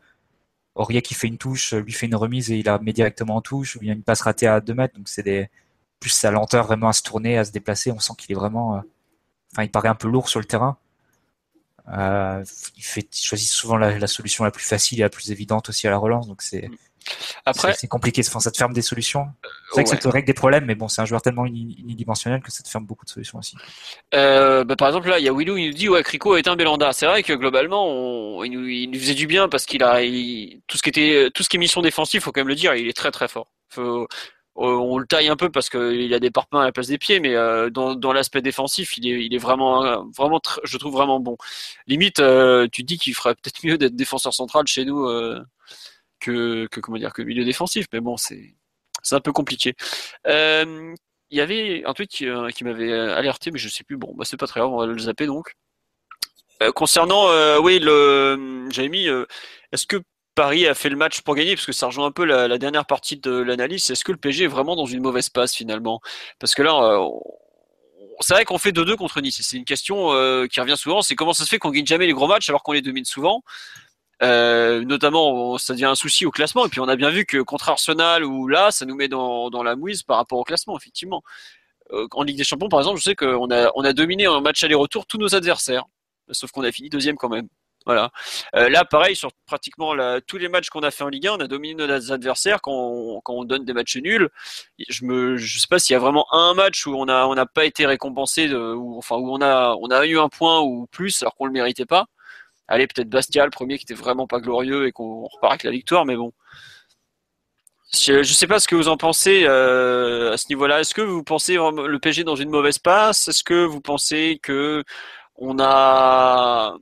Aurier 0.75 1.01
qui 1.01 1.15
fait 1.15 1.27
une 1.27 1.39
touche, 1.39 1.73
lui 1.73 1.91
fait 1.91 2.05
une 2.05 2.15
remise 2.15 2.51
et 2.51 2.57
il 2.57 2.65
la 2.65 2.77
met 2.77 2.93
directement 2.93 3.37
en 3.37 3.41
touche, 3.41 3.75
ou 3.75 3.79
bien 3.79 3.93
une 3.93 4.03
passe 4.03 4.21
ratée 4.21 4.45
à 4.45 4.61
2 4.61 4.75
mètres. 4.75 4.95
Donc 4.95 5.09
c'est 5.09 5.23
des 5.23 5.49
plus 5.99 6.09
sa 6.11 6.31
lenteur 6.31 6.65
vraiment 6.65 6.89
à 6.89 6.93
se 6.93 7.01
tourner, 7.03 7.37
à 7.37 7.45
se 7.45 7.51
déplacer. 7.51 7.91
On 7.91 7.99
sent 7.99 8.13
qu'il 8.17 8.31
est 8.31 8.35
vraiment, 8.39 8.75
euh, 8.75 8.79
enfin, 9.53 9.63
il 9.63 9.71
paraît 9.71 9.89
un 9.89 9.95
peu 9.95 10.07
lourd 10.07 10.29
sur 10.29 10.39
le 10.39 10.45
terrain. 10.45 10.77
Euh, 11.97 12.43
il 12.75 12.83
fait, 12.83 13.07
il 13.13 13.25
choisit 13.25 13.49
souvent 13.49 13.77
la, 13.77 13.97
la 13.97 14.07
solution 14.07 14.43
la 14.43 14.51
plus 14.51 14.65
facile 14.65 14.99
et 14.99 15.03
la 15.03 15.09
plus 15.09 15.31
évidente 15.31 15.69
aussi 15.69 15.87
à 15.87 15.89
la 15.89 15.97
relance. 15.97 16.27
Donc 16.27 16.41
c'est 16.41 16.69
Après, 17.45 17.73
c'est 17.73 17.87
compliqué. 17.87 18.21
Enfin, 18.27 18.41
ça 18.41 18.51
te 18.51 18.57
ferme 18.57 18.73
des 18.73 18.81
solutions. 18.81 19.27
C'est 19.69 19.75
vrai 19.75 19.83
que 19.85 19.89
ça 19.91 19.95
te 19.95 20.07
règle 20.09 20.27
des 20.27 20.33
problèmes, 20.33 20.65
mais 20.65 20.75
bon, 20.75 20.89
c'est 20.89 21.01
un 21.01 21.05
joueur 21.05 21.21
tellement 21.21 21.45
uni- 21.45 21.77
unidimensionnel 21.79 22.41
que 22.41 22.51
ça 22.51 22.61
te 22.61 22.67
ferme 22.67 22.85
beaucoup 22.85 23.05
de 23.05 23.09
solutions 23.09 23.39
aussi. 23.39 23.55
Euh, 24.13 24.65
bah, 24.65 24.75
par 24.75 24.89
exemple, 24.89 25.07
là, 25.07 25.17
il 25.17 25.23
y 25.23 25.29
a 25.29 25.33
Willou, 25.33 25.55
il 25.55 25.67
nous 25.67 25.73
dit, 25.73 25.87
ouais, 25.87 26.03
Crico 26.03 26.35
est 26.35 26.49
un 26.49 26.57
Belanda. 26.57 26.91
C'est 26.91 27.05
vrai 27.05 27.23
que 27.23 27.31
globalement, 27.31 27.87
on- 27.87 28.43
il, 28.43 28.51
nous, 28.51 28.67
il 28.67 28.91
nous 28.91 28.99
faisait 28.99 29.13
du 29.13 29.25
bien 29.25 29.47
parce 29.47 29.65
qu'il 29.65 29.81
a, 29.81 30.03
il- 30.03 30.59
tout 30.67 30.75
ce 30.75 30.83
qui 30.83 30.89
était, 30.89 31.31
tout 31.33 31.41
ce 31.43 31.47
qui 31.47 31.55
est 31.55 31.59
mission 31.59 31.81
défensive, 31.81 32.21
faut 32.21 32.33
quand 32.33 32.41
même 32.41 32.49
le 32.49 32.55
dire, 32.55 32.75
il 32.75 32.89
est 32.89 32.97
très 32.97 33.11
très 33.11 33.29
fort. 33.29 33.47
Faut, 33.69 34.09
on 34.57 34.97
le 34.97 35.05
taille 35.05 35.29
un 35.29 35.35
peu 35.35 35.49
parce 35.49 35.69
qu'il 35.69 36.13
a 36.13 36.19
des 36.19 36.31
parpaings 36.31 36.61
à 36.61 36.65
la 36.65 36.71
place 36.71 36.87
des 36.87 36.97
pieds, 36.97 37.19
mais 37.19 37.35
euh, 37.35 37.69
dans, 37.69 38.13
l'aspect 38.13 38.41
défensif, 38.41 38.97
il 38.97 39.33
est, 39.33 39.37
vraiment, 39.37 39.85
euh, 39.85 39.97
vraiment, 40.15 40.41
je 40.63 40.77
trouve 40.77 40.93
vraiment 40.93 41.19
bon. 41.19 41.37
Limite, 41.87 42.19
euh, 42.19 42.67
tu 42.71 42.83
dis 42.83 42.97
qu'il 42.97 43.13
ferait 43.13 43.35
peut-être 43.35 43.63
mieux 43.63 43.77
d'être 43.77 43.95
défenseur 43.95 44.33
central 44.33 44.65
chez 44.67 44.85
nous 44.85 45.05
euh, 45.05 45.43
que, 46.19 46.67
comment 46.81 46.97
dire, 46.97 47.13
que 47.13 47.21
milieu 47.21 47.45
défensif, 47.45 47.85
mais 47.93 47.99
bon, 47.99 48.17
c'est, 48.17 48.55
un 49.11 49.21
peu 49.21 49.31
compliqué. 49.31 49.75
Euh, 50.27 50.93
il 51.29 51.37
y 51.37 51.41
avait 51.41 51.83
un 51.85 51.93
tweet 51.93 52.09
qui, 52.09 52.27
euh, 52.27 52.49
m'avait 52.61 52.93
alerté, 52.93 53.51
mais 53.51 53.59
je 53.59 53.69
sais 53.69 53.83
plus. 53.83 53.97
Bon, 53.97 54.13
bah 54.15 54.25
c'est 54.25 54.37
pas 54.37 54.47
très 54.47 54.59
grave, 54.59 54.71
on 54.71 54.77
va 54.77 54.85
le 54.85 54.97
zapper 54.97 55.27
donc. 55.27 55.55
Euh, 56.63 56.71
concernant, 56.71 57.29
euh, 57.29 57.59
oui, 57.59 57.79
le, 57.79 58.37
euh, 58.77 59.25
est-ce 59.71 59.85
que 59.85 59.97
Paris 60.37 60.67
a 60.67 60.75
fait 60.75 60.89
le 60.89 60.95
match 60.95 61.21
pour 61.21 61.33
gagner 61.33 61.55
Parce 61.55 61.65
que 61.65 61.71
ça 61.71 61.87
rejoint 61.87 62.05
un 62.05 62.11
peu 62.11 62.23
la, 62.23 62.57
dernière 62.59 62.85
partie 62.85 63.17
de 63.17 63.31
l'analyse. 63.31 63.89
Est-ce 63.89 64.05
que 64.05 64.11
le 64.11 64.19
PSG 64.19 64.43
est 64.43 64.47
vraiment 64.47 64.75
dans 64.75 64.85
une 64.85 65.01
mauvaise 65.01 65.29
passe 65.29 65.55
finalement? 65.55 65.99
Parce 66.37 66.53
que 66.53 66.61
là, 66.61 66.79
euh, 66.79 67.09
c'est 68.19 68.35
vrai 68.35 68.45
qu'on 68.45 68.59
fait 68.59 68.71
2-2 68.71 68.97
contre 68.97 69.19
Nice. 69.19 69.41
C'est 69.41 69.57
une 69.57 69.65
question 69.65 70.13
euh, 70.13 70.45
qui 70.45 70.61
revient 70.61 70.77
souvent. 70.77 71.01
C'est 71.01 71.15
comment 71.15 71.33
ça 71.33 71.43
se 71.43 71.49
fait 71.49 71.57
qu'on 71.57 71.71
gagne 71.71 71.87
jamais 71.87 72.05
les 72.05 72.13
gros 72.13 72.27
matchs 72.27 72.49
alors 72.49 72.61
qu'on 72.61 72.73
les 72.73 72.83
domine 72.83 73.03
souvent? 73.03 73.43
Euh, 74.21 74.83
notamment, 74.85 75.57
ça 75.57 75.73
devient 75.73 75.85
un 75.85 75.95
souci 75.95 76.27
au 76.27 76.31
classement. 76.31 76.67
Et 76.67 76.69
puis, 76.69 76.81
on 76.81 76.87
a 76.87 76.95
bien 76.95 77.09
vu 77.09 77.25
que 77.25 77.41
contre 77.41 77.69
Arsenal 77.69 78.23
ou 78.23 78.47
là, 78.47 78.69
ça 78.69 78.85
nous 78.85 78.95
met 78.95 79.07
dans, 79.07 79.49
la 79.63 79.75
mouise 79.75 80.03
par 80.03 80.17
rapport 80.17 80.37
au 80.37 80.43
classement, 80.43 80.77
effectivement. 80.77 81.23
En 82.11 82.21
Ligue 82.21 82.37
des 82.37 82.43
Champions, 82.43 82.69
par 82.69 82.81
exemple, 82.81 82.99
je 82.99 83.03
sais 83.03 83.15
qu'on 83.15 83.49
a, 83.49 83.71
on 83.73 83.83
a 83.83 83.93
dominé 83.93 84.27
en 84.27 84.39
match 84.41 84.63
aller-retour 84.63 85.07
tous 85.07 85.17
nos 85.17 85.33
adversaires. 85.33 85.85
Sauf 86.29 86.51
qu'on 86.51 86.63
a 86.63 86.71
fini 86.71 86.89
deuxième 86.89 87.17
quand 87.17 87.29
même. 87.29 87.47
Voilà. 87.87 88.11
Euh, 88.55 88.67
là, 88.67 88.83
pareil, 88.83 89.15
sur 89.15 89.31
pratiquement 89.45 89.93
tous 90.27 90.37
les 90.37 90.49
matchs 90.49 90.69
qu'on 90.69 90.81
a 90.81 90.91
fait 90.91 91.05
en 91.05 91.07
Ligue 91.07 91.27
1, 91.27 91.33
on 91.35 91.39
a 91.39 91.47
dominé 91.47 91.73
nos 91.73 92.11
adversaires 92.11 92.59
quand 92.61 93.21
on, 93.25 93.43
donne 93.45 93.63
des 93.63 93.71
matchs 93.71 93.95
nuls. 93.95 94.29
Je 94.89 95.05
me, 95.05 95.37
je 95.37 95.57
sais 95.57 95.67
pas 95.69 95.79
s'il 95.79 95.93
y 95.93 95.95
a 95.95 95.99
vraiment 95.99 96.27
un 96.33 96.53
match 96.53 96.85
où 96.85 96.93
on 96.95 97.05
n'a 97.05 97.45
pas 97.45 97.63
été 97.63 97.85
récompensé, 97.85 98.53
où, 98.53 98.97
enfin, 98.97 99.15
où 99.15 99.31
on 99.33 99.41
a, 99.41 100.05
eu 100.05 100.19
un 100.19 100.27
point 100.27 100.59
ou 100.59 100.87
plus 100.87 101.21
alors 101.23 101.35
qu'on 101.35 101.45
le 101.45 101.53
méritait 101.53 101.85
pas. 101.85 102.07
Allez, 102.67 102.87
peut-être 102.87 103.09
Bastia, 103.09 103.45
le 103.45 103.51
premier 103.51 103.77
qui 103.77 103.85
était 103.85 103.93
vraiment 103.93 104.27
pas 104.27 104.41
glorieux 104.41 104.87
et 104.87 104.91
qu'on 104.91 105.23
repart 105.23 105.53
avec 105.53 105.63
la 105.63 105.71
victoire, 105.71 106.05
mais 106.05 106.17
bon. 106.17 106.33
Je, 107.93 108.21
je 108.21 108.33
sais 108.33 108.47
pas 108.47 108.59
ce 108.59 108.67
que 108.67 108.75
vous 108.75 108.89
en 108.89 108.97
pensez 108.97 109.45
euh, 109.45 110.33
à 110.33 110.37
ce 110.37 110.47
niveau-là. 110.49 110.81
Est-ce 110.81 110.93
que 110.93 111.01
vous 111.01 111.23
pensez 111.23 111.55
le 111.55 111.99
PSG 111.99 112.25
dans 112.25 112.35
une 112.35 112.49
mauvaise 112.49 112.79
passe? 112.79 113.29
Est-ce 113.29 113.45
que 113.45 113.63
vous 113.63 113.79
pensez 113.79 114.39
que 114.43 114.83
on 115.37 115.59
a, 115.59 116.75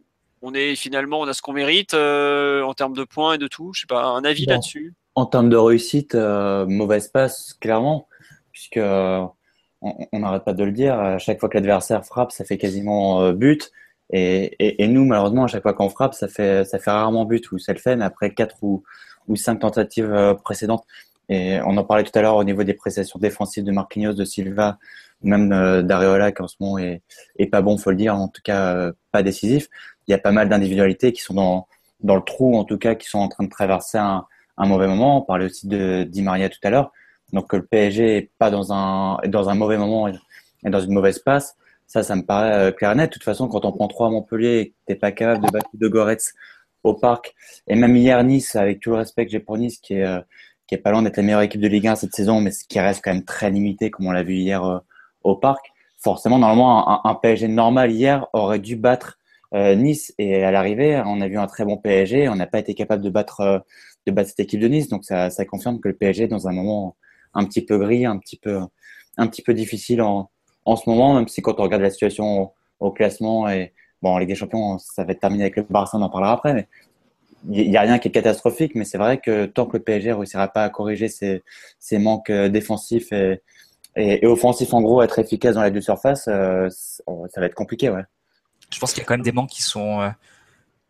on 0.46 0.54
est 0.54 0.76
finalement, 0.76 1.20
on 1.20 1.28
a 1.28 1.34
ce 1.34 1.42
qu'on 1.42 1.54
mérite 1.54 1.94
euh, 1.96 2.62
en 2.62 2.74
termes 2.74 2.96
de 2.96 3.04
points 3.04 3.34
et 3.34 3.38
de 3.38 3.48
tout 3.48 3.72
Je 3.74 3.82
sais 3.82 3.88
pas, 3.88 4.04
un 4.04 4.24
avis 4.24 4.46
Bon. 4.46 4.54
là-dessus? 4.54 4.94
En 5.16 5.26
termes 5.26 5.50
de 5.50 5.58
réussite, 5.58 6.14
euh, 6.14 6.66
mauvaise 6.68 7.08
passe, 7.08 7.54
clairement, 7.60 8.08
puisque 8.52 8.78
on 8.78 10.20
n'arrête 10.20 10.44
pas 10.44 10.54
de 10.54 10.64
le 10.64 10.72
dire, 10.72 11.00
à 11.00 11.18
chaque 11.18 11.40
fois 11.40 11.50
que 11.50 11.58
l'adversaire 11.58 12.06
frappe, 12.06 12.32
ça 12.32 12.46
fait 12.46 12.58
quasiment 12.58 13.22
euh, 13.22 13.34
but. 13.34 13.72
Et, 14.12 14.56
et, 14.60 14.84
et 14.84 14.88
nous, 14.88 15.04
malheureusement, 15.06 15.46
à 15.46 15.48
chaque 15.48 15.64
fois 15.64 15.74
qu'on 15.74 15.90
frappe, 15.90 16.14
ça 16.14 16.28
fait, 16.28 16.64
ça 16.66 16.78
fait 16.78 16.92
rarement 16.92 17.26
but, 17.26 17.52
ou 17.52 17.58
ça 17.58 17.74
le 17.74 17.80
fait, 17.80 17.96
mais 17.96 18.06
après 18.06 18.34
quatre 18.34 18.58
ou, 18.62 18.84
ou 19.28 19.36
cinq 19.36 19.60
tentatives 19.60 20.36
précédentes. 20.44 20.86
Et 21.28 21.60
on 21.66 21.76
en 21.78 21.84
parlait 21.84 22.04
tout 22.04 22.18
à 22.18 22.22
l'heure 22.22 22.36
au 22.36 22.44
niveau 22.44 22.64
des 22.64 22.76
prestations 22.76 23.18
défensives 23.18 23.64
de 23.64 23.72
Marquinhos, 23.72 24.14
de 24.14 24.26
Silva, 24.26 24.78
même 25.26 25.52
euh, 25.52 25.82
d'Areola, 25.82 26.32
qui 26.32 26.42
en 26.42 26.48
ce 26.48 26.56
moment 26.60 26.78
est, 26.78 27.02
est 27.38 27.48
pas 27.48 27.62
bon, 27.62 27.78
faut 27.78 27.92
le 27.92 27.98
dire, 27.98 28.16
en 28.16 28.28
tout 28.28 28.42
cas 28.44 28.76
euh, 28.76 28.92
pas 29.12 29.24
décisif. 29.24 29.68
Il 30.08 30.12
y 30.12 30.14
a 30.14 30.18
pas 30.18 30.32
mal 30.32 30.50
d'individualités 30.50 31.12
qui 31.14 31.22
sont 31.22 31.34
dans, 31.34 31.68
dans 32.02 32.16
le 32.16 32.22
trou, 32.22 32.58
en 32.58 32.64
tout 32.64 32.78
cas, 32.78 32.96
qui 32.96 33.08
sont 33.08 33.20
en 33.20 33.28
train 33.28 33.44
de 33.44 33.50
traverser 33.50 33.98
un, 33.98 34.26
un 34.58 34.66
mauvais 34.68 34.88
moment. 34.88 35.20
On 35.20 35.22
parlait 35.22 35.46
aussi 35.46 35.68
de 35.68 36.04
Di 36.04 36.22
Maria 36.22 36.50
tout 36.50 36.60
à 36.64 36.70
l'heure. 36.70 36.92
Donc 37.34 37.50
que 37.50 37.56
le 37.56 37.66
PSG 37.66 38.18
est 38.18 38.32
pas 38.38 38.52
dans 38.52 38.72
un 38.72 39.18
dans 39.28 39.50
un 39.50 39.56
mauvais 39.56 39.78
moment 39.78 40.08
et 40.08 40.70
dans 40.70 40.80
une 40.80 40.94
mauvaise 40.94 41.20
passe, 41.20 41.56
ça, 41.88 42.04
ça 42.04 42.16
me 42.16 42.24
paraît 42.24 42.54
euh, 42.54 42.72
clair 42.72 42.92
et 42.92 42.96
net. 42.96 43.10
De 43.10 43.14
toute 43.14 43.24
façon, 43.24 43.48
quand 43.48 43.66
on 43.66 43.72
prend 43.72 43.88
trois 43.88 44.08
à 44.08 44.10
Montpellier 44.12 44.60
et 44.60 44.70
que 44.70 44.76
t'es 44.86 44.96
pas 44.96 45.12
capable 45.12 45.46
de 45.46 45.52
battre 45.52 45.70
de 45.74 45.88
Goretz 45.88 46.34
au 46.84 46.94
parc, 46.94 47.34
et 47.68 47.76
même 47.76 47.96
hier 47.96 48.24
Nice, 48.24 48.56
avec 48.56 48.80
tout 48.80 48.92
le 48.92 48.98
respect 48.98 49.26
que 49.26 49.32
j'ai 49.32 49.40
pour 49.40 49.58
Nice, 49.58 49.80
qui 49.80 49.96
est 49.96 50.22
qui 50.68 50.76
est 50.76 50.80
pas 50.80 50.92
loin 50.92 51.04
d'être 51.04 51.18
la 51.18 51.24
meilleure 51.24 51.42
équipe 51.42 51.62
de 51.62 51.68
Ligue 51.68 51.88
1 51.88 51.96
cette 51.96 52.16
saison, 52.16 52.42
mais 52.42 52.52
qui 52.68 52.80
reste 52.80 53.02
quand 53.04 53.14
même 53.14 53.24
très 53.24 53.52
limité, 53.52 53.92
comme 53.92 54.08
on 54.08 54.12
l'a 54.12 54.24
vu 54.24 54.36
hier 54.36 54.82
au 55.26 55.36
parc. 55.36 55.74
Forcément, 55.98 56.38
normalement, 56.38 57.06
un, 57.06 57.16
PSG 57.16 57.48
normal 57.48 57.92
hier 57.92 58.28
aurait 58.34 58.60
dû 58.60 58.76
battre 58.76 59.18
euh, 59.54 59.76
Nice 59.76 60.14
et 60.18 60.44
à 60.44 60.52
l'arrivée, 60.52 61.02
on 61.06 61.20
a 61.22 61.28
vu 61.28 61.38
un 61.38 61.48
très 61.48 61.66
bon 61.66 61.78
PSG. 61.78 62.30
On 62.30 62.36
n'a 62.36 62.48
pas 62.48 62.60
été 62.60 62.74
capable 62.74 63.04
de 63.04 63.10
battre 63.10 63.42
euh, 63.42 63.60
de 64.06 64.12
battre 64.12 64.30
cette 64.30 64.40
équipe 64.42 64.60
de 64.60 64.68
Nice, 64.68 64.88
donc 64.88 65.04
ça, 65.04 65.32
ça 65.32 65.46
confirme 65.46 65.80
que 65.80 65.88
le 65.88 65.96
PSG 65.96 66.26
est 66.26 66.28
dans 66.28 66.48
un 66.48 66.52
moment 66.52 66.96
un 67.34 67.44
petit 67.46 67.66
peu 67.66 67.78
gris, 67.80 68.06
un 68.06 68.18
petit 68.20 68.38
peu 68.38 68.60
un 69.18 69.28
petit 69.28 69.42
peu 69.42 69.54
difficile 69.54 70.02
en, 70.02 70.30
en 70.66 70.76
ce 70.76 70.88
moment, 70.90 71.16
même 71.16 71.28
si 71.28 71.42
quand 71.42 71.60
on 71.60 71.64
regarde 71.64 71.82
la 71.82 71.90
situation 71.90 72.52
au, 72.80 72.92
classement 72.92 73.50
et 73.50 73.74
bon 74.02 74.18
Ligue 74.18 74.30
des 74.30 74.36
Champions, 74.36 74.78
ça 74.78 75.04
va 75.04 75.14
être 75.14 75.22
terminé 75.22 75.44
avec 75.44 75.56
le 75.56 75.64
Barça, 75.64 75.98
on 75.98 76.02
en 76.02 76.10
parlera 76.10 76.34
après, 76.34 76.54
mais 76.54 76.68
il 77.50 77.70
n'y 77.70 77.78
a 77.78 77.82
rien 77.82 77.98
qui 77.98 78.10
est 78.10 78.12
catastrophique, 78.12 78.74
mais 78.76 78.86
c'est 78.86 78.98
vrai 78.98 79.20
que 79.20 79.46
tant 79.46 79.66
que 79.66 79.78
le 79.78 79.84
PSG 79.84 80.10
ne 80.10 80.16
réussira 80.16 80.48
pas 80.48 80.64
à 80.64 80.70
corriger 80.70 81.08
ses, 81.08 81.44
ses 81.80 81.98
manques 81.98 82.30
euh, 82.30 82.50
défensifs 82.50 83.12
et, 83.12 83.42
et, 83.96 84.24
et 84.24 84.28
offensifs, 84.28 84.74
en 84.74 84.82
gros, 84.82 85.02
être 85.02 85.20
efficace 85.20 85.56
dans 85.56 85.64
les 85.64 85.72
deux 85.72 85.82
surfaces, 85.82 86.28
euh, 86.28 86.70
ça 86.70 87.40
va 87.40 87.46
être 87.46 87.56
compliqué, 87.56 87.90
ouais. 87.90 88.04
Je 88.74 88.80
pense 88.80 88.94
qu'il 88.94 89.02
y 89.02 89.04
a 89.04 89.06
quand 89.06 89.14
même 89.14 89.24
des 89.24 89.32
manques 89.32 89.50
qui 89.52 89.62
sont 89.62 90.02
euh, 90.02 90.10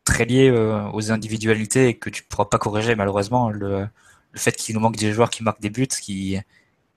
très 0.03 0.25
liés 0.25 0.49
euh, 0.49 0.89
aux 0.93 1.11
individualités 1.11 1.89
et 1.89 1.97
que 1.97 2.09
tu 2.09 2.23
pourras 2.23 2.45
pas 2.45 2.57
corriger 2.57 2.95
malheureusement. 2.95 3.49
Le, 3.49 3.87
le 4.31 4.39
fait 4.39 4.53
qu'il 4.53 4.75
nous 4.75 4.81
manque 4.81 4.95
des 4.95 5.11
joueurs 5.11 5.29
qui 5.29 5.43
marquent 5.43 5.61
des 5.61 5.69
buts, 5.69 5.87
qui, 5.87 6.39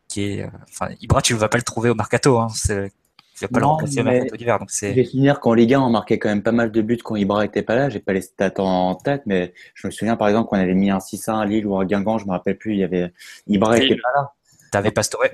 qui 0.06 0.22
est, 0.22 0.46
enfin, 0.68 0.88
Ibra, 1.00 1.20
tu 1.20 1.34
ne 1.34 1.38
vas 1.38 1.48
pas 1.48 1.58
le 1.58 1.64
trouver 1.64 1.90
au 1.90 1.94
mercato. 1.94 2.38
Hein, 2.38 2.48
c'est, 2.54 2.92
tu 3.34 3.44
vas 3.44 3.48
pas 3.48 3.58
le 3.58 3.64
Non, 3.66 3.70
remplacer 3.72 4.00
au 4.00 4.04
mercato 4.04 4.36
d'hiver. 4.36 4.58
Donc 4.58 4.70
c'est, 4.70 4.94
J'ai 4.94 5.04
souvenir 5.04 5.40
qu'en 5.40 5.54
Ligue 5.54 5.74
1, 5.74 5.80
on 5.80 5.90
marquait 5.90 6.18
quand 6.18 6.28
même 6.28 6.42
pas 6.42 6.52
mal 6.52 6.70
de 6.70 6.80
buts 6.80 6.98
quand 7.02 7.16
Ibra 7.16 7.44
était 7.44 7.62
pas 7.62 7.74
là. 7.74 7.88
J'ai 7.88 8.00
pas 8.00 8.12
les 8.12 8.22
stats 8.22 8.52
en 8.58 8.94
tête, 8.94 9.22
mais 9.26 9.52
je 9.74 9.86
me 9.86 9.90
souviens 9.90 10.16
par 10.16 10.28
exemple 10.28 10.48
qu'on 10.48 10.58
avait 10.58 10.74
mis 10.74 10.90
un 10.90 10.98
6-1 10.98 11.40
à 11.40 11.44
Lille 11.44 11.66
ou 11.66 11.78
à 11.78 11.84
Guingamp, 11.84 12.18
je 12.18 12.26
me 12.26 12.30
rappelle 12.30 12.56
plus. 12.56 12.72
Il 12.74 12.78
y 12.78 12.84
avait 12.84 13.12
Ibra 13.46 13.78
Lille. 13.78 13.92
était 13.92 14.00
pas 14.00 14.12
là. 14.14 14.32
t'avais 14.70 14.90
Pastore. 14.90 15.24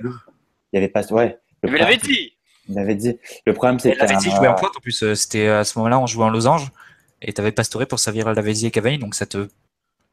Il 0.75 0.79
y 0.81 0.83
avait 0.83 0.89
pas, 0.89 1.03
ouais. 1.13 1.39
Le 1.63 1.71
Mais 1.71 1.79
l'avait 1.79 1.95
dit 1.95 2.33
il 2.67 2.77
avait 2.77 2.95
dit. 2.95 3.17
Le 3.45 3.53
problème, 3.53 3.79
c'est 3.79 3.91
Et 3.91 3.95
Lavezzi 3.95 4.29
que 4.29 4.35
jouait 4.35 4.47
en 4.49 4.55
pointe 4.55 4.75
en 4.75 4.79
plus. 4.81 5.03
euh, 5.03 5.15
C'était 5.15 5.47
à 5.47 5.63
ce 5.63 5.77
moment-là, 5.79 5.99
on 5.99 6.05
jouait 6.05 6.25
en 6.25 6.29
losange 6.29 6.69
et 7.21 7.31
t'avais 7.31 7.51
Pastore 7.53 7.85
pour 7.87 7.99
servir 7.99 8.33
Lavezzi 8.33 8.65
et 8.65 8.71
Cavani. 8.71 8.97
Donc 8.97 9.15
ça 9.15 9.25
te, 9.25 9.47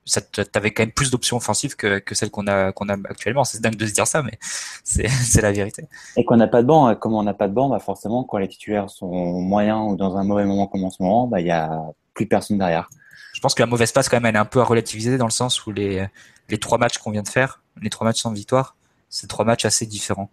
ça 0.04 0.20
te- 0.20 0.42
t'avais 0.42 0.70
quand 0.70 0.82
même 0.84 0.92
plus 0.92 1.10
d'options 1.10 1.38
offensives 1.38 1.74
que, 1.74 1.98
que 1.98 2.14
celles 2.14 2.30
qu'on 2.30 2.46
a, 2.46 2.70
qu'on 2.70 2.88
a 2.90 2.92
actuellement. 2.92 3.42
C'est 3.42 3.60
dingue 3.60 3.74
de 3.74 3.86
se 3.86 3.92
dire 3.92 4.06
ça, 4.06 4.22
mais 4.22 4.38
c'est, 4.84 5.08
c'est 5.08 5.40
la 5.40 5.50
vérité. 5.50 5.86
Et 6.16 6.24
qu'on 6.24 6.36
n'a 6.36 6.46
pas 6.46 6.62
de 6.62 6.66
banc, 6.68 6.90
et 6.90 6.96
comme 6.96 7.14
on 7.14 7.22
n'a 7.24 7.34
pas 7.34 7.48
de 7.48 7.54
banc, 7.54 7.68
bah 7.70 7.80
forcément, 7.80 8.22
quand 8.22 8.38
les 8.38 8.48
titulaires 8.48 8.88
sont 8.90 9.08
moyens 9.40 9.90
ou 9.90 9.96
dans 9.96 10.16
un 10.16 10.22
mauvais 10.22 10.44
moment 10.44 10.68
comme 10.68 10.84
en 10.84 10.90
ce 10.90 11.02
moment, 11.02 11.26
bah 11.26 11.40
il 11.40 11.46
y 11.48 11.50
a 11.50 11.82
plus 12.14 12.26
personne 12.26 12.58
derrière. 12.58 12.88
Je 13.32 13.40
pense 13.40 13.54
que 13.54 13.62
la 13.62 13.66
mauvaise 13.66 13.90
passe, 13.90 14.08
quand 14.10 14.18
même, 14.18 14.26
elle 14.26 14.36
est 14.36 14.38
un 14.38 14.44
peu 14.44 14.60
à 14.60 14.64
relativiser 14.64 15.16
dans 15.16 15.24
le 15.24 15.30
sens 15.32 15.66
où 15.66 15.72
les, 15.72 16.06
les 16.50 16.58
trois 16.58 16.76
matchs 16.76 16.98
qu'on 16.98 17.10
vient 17.10 17.22
de 17.22 17.28
faire, 17.28 17.62
les 17.80 17.88
trois 17.88 18.06
matchs 18.06 18.20
sans 18.20 18.30
victoire, 18.30 18.76
c'est 19.08 19.26
trois 19.26 19.46
matchs 19.46 19.64
assez 19.64 19.86
différents. 19.86 20.30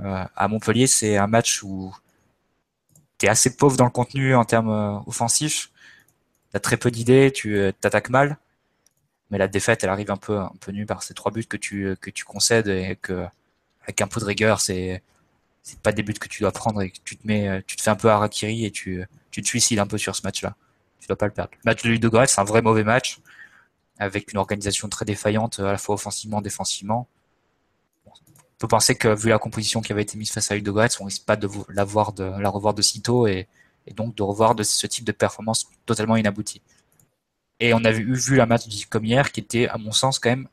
Euh, 0.00 0.24
à 0.36 0.48
Montpellier, 0.48 0.86
c'est 0.86 1.16
un 1.16 1.26
match 1.26 1.62
où 1.62 1.94
tu 3.18 3.26
es 3.26 3.28
assez 3.28 3.56
pauvre 3.56 3.76
dans 3.76 3.84
le 3.84 3.90
contenu 3.90 4.34
en 4.34 4.44
termes 4.44 4.70
euh, 4.70 4.98
offensifs. 5.06 5.70
Tu 6.50 6.56
as 6.56 6.60
très 6.60 6.76
peu 6.76 6.90
d'idées, 6.90 7.32
tu 7.32 7.56
euh, 7.56 7.72
t'attaques 7.72 8.10
mal. 8.10 8.38
Mais 9.30 9.38
la 9.38 9.48
défaite, 9.48 9.84
elle 9.84 9.90
arrive 9.90 10.10
un 10.10 10.16
peu, 10.16 10.38
un 10.38 10.52
peu 10.60 10.72
nue 10.72 10.86
par 10.86 11.02
ces 11.02 11.14
trois 11.14 11.32
buts 11.32 11.44
que 11.44 11.56
tu, 11.56 11.96
que 12.00 12.10
tu 12.10 12.24
concèdes 12.24 12.68
et 12.68 12.96
que, 13.00 13.26
avec 13.82 14.00
un 14.00 14.06
peu 14.06 14.20
de 14.20 14.24
rigueur, 14.24 14.60
c'est, 14.60 15.02
c'est 15.62 15.80
pas 15.80 15.92
des 15.92 16.02
buts 16.02 16.14
que 16.14 16.28
tu 16.28 16.42
dois 16.42 16.52
prendre 16.52 16.80
et 16.82 16.90
que 16.90 16.98
tu 17.04 17.16
te 17.16 17.26
mets, 17.26 17.62
tu 17.66 17.76
te 17.76 17.82
fais 17.82 17.90
un 17.90 17.96
peu 17.96 18.08
harakiri 18.08 18.64
et 18.64 18.70
tu, 18.70 19.04
tu 19.30 19.42
te 19.42 19.46
suicides 19.46 19.78
un 19.80 19.86
peu 19.86 19.98
sur 19.98 20.16
ce 20.16 20.22
match-là. 20.22 20.56
Tu 21.00 21.08
dois 21.08 21.16
pas 21.16 21.26
le 21.26 21.32
perdre. 21.32 21.50
Le 21.64 21.70
match 21.70 21.82
de 21.82 21.90
Ludo 21.90 22.10
Goretz, 22.10 22.32
c'est 22.32 22.40
un 22.40 22.44
vrai 22.44 22.62
mauvais 22.62 22.84
match 22.84 23.20
avec 23.98 24.32
une 24.32 24.38
organisation 24.38 24.88
très 24.88 25.04
défaillante 25.04 25.60
à 25.60 25.72
la 25.72 25.78
fois 25.78 25.94
offensivement, 25.96 26.40
défensivement. 26.40 27.08
On 28.58 28.66
peut 28.66 28.68
penser 28.68 28.96
que 28.96 29.14
vu 29.14 29.28
la 29.28 29.38
composition 29.38 29.80
qui 29.80 29.92
avait 29.92 30.02
été 30.02 30.18
mise 30.18 30.32
face 30.32 30.50
à 30.50 30.56
Ludogorets, 30.56 30.88
on 31.00 31.04
risque 31.04 31.24
pas 31.24 31.36
de 31.36 31.48
la, 31.68 31.84
voir 31.84 32.12
de, 32.12 32.24
la 32.24 32.50
revoir 32.50 32.74
de 32.74 32.82
sitôt 32.82 33.28
et, 33.28 33.46
et 33.86 33.94
donc 33.94 34.16
de 34.16 34.22
revoir 34.22 34.56
de 34.56 34.64
ce 34.64 34.86
type 34.88 35.04
de 35.04 35.12
performance 35.12 35.68
totalement 35.86 36.16
inaboutie. 36.16 36.60
Et 37.60 37.72
on 37.74 37.84
avait 37.84 37.98
eu 37.98 38.14
vu 38.14 38.36
la 38.36 38.46
match 38.46 38.64
comme 38.88 39.04
hier 39.04 39.32
qui 39.32 39.40
était, 39.40 39.68
à 39.68 39.78
mon 39.78 39.92
sens, 39.92 40.18
quand 40.18 40.30
même 40.30 40.48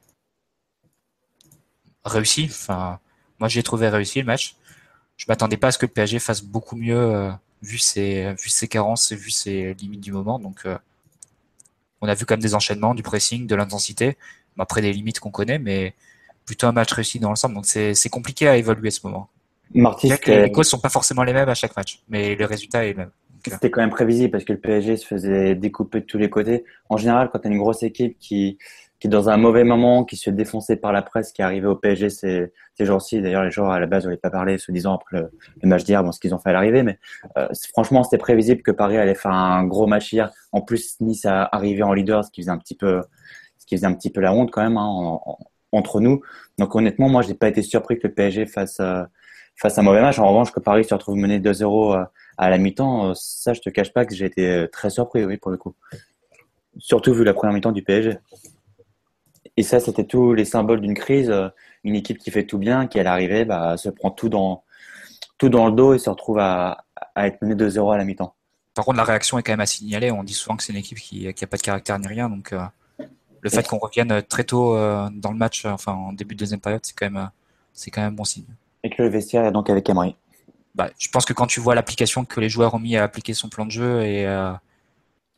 réussi. 2.03 2.45
Enfin, 2.49 2.99
moi 3.39 3.49
j'ai 3.49 3.64
trouvé 3.64 3.89
réussi 3.89 4.20
le 4.20 4.26
match. 4.26 4.56
Je 5.18 5.26
m'attendais 5.28 5.58
pas 5.58 5.68
à 5.68 5.72
ce 5.72 5.78
que 5.78 5.86
le 5.86 5.91
PSG 5.91 6.20
fasse 6.20 6.43
beaucoup 6.43 6.76
mieux 6.76 6.97
euh, 6.97 7.32
vu 7.62 7.78
ses 7.78 8.34
vu 8.36 8.49
ses 8.49 8.68
carences 8.68 9.12
et 9.12 9.16
vu 9.16 9.32
ses 9.32 9.74
limites 9.76 10.01
du 10.01 10.12
moment. 10.12 10.39
Donc 10.39 10.66
euh, 10.66 10.78
on 12.01 12.08
a 12.08 12.14
vu 12.14 12.26
quand 12.26 12.36
même 12.36 12.41
des 12.41 12.56
enchaînements, 12.56 12.95
du 12.95 13.03
pressing, 13.03 13.47
de 13.47 13.56
l'intensité, 13.56 14.18
après 14.58 14.82
des 14.82 14.93
limites 14.93 15.20
qu'on 15.20 15.32
connaît, 15.32 15.60
mais 15.60 15.95
plutôt 16.46 16.68
un 16.68 16.72
match 16.72 16.91
réussi 16.93 17.20
dans 17.20 17.30
l'ensemble. 17.30 17.56
Donc 17.56 17.66
c'est 17.66 18.10
compliqué 18.10 18.48
à 18.48 18.58
évaluer 18.58 18.91
ce 18.91 19.06
moment. 19.06 19.30
Marty, 19.74 20.12
les 20.28 20.52
causes 20.52 20.68
sont 20.68 20.80
pas 20.80 20.89
forcément 20.89 21.24
les 21.24 21.34
mêmes 21.34 21.50
à 21.50 21.56
chaque 21.56 21.76
match, 21.76 22.02
mais 22.08 22.36
le 22.36 22.46
résultat 22.46 22.86
est 22.86 22.91
le 22.91 22.98
même. 22.98 23.12
C'était 23.48 23.70
quand 23.70 23.82
même 23.82 23.91
prévisible 23.91 24.32
parce 24.32 24.43
que 24.43 24.54
le 24.54 24.60
PSG 24.60 24.98
se 24.98 25.06
faisait 25.06 25.56
découper 25.56 26.00
de 26.00 26.06
tous 26.06 26.18
les 26.18 26.30
côtés. 26.30 26.66
En 26.89 26.98
général, 26.98 27.30
quand 27.32 27.39
tu 27.39 27.48
as 27.48 27.52
une 27.52 27.60
grosse 27.60 27.84
équipe 27.84 28.18
qui, 28.20 28.58
qui 29.00 29.08
est 29.08 29.10
dans 29.10 29.30
un 29.30 29.38
mauvais 29.38 29.64
moment, 29.64 30.04
qui 30.04 30.16
se 30.16 30.24
fait 30.24 30.32
défoncer 30.32 30.78
par 30.78 30.91
la 30.91 31.04
presse, 31.04 31.32
qui 31.32 31.41
est 31.41 31.46
arrivée 31.46 31.68
au 31.68 31.76
PSG 31.76 32.10
ces, 32.10 32.52
ces 32.76 32.86
jours-ci. 32.86 33.22
D'ailleurs, 33.22 33.43
les 33.43 33.52
joueurs 33.52 33.72
à 33.72 33.80
la 33.80 33.86
base 33.86 34.06
n'avaient 34.06 34.18
pas 34.18 34.30
parlé, 34.30 34.58
se 34.58 34.72
disant 34.72 34.96
après 34.96 35.18
le, 35.20 35.32
match 35.68 35.84
d'hier, 35.84 36.04
bon, 36.04 36.12
ce 36.12 36.20
qu'ils 36.20 36.34
ont 36.34 36.39
fait 36.39 36.50
à 36.50 36.54
l'arrivée. 36.54 36.84
Mais 36.84 36.98
euh, 37.38 37.48
franchement, 37.72 38.04
c'était 38.04 38.18
prévisible 38.18 38.62
que 38.62 38.72
Paris 38.72 38.98
allait 38.98 39.16
faire 39.16 39.32
un 39.32 39.66
gros 39.66 39.88
match 39.88 40.12
hier. 40.12 40.32
En 40.52 40.62
plus, 40.62 41.00
Nice 41.02 41.26
a 41.26 41.48
arrivé 41.52 41.84
en 41.84 41.93
leader, 41.93 42.24
ce 42.24 42.32
qui 42.32 42.41
faisait 42.41 42.52
un 42.52 42.58
petit 42.58 42.76
peu, 42.76 43.02
ce 43.58 43.66
qui 43.66 43.76
faisait 43.76 43.88
un 43.88 43.93
petit 43.93 44.10
peu 44.10 44.22
la 44.22 44.34
honte 44.34 44.52
quand 44.52 44.64
même 44.64 44.78
hein, 44.78 45.20
entre 45.78 45.99
nous. 45.99 46.21
Donc 46.57 46.76
honnêtement, 46.76 47.09
moi, 47.09 47.21
je 47.21 47.30
n'ai 47.30 47.34
pas 47.34 47.47
été 47.47 47.61
surpris 47.61 47.97
que 47.97 48.07
le 48.07 48.13
PSG 48.13 48.45
fasse 48.45 48.80
euh, 48.80 49.03
fasse 49.55 49.78
un 49.78 49.84
mauvais 49.84 50.01
match. 50.01 50.19
En 50.19 50.28
revanche, 50.28 50.51
que 50.51 50.59
Paris 50.59 50.86
se 50.86 50.93
retrouve 50.93 51.15
mené 51.15 51.39
2-0 51.39 52.07
à 52.38 52.49
la 52.49 52.57
mi-temps, 52.57 53.09
euh, 53.09 53.13
ça, 53.15 53.53
je 53.53 53.61
te 53.61 53.69
cache 53.69 53.93
pas 53.93 54.05
que 54.05 54.13
j'ai 54.13 54.26
été 54.26 54.49
euh, 54.49 54.67
très 54.67 54.89
surpris, 54.89 55.26
oui, 55.26 55.38
pour 55.38 55.51
le 55.51 55.57
coup. 55.57 55.73
Surtout 56.78 57.13
vu 57.13 57.23
la 57.23 57.34
première 57.34 57.53
mi-temps 57.53 57.71
du 57.71 57.84
PSG. 57.84 58.17
Et 59.57 59.63
ça, 59.63 59.80
c'était 59.80 60.03
tous 60.03 60.34
les 60.34 60.45
symboles 60.45 60.82
d'une 60.82 60.95
crise. 60.95 61.30
Euh, 61.30 61.47
une 61.84 61.95
équipe 61.95 62.17
qui 62.17 62.32
fait 62.32 62.45
tout 62.45 62.57
bien, 62.57 62.88
qui 62.88 62.99
à 62.99 63.03
l'arrivée 63.03 63.45
bah, 63.45 63.78
se 63.78 63.89
prend 63.89 64.09
tout 64.09 64.28
dans, 64.28 64.63
tout 65.38 65.49
dans 65.49 65.67
le 65.67 65.71
dos 65.71 65.93
et 65.93 65.99
se 65.99 66.09
retrouve 66.09 66.39
à, 66.39 66.84
être 67.15 67.41
menée 67.41 67.55
2-0 67.55 67.93
à 67.93 67.97
la 67.97 68.03
mi-temps. 68.03 68.36
Par 68.73 68.84
contre, 68.84 68.97
la 68.97 69.03
réaction 69.03 69.38
est 69.38 69.43
quand 69.43 69.53
même 69.53 69.61
à 69.61 69.65
signaler. 69.65 70.11
On 70.11 70.23
dit 70.23 70.34
souvent 70.34 70.57
que 70.57 70.63
c'est 70.63 70.73
une 70.73 70.80
équipe 70.80 70.97
qui 70.97 71.26
n'a 71.26 71.47
pas 71.47 71.57
de 71.57 71.61
caractère 71.61 71.97
ni 71.99 72.07
rien. 72.07 72.28
Donc, 72.28 72.53
le 73.46 73.50
fait 73.52 73.68
qu'on 73.68 73.78
revienne 73.78 74.22
très 74.24 74.43
tôt 74.43 74.76
dans 74.76 75.32
le 75.32 75.38
match, 75.38 75.66
enfin 75.66 75.93
en 75.93 76.14
début 76.14 76.36
de 76.36 76.39
deuxième 76.39 76.60
période, 76.60 76.82
c'est 76.84 76.96
quand 76.96 77.10
même, 77.10 77.30
c'est 77.74 77.91
quand 77.91 78.02
même 78.02 78.16
bon 78.16 78.24
signe. 78.24 78.43
Et 78.84 78.89
que 78.89 79.02
le 79.02 79.10
vestiaire 79.10 79.46
est 79.46 79.52
donc 79.52 79.70
avec 79.70 79.88
Emery 79.88 80.16
bah, 80.76 80.89
je 81.00 81.08
pense 81.10 81.26
que 81.26 81.34
quand 81.34 81.48
tu 81.48 81.60
vois 81.62 81.74
l'application 81.74 82.26
que 82.26 82.39
les 82.41 82.50
joueurs 82.50 82.74
ont 82.74 82.80
mis 82.80 82.98
à 82.98 83.04
appliquer 83.04 83.34
son 83.34 83.50
plan 83.50 83.66
de 83.66 83.72
jeu 83.72 84.04
et 84.04 84.28
euh, 84.28 84.52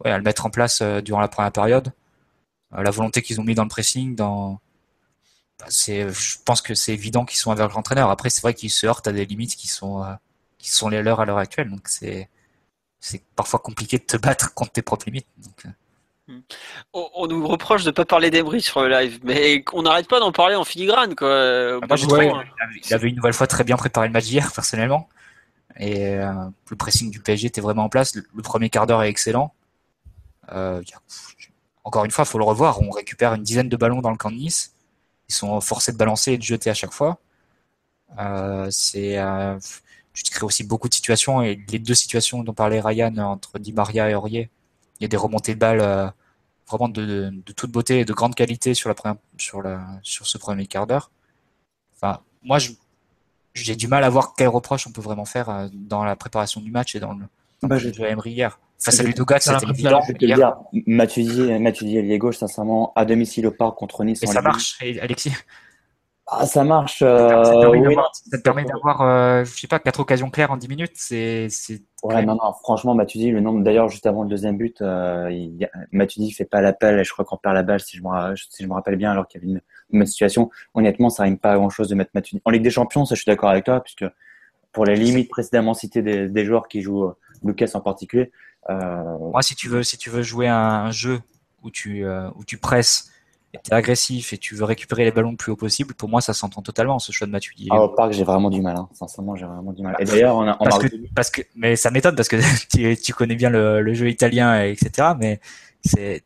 ouais, 0.03 0.11
à 0.11 0.17
le 0.17 0.23
mettre 0.23 0.45
en 0.45 0.49
place 0.49 0.81
euh, 0.81 0.99
durant 1.01 1.21
la 1.21 1.27
première 1.27 1.51
période, 1.51 1.93
euh, 2.75 2.83
la 2.83 2.91
volonté 2.91 3.21
qu'ils 3.21 3.39
ont 3.39 3.43
mis 3.43 3.55
dans 3.55 3.63
le 3.63 3.69
pressing, 3.69 4.15
dans 4.15 4.59
bah, 5.59 5.67
c'est, 5.69 6.09
je 6.09 6.37
pense 6.43 6.61
que 6.61 6.73
c'est 6.75 6.93
évident 6.93 7.25
qu'ils 7.25 7.37
sont 7.37 7.51
avec 7.51 7.71
l'entraîneur. 7.73 8.09
Après, 8.09 8.29
c'est 8.29 8.41
vrai 8.41 8.53
qu'ils 8.53 8.71
se 8.71 8.87
heurtent 8.87 9.07
à 9.07 9.11
des 9.11 9.25
limites 9.25 9.55
qui 9.55 9.67
sont 9.67 10.03
qui 10.57 10.71
sont 10.71 10.89
les 10.89 11.03
leurs 11.03 11.19
à 11.21 11.25
l'heure 11.25 11.37
actuelle. 11.37 11.69
Donc 11.69 11.87
c'est 11.87 12.29
c'est 12.99 13.23
parfois 13.35 13.59
compliqué 13.59 13.97
de 13.99 14.03
te 14.03 14.17
battre 14.17 14.53
contre 14.53 14.71
tes 14.73 14.81
propres 14.81 15.05
limites. 15.07 15.27
Donc. 15.37 15.73
On, 16.93 17.27
nous 17.27 17.47
reproche 17.47 17.83
de 17.83 17.89
ne 17.89 17.93
pas 17.93 18.05
parler 18.05 18.29
d'Emery 18.29 18.61
sur 18.61 18.81
le 18.81 18.89
live, 18.89 19.19
mais 19.23 19.63
on 19.73 19.83
n'arrête 19.83 20.07
pas 20.07 20.19
d'en 20.19 20.31
parler 20.31 20.55
en 20.55 20.63
filigrane. 20.63 21.15
Quoi. 21.15 21.79
Ah, 21.81 21.97
trouvé 21.97 22.31
il 22.83 22.93
avait 22.93 23.09
une 23.09 23.15
nouvelle 23.15 23.33
fois 23.33 23.47
très 23.47 23.63
bien 23.63 23.77
préparé 23.77 24.07
le 24.07 24.13
match 24.13 24.25
d'hier, 24.25 24.51
personnellement. 24.51 25.07
Et 25.79 26.15
euh, 26.15 26.33
le 26.69 26.75
pressing 26.75 27.11
du 27.11 27.19
PSG 27.19 27.47
était 27.47 27.61
vraiment 27.61 27.85
en 27.85 27.89
place. 27.89 28.15
Le, 28.15 28.41
premier 28.41 28.69
quart 28.69 28.87
d'heure 28.87 29.03
est 29.03 29.09
excellent. 29.09 29.53
Euh, 30.51 30.81
encore 31.83 32.05
une 32.05 32.11
fois, 32.11 32.25
il 32.25 32.27
faut 32.27 32.39
le 32.39 32.43
revoir. 32.43 32.81
On 32.81 32.89
récupère 32.89 33.33
une 33.33 33.43
dizaine 33.43 33.69
de 33.69 33.77
ballons 33.77 34.01
dans 34.01 34.11
le 34.11 34.17
camp 34.17 34.31
de 34.31 34.35
Nice. 34.35 34.73
Ils 35.29 35.35
sont 35.35 35.61
forcés 35.61 35.91
de 35.91 35.97
balancer 35.97 36.33
et 36.33 36.37
de 36.37 36.43
jeter 36.43 36.69
à 36.69 36.73
chaque 36.73 36.93
fois. 36.93 37.19
Euh, 38.19 38.67
c'est, 38.71 39.17
tu 40.13 40.23
te 40.23 40.31
crées 40.31 40.45
aussi 40.45 40.63
beaucoup 40.63 40.89
de 40.89 40.93
situations 40.93 41.41
et 41.41 41.59
les 41.69 41.79
deux 41.79 41.93
situations 41.93 42.43
dont 42.43 42.53
parlait 42.53 42.79
Ryan 42.79 43.15
entre 43.17 43.59
Di 43.59 43.73
Maria 43.73 44.09
et 44.09 44.15
Aurier, 44.15 44.49
il 44.99 45.03
y 45.03 45.05
a 45.05 45.09
des 45.09 45.17
remontées 45.17 45.53
de 45.53 45.59
balles 45.59 46.13
vraiment 46.69 46.89
de, 46.89 47.31
de, 47.31 47.51
toute 47.53 47.71
beauté 47.71 47.99
et 47.99 48.05
de 48.05 48.13
grande 48.13 48.35
qualité 48.35 48.73
sur 48.73 48.89
la 48.89 48.95
sur 49.37 49.61
la 49.61 49.85
sur 50.03 50.27
ce 50.27 50.37
premier 50.37 50.67
quart 50.67 50.87
d'heure. 50.87 51.11
Enfin, 51.95 52.19
moi 52.43 52.57
j'ai 53.53 53.75
du 53.75 53.87
mal 53.87 54.03
à 54.03 54.09
voir 54.09 54.33
quel 54.37 54.49
reproche 54.49 54.87
on 54.87 54.91
peut 54.91 55.01
vraiment 55.01 55.25
faire 55.25 55.49
euh, 55.49 55.67
dans 55.73 56.03
la 56.03 56.15
préparation 56.15 56.61
du 56.61 56.71
match 56.71 56.95
et 56.95 56.99
dans 56.99 57.13
le, 57.13 57.25
bah, 57.63 57.77
jeu 57.77 57.91
de 57.91 58.03
Emery 58.03 58.31
hier. 58.31 58.59
Face 58.79 58.99
à 58.99 59.03
Ludogat, 59.03 59.39
c'était 59.39 59.65
évident. 59.67 60.01
Je 60.03 60.13
vais 60.13 60.19
te 60.19 60.25
dire, 60.25 60.55
Matuidi, 60.85 61.99
lié 62.01 62.17
gauche, 62.19 62.37
sincèrement, 62.37 62.93
à 62.95 63.05
domicile 63.05 63.47
au 63.47 63.51
parc 63.51 63.75
contre 63.75 64.03
Nice. 64.03 64.21
Et 64.21 64.27
ça 64.27 64.41
marche, 64.41 64.77
Alexis 65.01 65.31
ah, 66.27 66.45
ça 66.45 66.63
marche. 66.63 67.01
Euh, 67.01 67.43
ça 67.43 67.53
te 67.53 68.41
permet 68.41 68.65
d'avoir, 68.65 69.01
euh, 69.01 69.45
je 69.45 69.59
sais 69.59 69.67
pas, 69.67 69.79
quatre 69.79 70.01
occasions 70.01 70.29
claires 70.29 70.51
en 70.51 70.57
10 70.57 70.67
minutes. 70.67 70.91
C'est, 70.95 71.47
Ouais, 72.03 72.23
non, 72.23 72.35
non, 72.35 72.53
franchement, 72.53 72.93
Matuidi, 72.93 73.31
le 73.31 73.39
nombre, 73.39 73.63
d'ailleurs, 73.63 73.89
juste 73.89 74.05
avant 74.05 74.23
le 74.23 74.29
deuxième 74.29 74.57
but, 74.57 74.81
euh, 74.81 75.29
il, 75.31 75.67
Matuidi 75.91 76.31
fait 76.31 76.45
pas 76.45 76.61
l'appel 76.61 76.99
et 76.99 77.03
je 77.03 77.11
crois 77.11 77.25
qu'on 77.25 77.37
perd 77.37 77.55
la 77.55 77.63
balle, 77.63 77.79
si 77.79 77.97
je 77.97 78.03
me, 78.03 78.35
si 78.35 78.63
je 78.63 78.67
me 78.67 78.73
rappelle 78.73 78.97
bien, 78.97 79.11
alors 79.11 79.27
qu'il 79.27 79.41
y 79.41 79.43
avait 79.43 79.53
une, 79.53 79.61
une 79.99 80.05
situation. 80.05 80.51
Honnêtement, 80.75 81.09
ça 81.09 81.23
rime 81.23 81.39
pas 81.39 81.53
à 81.53 81.55
grand 81.55 81.69
chose 81.69 81.89
de 81.89 81.95
mettre 81.95 82.11
Matuidi. 82.13 82.41
En 82.45 82.51
Ligue 82.51 82.61
des 82.61 82.69
Champions, 82.69 83.05
ça, 83.05 83.15
je 83.15 83.21
suis 83.21 83.29
d'accord 83.29 83.49
avec 83.49 83.65
toi, 83.65 83.81
puisque 83.81 84.05
pour 84.73 84.85
les 84.85 84.95
limites 84.95 85.29
précédemment 85.29 85.73
citées 85.73 86.03
des, 86.03 86.29
des 86.29 86.45
joueurs 86.45 86.67
qui 86.67 86.81
jouent, 86.81 87.05
euh, 87.05 87.17
Lucas 87.43 87.71
en 87.73 87.81
particulier. 87.81 88.31
Euh... 88.69 89.17
Moi, 89.31 89.41
si 89.41 89.55
tu 89.55 89.69
veux, 89.69 89.83
si 89.83 89.97
tu 89.97 90.09
veux 90.09 90.21
jouer 90.21 90.47
un, 90.47 90.91
jeu 90.91 91.19
où 91.63 91.71
tu, 91.71 92.05
euh, 92.05 92.29
où 92.35 92.43
tu 92.43 92.57
presses, 92.57 93.11
tu 93.53 93.71
es 93.71 93.73
agressif 93.73 94.33
et 94.33 94.37
tu 94.37 94.55
veux 94.55 94.65
récupérer 94.65 95.03
les 95.03 95.11
ballons 95.11 95.31
le 95.31 95.37
plus 95.37 95.51
haut 95.51 95.55
possible, 95.55 95.93
pour 95.93 96.09
moi, 96.09 96.21
ça 96.21 96.33
s'entend 96.33 96.61
totalement, 96.61 96.99
ce 96.99 97.11
choix 97.11 97.27
de 97.27 97.31
Matuidi. 97.31 97.67
Ah, 97.71 97.81
au 97.81 97.89
parc, 97.89 98.11
j'ai 98.11 98.23
vraiment 98.23 98.49
du 98.49 98.61
mal. 98.61 98.75
Hein. 98.77 98.89
Sincèrement, 98.93 99.35
j'ai 99.35 99.45
vraiment 99.45 99.73
du 99.73 99.81
mal. 99.81 99.95
Et 99.99 100.05
d'ailleurs, 100.05 100.35
on 100.35 100.47
a, 100.47 100.55
parce, 100.55 100.79
que, 100.79 100.87
parce 101.15 101.29
que, 101.29 101.41
mais 101.55 101.75
ça 101.75 101.89
m'étonne 101.91 102.15
parce 102.15 102.27
que 102.27 102.37
tu, 102.69 102.97
tu, 103.01 103.13
connais 103.13 103.35
bien 103.35 103.49
le, 103.49 103.81
le, 103.81 103.93
jeu 103.93 104.09
italien, 104.09 104.63
etc. 104.63 105.09
Mais 105.17 105.39
c'est, 105.83 106.23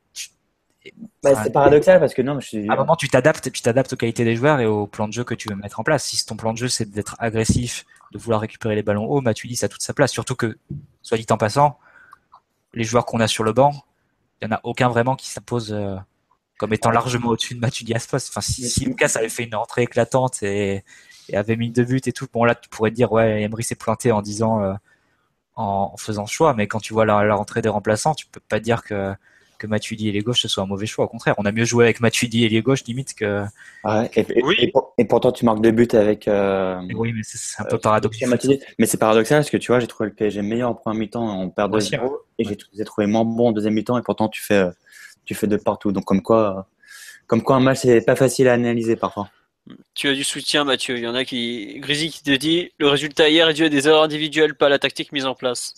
bah, 1.21 1.43
c'est 1.43 1.51
paradoxal 1.51 1.99
parce 1.99 2.13
que 2.13 2.21
non, 2.21 2.39
je 2.39 2.47
suis... 2.47 2.69
À 2.69 2.73
un 2.73 2.77
moment, 2.77 2.95
tu 2.95 3.07
t'adaptes, 3.07 3.51
tu 3.51 3.61
t'adaptes 3.61 3.93
aux 3.93 3.97
qualités 3.97 4.23
des 4.23 4.35
joueurs 4.35 4.59
et 4.59 4.65
au 4.65 4.87
plan 4.87 5.07
de 5.07 5.13
jeu 5.13 5.23
que 5.23 5.35
tu 5.35 5.49
veux 5.49 5.55
mettre 5.55 5.79
en 5.79 5.83
place. 5.83 6.03
Si 6.05 6.25
ton 6.25 6.35
plan 6.35 6.53
de 6.53 6.57
jeu 6.57 6.67
c'est 6.67 6.89
d'être 6.89 7.15
agressif, 7.19 7.85
de 8.11 8.17
vouloir 8.17 8.41
récupérer 8.41 8.75
les 8.75 8.83
ballons 8.83 9.05
hauts, 9.05 9.21
Matuidi 9.21 9.55
ça 9.55 9.67
a 9.67 9.69
toute 9.69 9.83
sa 9.83 9.93
place. 9.93 10.11
Surtout 10.11 10.35
que, 10.35 10.57
soit 11.03 11.17
dit 11.17 11.27
en 11.29 11.37
passant, 11.37 11.77
les 12.73 12.83
joueurs 12.83 13.05
qu'on 13.05 13.19
a 13.19 13.27
sur 13.27 13.43
le 13.43 13.53
banc, 13.53 13.73
il 14.41 14.45
y 14.45 14.51
en 14.51 14.55
a 14.55 14.59
aucun 14.63 14.89
vraiment 14.89 15.15
qui 15.15 15.29
s'impose 15.29 15.71
euh, 15.71 15.95
comme 16.61 16.73
étant 16.73 16.91
largement 16.91 17.29
au-dessus 17.29 17.55
de 17.55 17.59
Mathieu 17.59 17.83
Diaspos. 17.85 18.17
Enfin, 18.29 18.39
si, 18.39 18.69
si, 18.69 18.85
Lucas 18.85 19.13
avait 19.15 19.29
fait 19.29 19.45
une 19.45 19.55
entrée 19.55 19.81
éclatante 19.81 20.43
et, 20.43 20.83
avait 21.33 21.55
mis 21.55 21.71
deux 21.71 21.85
buts 21.85 22.01
et 22.05 22.11
tout, 22.11 22.27
bon 22.31 22.43
là 22.43 22.53
tu 22.53 22.69
pourrais 22.69 22.91
dire 22.91 23.11
ouais, 23.11 23.41
Emery 23.41 23.63
s'est 23.63 23.73
planté 23.73 24.11
en 24.11 24.21
disant 24.21 24.61
euh, 24.61 24.73
en, 25.55 25.95
faisant 25.97 26.27
ce 26.27 26.33
choix, 26.33 26.53
mais 26.53 26.67
quand 26.67 26.79
tu 26.79 26.93
vois 26.93 27.05
la, 27.05 27.33
rentrée 27.33 27.63
des 27.63 27.69
remplaçants, 27.69 28.13
tu 28.13 28.27
peux 28.27 28.41
pas 28.47 28.59
dire 28.59 28.83
que 28.83 29.13
que 29.57 29.65
Matuidi 29.65 30.09
et 30.09 30.11
les 30.11 30.21
gauches 30.21 30.41
ce 30.41 30.47
soit 30.47 30.63
un 30.63 30.67
mauvais 30.67 30.85
choix. 30.85 31.05
Au 31.05 31.07
contraire, 31.07 31.35
on 31.37 31.45
a 31.45 31.51
mieux 31.51 31.65
joué 31.65 31.85
avec 31.85 31.99
Matuidi 31.99 32.43
et 32.43 32.49
les 32.49 32.61
gauches 32.61 32.83
limite 32.83 33.15
que. 33.15 33.43
et, 34.97 35.05
pourtant 35.05 35.31
tu 35.31 35.45
marques 35.45 35.61
deux 35.61 35.71
buts 35.71 35.87
avec. 35.93 36.27
Euh, 36.27 36.81
oui, 36.93 37.13
mais 37.15 37.21
c'est 37.23 37.61
un 37.61 37.65
peu 37.65 37.79
paradoxal. 37.79 38.37
Mais 38.77 38.85
c'est 38.85 38.97
paradoxal 38.97 39.39
parce 39.39 39.49
que 39.49 39.57
tu 39.57 39.71
vois, 39.71 39.79
j'ai 39.79 39.87
trouvé 39.87 40.09
le 40.09 40.15
PSG 40.15 40.43
meilleur 40.43 40.69
en 40.69 40.75
premier 40.75 40.99
mi-temps, 40.99 41.41
on 41.41 41.49
perd 41.49 41.73
2-0 41.73 42.11
et 42.37 42.43
j'ai 42.43 42.85
trouvé 42.85 43.07
moins 43.07 43.25
bon 43.25 43.47
en 43.47 43.51
deuxième 43.51 43.73
mi-temps 43.73 43.97
et 43.97 44.03
pourtant 44.03 44.27
tu 44.29 44.43
fais 44.43 44.55
euh, 44.55 44.71
tu 45.25 45.35
fais 45.35 45.47
de 45.47 45.57
partout. 45.57 45.91
Donc 45.91 46.05
comme 46.05 46.21
quoi, 46.21 46.67
comme 47.27 47.41
quoi 47.41 47.55
un 47.55 47.59
match 47.59 47.79
c'est 47.81 48.01
pas 48.01 48.15
facile 48.15 48.47
à 48.47 48.53
analyser 48.53 48.95
parfois. 48.95 49.29
Tu 49.93 50.07
as 50.07 50.13
du 50.13 50.23
soutien, 50.23 50.63
Mathieu. 50.63 50.97
Il 50.97 51.03
y 51.03 51.07
en 51.07 51.15
a 51.15 51.23
qui. 51.23 51.79
Grisy 51.79 52.09
qui 52.09 52.23
te 52.23 52.31
dit 52.31 52.71
le 52.79 52.87
résultat 52.87 53.29
hier 53.29 53.47
est 53.49 53.53
dû 53.53 53.65
à 53.65 53.69
des 53.69 53.87
erreurs 53.87 54.03
individuelles, 54.03 54.55
pas 54.55 54.65
à 54.65 54.69
la 54.69 54.79
tactique 54.79 55.11
mise 55.11 55.25
en 55.25 55.35
place. 55.35 55.75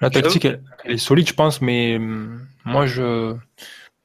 La 0.00 0.10
tactique, 0.10 0.44
elle, 0.44 0.62
est 0.84 0.98
solide, 0.98 1.28
je 1.28 1.34
pense, 1.34 1.60
mais 1.60 1.96
hum, 1.96 2.46
moi, 2.64 2.86
je 2.86 3.34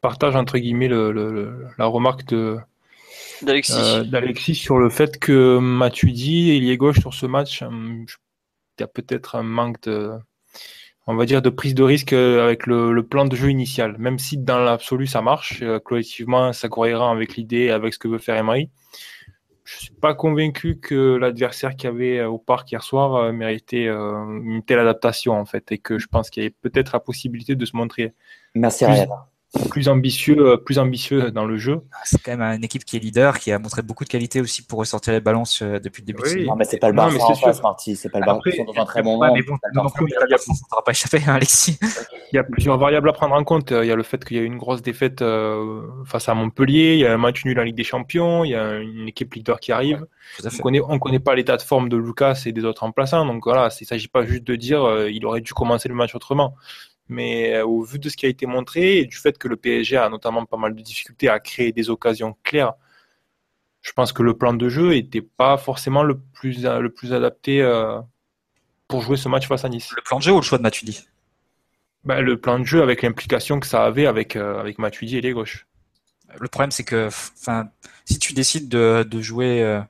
partage 0.02 0.36
entre 0.36 0.58
guillemets 0.58 0.88
le, 0.88 1.68
la 1.78 1.86
remarque 1.86 2.26
de. 2.26 2.58
D'Alexis. 3.44 3.74
Euh, 3.74 4.54
sur 4.54 4.78
le 4.78 4.90
fait 4.90 5.20
que 5.20 5.58
Matuidi, 5.60 6.70
est 6.70 6.78
gauche 6.78 7.00
sur 7.00 7.14
ce 7.14 7.26
match, 7.26 7.62
hum, 7.62 8.06
il 8.80 8.82
y 8.82 8.84
a 8.84 8.88
peut-être 8.88 9.36
un 9.36 9.44
manque 9.44 9.82
de, 9.82 10.12
on 11.08 11.16
va 11.16 11.26
dire, 11.26 11.42
de 11.42 11.50
prise 11.50 11.76
de 11.76 11.84
risque 11.84 12.14
euh, 12.14 12.44
avec 12.44 12.66
le, 12.66 13.02
plan 13.04 13.26
de 13.26 13.36
jeu 13.36 13.50
initial. 13.50 13.98
Même 13.98 14.20
si 14.20 14.38
dans 14.38 14.60
l'absolu 14.60 15.08
ça 15.08 15.22
marche, 15.22 15.62
euh, 15.62 15.80
collectivement 15.80 16.54
ça 16.54 16.70
corrigera 16.70 17.12
avec 17.12 17.36
l'idée, 17.36 17.70
avec 17.70 17.94
ce 17.94 18.00
que 18.00 18.08
veut 18.08 18.20
faire 18.20 18.36
Emery. 18.36 18.70
Je 19.66 19.78
suis 19.78 19.94
pas 19.94 20.14
convaincu 20.14 20.78
que 20.80 21.16
l'adversaire 21.16 21.76
qui 21.76 21.88
avait 21.88 22.20
euh, 22.20 22.30
au 22.30 22.38
parc 22.38 22.72
hier 22.72 22.84
soir 22.84 23.32
méritait 23.32 23.88
une 23.88 24.62
telle 24.66 24.80
adaptation 24.80 25.34
en 25.34 25.46
fait, 25.46 25.72
et 25.72 25.78
que 25.78 25.98
je 25.98 26.08
pense 26.08 26.30
qu'il 26.30 26.44
y 26.44 26.46
avait 26.46 26.56
peut-être 26.62 26.92
la 26.94 27.00
possibilité 27.00 27.56
de 27.56 27.66
se 27.66 27.76
montrer. 27.76 28.14
Merci 28.56 28.86
Ryan. 28.86 29.08
Plus 29.70 29.88
ambitieux, 29.88 30.58
plus 30.58 30.80
ambitieux 30.80 31.32
dans 31.32 31.46
le 31.46 31.58
jeu. 31.58 31.82
Ah, 31.92 31.98
c'est 32.06 32.22
quand 32.22 32.36
même 32.36 32.42
une 32.42 32.64
équipe 32.64 32.86
qui 32.86 32.98
est 32.98 33.00
leader, 33.00 33.40
qui 33.40 33.52
a 33.52 33.60
montré 33.60 33.82
beaucoup 33.82 34.04
de 34.04 34.10
qualité 34.10 34.42
aussi 34.42 34.66
pour 34.66 34.80
ressortir 34.80 35.14
les 35.14 35.20
balances 35.20 35.62
depuis 35.62 36.02
le 36.02 36.08
début 36.08 36.22
oui. 36.24 36.30
de 36.30 36.40
saison. 36.40 36.52
Non, 36.52 36.56
mais 36.56 36.66
c'est 36.66 36.78
pas 36.78 36.90
le 36.90 36.96
Barça 36.96 37.24
en 37.24 37.36
face, 37.36 37.62
Marty. 37.62 37.96
C'est 37.96 38.10
pas 38.10 38.20
le 38.20 38.26
Barça. 38.26 38.42
Ils 38.46 38.56
sont 38.56 38.64
dans 38.64 38.82
un 38.82 38.86
très 38.86 39.04
bon 39.04 39.18
moment. 39.18 39.34
mais 39.34 39.44
bon, 39.44 39.58
non 39.74 39.90
plus, 39.90 40.10
ça 40.10 40.26
ne 40.26 40.82
pas 40.84 40.92
échappé, 40.92 41.22
hein, 41.28 41.36
Alexis. 41.36 41.78
Il 42.32 42.36
y 42.36 42.40
a 42.40 42.44
plusieurs 42.44 42.78
variables 42.78 43.10
à 43.10 43.14
prendre 43.14 43.36
en 43.36 43.44
compte. 43.44 43.72
Il 43.72 43.86
y 43.86 43.92
a 43.92 43.96
le 43.96 44.04
fait 44.04 44.24
qu'il 44.26 44.38
y 44.38 44.40
a 44.40 44.44
eu 44.44 44.46
une 44.46 44.58
grosse 44.58 44.82
défaite 44.82 45.22
euh, 45.22 45.82
face 46.06 46.30
à 46.30 46.34
Montpellier, 46.34 46.94
il 46.94 47.00
y 47.00 47.06
a 47.06 47.14
un 47.14 47.18
match 47.18 47.46
nul 47.46 47.60
en 47.60 47.64
Ligue 47.64 47.76
des 47.76 47.84
Champions, 47.84 48.44
il 48.44 48.52
y 48.52 48.56
a 48.56 48.78
une 48.78 49.08
équipe 49.08 49.34
leader 49.34 49.60
qui 49.60 49.72
arrive. 49.72 50.06
Ouais, 50.44 50.50
on 50.52 50.62
connaît, 50.62 50.82
on 50.82 51.00
connaît 51.00 51.20
pas 51.20 51.36
l'état 51.36 51.58
de 51.58 51.62
forme 51.62 51.90
de 51.90 51.98
Lucas 51.98 52.44
et 52.46 52.52
des 52.52 52.66
autres 52.66 52.82
remplaçants. 52.82 53.26
Donc 53.26 53.44
voilà, 53.44 53.70
il 53.80 53.84
ne 53.84 53.88
s'agit 53.88 54.08
pas 54.08 54.26
juste 54.26 54.44
de 54.44 54.56
dire 54.56 54.84
euh, 54.84 55.10
il 55.12 55.26
aurait 55.26 55.42
dû 55.42 55.54
commencer 55.54 55.90
le 55.90 55.96
match 55.96 56.16
autrement. 56.16 56.56
Mais 57.14 57.54
euh, 57.54 57.66
au 57.66 57.84
vu 57.84 58.00
de 58.00 58.10
ce 58.10 58.18
qui 58.18 58.26
a 58.26 58.30
été 58.30 58.46
montré 58.48 58.98
et 58.98 59.06
du 59.06 59.16
fait 59.16 59.38
que 59.38 59.48
le 59.48 59.56
PSG 59.56 59.98
a 59.98 60.10
notamment 60.10 60.46
pas 60.46 60.58
mal 60.58 60.74
de 60.74 60.82
difficultés 60.82 61.30
à 61.30 61.40
créer 61.40 61.72
des 61.72 61.92
occasions 61.92 62.36
claires, 62.44 62.74
je 63.82 63.92
pense 63.92 64.12
que 64.14 64.24
le 64.24 64.36
plan 64.36 64.54
de 64.54 64.68
jeu 64.68 64.90
n'était 64.90 65.22
pas 65.22 65.58
forcément 65.58 66.04
le 66.04 66.18
plus, 66.18 66.64
le 66.64 66.90
plus 66.90 67.14
adapté 67.14 67.62
euh, 67.62 68.00
pour 68.88 69.02
jouer 69.02 69.18
ce 69.18 69.30
match 69.30 69.48
face 69.48 69.64
à 69.64 69.70
Nice. 69.70 69.92
Le 69.96 70.02
plan 70.02 70.18
de 70.18 70.24
jeu 70.24 70.32
ou 70.32 70.38
le 70.38 70.42
choix 70.42 70.58
de 70.58 70.64
Matuidi? 70.64 71.06
Bah, 72.04 72.22
Le 72.22 72.40
plan 72.40 72.58
de 72.58 72.64
jeu 72.64 72.82
avec 72.82 73.04
l'implication 73.04 73.60
que 73.60 73.68
ça 73.68 73.86
avait 73.86 74.08
avec, 74.08 74.36
euh, 74.36 74.60
avec 74.60 74.80
Matuidi 74.80 75.18
et 75.18 75.22
les 75.22 75.34
gauches. 75.34 75.68
Le 76.40 76.48
problème, 76.48 76.72
c'est 76.72 76.84
que 76.84 77.10
si 78.06 78.18
tu 78.18 78.34
décides 78.34 78.70
de, 78.70 79.06
de 79.08 79.22
jouer 79.22 79.62
euh, 79.62 79.82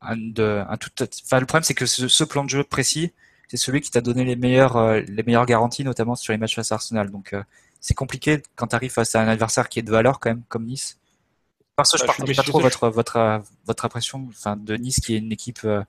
un, 0.00 0.16
de, 0.16 0.64
un 0.68 0.76
tout, 0.78 0.90
le 0.98 1.46
problème, 1.46 1.62
c'est 1.62 1.74
que 1.74 1.86
ce, 1.86 2.08
ce, 2.08 2.24
plan 2.24 2.42
de 2.42 2.50
jeu 2.50 2.64
précis, 2.64 3.12
c'est 3.48 3.56
celui 3.56 3.80
qui 3.80 3.90
t'a 3.90 4.02
donné 4.02 4.24
les 4.24 4.36
meilleures, 4.36 4.76
euh, 4.76 5.00
les 5.00 5.22
meilleures 5.22 5.46
garanties, 5.46 5.82
notamment 5.82 6.14
sur 6.14 6.32
les 6.32 6.38
matchs 6.38 6.54
face 6.54 6.70
à 6.70 6.76
Arsenal. 6.76 7.10
Donc, 7.10 7.32
euh, 7.32 7.42
c'est 7.80 7.94
compliqué 7.94 8.42
quand 8.56 8.68
tu 8.68 8.76
arrives 8.76 8.92
face 8.92 9.14
à 9.14 9.22
un 9.22 9.28
adversaire 9.28 9.68
qui 9.68 9.78
est 9.78 9.82
de 9.82 9.90
valeur, 9.90 10.20
quand 10.20 10.30
même, 10.30 10.42
comme 10.48 10.66
Nice. 10.66 10.98
Parce 11.74 11.92
que 11.92 11.98
je 11.98 12.04
partage 12.04 12.36
pas 12.36 12.42
trop 12.42 12.60
votre, 12.60 12.88
votre, 12.88 13.42
votre 13.66 13.84
impression 13.84 14.26
enfin, 14.28 14.56
de 14.56 14.76
Nice, 14.76 15.00
qui 15.00 15.14
est 15.14 15.18
une 15.18 15.32
équipe. 15.32 15.60
Euh, 15.64 15.82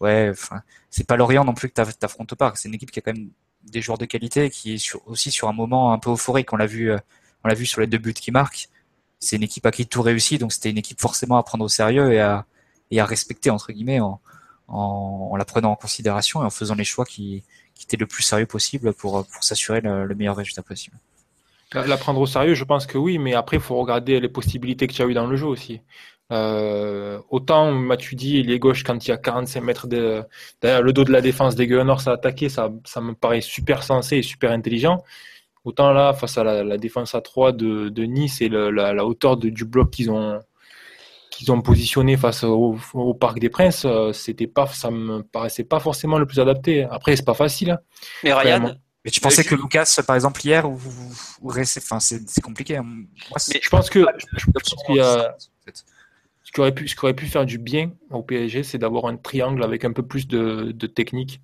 ouais, 0.00 0.30
enfin, 0.30 0.62
c'est 0.90 1.06
pas 1.06 1.16
Lorient 1.16 1.44
non 1.44 1.54
plus 1.54 1.68
que 1.70 1.74
t'affrontes 1.74 2.34
pas. 2.34 2.52
C'est 2.56 2.68
une 2.68 2.74
équipe 2.74 2.90
qui 2.90 2.98
a 2.98 3.02
quand 3.02 3.12
même 3.12 3.30
des 3.62 3.82
joueurs 3.82 3.98
de 3.98 4.06
qualité, 4.06 4.50
qui 4.50 4.74
est 4.74 4.78
sur, 4.78 5.06
aussi 5.06 5.30
sur 5.30 5.48
un 5.48 5.52
moment 5.52 5.92
un 5.92 5.98
peu 5.98 6.10
euphorique. 6.10 6.52
On 6.52 6.56
l'a 6.56 6.66
vu, 6.66 6.90
on 7.44 7.48
l'a 7.48 7.54
vu 7.54 7.66
sur 7.66 7.80
les 7.80 7.86
deux 7.86 7.98
buts 7.98 8.14
qui 8.14 8.32
marquent. 8.32 8.68
C'est 9.20 9.36
une 9.36 9.42
équipe 9.42 9.66
à 9.66 9.70
qui 9.70 9.86
tout 9.86 10.02
réussit, 10.02 10.40
donc 10.40 10.52
c'était 10.52 10.70
une 10.70 10.78
équipe 10.78 11.00
forcément 11.00 11.36
à 11.36 11.42
prendre 11.42 11.64
au 11.64 11.68
sérieux 11.68 12.12
et 12.12 12.20
à, 12.20 12.46
et 12.90 13.00
à 13.00 13.06
respecter 13.06 13.50
entre 13.50 13.72
guillemets 13.72 14.00
en, 14.00 14.20
en, 14.68 15.34
la 15.36 15.44
prenant 15.44 15.72
en 15.72 15.76
considération 15.76 16.42
et 16.42 16.46
en 16.46 16.50
faisant 16.50 16.74
les 16.74 16.84
choix 16.84 17.04
qui, 17.04 17.44
étaient 17.82 17.96
le 17.96 18.06
plus 18.06 18.22
sérieux 18.22 18.46
possible 18.46 18.94
pour, 18.94 19.26
pour 19.26 19.44
s'assurer 19.44 19.80
le, 19.80 20.06
le, 20.06 20.14
meilleur 20.14 20.34
résultat 20.34 20.62
possible. 20.62 20.96
La 21.74 21.96
prendre 21.96 22.20
au 22.20 22.26
sérieux, 22.26 22.54
je 22.54 22.64
pense 22.64 22.86
que 22.86 22.96
oui, 22.96 23.18
mais 23.18 23.34
après, 23.34 23.58
il 23.58 23.62
faut 23.62 23.76
regarder 23.76 24.18
les 24.18 24.28
possibilités 24.28 24.86
que 24.86 24.94
tu 24.94 25.02
as 25.02 25.06
eu 25.06 25.14
dans 25.14 25.26
le 25.26 25.36
jeu 25.36 25.46
aussi. 25.46 25.82
Euh, 26.32 27.20
autant 27.30 27.70
Matuidi, 27.72 28.40
il 28.40 28.50
est 28.50 28.58
gauche 28.58 28.82
quand 28.82 29.06
il 29.06 29.10
y 29.10 29.12
a 29.12 29.16
45 29.16 29.60
mètres 29.60 29.86
de, 29.86 30.24
derrière 30.60 30.82
le 30.82 30.92
dos 30.92 31.04
de 31.04 31.12
la 31.12 31.20
défense 31.20 31.54
des 31.54 31.66
Gunners 31.68 32.06
à 32.06 32.12
attaquer, 32.12 32.48
ça, 32.48 32.72
ça 32.84 33.00
me 33.00 33.14
paraît 33.14 33.40
super 33.40 33.82
sensé 33.82 34.16
et 34.18 34.22
super 34.22 34.50
intelligent. 34.50 35.04
Autant 35.64 35.92
là, 35.92 36.12
face 36.12 36.38
à 36.38 36.44
la, 36.44 36.78
défense 36.78 37.14
à 37.14 37.20
3 37.20 37.52
de, 37.52 37.88
de 37.88 38.04
Nice 38.04 38.40
et 38.40 38.48
la, 38.48 39.04
hauteur 39.04 39.36
du 39.36 39.64
bloc 39.64 39.90
qu'ils 39.90 40.10
ont, 40.10 40.40
qu'ils 41.36 41.52
ont 41.52 41.60
positionné 41.60 42.16
face 42.16 42.44
au, 42.44 42.78
au, 42.94 43.14
Parc 43.14 43.38
des 43.38 43.48
Princes, 43.48 43.86
c'était 44.12 44.46
pas, 44.46 44.66
ça 44.66 44.90
me 44.90 45.22
paraissait 45.22 45.64
pas 45.64 45.80
forcément 45.80 46.18
le 46.18 46.26
plus 46.26 46.40
adapté. 46.40 46.84
Après, 46.84 47.14
c'est 47.16 47.24
pas 47.24 47.34
facile. 47.34 47.70
Hein. 47.70 47.78
Mais 48.24 48.32
Ryan, 48.32 48.76
mais 49.06 49.12
tu 49.12 49.20
pensais 49.20 49.44
que 49.44 49.54
Lucas, 49.54 50.00
par 50.04 50.16
exemple, 50.16 50.44
hier, 50.44 50.68
ou, 50.68 50.80
ou 51.40 51.50
enfin, 51.52 52.00
c'est 52.00 52.42
compliqué. 52.42 52.74
Moi, 52.80 52.84
mais 53.54 53.60
je 53.62 53.68
pense 53.70 53.88
que, 53.88 54.04
je 54.36 54.46
pense 54.46 54.84
qu'il 54.84 54.96
y 54.96 55.00
a, 55.00 55.36
ce 56.42 56.50
qui 56.50 56.58
aurait 56.58 56.74
pu, 56.74 56.88
ce 56.88 56.96
qui 56.96 57.04
aurait 57.04 57.14
pu 57.14 57.26
faire 57.26 57.46
du 57.46 57.58
bien 57.58 57.92
au 58.10 58.24
PSG, 58.24 58.64
c'est 58.64 58.78
d'avoir 58.78 59.06
un 59.06 59.16
triangle 59.16 59.62
avec 59.62 59.84
un 59.84 59.92
peu 59.92 60.02
plus 60.02 60.26
de, 60.26 60.72
de 60.72 60.86
technique. 60.88 61.40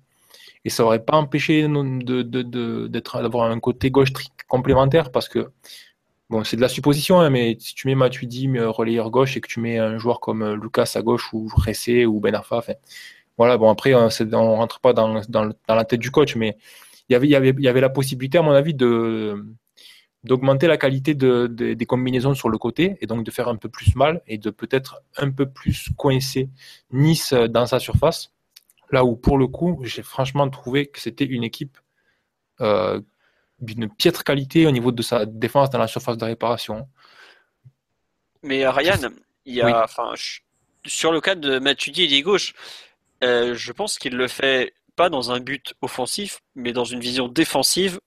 Et 0.65 0.69
ça 0.69 0.83
aurait 0.83 1.05
pas 1.05 1.15
empêché 1.15 1.61
de, 1.61 2.21
de, 2.21 2.87
d'être, 2.87 3.21
d'avoir 3.21 3.49
un 3.49 3.59
côté 3.61 3.89
gauche 3.91 4.11
complémentaire 4.49 5.09
parce 5.09 5.29
que, 5.29 5.51
c'est 6.43 6.55
de 6.55 6.61
la 6.61 6.69
supposition, 6.69 7.19
hein, 7.19 7.29
mais 7.29 7.57
si 7.59 7.75
tu 7.75 7.87
mets 7.87 7.95
Matuidi 7.95 8.49
relayeur 8.59 9.11
gauche 9.11 9.37
et 9.37 9.41
que 9.41 9.47
tu 9.47 9.59
mets 9.59 9.77
un 9.77 9.97
joueur 9.97 10.19
comme 10.19 10.53
Lucas 10.55 10.93
à 10.95 11.01
gauche 11.01 11.33
ou 11.33 11.49
Ressé 11.55 12.05
ou 12.05 12.19
Ben 12.19 12.33
Arfa, 12.33 12.63
voilà, 13.37 13.57
bon, 13.57 13.69
après, 13.69 13.93
on, 13.93 14.09
on 14.33 14.55
rentre 14.55 14.79
pas 14.79 14.93
dans, 14.93 15.21
dans, 15.29 15.51
la 15.67 15.85
tête 15.85 15.99
du 15.99 16.11
coach, 16.11 16.35
mais 16.35 16.57
il 17.09 17.13
y 17.13 17.15
avait, 17.15 17.27
il 17.27 17.31
y 17.31 17.35
avait, 17.35 17.53
y 17.57 17.67
avait 17.67 17.81
la 17.81 17.89
possibilité, 17.89 18.37
à 18.37 18.41
mon 18.41 18.51
avis, 18.51 18.73
de, 18.73 19.43
d'augmenter 20.23 20.67
la 20.67 20.77
qualité 20.77 21.15
de, 21.15 21.47
de, 21.47 21.73
des 21.73 21.85
combinaisons 21.85 22.33
sur 22.33 22.49
le 22.49 22.57
côté 22.57 22.97
et 23.01 23.07
donc 23.07 23.25
de 23.25 23.31
faire 23.31 23.47
un 23.49 23.57
peu 23.57 23.69
plus 23.69 23.95
mal 23.95 24.21
et 24.27 24.37
de 24.37 24.49
peut-être 24.49 25.01
un 25.17 25.31
peu 25.31 25.47
plus 25.47 25.89
coincer 25.97 26.49
Nice 26.91 27.33
dans 27.33 27.65
sa 27.65 27.79
surface. 27.79 28.31
Là 28.91 29.03
où 29.05 29.15
pour 29.15 29.37
le 29.37 29.47
coup, 29.47 29.81
j'ai 29.83 30.03
franchement 30.03 30.49
trouvé 30.49 30.87
que 30.87 30.99
c'était 30.99 31.25
une 31.25 31.43
équipe 31.43 31.77
euh, 32.61 33.01
d'une 33.59 33.89
piètre 33.89 34.23
qualité 34.23 34.67
au 34.67 34.71
niveau 34.71 34.91
de 34.91 35.01
sa 35.01 35.25
défense 35.25 35.69
dans 35.69 35.79
la 35.79 35.87
surface 35.87 36.17
de 36.17 36.25
réparation. 36.25 36.87
Mais 38.41 38.67
Ryan, 38.67 39.09
il 39.45 39.55
y 39.55 39.61
a, 39.61 39.87
oui. 39.87 40.17
sur 40.85 41.11
le 41.11 41.21
cas 41.21 41.35
de 41.35 41.59
Matuidi 41.59 42.03
et 42.03 42.07
des 42.07 42.21
gauche, 42.21 42.53
euh, 43.23 43.55
je 43.55 43.71
pense 43.71 43.97
qu'il 43.97 44.15
le 44.15 44.27
fait 44.27 44.73
pas 44.95 45.09
dans 45.09 45.31
un 45.31 45.39
but 45.39 45.73
offensif, 45.81 46.41
mais 46.55 46.73
dans 46.73 46.83
une 46.83 46.99
vision 46.99 47.27
défensive 47.27 47.99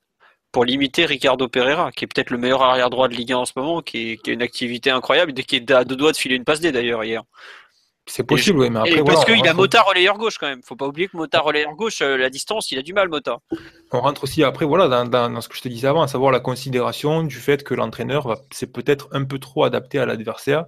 pour 0.53 0.65
limiter 0.65 1.05
Ricardo 1.05 1.49
Pereira, 1.49 1.91
qui 1.93 2.05
est 2.05 2.07
peut-être 2.07 2.31
le 2.31 2.39
meilleur 2.39 2.63
arrière 2.63 2.91
droit 2.91 3.09
de 3.09 3.15
Ligue 3.15 3.33
1 3.33 3.37
en 3.37 3.45
ce 3.45 3.53
moment, 3.57 3.83
qui, 3.83 4.13
est, 4.13 4.17
qui 4.17 4.31
a 4.31 4.33
une 4.33 4.43
activité 4.43 4.91
incroyable, 4.91 5.33
et 5.39 5.45
qui 5.45 5.57
est 5.57 5.71
à 5.71 5.85
deux 5.85 5.97
doigts 5.97 6.13
de 6.13 6.17
filer 6.17 6.37
une 6.37 6.45
passe 6.45 6.61
D 6.61 6.73
d'ailleurs 6.73 7.05
hier. 7.05 7.25
C'est 8.09 8.23
possible, 8.23 8.61
oui, 8.61 8.71
mais 8.71 8.79
après. 8.79 9.03
parce 9.03 9.25
voilà, 9.25 9.41
qu'il 9.41 9.49
a 9.49 9.55
Mota 9.55 9.83
relayeur 9.83 10.17
gauche 10.17 10.39
quand 10.39 10.47
même. 10.47 10.63
Faut 10.63 10.77
pas 10.77 10.87
oublier 10.87 11.09
que 11.09 11.17
Mota 11.17 11.41
relayeur 11.41 11.75
gauche, 11.75 12.01
euh, 12.03 12.17
la 12.17 12.31
distance, 12.31 12.71
il 12.71 12.79
a 12.79 12.83
du 12.83 12.93
mal, 12.93 13.09
Mota. 13.09 13.41
On 13.91 14.01
rentre 14.01 14.25
aussi 14.25 14.45
après, 14.45 14.65
voilà, 14.65 14.87
dans, 14.87 15.05
dans, 15.05 15.29
dans, 15.29 15.41
ce 15.41 15.49
que 15.49 15.57
je 15.57 15.63
te 15.63 15.69
disais 15.69 15.89
avant, 15.89 16.03
à 16.03 16.09
savoir 16.09 16.31
la 16.31 16.39
considération 16.39 17.25
du 17.25 17.37
fait 17.37 17.65
que 17.65 17.75
l'entraîneur 17.75 18.41
c'est 18.53 18.73
peut-être 18.73 19.09
un 19.13 19.25
peu 19.25 19.39
trop 19.41 19.65
adapté 19.65 19.99
à 19.99 20.07
l'adversaire 20.07 20.67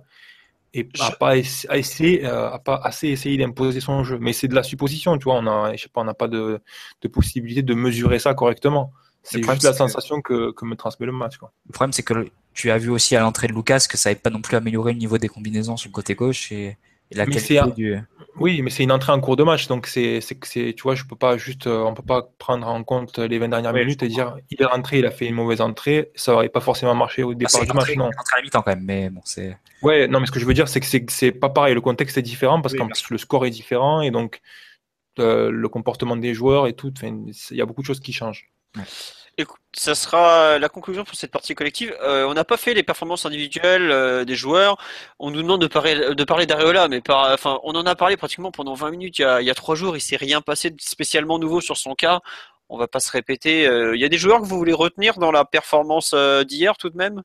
et 0.74 0.89
je... 0.95 1.03
a 1.03 1.11
pas 1.12 1.30
a 1.30 1.76
essayé, 1.76 2.26
euh, 2.26 2.51
a 2.51 2.59
pas 2.59 2.80
assez 2.82 3.09
essayé 3.09 3.36
d'imposer 3.39 3.80
son 3.80 4.05
jeu. 4.05 4.18
Mais 4.20 4.32
c'est 4.32 4.49
de 4.49 4.55
la 4.55 4.62
supposition, 4.62 5.16
tu 5.16 5.24
vois. 5.24 5.34
On 5.34 5.47
a, 5.47 5.74
je 5.76 5.82
sais 5.82 5.89
pas, 5.89 6.01
on 6.01 6.05
n'a 6.05 6.14
pas 6.14 6.28
de, 6.28 6.61
de 7.03 7.09
possibilité 7.09 7.62
de 7.62 7.74
mesurer 7.74 8.18
ça 8.18 8.34
correctement. 8.34 8.93
C'est 9.22 9.43
juste 9.43 9.62
la 9.62 9.72
sensation 9.72 10.20
que... 10.22 10.51
Que, 10.51 10.53
que, 10.53 10.64
me 10.64 10.74
transmet 10.74 11.07
le 11.07 11.12
match. 11.12 11.36
Quoi. 11.36 11.53
Le 11.66 11.72
problème, 11.72 11.93
c'est 11.93 12.03
que 12.03 12.30
tu 12.55 12.70
as 12.70 12.78
vu 12.78 12.91
aussi 12.91 13.14
à 13.16 13.20
l'entrée 13.20 13.47
de 13.47 13.53
Lucas 13.53 13.86
que 13.89 13.97
ça 13.97 14.11
n'avait 14.11 14.20
pas 14.20 14.30
non 14.30 14.41
plus 14.41 14.57
amélioré 14.57 14.93
le 14.93 14.99
niveau 14.99 15.18
des 15.18 15.28
combinaisons 15.28 15.76
sur 15.76 15.89
le 15.89 15.93
côté 15.93 16.14
gauche 16.14 16.51
et, 16.53 16.64
et 16.66 16.78
la 17.12 17.26
mais 17.26 17.32
qualité 17.32 17.59
un... 17.59 17.68
du. 17.68 17.98
Oui, 18.40 18.62
mais 18.62 18.70
c'est 18.70 18.84
une 18.84 18.92
entrée 18.92 19.12
en 19.12 19.20
cours 19.20 19.36
de 19.36 19.42
match, 19.42 19.66
donc 19.66 19.88
c'est, 19.88 20.20
c'est, 20.20 20.38
c'est, 20.44 20.72
tu 20.76 20.82
vois, 20.82 20.94
je 20.94 21.04
peux 21.04 21.16
pas 21.16 21.36
juste, 21.36 21.66
euh, 21.66 21.82
on 21.82 21.92
peut 21.92 22.04
pas 22.04 22.30
prendre 22.38 22.68
en 22.68 22.84
compte 22.84 23.18
les 23.18 23.38
20 23.38 23.48
dernières 23.48 23.74
oui, 23.74 23.80
minutes 23.80 24.02
et 24.04 24.09
dire, 24.09 24.36
il 24.50 24.62
est 24.62 24.64
rentré, 24.64 25.00
il 25.00 25.06
a 25.06 25.11
fait 25.11 25.26
une 25.26 25.34
mauvaise 25.34 25.61
entrée, 25.61 26.12
ça 26.14 26.34
aurait 26.34 26.48
pas 26.48 26.61
forcément 26.61 26.94
marché 26.94 27.24
au 27.24 27.34
départ 27.34 27.61
ah, 27.61 27.64
du 27.64 27.70
entrée, 27.72 27.96
match, 27.96 27.96
non. 27.96 28.06
Entrée 28.06 28.34
à 28.34 28.36
la 28.36 28.42
mi-temps 28.42 28.62
quand 28.62 28.70
même, 28.70 28.84
mais 28.84 29.11
bon, 29.11 29.20
c'est. 29.24 29.56
Ouais, 29.82 30.06
non, 30.06 30.20
mais 30.20 30.26
ce 30.26 30.30
que 30.30 30.38
je 30.38 30.44
veux 30.44 30.54
dire, 30.54 30.68
c'est 30.68 30.78
que 30.78 30.86
c'est, 30.86 31.11
c'est 31.11 31.32
pas 31.32 31.48
pareil, 31.48 31.74
le 31.74 31.80
contexte 31.80 32.16
est 32.16 32.22
différent 32.22 32.61
parce 32.61 32.74
oui, 32.74 32.78
qu'en 32.78 32.86
plus 32.86 33.11
le 33.11 33.18
score 33.18 33.44
est 33.44 33.50
différent 33.50 34.02
et 34.02 34.12
donc 34.12 34.40
euh, 35.18 35.50
le 35.50 35.68
comportement 35.68 36.16
des 36.16 36.34
joueurs 36.34 36.68
et 36.68 36.74
tout, 36.74 36.92
il 37.02 37.56
y 37.56 37.61
a 37.61 37.66
beaucoup 37.66 37.80
de 37.80 37.86
choses 37.86 38.00
qui 38.00 38.12
changent. 38.12 38.50
Ouais. 38.76 38.82
Écoute, 39.41 39.61
ça 39.72 39.95
sera 39.95 40.59
la 40.59 40.68
conclusion 40.68 41.05
pour 41.05 41.14
cette 41.14 41.30
partie 41.30 41.55
collective. 41.55 41.97
Euh, 42.03 42.26
on 42.26 42.34
n'a 42.34 42.43
pas 42.45 42.57
fait 42.57 42.74
les 42.74 42.82
performances 42.82 43.24
individuelles 43.24 43.93
euh, 43.93 44.24
des 44.24 44.34
joueurs. 44.34 44.76
On 45.20 45.30
nous 45.30 45.43
demande 45.43 45.61
de 45.61 45.68
parler, 45.68 45.95
de 45.95 46.45
d'Areola, 46.45 46.89
mais 46.89 47.01
on 47.09 47.72
en 47.76 47.86
a 47.86 47.95
parlé 47.95 48.16
pratiquement 48.16 48.51
pendant 48.51 48.74
20 48.74 48.91
minutes. 48.91 49.20
Il 49.20 49.22
y 49.22 49.51
a, 49.51 49.55
trois 49.55 49.76
jours, 49.76 49.97
il 49.97 50.01
s'est 50.01 50.16
rien 50.16 50.41
passé 50.41 50.70
de 50.70 50.80
spécialement 50.80 51.39
nouveau 51.39 51.61
sur 51.61 51.76
son 51.76 51.95
cas. 51.95 52.20
On 52.68 52.76
va 52.78 52.89
pas 52.89 52.99
se 52.99 53.12
répéter. 53.12 53.68
Euh, 53.68 53.95
il 53.95 54.01
y 54.01 54.05
a 54.05 54.09
des 54.09 54.18
joueurs 54.18 54.41
que 54.41 54.47
vous 54.47 54.59
voulez 54.59 54.72
retenir 54.72 55.18
dans 55.18 55.30
la 55.30 55.45
performance 55.45 56.14
d'hier 56.45 56.76
tout 56.76 56.91
de 56.91 56.97
même, 56.97 57.22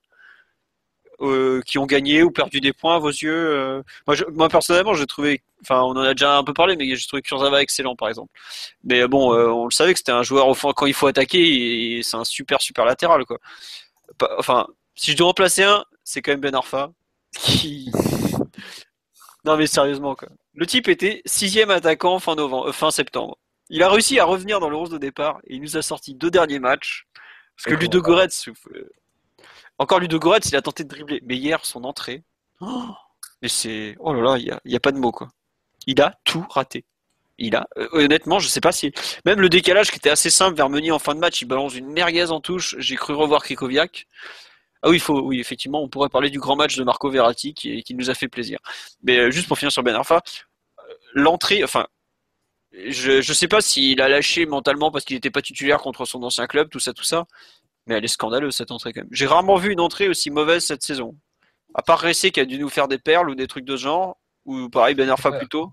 euh, 1.21 1.61
qui 1.65 1.77
ont 1.77 1.85
gagné 1.85 2.23
ou 2.23 2.31
perdu 2.31 2.59
des 2.59 2.73
points 2.73 2.95
à 2.95 2.99
vos 2.99 3.09
yeux. 3.09 3.83
Moi, 4.07 4.15
je, 4.15 4.23
moi, 4.25 4.49
personnellement, 4.49 4.93
j'ai 4.93 5.05
trouvé 5.05 5.41
enfin 5.63 5.81
on 5.81 5.91
en 5.91 6.01
a 6.01 6.13
déjà 6.13 6.37
un 6.37 6.43
peu 6.43 6.53
parlé 6.53 6.75
mais 6.75 6.95
j'ai 6.95 7.07
trouvé 7.07 7.21
Kurzawa 7.21 7.61
excellent 7.61 7.95
par 7.95 8.09
exemple. 8.09 8.31
Mais 8.83 9.07
bon 9.07 9.33
euh, 9.33 9.47
on 9.47 9.65
le 9.65 9.71
savait 9.71 9.93
que 9.93 9.99
c'était 9.99 10.11
un 10.11 10.23
joueur 10.23 10.55
quand 10.75 10.85
il 10.85 10.93
faut 10.93 11.07
attaquer 11.07 12.01
c'est 12.03 12.17
un 12.17 12.23
super 12.23 12.61
super 12.61 12.85
latéral 12.85 13.25
quoi. 13.25 13.39
Enfin 14.37 14.67
si 14.95 15.11
je 15.11 15.17
dois 15.17 15.29
en 15.29 15.33
placer 15.33 15.63
un 15.63 15.83
c'est 16.03 16.21
quand 16.21 16.31
même 16.31 16.41
Ben 16.41 16.53
Arfa 16.53 16.91
qui 17.35 17.91
non 19.45 19.57
mais 19.57 19.67
sérieusement 19.67 20.15
quoi. 20.15 20.29
Le 20.53 20.67
type 20.67 20.87
était 20.87 21.21
sixième 21.25 21.71
attaquant 21.71 22.19
fin 22.19 22.35
novembre 22.35 22.69
euh, 22.69 22.73
fin 22.73 22.91
septembre. 22.91 23.37
Il 23.69 23.81
a 23.81 23.89
réussi 23.89 24.19
à 24.19 24.25
revenir 24.25 24.59
dans 24.59 24.69
le 24.69 24.75
11 24.75 24.89
de 24.89 24.97
départ 24.97 25.39
et 25.47 25.55
il 25.55 25.61
nous 25.61 25.77
a 25.77 25.81
sorti 25.81 26.13
deux 26.13 26.29
derniers 26.29 26.59
matchs. 26.59 27.07
Parce 27.55 27.75
que 27.75 27.79
Ludo 27.79 28.01
Goretz 28.01 28.49
euh, 28.49 28.89
encore 29.83 29.99
Ludo 29.99 30.19
Goretz 30.19 30.49
il 30.49 30.55
a 30.55 30.61
tenté 30.61 30.83
de 30.83 30.89
dribbler 30.89 31.21
mais 31.23 31.35
hier 31.35 31.65
son 31.65 31.83
entrée 31.83 32.23
oh 32.61 32.89
mais 33.41 33.49
c'est 33.49 33.95
oh 33.99 34.13
là 34.13 34.21
là 34.21 34.37
il 34.37 34.71
y 34.71 34.75
a, 34.75 34.79
pas 34.79 34.91
de 34.91 34.97
mots 34.97 35.11
quoi 35.11 35.29
il 35.87 36.01
a 36.01 36.13
tout 36.23 36.45
raté. 36.49 36.85
Il 37.37 37.55
a, 37.55 37.67
euh, 37.77 37.87
honnêtement, 37.93 38.39
je 38.39 38.47
sais 38.47 38.61
pas 38.61 38.71
si, 38.71 38.91
même 39.25 39.41
le 39.41 39.49
décalage 39.49 39.89
qui 39.91 39.97
était 39.97 40.09
assez 40.09 40.29
simple 40.29 40.55
vers 40.55 40.69
Meunier 40.69 40.91
en 40.91 40.99
fin 40.99 41.15
de 41.15 41.19
match, 41.19 41.41
il 41.41 41.45
balance 41.45 41.75
une 41.75 41.87
merguez 41.91 42.29
en 42.29 42.39
touche. 42.39 42.75
J'ai 42.77 42.95
cru 42.95 43.13
revoir 43.13 43.43
Krikoviak. 43.43 44.07
Ah 44.83 44.89
oui, 44.89 44.99
faut, 44.99 45.21
oui, 45.21 45.39
effectivement, 45.39 45.81
on 45.81 45.89
pourrait 45.89 46.09
parler 46.09 46.29
du 46.29 46.39
grand 46.39 46.55
match 46.55 46.75
de 46.75 46.83
Marco 46.83 47.09
Verratti 47.09 47.53
qui, 47.53 47.83
nous 47.95 48.09
a 48.09 48.13
fait 48.13 48.27
plaisir. 48.27 48.59
Mais 49.01 49.17
euh, 49.17 49.31
juste 49.31 49.47
pour 49.47 49.57
finir 49.57 49.71
sur 49.71 49.81
Ben 49.81 49.95
Arfa, 49.95 50.21
euh, 50.79 50.93
l'entrée, 51.13 51.63
enfin, 51.63 51.87
je 52.73 53.21
je 53.21 53.33
sais 53.33 53.47
pas 53.47 53.61
s'il 53.61 54.01
a 54.01 54.09
lâché 54.09 54.45
mentalement 54.45 54.91
parce 54.91 55.05
qu'il 55.05 55.15
n'était 55.15 55.31
pas 55.31 55.41
titulaire 55.41 55.79
contre 55.79 56.05
son 56.05 56.21
ancien 56.23 56.47
club, 56.47 56.69
tout 56.69 56.79
ça, 56.79 56.93
tout 56.93 57.03
ça. 57.03 57.25
Mais 57.87 57.95
elle 57.95 58.05
est 58.05 58.07
scandaleuse 58.09 58.55
cette 58.55 58.71
entrée 58.71 58.93
quand 58.93 59.01
même. 59.01 59.09
J'ai 59.11 59.27
rarement 59.27 59.55
vu 59.57 59.71
une 59.71 59.79
entrée 59.79 60.07
aussi 60.07 60.29
mauvaise 60.31 60.63
cette 60.65 60.83
saison. 60.83 61.15
À 61.75 61.81
part 61.81 62.01
Ressé 62.01 62.31
qui 62.31 62.39
a 62.39 62.45
dû 62.45 62.57
nous 62.59 62.69
faire 62.69 62.87
des 62.87 62.97
perles 62.99 63.29
ou 63.29 63.35
des 63.35 63.47
trucs 63.47 63.65
de 63.65 63.75
ce 63.75 63.83
genre, 63.83 64.17
ou 64.45 64.69
pareil 64.69 64.95
Ben 64.95 65.09
Arfa 65.09 65.31
Ouais. 65.31 65.39
plutôt. 65.39 65.71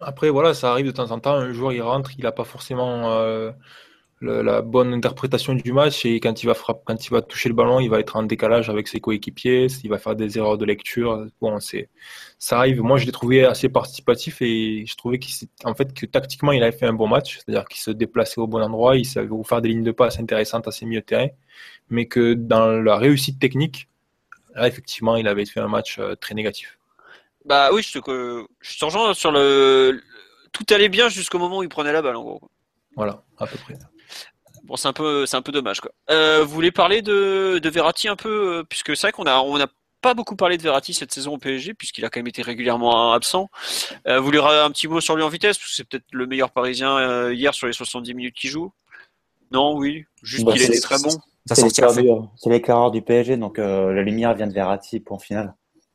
Après, 0.00 0.30
voilà, 0.30 0.54
ça 0.54 0.70
arrive 0.72 0.86
de 0.86 0.90
temps 0.92 1.10
en 1.10 1.20
temps. 1.20 1.34
Un 1.34 1.52
joueur, 1.52 1.72
il 1.72 1.82
rentre, 1.82 2.12
il 2.16 2.22
n'a 2.24 2.32
pas 2.32 2.44
forcément 2.44 3.10
euh, 3.12 3.52
le- 4.20 4.42
la 4.42 4.62
bonne 4.62 4.92
interprétation 4.94 5.54
du 5.54 5.72
match 5.72 6.04
et 6.04 6.20
quand 6.20 6.42
il 6.42 6.46
va 6.46 6.54
frapper, 6.54 6.82
quand 6.84 7.06
il 7.06 7.10
va 7.10 7.22
toucher 7.22 7.48
le 7.48 7.54
ballon, 7.54 7.80
il 7.80 7.88
va 7.90 7.98
être 8.00 8.16
en 8.16 8.22
décalage 8.22 8.68
avec 8.70 8.86
ses 8.88 9.00
coéquipiers, 9.00 9.66
il 9.82 9.90
va 9.90 9.98
faire 9.98 10.14
des 10.16 10.36
erreurs 10.38 10.58
de 10.58 10.64
lecture. 10.66 11.26
Bon, 11.40 11.58
c'est, 11.60 11.88
ça 12.38 12.58
arrive. 12.58 12.82
Moi, 12.82 12.98
je 12.98 13.06
l'ai 13.06 13.12
trouvé 13.12 13.44
assez 13.44 13.68
participatif 13.68 14.42
et 14.42 14.84
je 14.86 14.94
trouvais 14.96 15.18
qu'il 15.18 15.48
en 15.64 15.74
fait, 15.74 15.92
que 15.94 16.06
tactiquement, 16.06 16.52
il 16.52 16.62
avait 16.62 16.76
fait 16.76 16.86
un 16.86 16.92
bon 16.92 17.08
match, 17.08 17.38
c'est-à-dire 17.38 17.64
qu'il 17.66 17.80
se 17.80 17.90
déplaçait 17.90 18.40
au 18.40 18.46
bon 18.46 18.60
endroit, 18.62 18.96
il 18.96 19.06
savait 19.06 19.26
vous 19.26 19.42
faire 19.44 19.60
des 19.62 19.70
lignes 19.70 19.84
de 19.84 19.92
passe 19.92 20.18
intéressantes 20.20 20.68
à 20.68 20.70
ses 20.70 20.84
milieux 20.86 21.00
de 21.00 21.06
terrain, 21.06 21.28
mais 21.88 22.06
que 22.06 22.34
dans 22.34 22.68
la 22.70 22.96
réussite 22.96 23.38
technique, 23.38 23.88
là, 24.54 24.68
effectivement, 24.68 25.16
il 25.16 25.26
avait 25.28 25.46
fait 25.46 25.60
un 25.60 25.68
match 25.68 25.98
euh, 25.98 26.14
très 26.14 26.34
négatif. 26.34 26.78
Bah 27.46 27.70
oui, 27.72 27.82
je 27.82 27.92
te, 27.94 27.98
que- 28.00 28.46
je 28.60 28.78
te 28.78 28.84
rejoins 28.84 29.14
sur 29.14 29.32
le. 29.32 30.00
Tout 30.52 30.66
allait 30.70 30.88
bien 30.90 31.08
jusqu'au 31.08 31.38
moment 31.38 31.58
où 31.58 31.62
il 31.62 31.68
prenait 31.70 31.92
la 31.92 32.02
balle 32.02 32.16
en 32.16 32.22
gros. 32.22 32.40
Voilà, 32.96 33.22
à 33.38 33.46
peu 33.46 33.56
près. 33.56 33.74
Bon, 34.70 34.76
c'est 34.76 34.86
un 34.86 34.92
peu, 34.92 35.26
c'est 35.26 35.36
un 35.36 35.42
peu 35.42 35.50
dommage 35.50 35.80
quoi. 35.80 35.90
Euh, 36.10 36.44
vous 36.44 36.54
voulez 36.54 36.70
parler 36.70 37.02
de, 37.02 37.58
de 37.60 37.68
Verratti 37.68 38.06
un 38.06 38.14
peu, 38.14 38.58
euh, 38.58 38.62
puisque 38.62 38.96
c'est 38.96 39.08
vrai 39.08 39.12
qu'on 39.12 39.24
a, 39.24 39.40
on 39.40 39.60
a 39.60 39.66
pas 40.00 40.14
beaucoup 40.14 40.36
parlé 40.36 40.56
de 40.58 40.62
Verratti 40.62 40.94
cette 40.94 41.12
saison 41.12 41.34
au 41.34 41.38
PSG, 41.38 41.74
puisqu'il 41.74 42.04
a 42.04 42.08
quand 42.08 42.20
même 42.20 42.28
été 42.28 42.40
régulièrement 42.40 43.12
absent. 43.12 43.48
Euh, 44.06 44.20
vous 44.20 44.26
voulez 44.26 44.38
un 44.38 44.70
petit 44.70 44.86
mot 44.86 45.00
sur 45.00 45.16
lui 45.16 45.24
en 45.24 45.28
vitesse, 45.28 45.58
parce 45.58 45.70
que 45.70 45.74
c'est 45.74 45.88
peut-être 45.88 46.04
le 46.12 46.26
meilleur 46.28 46.52
Parisien 46.52 46.96
euh, 46.98 47.34
hier 47.34 47.52
sur 47.52 47.66
les 47.66 47.72
70 47.72 48.14
minutes 48.14 48.36
qu'il 48.36 48.48
joue. 48.48 48.72
Non, 49.50 49.76
oui, 49.76 50.04
juste 50.22 50.44
Bah, 50.44 50.52
qu'il 50.52 50.62
été 50.62 50.78
très 50.80 51.02
bon. 51.02 51.10
C'est 51.46 52.48
l'éclaireur 52.48 52.92
du 52.92 53.02
PSG, 53.02 53.36
donc 53.38 53.58
euh, 53.58 53.92
la 53.92 54.02
lumière 54.02 54.34
vient 54.34 54.46
de 54.46 54.52
Verratti, 54.52 55.00
point 55.00 55.18
final. 55.18 55.52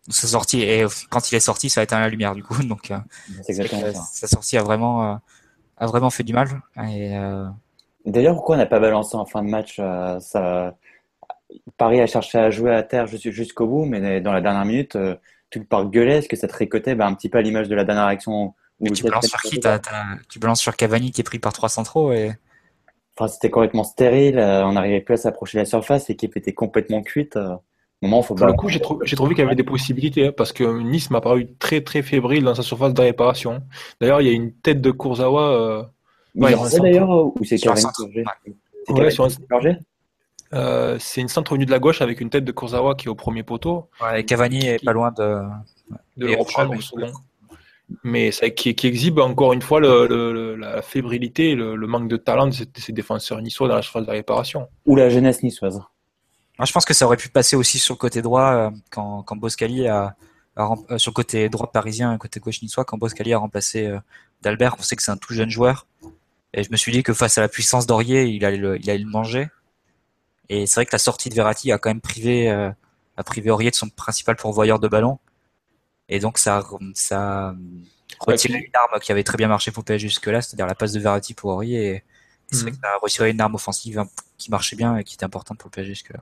sa 0.09 0.27
sortie, 0.27 0.61
et 0.63 0.85
quand 1.09 1.31
il 1.31 1.35
est 1.35 1.39
sorti, 1.39 1.69
ça 1.69 1.79
a 1.79 1.83
éteint 1.85 1.99
la 2.01 2.09
lumière 2.09 2.35
du 2.35 2.43
coup. 2.43 2.61
Donc, 2.63 2.91
euh, 2.91 2.97
C'est 3.43 3.53
exactement 3.53 3.93
ça. 3.93 4.03
sa 4.11 4.27
sortie 4.27 4.57
a 4.57 4.63
vraiment, 4.63 5.13
euh, 5.13 5.15
a 5.77 5.87
vraiment 5.87 6.09
fait 6.09 6.23
du 6.23 6.33
mal. 6.33 6.61
Et, 6.89 7.15
euh, 7.17 7.45
D'ailleurs, 8.05 8.35
pourquoi 8.35 8.55
on 8.55 8.59
n'a 8.59 8.65
pas 8.65 8.79
balancé 8.79 9.15
en 9.17 9.25
fin 9.25 9.43
de 9.43 9.49
match 9.49 9.77
euh, 9.79 10.19
ça... 10.19 10.75
Paris 11.77 12.01
a 12.01 12.07
cherché 12.07 12.37
à 12.37 12.49
jouer 12.49 12.73
à 12.73 12.83
terre 12.83 13.07
jus- 13.07 13.31
jusqu'au 13.31 13.67
bout, 13.67 13.85
mais 13.85 14.21
dans 14.21 14.33
la 14.33 14.41
dernière 14.41 14.65
minute, 14.65 14.95
euh, 14.95 15.15
tout 15.49 15.59
le 15.59 15.65
parc 15.65 15.89
gueulait. 15.89 16.17
Est-ce 16.17 16.29
que 16.29 16.35
ça 16.35 16.47
te 16.47 16.55
récotait 16.55 16.95
bah, 16.95 17.07
un 17.07 17.13
petit 17.13 17.29
peu 17.29 17.37
à 17.37 17.41
l'image 17.41 17.69
de 17.69 17.75
la 17.75 17.83
dernière 17.83 18.05
action 18.05 18.53
où 18.79 18.85
mais 18.85 18.91
tu 18.91 19.03
balances 19.03 19.27
sur 19.27 19.41
qui 19.41 19.59
Tu 20.29 20.39
balances 20.39 20.61
sur 20.61 20.75
Cavani 20.75 21.11
qui 21.11 21.21
est 21.21 21.23
pris 21.23 21.39
par 21.39 21.53
trois 21.53 21.69
centraux 21.69 22.11
et 22.11 22.31
Enfin, 23.17 23.29
c'était 23.29 23.49
complètement 23.49 23.85
stérile. 23.85 24.37
euh, 24.37 24.65
on 24.65 24.73
n'arrivait 24.73 24.99
plus 24.99 25.13
à 25.13 25.17
s'approcher 25.17 25.57
de 25.57 25.61
la 25.61 25.65
surface. 25.65 26.09
L'équipe 26.09 26.35
était 26.35 26.53
complètement 26.53 27.01
cuite. 27.01 27.37
euh. 27.37 27.55
Au 28.01 28.07
moment, 28.07 28.17
où 28.17 28.21
il 28.21 28.25
faut 28.25 28.35
Pour 28.35 28.47
le 28.47 28.53
coup, 28.53 28.67
j'ai 28.67 28.81
trou- 28.81 28.99
j'ai 29.03 29.15
trouvé 29.15 29.33
qu'il 29.35 29.43
y 29.43 29.47
avait 29.47 29.55
des 29.55 29.63
possibilités, 29.63 30.27
hein, 30.27 30.33
parce 30.35 30.51
que 30.51 30.81
Nice 30.81 31.09
m'a 31.11 31.21
paru 31.21 31.47
très 31.57 31.79
très 31.81 32.01
fébrile 32.01 32.43
dans 32.43 32.53
sa 32.55 32.61
surface 32.61 32.93
de 32.93 33.01
réparation. 33.01 33.61
D'ailleurs, 34.01 34.19
il 34.19 34.27
y 34.27 34.29
a 34.29 34.33
une 34.33 34.51
tête 34.53 34.81
de 34.81 34.91
Kurzawa. 34.91 35.93
Ouais, 36.35 36.53
il 36.53 36.79
d'ailleurs 36.81 37.09
ou 37.09 37.33
c'est 37.43 37.57
changé 37.57 37.87
euh, 40.53 40.97
c'est 40.99 41.21
une 41.21 41.27
centre 41.27 41.53
venue 41.53 41.65
de 41.65 41.71
la 41.71 41.79
gauche 41.79 42.01
avec 42.01 42.21
une 42.21 42.29
tête 42.29 42.45
de 42.45 42.51
Kurzawa 42.51 42.95
qui 42.95 43.07
est 43.07 43.09
au 43.09 43.15
premier 43.15 43.43
poteau, 43.43 43.89
ouais, 44.01 44.21
et 44.21 44.25
Cavani 44.25 44.65
est 44.67 44.79
Qui- 44.79 44.85
pas 44.85 44.93
loin 44.93 45.11
de. 45.11 45.41
de 46.17 46.27
Et 46.27 46.31
le 46.33 46.37
reprendre 46.39 46.69
Rochelle, 46.75 47.05
au 47.05 47.07
second. 47.07 47.19
Mais 48.03 48.31
ça, 48.31 48.49
qui, 48.49 48.73
qui 48.75 48.87
exhibe 48.87 49.19
encore 49.19 49.53
une 49.53 49.61
fois 49.61 49.79
le, 49.79 50.07
le- 50.07 50.33
le- 50.33 50.55
la 50.55 50.81
fébrilité, 50.81 51.55
le, 51.55 51.75
le 51.75 51.87
manque 51.87 52.07
de 52.07 52.17
talent 52.17 52.47
de 52.47 52.51
ces, 52.53 52.65
de 52.65 52.79
ces 52.79 52.93
défenseurs 52.93 53.41
niçois 53.41 53.67
dans 53.67 53.75
la 53.75 53.81
surface 53.81 54.05
de 54.05 54.11
réparation. 54.11 54.67
Ou 54.85 54.95
la 54.95 55.09
jeunesse 55.09 55.43
niçoise. 55.43 55.77
Moi, 56.57 56.65
je 56.65 56.71
pense 56.71 56.85
que 56.85 56.93
ça 56.93 57.05
aurait 57.05 57.17
pu 57.17 57.29
passer 57.29 57.55
aussi 57.55 57.77
sur 57.79 57.95
le 57.95 57.99
côté 57.99 58.21
droit 58.21 58.53
euh, 58.53 58.69
quand, 58.91 59.23
quand 59.23 59.35
Boscali 59.35 59.87
a, 59.87 60.15
a 60.55 60.63
rem- 60.65 60.85
euh, 60.91 60.97
sur 60.97 61.09
le 61.11 61.15
côté 61.15 61.49
droit 61.49 61.71
parisien 61.71 62.13
et 62.13 62.17
côté 62.17 62.39
gauche 62.39 62.61
niçois 62.61 62.85
quand 62.85 62.97
Boscali 62.97 63.33
a 63.33 63.37
remplacé 63.39 63.87
euh, 63.87 63.99
d'Albert. 64.41 64.75
On 64.79 64.83
sait 64.83 64.95
que 64.95 65.03
c'est 65.03 65.11
un 65.11 65.17
tout 65.17 65.33
jeune 65.33 65.49
joueur 65.49 65.85
et 66.55 66.63
je 66.63 66.71
me 66.71 66.77
suis 66.77 66.91
dit 66.91 67.03
que 67.03 67.13
face 67.13 67.37
à 67.37 67.41
la 67.41 67.47
puissance 67.49 67.85
d'Aurier, 67.85 68.23
il 68.25 68.43
allait 68.45 68.57
le, 68.57 68.79
il 68.79 68.89
allait 68.89 69.03
le 69.03 69.09
manger. 69.09 69.47
Et 70.49 70.65
c'est 70.65 70.75
vrai 70.75 70.85
que 70.87 70.91
la 70.93 70.99
sortie 70.99 71.29
de 71.29 71.35
Verratti 71.35 71.71
a 71.71 71.77
quand 71.77 71.89
même 71.89 72.01
privé 72.01 72.49
euh, 72.49 72.71
a 73.17 73.23
privé 73.23 73.49
Aurier 73.51 73.69
de 73.71 73.75
son 73.75 73.89
principal 73.89 74.35
pourvoyeur 74.35 74.79
de 74.79 74.87
ballon. 74.87 75.19
Et 76.09 76.19
donc 76.19 76.37
ça 76.37 76.63
ça 76.93 77.49
a 77.49 77.55
retiré 78.19 78.53
Ouais, 78.55 78.59
puis- 78.61 78.67
une 78.67 78.75
arme 78.75 78.99
qui 79.01 79.11
avait 79.11 79.23
très 79.23 79.37
bien 79.37 79.47
marché 79.47 79.71
pour 79.71 79.83
PSG 79.83 80.07
jusque-là, 80.07 80.41
c'est-à-dire 80.41 80.65
la 80.67 80.75
passe 80.75 80.91
de 80.93 80.99
Verratti 80.99 81.33
pour 81.33 81.51
Aurier. 81.51 81.85
Et, 81.87 81.95
et 81.95 82.03
c'est 82.51 82.61
vrai 82.61 82.71
Mhm. 82.71 82.77
que 82.77 82.81
ça 82.83 82.93
a 82.93 82.97
retiré 83.01 83.29
une 83.31 83.41
arme 83.41 83.55
offensive 83.55 83.99
hein, 83.99 84.07
qui 84.37 84.51
marchait 84.51 84.75
bien 84.75 84.97
et 84.97 85.03
qui 85.03 85.15
était 85.15 85.25
importante 85.25 85.57
pour 85.57 85.67
le 85.69 85.71
PSG 85.71 85.93
jusque-là. 85.93 86.19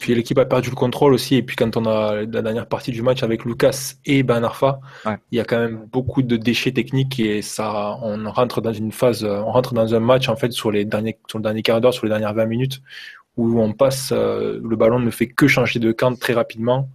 Puis 0.00 0.14
l'équipe 0.14 0.38
a 0.38 0.44
perdu 0.46 0.70
le 0.70 0.74
contrôle 0.76 1.12
aussi. 1.14 1.36
Et 1.36 1.42
puis 1.42 1.54
quand 1.54 1.76
on 1.76 1.84
a 1.86 2.22
la 2.22 2.42
dernière 2.42 2.66
partie 2.66 2.90
du 2.90 3.02
match 3.02 3.22
avec 3.22 3.44
Lucas 3.44 3.92
et 4.06 4.22
Ben 4.24 4.42
Arfa, 4.42 4.80
Ouais. 5.06 5.18
il 5.30 5.36
y 5.36 5.40
a 5.40 5.44
quand 5.44 5.58
même 5.58 5.86
beaucoup 5.92 6.22
de 6.22 6.36
déchets 6.36 6.72
techniques 6.72 7.20
et 7.20 7.42
ça, 7.42 7.96
on 8.02 8.28
rentre 8.30 8.60
dans 8.62 8.72
une 8.72 8.90
phase, 8.92 9.24
on 9.24 9.52
rentre 9.52 9.74
dans 9.74 9.94
un 9.94 10.00
match 10.00 10.28
en 10.28 10.36
fait 10.36 10.50
sur 10.52 10.70
les 10.72 10.84
derniers, 10.86 11.18
sur 11.28 11.38
le 11.38 11.42
dernier 11.44 11.62
quart 11.62 11.80
d'heure, 11.80 11.94
sur 11.94 12.06
les 12.06 12.10
dernières 12.10 12.34
20 12.34 12.46
minutes 12.46 12.80
où 13.36 13.60
on 13.60 13.72
passe, 13.72 14.10
euh, 14.12 14.58
le 14.62 14.76
ballon 14.76 14.98
ne 14.98 15.10
fait 15.10 15.28
que 15.28 15.46
changer 15.46 15.78
de 15.78 15.92
camp 15.92 16.18
très 16.18 16.32
rapidement. 16.32 16.88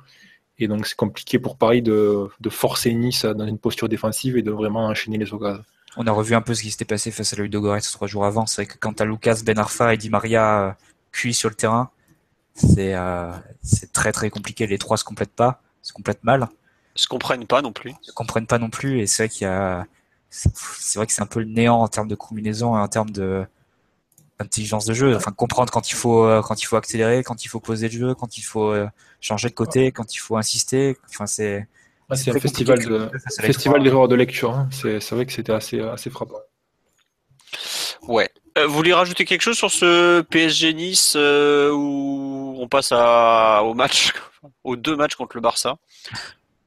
Et 0.58 0.68
donc 0.68 0.86
c'est 0.88 0.95
compliqué 0.97 1.38
pour 1.39 1.58
Paris 1.58 1.82
de, 1.82 2.28
de 2.39 2.49
forcer 2.49 2.93
Nice 2.93 3.24
dans 3.26 3.45
une 3.45 3.58
posture 3.60 3.88
défensive 3.89 4.36
et 4.38 4.41
de 4.41 4.51
vraiment 4.51 4.86
enchaîner 4.88 5.18
les 5.18 5.34
occasions. 5.34 5.64
On 5.97 6.08
a 6.08 6.12
revu 6.12 6.34
un 6.36 6.41
peu 6.41 6.53
ce 6.53 6.62
qui 6.64 6.72
s'était 6.72 6.86
passé 6.86 7.12
face 7.12 7.34
à 7.34 7.38
Ludogorets 7.38 7.82
trois 7.82 8.08
jours 8.08 8.26
avant. 8.26 8.45
C'est 8.47 8.64
vrai 8.64 8.74
que 8.74 8.78
quand 8.80 8.93
t'as 8.93 9.06
Lucas, 9.06 9.41
Ben 9.45 9.58
Arfa 9.60 9.93
et 9.93 9.97
Di 9.97 10.10
Maria 10.10 10.62
euh, 10.68 10.72
cuits 11.12 11.34
sur 11.34 11.49
le 11.49 11.56
terrain, 11.56 11.89
c'est 12.56 12.95
euh, 12.95 13.32
c'est 13.62 13.91
très 13.93 14.12
très 14.12 14.30
compliqué. 14.30 14.66
Les 14.68 14.78
trois 14.78 14.97
se 14.97 15.03
complètent 15.03 15.36
pas, 15.36 15.62
se 15.82 15.93
complètent 15.93 16.24
mal, 16.24 16.47
Se 16.95 17.08
comprennent 17.08 17.45
pas 17.45 17.62
non 17.62 17.74
plus. 17.74 17.93
se 18.01 18.12
comprennent 18.12 18.47
pas 18.47 18.58
non 18.60 18.70
plus. 18.70 18.99
Et 19.01 19.08
c'est 19.08 19.24
vrai 19.24 19.30
qu'il 19.30 19.45
y 19.45 19.49
a, 19.49 19.86
c'est 20.30 20.95
vrai 20.95 21.06
que 21.06 21.14
c'est 21.14 21.22
un 21.22 21.26
peu 21.28 21.39
le 21.39 21.45
néant 21.45 21.78
en 21.82 21.88
termes 21.88 22.08
de 22.08 22.16
combinaison 22.16 22.76
et 22.78 22.80
en 22.80 22.88
termes 22.88 23.12
de 23.12 23.45
intelligence 24.39 24.86
de 24.86 24.93
jeu. 24.93 25.16
Enfin, 25.16 25.32
comprendre 25.32 25.72
quand 25.72 25.89
il 25.91 25.95
faut 25.95 26.26
euh, 26.26 26.41
quand 26.41 26.62
il 26.62 26.66
faut 26.66 26.76
accélérer, 26.78 27.24
quand 27.24 27.45
il 27.45 27.47
faut 27.49 27.60
poser 27.60 27.88
le 27.89 27.93
jeu, 27.97 28.16
quand 28.16 28.38
il 28.38 28.41
faut 28.41 28.72
euh, 28.72 28.88
changer 29.22 29.49
de 29.49 29.53
côté, 29.53 29.91
quand 29.91 30.14
il 30.16 30.18
faut 30.20 30.38
insister. 30.38 30.97
Enfin, 31.10 31.28
c'est 31.28 31.68
Ouais, 32.10 32.16
c'est 32.18 32.30
un 32.30 32.39
festival 32.39 32.86
de, 32.86 33.10
festival 33.41 33.82
F3. 33.82 33.84
d'erreurs 33.84 34.08
de 34.08 34.14
lecture. 34.16 34.53
hein. 34.53 34.70
C'est 34.72 34.99
c'est 34.99 35.16
vrai 35.16 35.26
que 35.26 35.32
c'était 35.34 35.53
assez, 35.53 35.80
assez 35.80 36.12
frappant. 36.12 36.38
Ouais. 38.08 38.30
Euh, 38.58 38.68
vous 38.68 38.74
voulez 38.74 38.93
rajouter 38.93 39.26
quelque 39.26 39.41
chose 39.41 39.58
sur 39.58 39.70
ce 39.70 40.22
PSG 40.22 40.74
Nice 40.74 41.16
euh, 41.18 41.72
où 41.72 42.56
on 42.58 42.68
passe 42.70 42.93
au 42.93 43.74
match, 43.74 44.14
aux 44.64 44.78
deux 44.78 44.95
matchs 44.95 45.16
contre 45.16 45.36
le 45.36 45.41
Barça? 45.41 45.76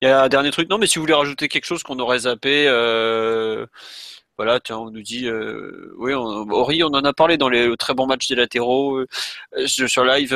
Il 0.03 0.09
y 0.09 0.11
a 0.11 0.23
un 0.23 0.29
dernier 0.29 0.51
truc? 0.51 0.69
Non, 0.69 0.77
mais 0.77 0.87
si 0.87 0.97
vous 0.97 1.05
voulez 1.05 1.15
rajouter 1.15 1.49
quelque 1.49 1.65
chose 1.65 1.83
qu'on 1.83 1.99
aurait 1.99 2.21
zappé, 2.21 2.67
euh, 2.69 3.67
voilà, 4.37 4.61
tiens, 4.61 4.77
on 4.77 4.91
nous 4.91 5.03
dit, 5.03 5.29
oui, 5.97 6.15
on, 6.15 6.51
Ori, 6.51 6.85
on 6.85 6.89
en 6.89 7.05
a 7.05 7.13
parlé 7.15 7.39
dans 7.39 7.49
les 7.49 7.75
très 7.79 7.95
bons 7.95 8.07
matchs 8.07 8.29
des 8.29 8.37
latéraux 8.37 9.05
sur 9.67 10.05
live. 10.05 10.35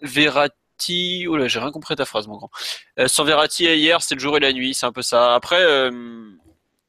Verratti, 0.00 1.26
oh 1.28 1.36
là, 1.36 1.48
j'ai 1.48 1.60
rien 1.60 1.70
compris 1.70 1.96
ta 1.96 2.06
phrase, 2.06 2.26
mon 2.28 2.38
grand. 2.38 2.50
Sans 3.06 3.24
Verratti 3.24 3.64
hier, 3.64 4.00
c'était 4.00 4.14
le 4.14 4.20
jour 4.20 4.36
et 4.38 4.40
la 4.40 4.52
nuit, 4.52 4.74
c'est 4.74 4.86
un 4.86 4.92
peu 4.92 5.02
ça. 5.02 5.34
Après. 5.34 5.90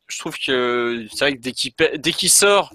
Je 0.09 0.17
trouve 0.17 0.37
que 0.37 1.05
c'est 1.11 1.19
vrai 1.19 1.35
que 1.35 1.39
dès 1.39 1.51
qu'il 1.51 1.71
dès 1.97 2.11
qu'il 2.11 2.31
sort, 2.31 2.73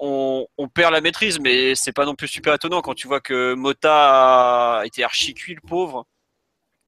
on, 0.00 0.46
perd 0.68 0.92
la 0.92 1.00
maîtrise, 1.00 1.38
mais 1.40 1.74
c'est 1.74 1.92
pas 1.92 2.04
non 2.04 2.14
plus 2.14 2.28
super 2.28 2.54
étonnant 2.54 2.82
quand 2.82 2.94
tu 2.94 3.06
vois 3.06 3.20
que 3.20 3.54
Mota 3.54 4.80
a 4.80 4.86
été 4.86 5.04
archi 5.04 5.34
cuit, 5.34 5.54
le 5.54 5.60
pauvre. 5.66 6.06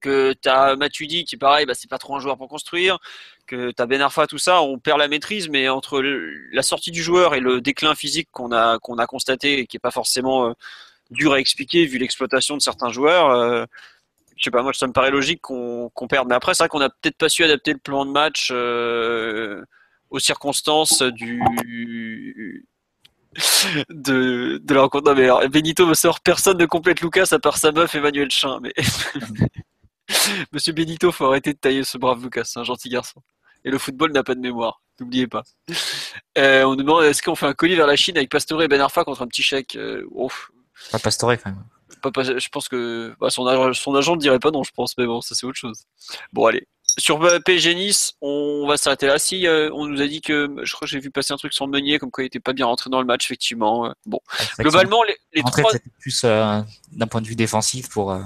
Que 0.01 0.33
t'as 0.33 0.77
Matuidi 0.77 1.25
qui, 1.25 1.35
pareil, 1.35 1.65
bah, 1.65 1.73
c'est 1.75 1.89
pas 1.89 1.97
trop 1.97 2.15
un 2.15 2.19
joueur 2.21 2.37
pour 2.37 2.47
construire. 2.47 2.99
Que 3.47 3.71
t'as 3.71 3.85
Ben 3.85 4.01
Arfa, 4.01 4.27
tout 4.27 4.37
ça, 4.37 4.61
on 4.61 4.79
perd 4.79 4.97
la 4.97 5.09
maîtrise, 5.09 5.49
mais 5.49 5.67
entre 5.67 6.01
la 6.01 6.61
sortie 6.61 6.91
du 6.91 7.03
joueur 7.03 7.35
et 7.35 7.41
le 7.41 7.59
déclin 7.59 7.95
physique 7.95 8.29
qu'on 8.31 8.53
a, 8.53 8.77
a 8.77 9.07
constaté 9.07 9.59
et 9.59 9.67
qui 9.67 9.75
est 9.77 9.79
pas 9.81 9.91
forcément 9.91 10.47
euh, 10.47 10.53
dur 11.11 11.33
à 11.33 11.39
expliquer 11.39 11.85
vu 11.85 11.97
l'exploitation 11.97 12.55
de 12.55 12.61
certains 12.61 12.91
joueurs, 12.91 13.29
euh, 13.31 13.65
je 14.37 14.43
sais 14.45 14.51
pas, 14.51 14.61
moi 14.61 14.73
ça 14.73 14.87
me 14.87 14.93
paraît 14.93 15.11
logique 15.11 15.41
qu'on 15.41 15.89
qu'on 15.93 16.07
perde. 16.07 16.27
Mais 16.29 16.35
après, 16.35 16.53
c'est 16.53 16.63
vrai 16.63 16.69
qu'on 16.69 16.81
a 16.81 16.89
peut-être 16.89 17.17
pas 17.17 17.29
su 17.29 17.43
adapter 17.43 17.73
le 17.73 17.79
plan 17.79 18.05
de 18.05 18.11
match 18.11 18.49
euh, 18.51 19.63
aux 20.09 20.19
circonstances 20.19 21.01
du 21.01 21.41
de, 23.89 24.59
de 24.63 24.73
la 24.73 24.81
rencontre. 24.81 25.09
Non, 25.09 25.15
mais 25.15 25.25
alors, 25.25 25.47
Benito 25.49 25.85
me 25.85 25.93
sort 25.93 26.19
personne 26.19 26.57
ne 26.57 26.65
complète 26.65 27.01
Lucas 27.01 27.27
à 27.31 27.39
part 27.39 27.57
sa 27.57 27.71
meuf 27.71 27.93
Emmanuel 27.95 28.29
Chin. 28.31 28.59
Mais 28.61 28.73
Monsieur 30.51 30.73
Benito, 30.73 31.11
faut 31.11 31.25
arrêter 31.25 31.53
de 31.53 31.59
tailler 31.59 31.83
ce 31.83 31.97
brave 31.97 32.23
Lucas, 32.23 32.45
c'est 32.45 32.59
un 32.59 32.63
gentil 32.63 32.89
garçon. 32.89 33.21
Et 33.65 33.69
le 33.69 33.77
football 33.77 34.11
n'a 34.11 34.23
pas 34.23 34.35
de 34.35 34.39
mémoire, 34.39 34.81
n'oubliez 34.99 35.27
pas. 35.27 35.43
Euh, 36.37 36.63
on 36.63 36.71
nous 36.71 36.83
demande 36.83 37.03
est-ce 37.03 37.21
qu'on 37.21 37.35
fait 37.35 37.45
un 37.45 37.53
colis 37.53 37.75
vers 37.75 37.87
la 37.87 37.95
Chine 37.95 38.17
avec 38.17 38.29
Pastore 38.29 38.63
et 38.63 38.67
Ben 38.67 38.79
Arfa 38.79 39.03
contre 39.03 39.21
un 39.21 39.27
petit 39.27 39.43
chèque 39.43 39.75
euh, 39.75 40.03
ouf. 40.11 40.49
pas 40.91 40.99
Pastore 40.99 41.33
quand 41.33 41.51
même. 41.51 42.39
je 42.39 42.49
pense 42.49 42.69
que 42.69 43.13
bah, 43.19 43.29
son, 43.29 43.45
agent, 43.45 43.73
son 43.73 43.95
agent 43.95 44.15
ne 44.15 44.21
dirait 44.21 44.39
pas 44.39 44.51
non, 44.51 44.63
je 44.63 44.71
pense, 44.71 44.97
mais 44.97 45.05
bon, 45.05 45.21
ça 45.21 45.35
c'est 45.35 45.45
autre 45.45 45.57
chose. 45.57 45.83
Bon, 46.31 46.45
allez. 46.45 46.67
Sur 46.99 47.19
PSG 47.43 47.75
Nice, 47.75 48.13
on 48.21 48.67
va 48.67 48.77
s'arrêter 48.77 49.07
là. 49.07 49.17
Si 49.17 49.47
euh, 49.47 49.69
on 49.73 49.87
nous 49.87 50.01
a 50.01 50.07
dit 50.07 50.21
que 50.21 50.53
je 50.63 50.73
crois 50.73 50.85
que 50.85 50.91
j'ai 50.91 50.99
vu 50.99 51.09
passer 51.09 51.33
un 51.33 51.37
truc 51.37 51.53
sur 51.53 51.67
Meunier, 51.67 51.97
comme 51.97 52.11
quoi 52.11 52.23
il 52.23 52.27
était 52.27 52.39
pas 52.39 52.53
bien 52.53 52.65
rentré 52.65 52.89
dans 52.89 52.99
le 52.99 53.07
match, 53.07 53.25
effectivement. 53.25 53.93
Bon, 54.05 54.19
globalement, 54.59 55.03
les, 55.03 55.17
les 55.33 55.43
trois. 55.43 55.71
C'était 55.71 55.89
plus 55.99 56.21
euh, 56.23 56.61
d'un 56.91 57.07
point 57.07 57.21
de 57.21 57.27
vue 57.27 57.35
défensif 57.35 57.89
pour. 57.89 58.11
Euh, 58.11 58.21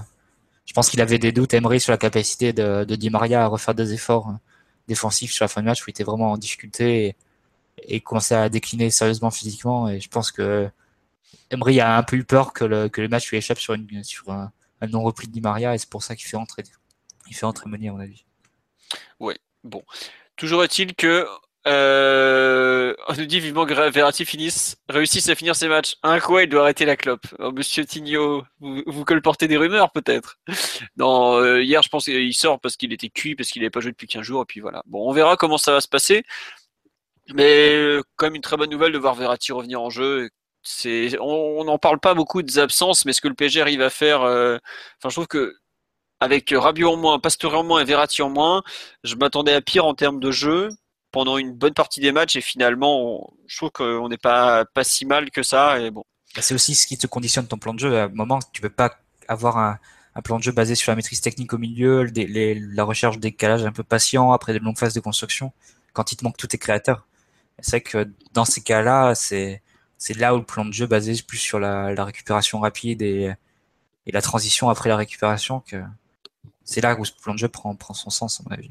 je 0.65 0.73
pense 0.73 0.89
qu'il 0.89 1.01
avait 1.01 1.19
des 1.19 1.31
doutes, 1.31 1.53
Emery, 1.53 1.79
sur 1.79 1.91
la 1.91 1.97
capacité 1.97 2.53
de, 2.53 2.83
de 2.83 2.95
Di 2.95 3.09
Maria 3.09 3.43
à 3.43 3.47
refaire 3.47 3.75
des 3.75 3.93
efforts 3.93 4.33
défensifs 4.87 5.31
sur 5.31 5.43
la 5.43 5.47
fin 5.47 5.61
du 5.61 5.67
match 5.67 5.81
où 5.81 5.85
il 5.87 5.91
était 5.91 6.03
vraiment 6.03 6.31
en 6.31 6.37
difficulté 6.37 7.05
et, 7.05 7.15
et 7.95 8.01
commençait 8.01 8.35
à 8.35 8.49
décliner 8.49 8.89
sérieusement 8.89 9.31
physiquement. 9.31 9.89
Et 9.89 9.99
je 9.99 10.09
pense 10.09 10.31
que 10.31 10.69
Emery 11.51 11.79
a 11.79 11.97
un 11.97 12.03
peu 12.03 12.15
eu 12.15 12.23
peur 12.23 12.53
que 12.53 12.65
le, 12.65 12.89
que 12.89 13.01
le 13.01 13.07
match 13.07 13.29
lui 13.29 13.37
échappe 13.37 13.59
sur, 13.59 13.73
une, 13.73 14.03
sur 14.03 14.31
un, 14.31 14.51
non-repli 14.89 15.27
de 15.27 15.33
Di 15.33 15.41
Maria 15.41 15.73
et 15.73 15.77
c'est 15.77 15.89
pour 15.89 16.03
ça 16.03 16.15
qu'il 16.15 16.27
fait 16.27 16.37
entrer, 16.37 16.63
il 17.29 17.35
fait 17.35 17.45
entrer 17.45 17.69
Meunier 17.69 17.89
à 17.89 17.93
mon 17.93 17.99
avis. 17.99 18.25
Ouais, 19.19 19.37
bon. 19.63 19.83
Toujours 20.35 20.63
est-il 20.63 20.95
que 20.95 21.27
euh, 21.65 22.93
on 23.07 23.13
nous 23.13 23.25
dit 23.25 23.39
vivement 23.39 23.65
que 23.65 23.73
Verratti 23.73 24.25
finisse, 24.25 24.75
réussisse 24.89 25.29
à 25.29 25.35
finir 25.35 25.55
ses 25.55 25.67
matchs. 25.69 25.95
Un 26.03 26.19
quoi, 26.19 26.43
il 26.43 26.49
doit 26.49 26.63
arrêter 26.63 26.85
la 26.85 26.97
clope. 26.97 27.25
Oh, 27.39 27.51
Monsieur 27.51 27.85
Tignot, 27.85 28.43
vous, 28.59 29.05
colportez 29.05 29.47
des 29.47 29.57
rumeurs 29.57 29.91
peut-être 29.91 30.37
Non, 30.97 31.37
euh, 31.37 31.63
hier 31.63 31.81
je 31.81 31.89
pense 31.89 32.05
qu'il 32.05 32.33
sort 32.33 32.59
parce 32.59 32.75
qu'il 32.75 32.91
était 32.91 33.09
cuit, 33.09 33.35
parce 33.35 33.49
qu'il 33.49 33.61
n'avait 33.61 33.69
pas 33.69 33.79
joué 33.79 33.91
depuis 33.91 34.07
15 34.07 34.23
jours, 34.23 34.41
et 34.41 34.45
puis 34.45 34.59
voilà. 34.59 34.83
Bon, 34.87 35.09
on 35.09 35.13
verra 35.13 35.37
comment 35.37 35.57
ça 35.57 35.71
va 35.71 35.81
se 35.81 35.87
passer. 35.87 36.23
Mais 37.33 37.73
euh, 37.73 38.01
comme 38.17 38.35
une 38.35 38.41
très 38.41 38.57
bonne 38.57 38.69
nouvelle 38.69 38.91
de 38.91 38.97
voir 38.97 39.15
Verratti 39.15 39.53
revenir 39.53 39.81
en 39.81 39.89
jeu 39.89 40.29
c'est 40.63 41.17
on 41.19 41.63
n'en 41.65 41.77
parle 41.77 41.99
pas 41.99 42.13
beaucoup 42.13 42.41
des 42.41 42.57
absences, 42.59 43.05
mais 43.05 43.13
ce 43.13 43.21
que 43.21 43.27
le 43.27 43.33
PSG 43.35 43.61
arrive 43.61 43.81
à 43.81 43.89
faire, 43.89 44.21
euh, 44.23 44.57
enfin 44.97 45.09
je 45.09 45.15
trouve 45.15 45.27
que 45.27 45.53
avec 46.23 46.53
Rabiot 46.55 46.93
en 46.93 46.97
moins, 46.97 47.19
Pastore 47.19 47.55
en 47.55 47.63
moins 47.63 47.81
et 47.81 47.85
Verratti 47.85 48.21
en 48.21 48.29
moins, 48.29 48.63
je 49.03 49.15
m'attendais 49.15 49.53
à 49.53 49.61
pire 49.61 49.85
en 49.85 49.93
termes 49.93 50.19
de 50.19 50.31
jeu 50.31 50.69
pendant 51.11 51.37
une 51.37 51.53
bonne 51.53 51.73
partie 51.73 51.99
des 51.99 52.11
matchs 52.11 52.35
et 52.37 52.41
finalement 52.41 53.33
je 53.45 53.57
trouve 53.57 53.71
qu'on 53.71 54.07
n'est 54.09 54.17
pas 54.17 54.65
pas 54.65 54.83
si 54.83 55.05
mal 55.05 55.29
que 55.31 55.43
ça 55.43 55.79
et 55.79 55.91
bon. 55.91 56.03
Bah, 56.35 56.41
c'est 56.41 56.55
aussi 56.55 56.75
ce 56.75 56.87
qui 56.87 56.97
te 56.97 57.07
conditionne 57.07 57.47
ton 57.47 57.57
plan 57.57 57.73
de 57.73 57.79
jeu. 57.79 57.97
À 57.97 58.03
un 58.05 58.07
moment, 58.07 58.39
tu 58.53 58.61
peux 58.61 58.69
pas 58.69 58.95
avoir 59.27 59.57
un, 59.57 59.79
plan 60.23 60.37
de 60.37 60.43
jeu 60.43 60.51
basé 60.51 60.75
sur 60.75 60.91
la 60.91 60.95
maîtrise 60.95 61.21
technique 61.21 61.53
au 61.53 61.57
milieu, 61.57 62.07
la 62.15 62.83
recherche 62.83 63.19
des 63.19 63.31
calages 63.31 63.65
un 63.65 63.71
peu 63.71 63.83
patient 63.83 64.31
après 64.31 64.53
de 64.53 64.59
longues 64.59 64.77
phases 64.77 64.93
de 64.93 64.99
construction, 64.99 65.51
quand 65.93 66.11
il 66.11 66.17
te 66.17 66.23
manque 66.23 66.37
tous 66.37 66.47
tes 66.47 66.57
créateurs. 66.57 67.07
C'est 67.59 67.71
vrai 67.71 67.81
que 67.81 68.11
dans 68.33 68.45
ces 68.45 68.61
cas-là, 68.61 69.15
c'est 69.15 69.61
c'est 69.97 70.17
là 70.17 70.35
où 70.35 70.37
le 70.37 70.43
plan 70.43 70.65
de 70.65 70.73
jeu 70.73 70.85
basé 70.85 71.13
plus 71.25 71.37
sur 71.37 71.59
la, 71.59 72.03
récupération 72.03 72.59
rapide 72.59 73.01
et, 73.01 73.33
la 74.07 74.21
transition 74.21 74.69
après 74.69 74.89
la 74.89 74.97
récupération 74.97 75.61
que 75.61 75.77
c'est 76.63 76.81
là 76.81 76.97
où 76.97 77.05
ce 77.05 77.11
plan 77.11 77.33
de 77.33 77.39
jeu 77.39 77.47
prend, 77.47 77.75
son 77.93 78.09
sens 78.09 78.39
à 78.39 78.43
mon 78.43 78.55
avis. 78.55 78.69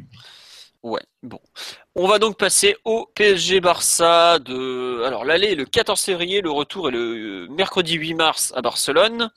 Ouais, 0.83 1.03
bon. 1.23 1.39
On 1.95 2.09
va 2.09 2.19
donc 2.19 2.37
passer 2.37 2.77
au 2.85 3.07
PSG 3.15 3.61
Barça 3.61 4.41
de 4.41 5.05
alors 5.05 5.25
l'aller 5.25 5.55
le 5.55 5.65
14 5.65 6.01
février, 6.01 6.41
le 6.41 6.51
retour 6.51 6.89
est 6.89 6.93
le 6.93 7.47
mercredi 7.51 7.95
8 7.95 8.15
mars 8.15 8.53
à 8.57 8.63
Barcelone. 8.63 9.31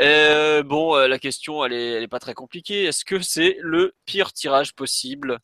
Euh, 0.00 0.62
bon, 0.62 0.96
euh, 0.96 1.06
la 1.06 1.18
question 1.18 1.64
elle 1.66 1.74
est, 1.74 1.90
elle 1.92 2.02
est 2.02 2.08
pas 2.08 2.18
très 2.18 2.32
compliquée. 2.32 2.84
Est-ce 2.84 3.04
que 3.04 3.20
c'est 3.20 3.58
le 3.60 3.94
pire 4.06 4.32
tirage 4.32 4.74
possible 4.74 5.38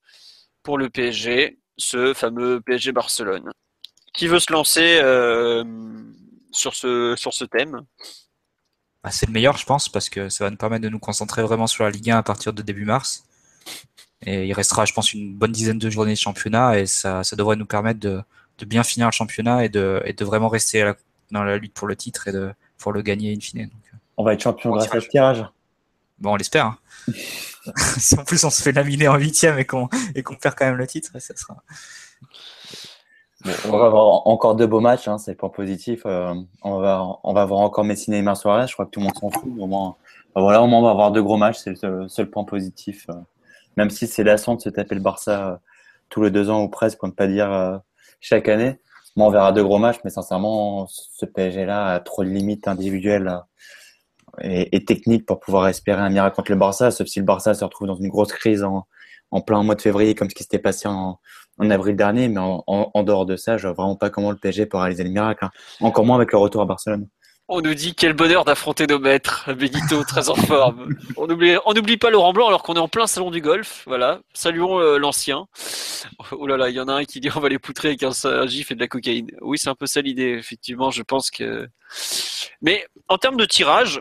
pour 0.62 0.78
le 0.78 0.88
PSG, 0.88 1.58
ce 1.76 2.14
fameux 2.14 2.62
PSG 2.62 2.92
Barcelone? 2.92 3.52
Qui 4.14 4.26
veut 4.26 4.40
se 4.40 4.52
lancer 4.52 5.00
euh, 5.02 5.64
sur, 6.50 6.74
ce, 6.74 7.44
thème? 7.44 7.82
C'est 9.10 9.26
le 9.26 9.32
meilleur, 9.32 9.56
je 9.56 9.64
pense, 9.64 9.88
parce 9.88 10.10
que 10.10 10.28
ça 10.28 10.44
va 10.44 10.50
nous 10.50 10.56
permettre 10.56 10.82
de 10.82 10.88
nous 10.88 10.98
concentrer 10.98 11.42
vraiment 11.42 11.66
sur 11.66 11.84
la 11.84 11.90
Ligue 11.90 12.10
1 12.10 12.18
à 12.18 12.22
partir 12.22 12.52
de 12.52 12.60
début 12.60 12.84
mars. 12.84 13.24
Et 14.22 14.46
il 14.46 14.52
restera, 14.52 14.84
je 14.84 14.92
pense, 14.92 15.14
une 15.14 15.34
bonne 15.34 15.52
dizaine 15.52 15.78
de 15.78 15.88
journées 15.88 16.12
de 16.12 16.18
championnat 16.18 16.78
et 16.78 16.86
ça, 16.86 17.24
ça 17.24 17.36
devrait 17.36 17.56
nous 17.56 17.64
permettre 17.64 18.00
de, 18.00 18.22
de 18.58 18.64
bien 18.66 18.82
finir 18.82 19.06
le 19.06 19.12
championnat 19.12 19.64
et 19.64 19.70
de, 19.70 20.02
et 20.04 20.12
de 20.12 20.24
vraiment 20.24 20.48
rester 20.48 20.92
dans 21.30 21.42
la 21.42 21.56
lutte 21.56 21.72
pour 21.72 21.88
le 21.88 21.96
titre 21.96 22.28
et 22.28 22.32
de 22.32 22.52
pour 22.76 22.92
le 22.92 23.02
gagner 23.02 23.32
in 23.34 23.40
fine. 23.40 23.64
Donc, 23.64 23.92
on 24.16 24.24
va 24.24 24.34
être 24.34 24.42
champion 24.42 24.70
grâce 24.70 24.94
à 24.94 25.00
ce 25.00 25.08
tirage. 25.08 25.44
Bon, 26.18 26.32
on 26.32 26.36
l'espère. 26.36 26.66
Hein. 26.66 26.78
si 27.98 28.18
en 28.18 28.24
plus 28.24 28.44
on 28.44 28.50
se 28.50 28.60
fait 28.60 28.72
laminer 28.72 29.08
en 29.08 29.16
huitième 29.16 29.58
et 29.58 29.64
qu'on 29.64 29.88
et 30.14 30.22
qu'on 30.22 30.34
perd 30.34 30.54
quand 30.56 30.66
même 30.66 30.76
le 30.76 30.86
titre, 30.86 31.10
ça 31.18 31.34
sera 31.34 31.62
on 33.44 33.78
va 33.78 33.86
avoir 33.86 34.26
encore 34.26 34.54
deux 34.54 34.66
beaux 34.66 34.80
matchs, 34.80 35.08
hein, 35.08 35.18
c'est 35.18 35.32
le 35.32 35.36
point 35.36 35.48
positif. 35.48 36.02
Euh, 36.04 36.34
on, 36.62 36.78
va, 36.78 37.06
on 37.22 37.32
va 37.32 37.42
avoir 37.42 37.60
encore 37.60 37.84
Messi 37.84 38.12
et 38.12 38.34
Suarez, 38.34 38.66
je 38.66 38.74
crois 38.74 38.84
que 38.84 38.90
tout 38.90 39.00
le 39.00 39.04
monde 39.04 39.16
s'en 39.18 39.30
fout. 39.30 39.50
Au 39.58 39.66
moins, 39.66 39.96
bah 40.34 40.42
voilà, 40.42 40.62
au 40.62 40.66
moins 40.66 40.80
on 40.80 40.82
va 40.82 40.90
avoir 40.90 41.10
deux 41.10 41.22
gros 41.22 41.38
matchs, 41.38 41.58
c'est 41.58 41.82
le 41.82 42.08
seul 42.08 42.30
point 42.30 42.44
positif. 42.44 43.06
Euh. 43.08 43.14
même 43.76 43.90
si 43.90 44.06
c'est 44.06 44.24
lassant 44.24 44.56
de 44.56 44.60
se 44.60 44.68
taper 44.68 44.94
le 44.94 45.00
Barça 45.00 45.48
euh, 45.48 45.56
tous 46.10 46.22
les 46.22 46.30
deux 46.30 46.50
ans 46.50 46.62
ou 46.62 46.68
presque, 46.68 46.98
pour 46.98 47.08
ne 47.08 47.12
pas 47.12 47.28
dire 47.28 47.80
chaque 48.20 48.48
année. 48.48 48.78
Moi, 49.16 49.28
on 49.28 49.30
verra 49.30 49.52
deux 49.52 49.62
gros 49.62 49.78
matchs, 49.78 50.00
mais 50.04 50.10
sincèrement, 50.10 50.86
ce 50.88 51.24
PSG-là 51.24 51.86
a 51.94 52.00
trop 52.00 52.24
de 52.24 52.28
limites 52.28 52.68
individuelles 52.68 53.40
et, 54.42 54.84
techniques 54.84 55.24
pour 55.24 55.40
pouvoir 55.40 55.68
espérer 55.68 56.00
un 56.00 56.10
miracle 56.10 56.36
contre 56.36 56.50
le 56.50 56.58
Barça, 56.58 56.90
sauf 56.90 57.06
si 57.06 57.20
le 57.20 57.24
Barça 57.24 57.54
se 57.54 57.64
retrouve 57.64 57.86
dans 57.86 57.96
une 57.96 58.08
grosse 58.08 58.32
crise 58.32 58.64
en 58.64 59.40
plein 59.40 59.62
mois 59.62 59.76
de 59.76 59.82
février, 59.82 60.14
comme 60.14 60.28
ce 60.28 60.34
qui 60.34 60.42
s'était 60.42 60.58
passé 60.58 60.88
en, 60.88 61.20
en 61.60 61.70
avril 61.70 61.94
dernier, 61.94 62.28
mais 62.28 62.40
en, 62.40 62.64
en, 62.66 63.02
dehors 63.02 63.26
de 63.26 63.36
ça, 63.36 63.58
je 63.58 63.66
vois 63.66 63.74
vraiment 63.74 63.96
pas 63.96 64.10
comment 64.10 64.30
le 64.30 64.36
PSG 64.36 64.66
peut 64.66 64.78
réaliser 64.78 65.04
le 65.04 65.10
miracle. 65.10 65.44
Hein. 65.44 65.50
Encore 65.80 66.04
moins 66.06 66.16
avec 66.16 66.32
le 66.32 66.38
retour 66.38 66.62
à 66.62 66.64
Barcelone. 66.64 67.06
On 67.52 67.60
nous 67.60 67.74
dit 67.74 67.94
quel 67.94 68.12
bonheur 68.12 68.44
d'affronter 68.44 68.86
nos 68.86 69.00
maîtres. 69.00 69.52
Benito, 69.54 70.04
très 70.04 70.28
en 70.28 70.36
forme. 70.36 70.94
On 71.16 71.26
n'oublie 71.26 71.56
on 71.66 71.72
oublie 71.72 71.96
pas 71.96 72.08
Laurent 72.08 72.32
Blanc 72.32 72.46
alors 72.46 72.62
qu'on 72.62 72.74
est 72.74 72.80
en 72.80 72.86
plein 72.86 73.08
salon 73.08 73.32
du 73.32 73.40
golf. 73.40 73.82
Voilà. 73.86 74.20
Saluons 74.32 74.78
euh, 74.78 74.98
l'ancien. 74.98 75.46
Oh 76.30 76.46
là 76.46 76.56
là, 76.56 76.70
il 76.70 76.76
y 76.76 76.80
en 76.80 76.86
a 76.86 76.92
un 76.92 77.04
qui 77.04 77.18
dit 77.18 77.28
on 77.34 77.40
va 77.40 77.48
les 77.48 77.58
poutrer 77.58 77.88
avec 77.88 78.04
un, 78.04 78.12
un 78.24 78.46
gif 78.46 78.70
et 78.70 78.76
de 78.76 78.80
la 78.80 78.86
cocaïne. 78.86 79.32
Oui, 79.40 79.58
c'est 79.58 79.68
un 79.68 79.74
peu 79.74 79.86
ça 79.86 80.00
l'idée, 80.00 80.36
effectivement. 80.38 80.92
Je 80.92 81.02
pense 81.02 81.30
que. 81.30 81.68
Mais 82.62 82.86
en 83.08 83.18
termes 83.18 83.36
de 83.36 83.46
tirage, 83.46 84.00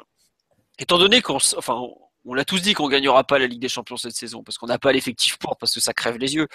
étant 0.78 0.99
donné 0.99 1.22
qu'on, 1.22 1.38
enfin, 1.57 1.82
l'a 2.26 2.45
tous 2.45 2.61
dit 2.61 2.74
qu'on 2.74 2.89
gagnera 2.89 3.24
pas 3.24 3.39
la 3.39 3.47
Ligue 3.47 3.61
des 3.61 3.70
Champions 3.70 3.97
cette 3.97 4.15
saison 4.15 4.43
parce 4.43 4.57
qu'on 4.57 4.67
n'a 4.67 4.80
pas 4.80 4.91
l'effectif 4.91 5.38
pour, 5.38 5.57
parce 5.57 5.74
que 5.74 5.80
ça 5.80 5.93
crève 5.93 6.17
les 6.17 6.36
yeux. 6.36 6.47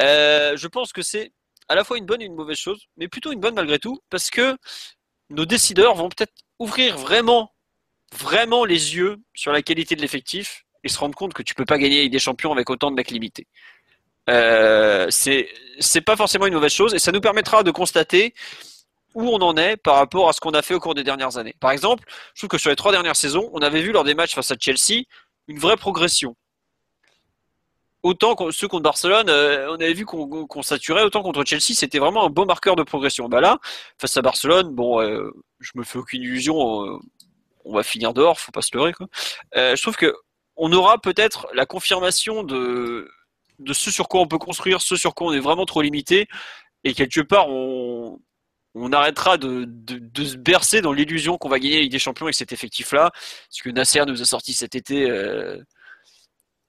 Euh, 0.00 0.56
je 0.56 0.66
pense 0.66 0.92
que 0.92 1.02
c'est 1.02 1.32
à 1.68 1.74
la 1.74 1.84
fois 1.84 1.98
une 1.98 2.06
bonne 2.06 2.22
et 2.22 2.26
une 2.26 2.34
mauvaise 2.34 2.58
chose, 2.58 2.86
mais 2.96 3.08
plutôt 3.08 3.32
une 3.32 3.40
bonne 3.40 3.54
malgré 3.54 3.78
tout, 3.78 4.00
parce 4.10 4.30
que 4.30 4.56
nos 5.30 5.44
décideurs 5.46 5.94
vont 5.94 6.08
peut-être 6.08 6.34
ouvrir 6.58 6.98
vraiment, 6.98 7.54
vraiment 8.12 8.64
les 8.64 8.96
yeux 8.96 9.16
sur 9.34 9.52
la 9.52 9.62
qualité 9.62 9.96
de 9.96 10.00
l'effectif 10.00 10.64
et 10.82 10.88
se 10.88 10.98
rendre 10.98 11.14
compte 11.14 11.32
que 11.32 11.42
tu 11.42 11.54
peux 11.54 11.64
pas 11.64 11.78
gagner 11.78 11.96
la 11.96 12.02
Ligue 12.04 12.12
des 12.12 12.18
Champions 12.18 12.52
avec 12.52 12.68
autant 12.70 12.90
de 12.90 12.96
mecs 12.96 13.10
limités. 13.10 13.46
Euh, 14.30 15.06
c'est 15.10 16.00
pas 16.00 16.16
forcément 16.16 16.46
une 16.46 16.54
mauvaise 16.54 16.72
chose 16.72 16.94
et 16.94 16.98
ça 16.98 17.12
nous 17.12 17.20
permettra 17.20 17.62
de 17.62 17.70
constater 17.70 18.34
où 19.14 19.28
on 19.28 19.40
en 19.40 19.56
est 19.56 19.76
par 19.76 19.96
rapport 19.96 20.28
à 20.28 20.32
ce 20.32 20.40
qu'on 20.40 20.50
a 20.50 20.62
fait 20.62 20.74
au 20.74 20.80
cours 20.80 20.94
des 20.94 21.04
dernières 21.04 21.36
années. 21.36 21.54
Par 21.60 21.70
exemple, 21.70 22.04
je 22.34 22.40
trouve 22.40 22.48
que 22.48 22.58
sur 22.58 22.70
les 22.70 22.76
trois 22.76 22.92
dernières 22.92 23.16
saisons, 23.16 23.48
on 23.52 23.62
avait 23.62 23.82
vu 23.82 23.92
lors 23.92 24.04
des 24.04 24.14
matchs 24.14 24.34
face 24.34 24.50
à 24.50 24.56
Chelsea 24.58 25.04
une 25.48 25.58
vraie 25.58 25.76
progression. 25.76 26.36
Autant 28.02 28.36
ceux 28.50 28.68
contre 28.68 28.82
Barcelone, 28.82 29.30
euh, 29.30 29.70
on 29.70 29.76
avait 29.76 29.94
vu 29.94 30.04
qu'on 30.04 30.62
saturait, 30.62 31.04
autant 31.04 31.22
contre 31.22 31.42
Chelsea, 31.44 31.74
c'était 31.74 31.98
vraiment 31.98 32.26
un 32.26 32.28
beau 32.28 32.44
marqueur 32.44 32.76
de 32.76 32.82
progression. 32.82 33.30
Bah 33.30 33.40
là, 33.40 33.58
face 33.98 34.16
à 34.18 34.22
Barcelone, 34.22 34.74
bon, 34.74 35.00
euh, 35.00 35.32
je 35.60 35.70
me 35.74 35.84
fais 35.84 35.98
aucune 35.98 36.20
illusion, 36.22 36.84
euh, 36.84 36.98
on 37.64 37.74
va 37.74 37.82
finir 37.82 38.12
dehors, 38.12 38.38
faut 38.38 38.52
pas 38.52 38.60
se 38.60 38.76
leurrer. 38.76 38.92
Quoi. 38.92 39.06
je 39.54 39.80
trouve 39.80 39.96
que 39.96 40.14
on 40.56 40.70
aura 40.72 40.98
peut-être 40.98 41.48
la 41.54 41.66
confirmation 41.66 42.42
de 42.42 43.10
de 43.60 43.72
ce 43.72 43.90
sur 43.90 44.08
quoi 44.08 44.20
on 44.20 44.26
peut 44.26 44.38
construire, 44.38 44.82
ce 44.82 44.96
sur 44.96 45.14
quoi 45.14 45.28
on 45.28 45.32
est 45.32 45.40
vraiment 45.40 45.64
trop 45.64 45.80
limité, 45.80 46.26
et 46.82 46.92
quelque 46.92 47.20
part 47.20 47.48
on 47.48 48.18
on 48.74 48.92
arrêtera 48.92 49.38
de, 49.38 49.68
se 50.16 50.36
bercer 50.36 50.80
dans 50.80 50.92
l'illusion 50.92 51.38
qu'on 51.38 51.48
va 51.48 51.58
gagner 51.58 51.76
la 51.76 51.82
Ligue 51.82 51.92
des 51.92 51.98
Champions 51.98 52.26
avec 52.26 52.34
cet 52.34 52.52
effectif-là. 52.52 53.12
Ce 53.50 53.62
que 53.62 53.70
Nasser 53.70 54.04
nous 54.06 54.20
a 54.20 54.24
sorti 54.24 54.52
cet 54.52 54.74
été, 54.74 55.08
euh, 55.08 55.62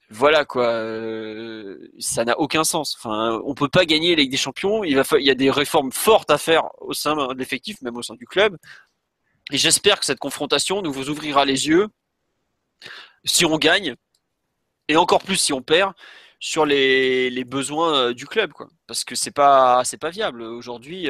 voilà 0.10 0.46
quoi, 0.46 0.68
euh, 0.68 1.90
ça 2.00 2.24
n'a 2.24 2.40
aucun 2.40 2.64
sens. 2.64 2.96
Enfin, 2.98 3.42
on 3.44 3.56
peut 3.56 3.70
pas 3.70 3.86
gagner 3.86 4.16
la 4.16 4.22
Ligue 4.22 4.32
des 4.32 4.38
Champions. 4.38 4.84
Il, 4.84 4.92
y 4.94 5.30
a 5.32 5.36
des 5.36 5.52
réformes 5.52 5.92
fortes 5.92 6.30
à 6.30 6.38
faire 6.38 6.70
au 6.80 6.94
sein 6.94 7.16
de 7.16 7.40
l'effectif, 7.40 7.82
même 7.82 7.98
au 7.98 8.04
sein 8.04 8.16
du 8.16 8.28
club. 8.28 8.58
Et 9.52 9.58
j'espère 9.58 10.00
que 10.00 10.06
cette 10.06 10.20
confrontation 10.20 10.82
nous 10.82 10.92
vous 10.92 11.10
ouvrira 11.10 11.46
les 11.46 11.68
yeux 11.68 11.88
si 13.24 13.46
on 13.46 13.58
gagne, 13.58 13.96
et 14.88 14.98
encore 14.98 15.24
plus 15.24 15.38
si 15.38 15.54
on 15.54 15.62
perd, 15.62 15.94
sur 16.40 16.66
les, 16.66 17.44
besoins 17.46 17.96
euh, 17.96 18.14
du 18.14 18.28
club, 18.28 18.52
quoi. 18.54 18.68
Parce 18.88 19.04
que 19.04 19.16
c'est 19.16 19.32
pas 19.32 19.84
c'est 19.84 19.98
pas 19.98 20.12
viable 20.12 20.44
aujourd'hui. 20.44 21.10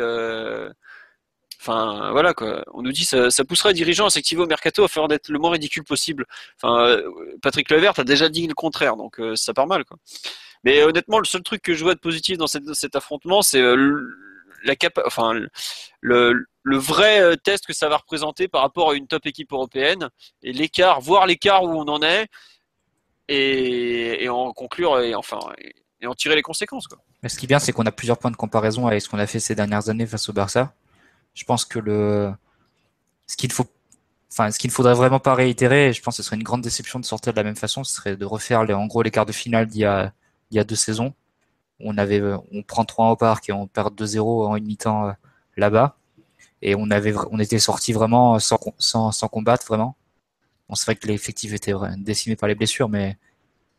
Enfin 1.66 2.12
voilà. 2.12 2.34
On 2.74 2.82
nous 2.82 2.92
dit 2.92 3.06
ça, 3.06 3.30
ça 3.30 3.44
poussera 3.44 3.70
les 3.70 3.76
dirigeants 3.76 4.06
à 4.06 4.10
s'activer 4.10 4.42
au 4.42 4.48
mercato 4.48 4.88
faire 4.88 5.08
d'être 5.08 5.30
le 5.30 5.40
moins 5.40 5.52
ridicule 5.52 5.84
possible. 5.84 6.26
Enfin 6.62 6.86
euh, 6.86 7.12
Patrick 7.42 7.70
Levert 7.70 7.98
a 7.98 8.04
déjà 8.04 8.30
dit 8.30 8.48
le 8.48 8.54
contraire, 8.54 8.96
donc 8.96 9.20
ça 9.36 9.54
part 9.54 9.68
mal. 9.68 9.84
Mais 10.64 10.84
honnêtement, 10.84 11.20
le 11.20 11.26
seul 11.26 11.44
truc 11.44 11.62
que 11.62 11.74
je 11.74 11.84
vois 11.84 11.94
de 11.94 12.00
positif 12.00 12.38
dans 12.38 12.48
cet 12.48 12.96
affrontement, 12.96 13.42
c'est 13.42 13.62
la 14.66 14.76
cap 14.76 15.00
enfin 15.06 15.34
le, 16.02 16.46
vrai 16.66 17.22
euh, 17.22 17.36
test 17.36 17.66
que 17.66 17.74
ça 17.74 17.88
va 17.88 17.98
représenter 17.98 18.48
par 18.48 18.62
rapport 18.62 18.92
à 18.92 18.96
une 18.96 19.08
top 19.08 19.26
équipe 19.26 19.54
européenne 19.54 20.10
et 20.42 20.52
l'écart, 20.52 21.00
voir 21.02 21.26
l'écart 21.28 21.64
où 21.64 21.70
on 21.70 21.88
en 21.88 22.02
est 22.02 22.28
et, 23.28 24.28
en 24.30 24.52
conclure 24.54 25.00
et 25.00 25.16
enfin 25.16 25.40
et, 25.58 26.08
en 26.08 26.14
tirer 26.14 26.36
les 26.36 26.42
conséquences. 26.42 26.88
Mais 27.24 27.30
ce 27.30 27.40
qui 27.40 27.46
est 27.46 27.48
bien, 27.48 27.58
c'est 27.58 27.72
qu'on 27.72 27.86
a 27.86 27.92
plusieurs 27.92 28.20
points 28.20 28.30
de 28.30 28.36
comparaison 28.36 28.86
avec 28.86 29.02
ce 29.02 29.10
qu'on 29.10 29.18
a 29.18 29.26
fait 29.26 29.40
ces 29.40 29.56
dernières 29.56 29.90
années 29.90 30.06
face 30.06 30.30
au 30.30 30.34
Barça. 30.34 30.74
Je 31.36 31.44
pense 31.46 31.66
que 31.66 31.80
le 31.80 32.34
ce 33.28 33.38
qu'il 33.38 33.52
faut 33.52 33.68
enfin 34.32 34.52
ce 34.52 34.60
qu'il 34.60 34.70
ne 34.70 34.74
faudrait 34.74 34.96
vraiment 34.96 35.20
pas 35.20 35.36
réitérer, 35.36 35.90
et 35.90 35.94
je 35.94 36.02
pense 36.02 36.18
que 36.18 36.24
ce 36.24 36.28
serait 36.28 36.38
une 36.38 36.44
grande 36.44 36.62
déception 36.62 37.00
de 37.00 37.06
sortir 37.06 37.34
de 37.34 37.38
la 37.38 37.44
même 37.44 37.56
façon, 37.56 37.84
ce 37.84 37.96
serait 37.96 38.18
de 38.18 38.26
refaire 38.26 38.66
les, 38.66 38.74
en 38.74 38.88
gros 38.88 39.04
les 39.04 39.12
quarts 39.12 39.26
de 39.26 39.32
finale 39.32 39.68
d'il 39.68 39.82
y 39.82 39.86
a 40.60 40.64
deux 40.64 40.76
saisons. 40.76 41.14
On 41.80 41.98
avait 41.98 42.22
on 42.52 42.64
prend 42.64 42.86
3 42.86 43.12
au 43.12 43.16
parc 43.18 43.50
et 43.50 43.54
on 43.54 43.68
perd 43.68 43.94
2-0 44.00 44.48
en 44.48 44.56
une 44.56 44.66
mi-temps 44.66 45.10
euh, 45.10 45.12
là-bas 45.58 45.98
et 46.62 46.76
on 46.76 46.90
avait 46.92 47.14
on 47.32 47.40
était 47.40 47.60
sorti 47.60 47.94
vraiment 47.94 48.40
sans, 48.40 48.60
sans, 48.80 49.12
sans 49.12 49.28
combattre 49.28 49.68
vraiment. 49.68 49.96
Bon, 50.70 50.76
c'est 50.76 50.86
vrai 50.86 50.96
que 50.96 51.08
l'effectif 51.08 51.54
était 51.54 51.74
décimé 51.98 52.36
par 52.36 52.50
les 52.50 52.56
blessures, 52.56 52.90
mais 52.90 53.18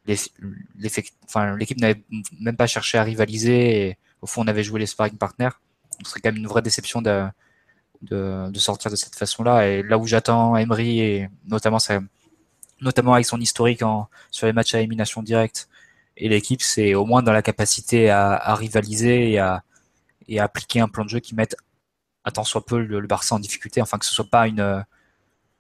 l'équipe 0.06 1.80
n'avait 1.80 2.02
même 2.40 2.56
pas 2.56 2.66
cherché 2.66 2.98
à 2.98 3.02
rivaliser. 3.02 3.98
Au 4.22 4.26
fond, 4.26 4.44
on 4.44 4.46
avait 4.46 4.62
joué 4.62 4.80
les 4.80 4.86
sparring 4.86 5.16
partners. 5.16 5.50
Ce 6.04 6.10
serait 6.10 6.20
quand 6.20 6.30
même 6.30 6.36
une 6.36 6.46
vraie 6.46 6.62
déception 6.62 7.02
de, 7.02 7.26
de, 8.02 8.50
de 8.50 8.58
sortir 8.58 8.90
de 8.90 8.96
cette 8.96 9.14
façon-là. 9.14 9.68
Et 9.68 9.82
là 9.82 9.98
où 9.98 10.06
j'attends 10.06 10.56
Emery, 10.56 11.00
et 11.00 11.28
notamment, 11.46 11.78
ça, 11.78 12.00
notamment 12.80 13.14
avec 13.14 13.26
son 13.26 13.40
historique 13.40 13.82
en, 13.82 14.08
sur 14.30 14.46
les 14.46 14.52
matchs 14.52 14.74
à 14.74 14.80
élimination 14.80 15.22
directe, 15.22 15.68
et 16.16 16.28
l'équipe, 16.28 16.62
c'est 16.62 16.94
au 16.94 17.04
moins 17.04 17.22
dans 17.22 17.32
la 17.32 17.42
capacité 17.42 18.10
à, 18.10 18.32
à 18.32 18.54
rivaliser 18.54 19.32
et 19.32 19.38
à, 19.38 19.62
et 20.28 20.40
à 20.40 20.44
appliquer 20.44 20.80
un 20.80 20.88
plan 20.88 21.04
de 21.04 21.10
jeu 21.10 21.20
qui 21.20 21.34
mette 21.34 21.56
à 22.24 22.30
tant 22.30 22.44
soit 22.44 22.64
peu 22.64 22.78
le, 22.78 23.06
Barça 23.06 23.34
en 23.34 23.38
difficulté, 23.38 23.80
enfin 23.80 23.98
que 23.98 24.04
ce 24.06 24.14
soit 24.14 24.28
pas 24.28 24.48
une, 24.48 24.84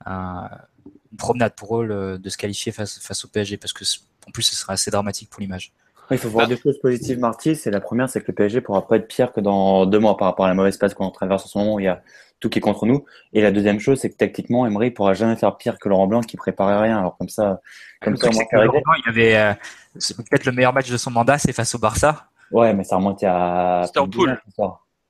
une 0.06 1.16
promenade 1.16 1.54
pour 1.54 1.80
eux 1.80 2.18
de 2.18 2.28
se 2.28 2.36
qualifier 2.36 2.72
face, 2.72 2.98
face 2.98 3.24
au 3.24 3.28
PSG, 3.28 3.56
parce 3.56 3.72
que 3.72 3.84
en 4.26 4.30
plus 4.32 4.42
ce 4.42 4.56
serait 4.56 4.72
assez 4.72 4.90
dramatique 4.90 5.30
pour 5.30 5.40
l'image. 5.40 5.72
Il 6.10 6.18
faut 6.18 6.28
voir 6.28 6.46
deux 6.46 6.56
choses 6.56 6.78
positives, 6.78 7.18
Marty. 7.18 7.56
C'est 7.56 7.70
la 7.70 7.80
première, 7.80 8.08
c'est 8.08 8.20
que 8.20 8.26
le 8.28 8.34
PSG 8.34 8.60
pourra 8.60 8.86
pas 8.86 8.96
être 8.96 9.08
pire 9.08 9.32
que 9.32 9.40
dans 9.40 9.86
deux 9.86 9.98
mois 9.98 10.16
par 10.16 10.28
rapport 10.28 10.44
à 10.44 10.48
la 10.48 10.54
mauvaise 10.54 10.76
passe 10.76 10.94
qu'on 10.94 11.10
traverse 11.10 11.44
en 11.44 11.48
ce 11.48 11.58
moment 11.58 11.74
où 11.74 11.80
il 11.80 11.84
y 11.84 11.88
a 11.88 12.02
tout 12.40 12.48
qui 12.48 12.58
est 12.58 12.62
contre 12.62 12.86
nous. 12.86 13.04
Et 13.32 13.40
la 13.40 13.50
deuxième 13.50 13.80
chose, 13.80 14.00
c'est 14.00 14.10
que 14.10 14.16
tactiquement, 14.16 14.66
Emery 14.66 14.90
pourra 14.90 15.14
jamais 15.14 15.36
faire 15.36 15.56
pire 15.56 15.78
que 15.78 15.88
Laurent 15.88 16.06
Blanc 16.06 16.20
qui 16.20 16.36
préparait 16.36 16.80
rien. 16.80 16.98
Alors 16.98 17.16
comme 17.16 17.28
ça, 17.28 17.60
comme 18.02 18.16
ça, 18.16 18.30
Laurent 18.52 18.80
Blanc, 18.80 18.94
il 19.04 19.08
avait 19.08 19.36
euh, 19.36 19.54
peut-être 19.94 20.44
le 20.44 20.52
meilleur 20.52 20.72
match 20.72 20.90
de 20.90 20.96
son 20.96 21.10
mandat, 21.10 21.38
c'est 21.38 21.52
face 21.52 21.74
au 21.74 21.78
Barça. 21.78 22.28
Ouais, 22.50 22.72
mais 22.74 22.84
ça 22.84 22.96
remontait 22.96 23.26
à. 23.26 23.82
C'était 23.86 23.98
en 23.98 24.08
poule. 24.08 24.40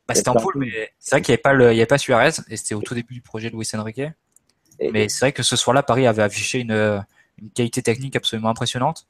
Bah, 0.09 0.15
c'était 0.15 0.28
en 0.28 0.35
poule, 0.35 0.55
mais 0.57 0.93
c'est 1.01 1.16
vrai 1.16 1.23
qu'il 1.23 1.32
n'y 1.32 1.35
avait 1.35 1.43
pas 1.43 1.53
le, 1.53 1.73
il 1.73 1.77
y 1.77 1.81
avait 1.81 1.86
pas 1.86 1.98
Suarez, 1.98 2.31
et 2.48 2.57
c'était 2.57 2.77
au 2.77 2.81
tout 2.81 2.94
début 2.94 3.15
du 3.15 3.20
projet 3.20 3.51
de 3.51 3.57
Luis 3.57 3.69
Enrique. 3.74 4.03
mais 4.93 5.09
c'est 5.09 5.19
vrai 5.20 5.32
que 5.32 5.43
ce 5.43 5.57
soir-là, 5.57 5.82
Paris 5.82 6.07
avait 6.07 6.23
affiché 6.23 6.61
une, 6.61 7.05
une 7.43 7.51
qualité 7.51 7.82
technique 7.82 8.15
absolument 8.15 8.51
impressionnante, 8.51 9.07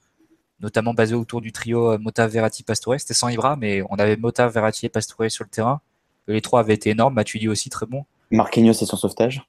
notamment 0.60 0.94
basée 0.94 1.14
autour 1.14 1.42
du 1.42 1.52
trio 1.52 1.92
euh, 1.92 1.98
Mota, 1.98 2.26
Verratti, 2.26 2.62
Pastore. 2.62 2.98
C'était 2.98 3.12
sans 3.14 3.28
Ibra, 3.28 3.56
mais 3.56 3.82
on 3.90 3.96
avait 3.96 4.16
Mota, 4.16 4.48
Verratti 4.48 4.86
et 4.86 4.88
Pastore 4.88 5.30
sur 5.30 5.44
le 5.44 5.50
terrain. 5.50 5.80
Les 6.28 6.40
trois 6.40 6.60
avaient 6.60 6.74
été 6.74 6.90
énormes. 6.90 7.14
Matuidi 7.14 7.48
aussi 7.48 7.70
très 7.70 7.86
bon. 7.86 8.04
Marquinhos 8.30 8.72
et 8.72 8.86
son 8.86 8.96
sauvetage. 8.96 9.46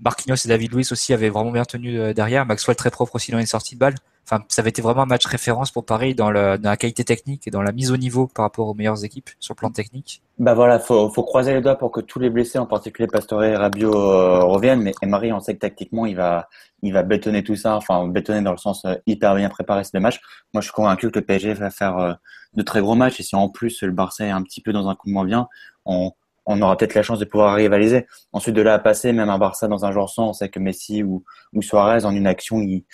Marquinhos 0.00 0.36
et 0.44 0.48
David 0.48 0.72
Luiz 0.72 0.90
aussi 0.92 1.12
avaient 1.12 1.28
vraiment 1.28 1.52
bien 1.52 1.64
tenu 1.64 1.98
euh, 1.98 2.12
derrière. 2.12 2.46
Maxwell 2.46 2.76
très 2.76 2.90
propre 2.90 3.16
aussi 3.16 3.30
dans 3.30 3.38
les 3.38 3.46
sorties 3.46 3.74
de 3.74 3.80
balles 3.80 3.96
enfin, 4.26 4.44
ça 4.48 4.60
avait 4.60 4.70
été 4.70 4.82
vraiment 4.82 5.02
un 5.02 5.06
match 5.06 5.24
référence 5.26 5.70
pour 5.70 5.84
Paris 5.84 6.14
dans, 6.14 6.30
le, 6.30 6.58
dans 6.58 6.70
la 6.70 6.76
qualité 6.76 7.04
technique 7.04 7.46
et 7.46 7.50
dans 7.50 7.62
la 7.62 7.72
mise 7.72 7.92
au 7.92 7.96
niveau 7.96 8.26
par 8.26 8.44
rapport 8.44 8.68
aux 8.68 8.74
meilleures 8.74 9.04
équipes 9.04 9.30
sur 9.38 9.54
le 9.54 9.58
plan 9.58 9.70
technique. 9.70 10.22
Bah 10.38 10.54
voilà, 10.54 10.78
faut, 10.78 11.08
faut 11.10 11.22
croiser 11.22 11.54
les 11.54 11.60
doigts 11.60 11.76
pour 11.76 11.92
que 11.92 12.00
tous 12.00 12.18
les 12.18 12.28
blessés, 12.28 12.58
en 12.58 12.66
particulier 12.66 13.06
Pastore 13.06 13.44
et 13.44 13.56
Rabiot, 13.56 13.94
euh, 13.94 14.40
reviennent. 14.40 14.82
Mais 14.82 14.92
Marie, 15.04 15.32
on 15.32 15.40
sait 15.40 15.54
que 15.54 15.60
tactiquement, 15.60 16.06
il 16.06 16.16
va, 16.16 16.48
il 16.82 16.92
va 16.92 17.02
bétonner 17.02 17.44
tout 17.44 17.56
ça. 17.56 17.76
Enfin, 17.76 18.06
bétonner 18.08 18.42
dans 18.42 18.50
le 18.50 18.58
sens 18.58 18.84
euh, 18.84 18.94
hyper 19.06 19.34
bien 19.36 19.48
préparer 19.48 19.84
ces 19.84 19.98
matchs. 20.00 20.20
Moi, 20.52 20.60
je 20.60 20.66
suis 20.66 20.74
convaincu 20.74 21.10
que 21.10 21.18
le 21.18 21.24
PSG 21.24 21.54
va 21.54 21.70
faire 21.70 21.96
euh, 21.98 22.12
de 22.54 22.62
très 22.62 22.80
gros 22.80 22.96
matchs. 22.96 23.20
Et 23.20 23.22
si 23.22 23.36
en 23.36 23.48
plus 23.48 23.82
le 23.82 23.92
Barça 23.92 24.26
est 24.26 24.30
un 24.30 24.42
petit 24.42 24.60
peu 24.60 24.72
dans 24.72 24.88
un 24.88 24.94
coup 24.94 25.08
de 25.08 25.12
moins 25.12 25.24
bien, 25.24 25.48
on, 25.86 26.12
on 26.46 26.62
aura 26.62 26.76
peut-être 26.76 26.94
la 26.94 27.02
chance 27.02 27.18
de 27.18 27.24
pouvoir 27.24 27.56
rivaliser. 27.56 28.06
Ensuite, 28.32 28.54
de 28.54 28.62
là 28.62 28.74
à 28.74 28.78
passer, 28.78 29.12
même 29.12 29.28
un 29.28 29.38
Barça 29.38 29.66
dans 29.66 29.84
un 29.84 29.90
genre 29.90 30.08
sans, 30.08 30.28
on 30.28 30.32
sait 30.32 30.48
que 30.48 30.60
Messi 30.60 31.02
ou, 31.02 31.24
ou 31.52 31.60
Suarez, 31.60 32.04
en 32.04 32.14
une 32.14 32.28
action, 32.28 32.60
il, 32.60 32.84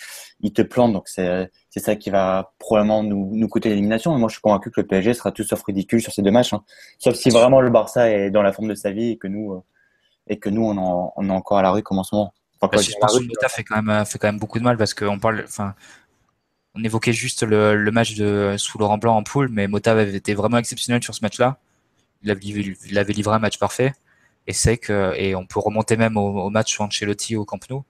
il 0.41 0.53
te 0.53 0.63
plante. 0.63 0.91
Donc, 0.91 1.07
c'est, 1.07 1.51
c'est 1.69 1.79
ça 1.79 1.95
qui 1.95 2.09
va 2.09 2.53
probablement 2.57 3.03
nous, 3.03 3.29
nous 3.31 3.47
coûter 3.47 3.69
l'élimination. 3.69 4.15
Et 4.15 4.19
moi, 4.19 4.27
je 4.27 4.33
suis 4.33 4.41
convaincu 4.41 4.71
que 4.71 4.81
le 4.81 4.87
PSG 4.87 5.13
sera 5.13 5.31
tout 5.31 5.43
sauf 5.43 5.61
ridicule 5.63 6.01
sur 6.01 6.11
ces 6.11 6.23
deux 6.23 6.31
matchs. 6.31 6.53
Hein. 6.53 6.63
Sauf 6.97 7.13
si 7.13 7.29
vraiment 7.29 7.61
le 7.61 7.69
Barça 7.69 8.09
est 8.09 8.31
dans 8.31 8.41
la 8.41 8.51
forme 8.51 8.69
de 8.69 8.75
sa 8.75 8.89
vie 8.89 9.11
et 9.11 9.17
que 9.17 9.27
nous, 9.27 9.53
euh, 9.53 9.61
et 10.27 10.39
que 10.39 10.49
nous, 10.49 10.63
on, 10.63 10.75
en, 10.77 11.13
on 11.15 11.29
est 11.29 11.33
encore 11.33 11.59
à 11.59 11.61
la 11.61 11.69
rue 11.69 11.83
comme 11.83 11.99
en 11.99 12.03
ce 12.03 12.15
moment. 12.15 12.33
Enfin, 12.59 12.81
je 12.81 12.91
pense 12.99 13.19
que 13.19 13.23
Mota 13.23 13.49
fait 13.49 13.63
quand 13.63 13.81
même, 13.81 14.05
fait 14.05 14.17
quand 14.17 14.29
même 14.29 14.39
beaucoup 14.39 14.57
de 14.57 14.63
mal 14.63 14.77
parce 14.77 14.93
qu'on 14.93 15.19
parle, 15.19 15.43
enfin, 15.45 15.75
on 16.75 16.83
évoquait 16.83 17.11
juste 17.11 17.43
le, 17.43 17.75
le 17.75 17.91
match 17.91 18.15
de 18.15 18.55
sous 18.57 18.79
Laurent 18.79 18.97
Blanc 18.97 19.17
en 19.17 19.23
poule, 19.23 19.49
mais 19.49 19.67
Mota 19.67 19.91
avait 19.91 20.15
été 20.15 20.33
vraiment 20.33 20.57
exceptionnel 20.57 21.03
sur 21.03 21.13
ce 21.13 21.19
match-là 21.21 21.57
il 22.23 22.31
avait, 22.97 23.13
livré 23.13 23.35
un 23.35 23.39
match 23.39 23.57
parfait. 23.57 23.93
Et 24.47 24.53
c'est 24.53 24.77
que, 24.77 25.13
et 25.17 25.35
on 25.35 25.45
peut 25.45 25.59
remonter 25.59 25.97
même 25.97 26.17
au, 26.17 26.49
match 26.49 26.71
sur 26.71 26.83
Ancelotti 26.83 27.35
au 27.35 27.45
Camp 27.45 27.59
Nou, 27.69 27.83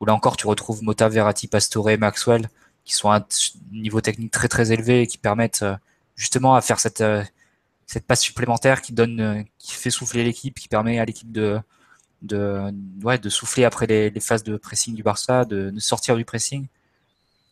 où 0.00 0.06
là 0.06 0.14
encore 0.14 0.36
tu 0.36 0.46
retrouves 0.46 0.82
Mota, 0.82 1.08
Verratti, 1.08 1.48
Pastore, 1.48 1.98
Maxwell, 1.98 2.48
qui 2.84 2.94
sont 2.94 3.10
à 3.10 3.18
un 3.18 3.26
niveau 3.72 4.00
technique 4.00 4.30
très 4.32 4.48
très 4.48 4.72
élevé 4.72 5.02
et 5.02 5.06
qui 5.06 5.18
permettent 5.18 5.62
euh, 5.62 5.76
justement 6.14 6.54
à 6.54 6.60
faire 6.60 6.80
cette 6.80 7.00
euh, 7.00 7.22
cette 7.86 8.06
passe 8.06 8.20
supplémentaire 8.20 8.82
qui 8.82 8.92
donne, 8.92 9.20
euh, 9.20 9.42
qui 9.58 9.72
fait 9.74 9.90
souffler 9.90 10.24
l'équipe, 10.24 10.58
qui 10.58 10.68
permet 10.68 10.98
à 10.98 11.04
l'équipe 11.04 11.32
de 11.32 11.60
de 12.22 13.28
souffler 13.28 13.64
après 13.64 13.86
les, 13.86 14.10
les 14.10 14.20
phases 14.20 14.42
de 14.42 14.56
pressing 14.56 14.94
du 14.94 15.02
Barça, 15.02 15.44
de, 15.44 15.70
de 15.70 15.80
sortir 15.80 16.16
du 16.16 16.24
pressing 16.24 16.66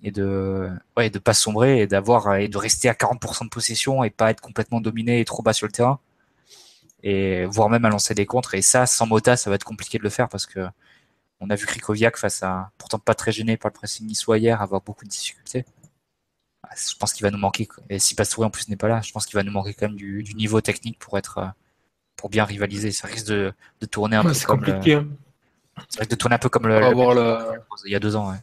et 0.02 0.10
de 0.10 0.70
ouais 0.96 1.10
de 1.10 1.18
pas 1.18 1.34
sombrer 1.34 1.80
et 1.80 1.86
d'avoir 1.86 2.36
et 2.36 2.48
de 2.48 2.58
rester 2.58 2.88
à 2.88 2.92
40% 2.92 3.44
de 3.44 3.48
possession 3.48 4.04
et 4.04 4.10
pas 4.10 4.30
être 4.30 4.40
complètement 4.40 4.80
dominé 4.80 5.20
et 5.20 5.24
trop 5.24 5.42
bas 5.42 5.52
sur 5.52 5.66
le 5.66 5.72
terrain 5.72 6.00
et 7.04 7.44
voire 7.44 7.68
même 7.68 7.84
à 7.84 7.90
lancer 7.90 8.14
des 8.14 8.26
contres. 8.26 8.54
Et 8.54 8.62
ça, 8.62 8.86
sans 8.86 9.06
Mota, 9.06 9.36
ça 9.36 9.50
va 9.50 9.56
être 9.56 9.64
compliqué 9.64 9.98
de 9.98 10.02
le 10.02 10.08
faire 10.08 10.28
parce 10.28 10.46
que 10.46 10.66
on 11.38 11.50
a 11.50 11.54
vu 11.54 11.66
Krikoviak 11.66 12.16
face 12.16 12.42
à, 12.42 12.70
pourtant 12.78 12.98
pas 12.98 13.14
très 13.14 13.30
gêné 13.30 13.58
par 13.58 13.70
le 13.70 13.74
pressing 13.74 14.06
niçois 14.06 14.38
hier, 14.38 14.62
avoir 14.62 14.80
beaucoup 14.80 15.04
de 15.04 15.10
difficultés. 15.10 15.66
Ah, 16.62 16.70
je 16.74 16.96
pense 16.96 17.12
qu'il 17.12 17.22
va 17.22 17.30
nous 17.30 17.38
manquer, 17.38 17.68
et 17.90 17.98
si 17.98 18.14
Pastore 18.14 18.46
en 18.46 18.50
plus 18.50 18.68
n'est 18.68 18.76
pas 18.76 18.88
là, 18.88 19.02
je 19.02 19.12
pense 19.12 19.26
qu'il 19.26 19.36
va 19.36 19.42
nous 19.42 19.52
manquer 19.52 19.74
quand 19.74 19.88
même 19.88 19.96
du, 19.96 20.22
du, 20.22 20.34
niveau 20.34 20.62
technique 20.62 20.98
pour 20.98 21.18
être, 21.18 21.38
euh, 21.38 21.46
pour 22.16 22.30
bien 22.30 22.44
rivaliser. 22.44 22.90
Ça 22.90 23.06
risque 23.06 23.26
de, 23.26 23.52
de 23.80 23.86
tourner 23.86 24.16
un 24.16 24.22
peu 24.22 24.32
comme 24.46 24.60
compliqué. 24.60 24.94
Le, 24.94 25.10
ça 25.90 26.00
risque 26.00 26.12
de 26.12 26.16
tourner 26.16 26.36
un 26.36 26.38
peu 26.38 26.48
comme 26.48 26.66
le, 26.66 26.80
le, 26.80 27.60
il 27.84 27.92
y 27.92 27.94
a 27.94 28.00
deux 28.00 28.16
ans. 28.16 28.30
Ouais. 28.30 28.38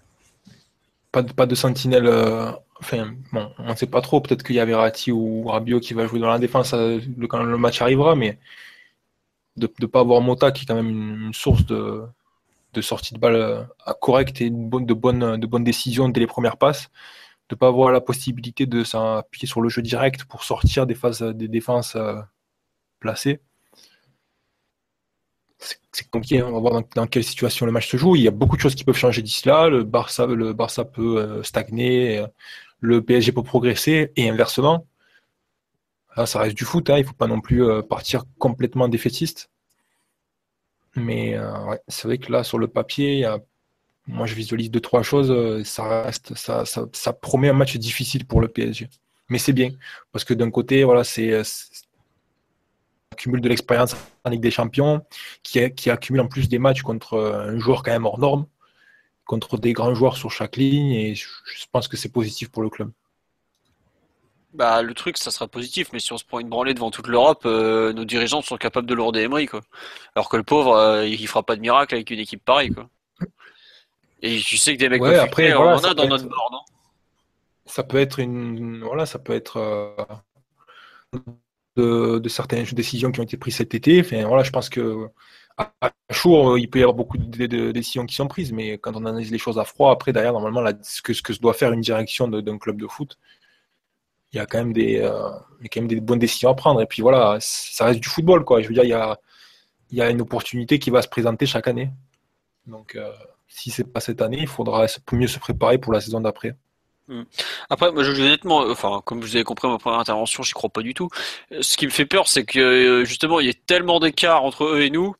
Pas, 1.12 1.22
de, 1.24 1.34
pas 1.34 1.46
de 1.46 1.56
sentinelle. 1.56 2.08
Euh, 2.08 2.52
enfin, 2.80 3.14
bon, 3.34 3.52
on 3.60 3.70
ne 3.70 3.76
sait 3.76 3.88
pas 3.88 4.02
trop. 4.02 4.22
Peut-être 4.22 4.44
qu'il 4.44 4.56
y 4.56 4.60
a 4.60 4.66
Verratti 4.66 5.12
ou 5.12 5.48
Rabiot 5.48 5.80
qui 5.80 5.94
va 5.94 6.08
jouer 6.08 6.20
dans 6.20 6.30
la 6.30 6.40
défense 6.40 6.74
euh, 6.74 7.00
quand 7.30 7.44
le 7.44 7.58
match 7.58 7.82
arrivera, 7.82 8.16
mais 8.16 8.40
de 9.58 9.70
ne 9.80 9.86
pas 9.88 10.00
avoir 10.02 10.22
Mota 10.22 10.52
qui 10.52 10.64
est 10.64 10.66
quand 10.68 10.76
même 10.76 10.90
une, 10.90 11.34
source 11.34 11.66
de, 11.66 12.08
sortie 12.82 13.14
de 13.14 13.20
balle 13.20 13.36
euh, 13.36 13.64
correcte 14.02 14.42
et 14.42 14.50
de 14.50 14.94
bonnes 14.94 15.38
de 15.38 15.58
décisions 15.60 16.10
dès 16.10 16.22
les 16.22 16.28
premières 16.28 16.58
passes, 16.58 16.90
de 17.50 17.56
ne 17.56 17.58
pas 17.58 17.68
avoir 17.68 17.92
la 17.92 18.02
possibilité 18.02 18.66
de 18.66 18.84
s'appuyer 18.84 19.48
sur 19.48 19.62
le 19.62 19.70
jeu 19.70 19.82
direct 19.82 20.24
pour 20.26 20.44
sortir 20.44 20.88
des 20.88 20.96
phases 20.96 21.22
des 21.22 21.50
défenses 21.50 21.98
placées 23.00 23.42
c'est 25.92 26.10
compliqué. 26.10 26.40
Hein. 26.40 26.48
On 26.48 26.54
va 26.54 26.60
voir 26.60 26.82
dans, 26.96 27.08
quelle 27.08 27.24
situation 27.24 27.66
le 27.66 27.72
match 27.72 27.90
se 27.90 27.98
joue. 27.98 28.16
Il 28.16 28.24
y 28.24 28.28
a 28.28 28.32
beaucoup 28.32 28.56
de 28.56 28.62
choses 28.62 28.76
qui 28.76 28.84
peuvent 28.84 28.96
changer 28.96 29.22
d'ici 29.22 29.48
là. 29.48 29.70
Le 29.70 29.84
Barça, 29.84 30.26
le 30.26 30.54
Barça 30.54 30.86
peut 30.86 31.18
euh, 31.18 31.44
stagner, 31.44 32.20
euh, 32.20 32.28
le 32.80 33.02
PSG 33.02 33.32
peut 33.32 33.44
progresser 33.44 34.12
et 34.16 34.30
inversement. 34.30 34.88
Là, 36.18 36.26
ça 36.26 36.40
reste 36.40 36.58
du 36.58 36.66
foot. 36.66 36.90
Hein. 36.90 36.98
Il 36.98 37.02
ne 37.02 37.08
faut 37.08 37.14
pas 37.14 37.28
non 37.28 37.42
plus 37.42 37.64
euh, 37.64 37.82
partir 37.82 38.24
complètement 38.40 38.88
défaitiste. 38.88 39.50
Mais 40.96 41.38
c'est 41.88 42.06
vrai 42.10 42.18
que 42.18 42.30
là, 42.30 42.44
sur 42.44 42.60
le 42.60 42.68
papier, 42.68 43.26
moi, 44.08 44.28
je 44.28 44.36
visualise 44.36 44.70
deux 44.70 44.82
trois 44.82 45.04
choses. 45.04 45.64
Ça 45.64 46.04
reste, 46.04 46.36
ça, 46.36 46.66
ça 46.66 47.14
promet 47.14 47.48
un 47.48 47.54
match 47.54 47.78
difficile 47.78 48.26
pour 48.26 48.42
le 48.42 48.50
PSG. 48.50 48.90
Mais 49.30 49.38
c'est 49.38 49.54
bien 49.54 49.70
parce 50.12 50.26
que 50.26 50.34
d'un 50.34 50.52
côté, 50.52 50.84
voilà, 50.84 51.06
c'est 51.06 51.44
accumule 53.12 53.42
de 53.42 53.50
l'expérience 53.50 53.96
en 54.24 54.30
Ligue 54.30 54.42
des 54.42 54.52
Champions, 54.52 55.06
qui, 55.44 55.70
qui, 55.74 55.90
accumule 55.90 56.22
en 56.22 56.28
plus 56.28 56.50
des 56.50 56.60
matchs 56.60 56.82
contre 56.82 57.20
un 57.20 57.60
joueur 57.60 57.84
quand 57.84 57.92
même 57.92 58.06
hors 58.06 58.20
norme, 58.20 58.46
contre 59.26 59.58
des 59.58 59.74
grands 59.74 59.94
joueurs 59.94 60.18
sur 60.18 60.32
chaque 60.32 60.58
ligne, 60.58 60.92
et 60.92 61.16
je, 61.16 61.28
pense 61.72 61.88
que 61.88 61.98
c'est 61.98 62.12
positif 62.12 62.50
pour 62.50 62.64
le 62.64 62.70
club. 62.70 62.92
Bah, 64.54 64.82
le 64.82 64.94
truc, 64.94 65.18
ça 65.18 65.32
sera 65.32 65.48
positif, 65.48 65.90
mais 65.94 66.00
si 66.00 66.12
on 66.12 66.18
se 66.18 66.26
prend 66.26 66.40
une 66.40 66.50
branlée 66.50 66.74
devant 66.74 66.92
toute 66.92 67.08
l'Europe, 67.08 67.44
euh, 67.46 67.94
nos 67.94 68.04
dirigeants 68.04 68.42
sont 68.42 68.58
capables 68.58 68.88
de 68.88 68.94
lourder 68.94 69.22
Emery, 69.22 69.46
quoi. 69.46 69.62
Alors 70.16 70.28
que 70.28 70.36
le 70.36 70.44
pauvre, 70.44 70.76
euh, 70.76 71.08
il 71.08 71.28
fera 71.28 71.44
pas 71.44 71.56
de 71.56 71.62
miracle 71.62 71.96
avec 71.96 72.12
une 72.12 72.20
équipe 72.20 72.44
pareille, 72.44 72.72
quoi. 72.72 72.90
Et 74.22 74.40
tu 74.40 74.58
sais 74.58 74.74
que 74.74 74.80
des 74.80 74.90
mecs 74.90 75.02
après, 75.02 75.54
on 75.56 75.62
en 75.62 75.84
a 75.84 75.94
dans 75.94 76.08
notre 76.08 76.28
bord, 76.28 76.50
non? 76.52 76.60
Ça 77.66 77.84
peut 77.84 78.00
être 78.00 78.20
une, 78.20 78.84
voilà, 78.84 79.06
ça 79.06 79.18
peut 79.18 79.34
être 79.34 79.58
euh, 79.58 79.96
de, 81.76 82.22
certaines 82.30 82.66
décisions 82.66 83.12
qui 83.12 83.20
ont 83.20 83.24
été 83.24 83.38
prises 83.38 83.56
cet 83.58 83.74
été. 83.76 84.02
Enfin, 84.02 84.26
voilà, 84.26 84.44
je 84.44 84.52
pense 84.52 84.70
que 84.70 85.08
à, 85.58 85.92
chaud, 86.12 86.58
il 86.58 86.70
peut 86.70 86.80
y 86.80 86.82
avoir 86.82 86.96
beaucoup 86.96 87.18
de, 87.18 87.72
décisions 87.72 88.06
qui 88.06 88.16
sont 88.16 88.28
prises, 88.28 88.52
mais 88.52 88.78
quand 88.78 88.96
on 88.96 89.06
analyse 89.06 89.32
les 89.32 89.38
choses 89.38 89.60
à 89.60 89.66
froid, 89.66 89.92
après, 89.92 90.14
derrière, 90.14 90.34
normalement, 90.34 90.70
ce, 90.82 91.02
que, 91.02 91.14
ce 91.14 91.40
doit 91.40 91.54
faire 91.54 91.72
une 91.72 91.82
direction 91.82 92.28
d'un 92.28 92.58
club 92.58 92.80
de 92.80 92.88
foot, 92.88 93.18
il 94.34 94.38
y 94.38 94.40
a 94.40 94.46
quand 94.46 94.60
même 94.60 94.74
des, 94.74 95.00
euh, 95.02 96.00
bonnes 96.02 96.20
décisions 96.20 96.50
à 96.50 96.56
prendre. 96.56 96.82
Et 96.82 96.86
puis 96.86 97.02
voilà, 97.02 97.38
ça 97.42 97.86
reste 97.86 98.00
du 98.00 98.10
football. 98.10 98.46
Je 98.62 98.68
veux 98.68 98.74
dire, 98.74 98.84
il 98.86 98.90
y 98.90 98.94
a, 98.94 99.20
il 99.92 99.98
y 99.98 100.02
a 100.02 100.10
une 100.10 100.22
opportunité 100.22 100.80
qui 100.80 100.90
va 100.90 101.02
se 101.02 101.10
présenter 101.10 101.46
chaque 101.46 101.68
année. 101.68 101.92
Donc, 102.66 102.96
euh, 102.96 103.12
si 103.48 103.72
c'est 103.72 103.84
pas 103.84 104.00
cette 104.00 104.22
année, 104.22 104.40
il 104.40 104.48
faudra 104.48 104.86
mieux 105.12 105.28
se 105.28 105.40
préparer 105.40 105.78
pour 105.78 105.92
la 105.94 106.00
saison 106.02 106.22
d'après. 106.22 106.56
Hmm. 107.08 107.24
Après, 107.70 107.92
moi, 107.92 108.04
honnêtement, 108.04 108.60
enfin, 108.60 109.02
comme 109.06 109.22
vous 109.22 109.36
avez 109.36 109.44
compris 109.44 109.68
ma 109.68 109.78
première 109.78 110.00
intervention, 110.00 110.44
j'y 110.44 110.54
crois 110.54 110.70
pas 110.70 110.82
du 110.82 110.94
tout. 110.94 111.10
Ce 111.62 111.78
qui 111.78 111.86
me 111.86 111.92
fait 111.92 112.06
peur, 112.06 112.28
c'est 112.28 112.46
que 112.46 112.60
euh, 112.60 113.06
justement, 113.06 113.40
il 113.40 113.48
y 113.48 113.50
a 113.50 113.54
tellement 113.54 114.00
d'écart 114.00 114.44
entre 114.44 114.66
eux 114.66 114.82
et 114.82 114.90
nous 114.90 115.16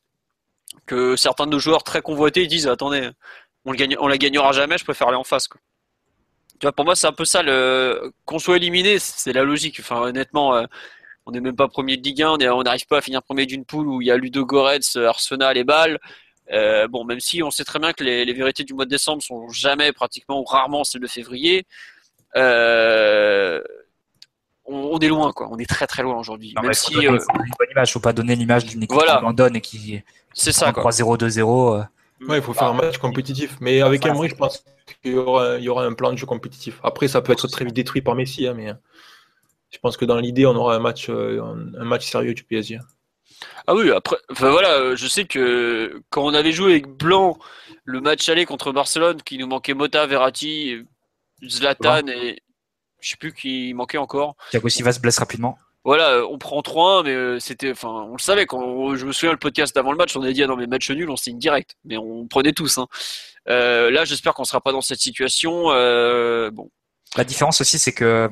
que 0.86 1.16
certains 1.16 1.46
de 1.46 1.52
nos 1.52 1.60
joueurs 1.60 1.84
très 1.84 2.02
convoités 2.02 2.48
disent 2.48 2.68
attendez, 2.68 3.10
on, 3.66 3.72
le 3.74 4.10
la 4.10 4.18
gagnera 4.18 4.52
jamais, 4.52 4.78
je 4.78 4.84
préfère 4.84 5.08
aller 5.08 5.18
en 5.18 5.24
face. 5.24 5.48
Tu 6.60 6.66
vois, 6.66 6.72
pour 6.72 6.86
moi, 6.86 6.96
c'est 6.96 7.08
un 7.08 7.14
peu 7.14 7.26
ça. 7.26 7.44
Qu'on 8.26 8.40
soit 8.40 8.58
éliminé, 8.58 9.00
c'est 9.00 9.34
la 9.34 9.44
logique. 9.44 9.78
Enfin, 9.80 10.02
honnêtement, 10.02 10.56
euh, 10.56 10.66
on 11.26 11.32
n'est 11.32 11.42
même 11.42 11.56
pas 11.56 11.68
premier 11.68 11.98
de 11.98 12.04
Ligue 12.04 12.24
1, 12.24 12.30
on 12.52 12.64
n'arrive 12.64 12.86
pas 12.88 12.98
à 12.98 13.02
finir 13.02 13.24
premier 13.24 13.46
d'une 13.46 13.66
poule 13.66 13.88
où 13.88 14.02
il 14.02 14.08
y 14.08 14.12
a 14.12 14.18
Ludo 14.18 14.46
Goretz, 14.46 14.96
Arsenal 14.96 15.58
et 15.58 15.64
Bâle. 15.64 16.00
Euh, 16.52 16.88
bon, 16.88 17.06
même 17.06 17.20
si 17.20 17.44
on 17.44 17.52
sait 17.52 17.64
très 17.64 17.80
bien 17.80 17.94
que 17.94 18.04
les, 18.04 18.34
vérités 18.34 18.64
du 18.64 18.74
mois 18.74 18.86
de 18.86 18.90
décembre 18.90 19.22
sont 19.22 19.48
jamais, 19.50 19.92
pratiquement 19.94 20.40
ou 20.40 20.44
rarement 20.44 20.84
celles 20.84 21.02
de 21.02 21.08
février, 21.08 21.66
euh, 22.36 23.62
on, 24.66 25.00
est 25.00 25.08
loin, 25.08 25.32
quoi. 25.32 25.48
On 25.52 25.58
est 25.58 25.70
très 25.70 25.88
très 25.88 26.04
loin 26.04 26.18
aujourd'hui. 26.18 26.54
Même 26.62 26.74
si, 26.74 26.94
donner 26.94 27.08
une 27.08 27.18
bonne 27.18 27.72
image, 27.72 27.94
faut 27.94 28.00
pas 28.00 28.14
donner 28.14 28.36
l'image 28.36 28.66
d'une 28.66 28.84
équipe 28.84 29.00
qui 29.00 29.10
abandonne 29.10 29.56
et 29.56 29.62
qui 29.62 30.02
c'est 30.34 30.52
ça, 30.52 30.72
3-0, 30.72 31.18
2-0. 31.18 31.86
Ouais, 32.28 32.38
il 32.38 32.42
faut 32.42 32.54
faire 32.54 32.68
un 32.68 32.74
match 32.74 32.98
compétitif. 32.98 33.58
Mais 33.60 33.82
avec 33.82 34.06
Emery, 34.06 34.30
je 34.30 34.36
pense 34.36 34.64
qu'il 35.02 35.14
y 35.14 35.16
aura, 35.16 35.58
il 35.58 35.64
y 35.64 35.70
aura 35.70 35.86
un 35.86 35.94
plan 35.94 36.12
de 36.12 36.18
jeu 36.18 36.26
compétitif. 36.26 36.80
Après, 36.84 37.08
ça 37.08 37.22
peut 37.22 37.34
être 37.34 37.48
très 37.48 37.66
vite 37.66 37.76
détruit 37.76 38.02
par 38.02 38.16
Messi, 38.16 38.48
hein, 38.48 38.54
mais 38.56 38.74
je 39.72 39.78
pense 39.80 39.98
que 39.98 40.06
dans 40.06 40.18
l'idée, 40.18 40.46
on 40.46 40.56
aura 40.56 40.76
un 40.76 40.80
match, 40.80 41.10
euh, 41.10 41.42
un 41.78 41.86
match 41.86 42.10
sérieux 42.10 42.34
du 42.34 42.44
PSG. 42.44 42.80
Ah 43.68 43.76
oui, 43.76 43.92
après, 43.92 44.18
enfin 44.32 44.52
voilà, 44.52 44.96
je 44.96 45.08
sais 45.08 45.26
que 45.26 46.02
quand 46.10 46.24
on 46.24 46.34
avait 46.34 46.52
joué 46.52 46.72
avec 46.72 46.88
Blanc 46.88 47.38
le 47.84 48.02
match 48.02 48.28
aller 48.30 48.46
contre 48.46 48.72
Barcelone, 48.72 49.22
qui 49.22 49.38
nous 49.38 49.48
manquait 49.48 49.74
Mota, 49.74 50.06
Verratti, 50.06 50.86
Zlatan 51.44 52.08
et 52.08 52.42
je 53.00 53.10
sais 53.10 53.18
plus 53.18 53.34
qui 53.34 53.74
manquait 53.74 53.98
encore. 53.98 54.36
Thiago 54.52 54.70
Silva 54.70 54.92
se 54.92 55.00
blesse 55.00 55.20
rapidement 55.20 55.58
voilà, 55.84 56.12
euh, 56.12 56.28
on 56.30 56.38
prend 56.38 56.62
3-1, 56.62 57.06
mais 57.06 57.16
euh, 57.16 57.40
c'était, 57.40 57.72
enfin, 57.72 57.90
on 57.90 58.14
le 58.14 58.22
savait 58.22 58.46
quand 58.46 58.96
je 58.96 59.06
me 59.06 59.12
souviens 59.12 59.32
le 59.32 59.40
podcast 59.40 59.76
avant 59.78 59.92
le 59.92 59.98
match, 59.98 60.16
on 60.16 60.22
avait 60.22 60.34
dit 60.34 60.44
ah 60.44 60.48
non 60.48 60.56
mais 60.56 60.68
match 60.68 60.92
nul, 60.92 61.10
on 61.10 61.16
signe 61.16 61.40
direct, 61.40 61.76
mais 61.86 61.98
on 61.98 62.28
prenait 62.28 62.54
tous. 62.54 62.78
Hein. 62.78 62.88
Euh, 63.50 63.90
là, 63.90 64.06
j'espère 64.06 64.36
qu'on 64.36 64.44
sera 64.44 64.62
pas 64.62 64.72
dans 64.72 64.82
cette 64.82 65.00
situation. 65.00 65.64
bon. 66.52 66.70
La 67.18 67.24
différence 67.24 67.62
aussi, 67.62 67.80
c'est 67.80 67.94
que 67.94 68.30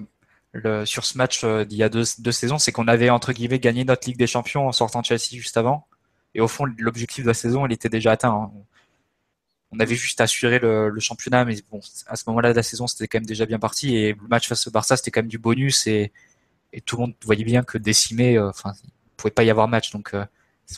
le, 0.52 0.86
sur 0.86 1.06
ce 1.06 1.18
match 1.18 1.46
d'il 1.46 1.78
y 1.78 1.84
a 1.84 1.90
deux, 1.90 2.04
deux 2.20 2.32
saisons, 2.32 2.58
c'est 2.58 2.72
qu'on 2.72 2.88
avait 2.88 3.10
entre 3.10 3.34
guillemets 3.34 3.60
gagné 3.60 3.86
notre 3.86 4.08
Ligue 4.08 4.18
des 4.18 4.28
Champions 4.28 4.68
en 4.68 4.72
sortant 4.72 5.02
de 5.02 5.06
Chelsea 5.06 5.34
juste 5.34 5.58
avant, 5.58 5.88
et 6.36 6.42
au 6.42 6.48
fond, 6.48 6.66
l'objectif 6.78 7.24
de 7.24 7.30
la 7.30 7.34
saison, 7.34 7.66
il 7.66 7.74
était 7.74 7.90
déjà 7.90 8.12
atteint. 8.12 8.32
Hein. 8.32 8.52
On 9.72 9.80
avait 9.80 9.96
juste 9.96 10.22
assuré 10.22 10.60
le, 10.60 10.90
le 10.90 11.00
championnat, 11.00 11.46
mais 11.46 11.58
bon, 11.72 11.80
à 12.08 12.16
ce 12.16 12.24
moment-là 12.28 12.52
de 12.52 12.56
la 12.56 12.64
saison, 12.64 12.88
c'était 12.88 13.08
quand 13.08 13.20
même 13.20 13.26
déjà 13.26 13.46
bien 13.46 13.60
parti, 13.60 13.96
et 13.96 14.14
le 14.14 14.28
match 14.28 14.48
face 14.48 14.66
au 14.68 14.72
Barça, 14.72 14.98
c'était 14.98 15.12
quand 15.12 15.22
même 15.22 15.30
du 15.30 15.38
bonus 15.40 15.88
et 15.88 16.12
et 16.74 16.82
tout 16.82 16.98
le 16.98 17.02
monde 17.02 17.16
voyait 17.24 17.44
bien 17.44 17.64
que 17.64 17.78
décimé, 17.78 18.38
euh, 18.38 18.50
enfin, 18.50 18.74
il 18.84 18.92
pouvait 19.18 19.32
pas 19.32 19.44
y 19.44 19.50
avoir 19.50 19.68
match, 19.68 19.92
donc 19.92 20.14
euh, 20.14 20.26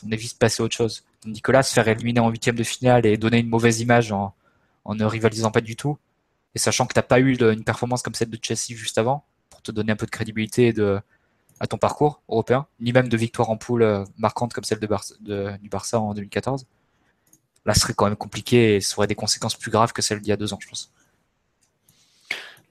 on 0.04 0.10
est 0.10 0.16
vite 0.16 0.38
passé 0.38 0.62
à 0.62 0.64
autre 0.64 0.74
chose. 0.76 1.04
Nicolas 1.26 1.62
se 1.62 1.72
faire 1.72 1.86
éliminer 1.88 2.20
en 2.20 2.30
huitième 2.30 2.56
de 2.56 2.64
finale 2.64 3.06
et 3.06 3.16
donner 3.16 3.38
une 3.38 3.48
mauvaise 3.48 3.80
image 3.80 4.10
en, 4.10 4.34
en 4.84 4.94
ne 4.94 5.04
rivalisant 5.04 5.50
pas 5.50 5.60
du 5.60 5.76
tout, 5.76 5.98
et 6.54 6.58
sachant 6.58 6.86
que 6.86 6.94
t'as 6.94 7.02
pas 7.02 7.20
eu 7.20 7.36
une 7.36 7.64
performance 7.64 8.02
comme 8.02 8.14
celle 8.14 8.30
de 8.30 8.38
Chelsea 8.40 8.74
juste 8.76 8.98
avant, 8.98 9.24
te 9.62 9.72
donner 9.72 9.92
un 9.92 9.96
peu 9.96 10.06
de 10.06 10.10
crédibilité 10.10 10.72
de, 10.72 11.00
à 11.60 11.66
ton 11.66 11.78
parcours 11.78 12.22
européen, 12.28 12.66
ni 12.80 12.92
même 12.92 13.08
de 13.08 13.16
victoire 13.16 13.50
en 13.50 13.56
poule 13.56 13.82
euh, 13.82 14.04
marquante 14.18 14.52
comme 14.52 14.64
celle 14.64 14.80
de 14.80 15.58
du 15.58 15.68
Barça 15.68 16.00
en 16.00 16.14
2014. 16.14 16.66
Là, 17.64 17.74
ce 17.74 17.80
serait 17.80 17.94
quand 17.94 18.06
même 18.06 18.16
compliqué 18.16 18.76
et 18.76 18.80
ça 18.80 18.98
aurait 18.98 19.06
des 19.06 19.14
conséquences 19.14 19.56
plus 19.56 19.70
graves 19.70 19.92
que 19.92 20.02
celles 20.02 20.20
d'il 20.20 20.30
y 20.30 20.32
a 20.32 20.36
deux 20.36 20.52
ans, 20.52 20.58
je 20.60 20.68
pense. 20.68 20.92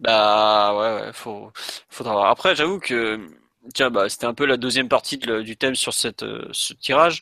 Bah 0.02 0.76
ouais, 0.76 1.02
ouais 1.02 1.14
faut, 1.14 1.52
faudra 1.90 2.14
voir. 2.14 2.30
Après, 2.30 2.56
j'avoue 2.56 2.80
que 2.80 3.30
tiens, 3.74 3.92
bah 3.92 4.10
c'était 4.10 4.26
un 4.26 4.34
peu 4.34 4.46
la 4.46 4.58
deuxième 4.58 4.90
partie 4.90 5.18
du 5.18 5.56
thème 5.56 5.76
sur 5.76 5.94
cette 5.94 6.24
euh, 6.24 6.50
ce 6.52 6.74
tirage. 6.74 7.22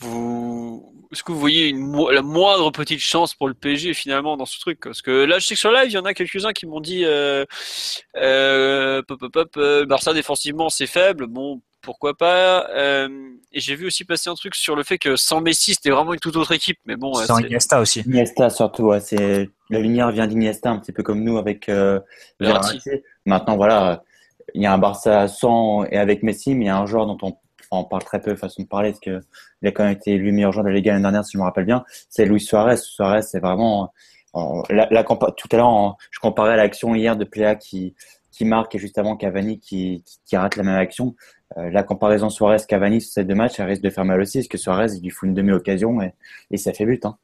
Vous, 0.00 0.90
est-ce 1.12 1.22
que 1.22 1.32
vous 1.32 1.40
voyez 1.40 1.68
une, 1.68 1.96
la 2.10 2.22
moindre 2.22 2.70
petite 2.70 3.00
chance 3.00 3.34
pour 3.34 3.48
le 3.48 3.54
PSG 3.54 3.94
finalement 3.94 4.36
dans 4.36 4.46
ce 4.46 4.58
truc? 4.60 4.80
Parce 4.80 5.02
que 5.02 5.10
là, 5.10 5.38
je 5.38 5.46
sais 5.46 5.54
que 5.54 5.60
sur 5.60 5.72
live, 5.72 5.86
il 5.88 5.92
y 5.92 5.98
en 5.98 6.04
a 6.04 6.14
quelques-uns 6.14 6.52
qui 6.52 6.66
m'ont 6.66 6.80
dit 6.80 7.04
euh, 7.04 7.44
euh, 8.16 9.02
pop, 9.06 9.18
pop, 9.18 9.32
pop, 9.32 9.50
euh, 9.56 9.84
Barça 9.86 10.12
défensivement 10.12 10.68
c'est 10.70 10.86
faible. 10.86 11.26
Bon, 11.26 11.60
pourquoi 11.82 12.14
pas? 12.14 12.68
Euh, 12.70 13.08
et 13.52 13.60
j'ai 13.60 13.74
vu 13.74 13.86
aussi 13.86 14.04
passer 14.04 14.30
un 14.30 14.34
truc 14.34 14.54
sur 14.54 14.76
le 14.76 14.82
fait 14.82 14.98
que 14.98 15.16
sans 15.16 15.40
Messi, 15.40 15.74
c'était 15.74 15.90
vraiment 15.90 16.14
une 16.14 16.20
toute 16.20 16.36
autre 16.36 16.52
équipe. 16.52 16.78
Mais 16.86 16.96
bon, 16.96 17.14
sans 17.14 17.38
Iniesta 17.38 17.80
aussi. 17.80 18.00
Iniesta 18.06 18.48
surtout, 18.50 18.92
c'est 19.00 19.50
la 19.70 19.80
lumière 19.80 20.10
vient 20.12 20.26
d'Iniesta 20.26 20.70
un 20.70 20.78
petit 20.78 20.92
peu 20.92 21.02
comme 21.02 21.24
nous 21.24 21.38
avec 21.38 21.68
euh, 21.68 22.00
Maintenant, 23.26 23.56
voilà, 23.56 24.02
il 24.54 24.62
y 24.62 24.66
a 24.66 24.72
un 24.72 24.78
Barça 24.78 25.28
sans 25.28 25.84
et 25.84 25.96
avec 25.96 26.22
Messi, 26.22 26.54
mais 26.54 26.66
il 26.66 26.68
y 26.68 26.70
a 26.70 26.78
un 26.78 26.86
joueur 26.86 27.06
dont 27.06 27.18
on, 27.22 27.36
on 27.70 27.84
parle 27.84 28.04
très 28.04 28.20
peu 28.20 28.34
façon 28.36 28.62
de 28.62 28.68
parler, 28.68 28.90
parce 28.90 29.00
que 29.00 29.20
il 29.62 29.68
a 29.68 29.72
quand 29.72 29.84
même 29.84 29.92
été 29.92 30.12
élu 30.12 30.32
meilleur 30.32 30.52
joueur 30.52 30.64
de 30.64 30.70
la 30.70 30.76
Liga 30.76 30.92
l'année 30.92 31.02
dernière, 31.02 31.24
si 31.24 31.32
je 31.32 31.38
me 31.38 31.44
rappelle 31.44 31.66
bien. 31.66 31.84
C'est 32.08 32.24
Luis 32.24 32.40
Suarez. 32.40 32.76
Suarez, 32.76 33.22
c'est 33.22 33.40
vraiment 33.40 33.92
la, 34.70 34.88
la, 34.90 35.04
tout 35.04 35.48
à 35.52 35.56
l'heure, 35.56 35.96
je 36.10 36.18
comparais 36.20 36.52
à 36.52 36.56
l'action 36.56 36.94
hier 36.94 37.16
de 37.16 37.24
Pléa 37.24 37.56
qui 37.56 37.94
marque 38.44 38.74
et 38.74 38.78
juste 38.78 38.98
avant 38.98 39.16
Cavani 39.16 39.58
qui, 39.58 40.02
rate 40.32 40.56
la 40.56 40.62
même 40.62 40.76
action. 40.76 41.14
Euh, 41.58 41.70
la 41.70 41.82
comparaison 41.82 42.30
Suarez-Cavani 42.30 43.00
sur 43.00 43.12
ces 43.12 43.24
deux 43.24 43.34
matchs, 43.34 43.58
elle 43.58 43.66
risque 43.66 43.82
de 43.82 43.90
faire 43.90 44.04
mal 44.04 44.20
aussi, 44.20 44.38
parce 44.38 44.48
que 44.48 44.58
Suarez, 44.58 44.92
il 44.94 45.02
lui 45.02 45.10
fout 45.10 45.28
une 45.28 45.34
demi-occasion 45.34 46.00
et, 46.50 46.56
ça 46.56 46.72
fait 46.72 46.86
but. 46.86 47.04
Hein. 47.04 47.16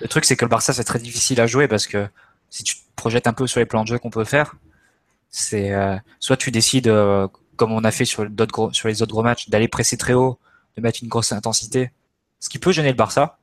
Le 0.00 0.08
truc, 0.08 0.24
c'est 0.24 0.36
que 0.36 0.44
le 0.44 0.48
Barça, 0.48 0.72
c'est 0.72 0.84
très 0.84 0.98
difficile 0.98 1.40
à 1.40 1.46
jouer 1.46 1.68
parce 1.68 1.86
que 1.86 2.06
si 2.50 2.64
tu 2.64 2.76
te 2.76 2.80
projettes 2.96 3.26
un 3.26 3.32
peu 3.32 3.46
sur 3.46 3.60
les 3.60 3.66
plans 3.66 3.82
de 3.82 3.88
jeu 3.88 3.98
qu'on 3.98 4.10
peut 4.10 4.24
faire, 4.24 4.56
c'est 5.30 5.72
euh, 5.72 5.96
soit 6.20 6.36
tu 6.36 6.50
décides, 6.50 6.88
euh, 6.88 7.28
comme 7.56 7.72
on 7.72 7.84
a 7.84 7.90
fait 7.90 8.04
sur, 8.04 8.24
les 8.24 9.02
autres 9.02 9.12
gros 9.12 9.22
matchs, 9.22 9.48
d'aller 9.48 9.68
presser 9.68 9.96
très 9.96 10.14
haut, 10.14 10.38
de 10.76 10.82
mettre 10.82 11.00
une 11.02 11.08
grosse 11.08 11.32
intensité, 11.32 11.90
ce 12.40 12.48
qui 12.48 12.58
peut 12.58 12.72
gêner 12.72 12.90
le 12.90 12.96
Barça, 12.96 13.38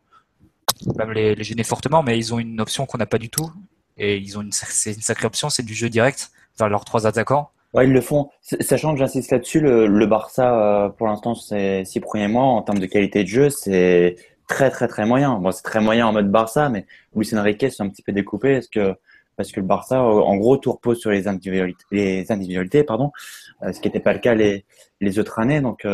même 0.98 1.12
les, 1.12 1.42
gêner 1.44 1.64
fortement, 1.64 2.04
mais 2.04 2.18
ils 2.18 2.34
ont 2.34 2.40
une 2.40 2.62
option 2.62 2.86
qu'on 2.86 2.98
n'a 2.98 3.06
pas 3.06 3.18
du 3.18 3.30
tout, 3.30 3.52
et 3.98 4.18
ils 4.18 4.38
ont 4.38 4.42
une, 4.42 4.52
c'est 4.52 4.94
une 4.94 5.02
sacrée 5.02 5.28
option, 5.28 5.50
c'est 5.50 5.64
du 5.64 5.74
jeu 5.74 5.90
direct 5.90 6.32
vers 6.58 6.70
leurs 6.70 6.86
trois 6.86 7.08
attaquants. 7.08 7.50
Ouais, 7.74 7.88
ils 7.88 7.94
le 7.94 8.02
font. 8.02 8.30
Sachant 8.42 8.94
que 8.94 9.00
j'insiste 9.00 9.32
là-dessus, 9.32 9.60
le, 9.60 10.06
Barça, 10.06 10.86
euh, 10.86 10.90
pour 10.90 11.08
l'instant, 11.08 11.34
ces 11.34 11.84
six 11.86 12.00
premiers 12.00 12.28
mois, 12.28 12.44
en 12.44 12.62
termes 12.62 12.78
de 12.78 12.86
qualité 12.86 13.24
de 13.24 13.28
jeu, 13.28 13.50
c'est 13.50 14.16
très, 14.48 14.70
très, 14.70 14.88
très 14.88 15.06
moyen. 15.06 15.40
Bon, 15.40 15.52
c'est 15.52 15.64
très 15.64 15.82
moyen 15.82 16.06
en 16.08 16.14
mode 16.14 16.30
Barça, 16.30 16.70
mais 16.70 16.86
Luis 17.16 17.30
Enrique 17.34 17.66
c'est 17.72 17.82
un 17.82 17.90
petit 17.90 18.04
peu 18.04 18.12
découpé 18.12 18.56
parce 18.56 18.68
que, 18.68 18.96
parce 19.36 19.52
que 19.52 19.60
le 19.60 19.66
Barça, 19.66 20.02
en 20.04 20.36
gros, 20.38 20.58
tout 20.58 20.72
repose 20.72 21.00
sur 21.00 21.10
les 21.10 21.28
individualités, 21.28 21.84
les 21.92 22.32
individualités 22.32 22.84
pardon, 22.84 23.12
ce 23.72 23.80
qui 23.80 23.88
n'était 23.88 24.00
pas 24.00 24.14
le 24.14 24.20
cas 24.20 24.34
les, 24.34 24.66
les 25.02 25.20
autres 25.20 25.40
années. 25.40 25.62
Donc, 25.62 25.88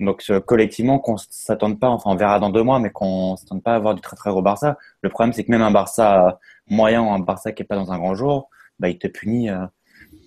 donc 0.00 0.24
collectivement, 0.46 0.98
qu'on 0.98 1.16
s'attende 1.16 1.80
pas, 1.80 1.88
enfin, 1.88 2.10
on 2.10 2.16
verra 2.16 2.38
dans 2.38 2.50
deux 2.50 2.62
mois, 2.62 2.78
mais 2.78 2.90
qu'on 2.90 3.36
s'attende 3.36 3.62
pas 3.62 3.72
à 3.72 3.76
avoir 3.76 3.94
du 3.94 4.00
très, 4.00 4.16
très 4.16 4.30
gros 4.30 4.42
Barça. 4.42 4.76
Le 5.02 5.08
problème, 5.08 5.32
c'est 5.32 5.44
que 5.44 5.50
même 5.50 5.62
un 5.62 5.70
Barça 5.70 6.38
moyen 6.68 7.02
ou 7.02 7.10
un 7.10 7.18
Barça 7.18 7.52
qui 7.52 7.62
est 7.62 7.66
pas 7.66 7.76
dans 7.76 7.92
un 7.92 7.98
grand 7.98 8.14
jour, 8.14 8.50
bah, 8.78 8.88
il 8.88 8.98
te 8.98 9.08
punit 9.08 9.50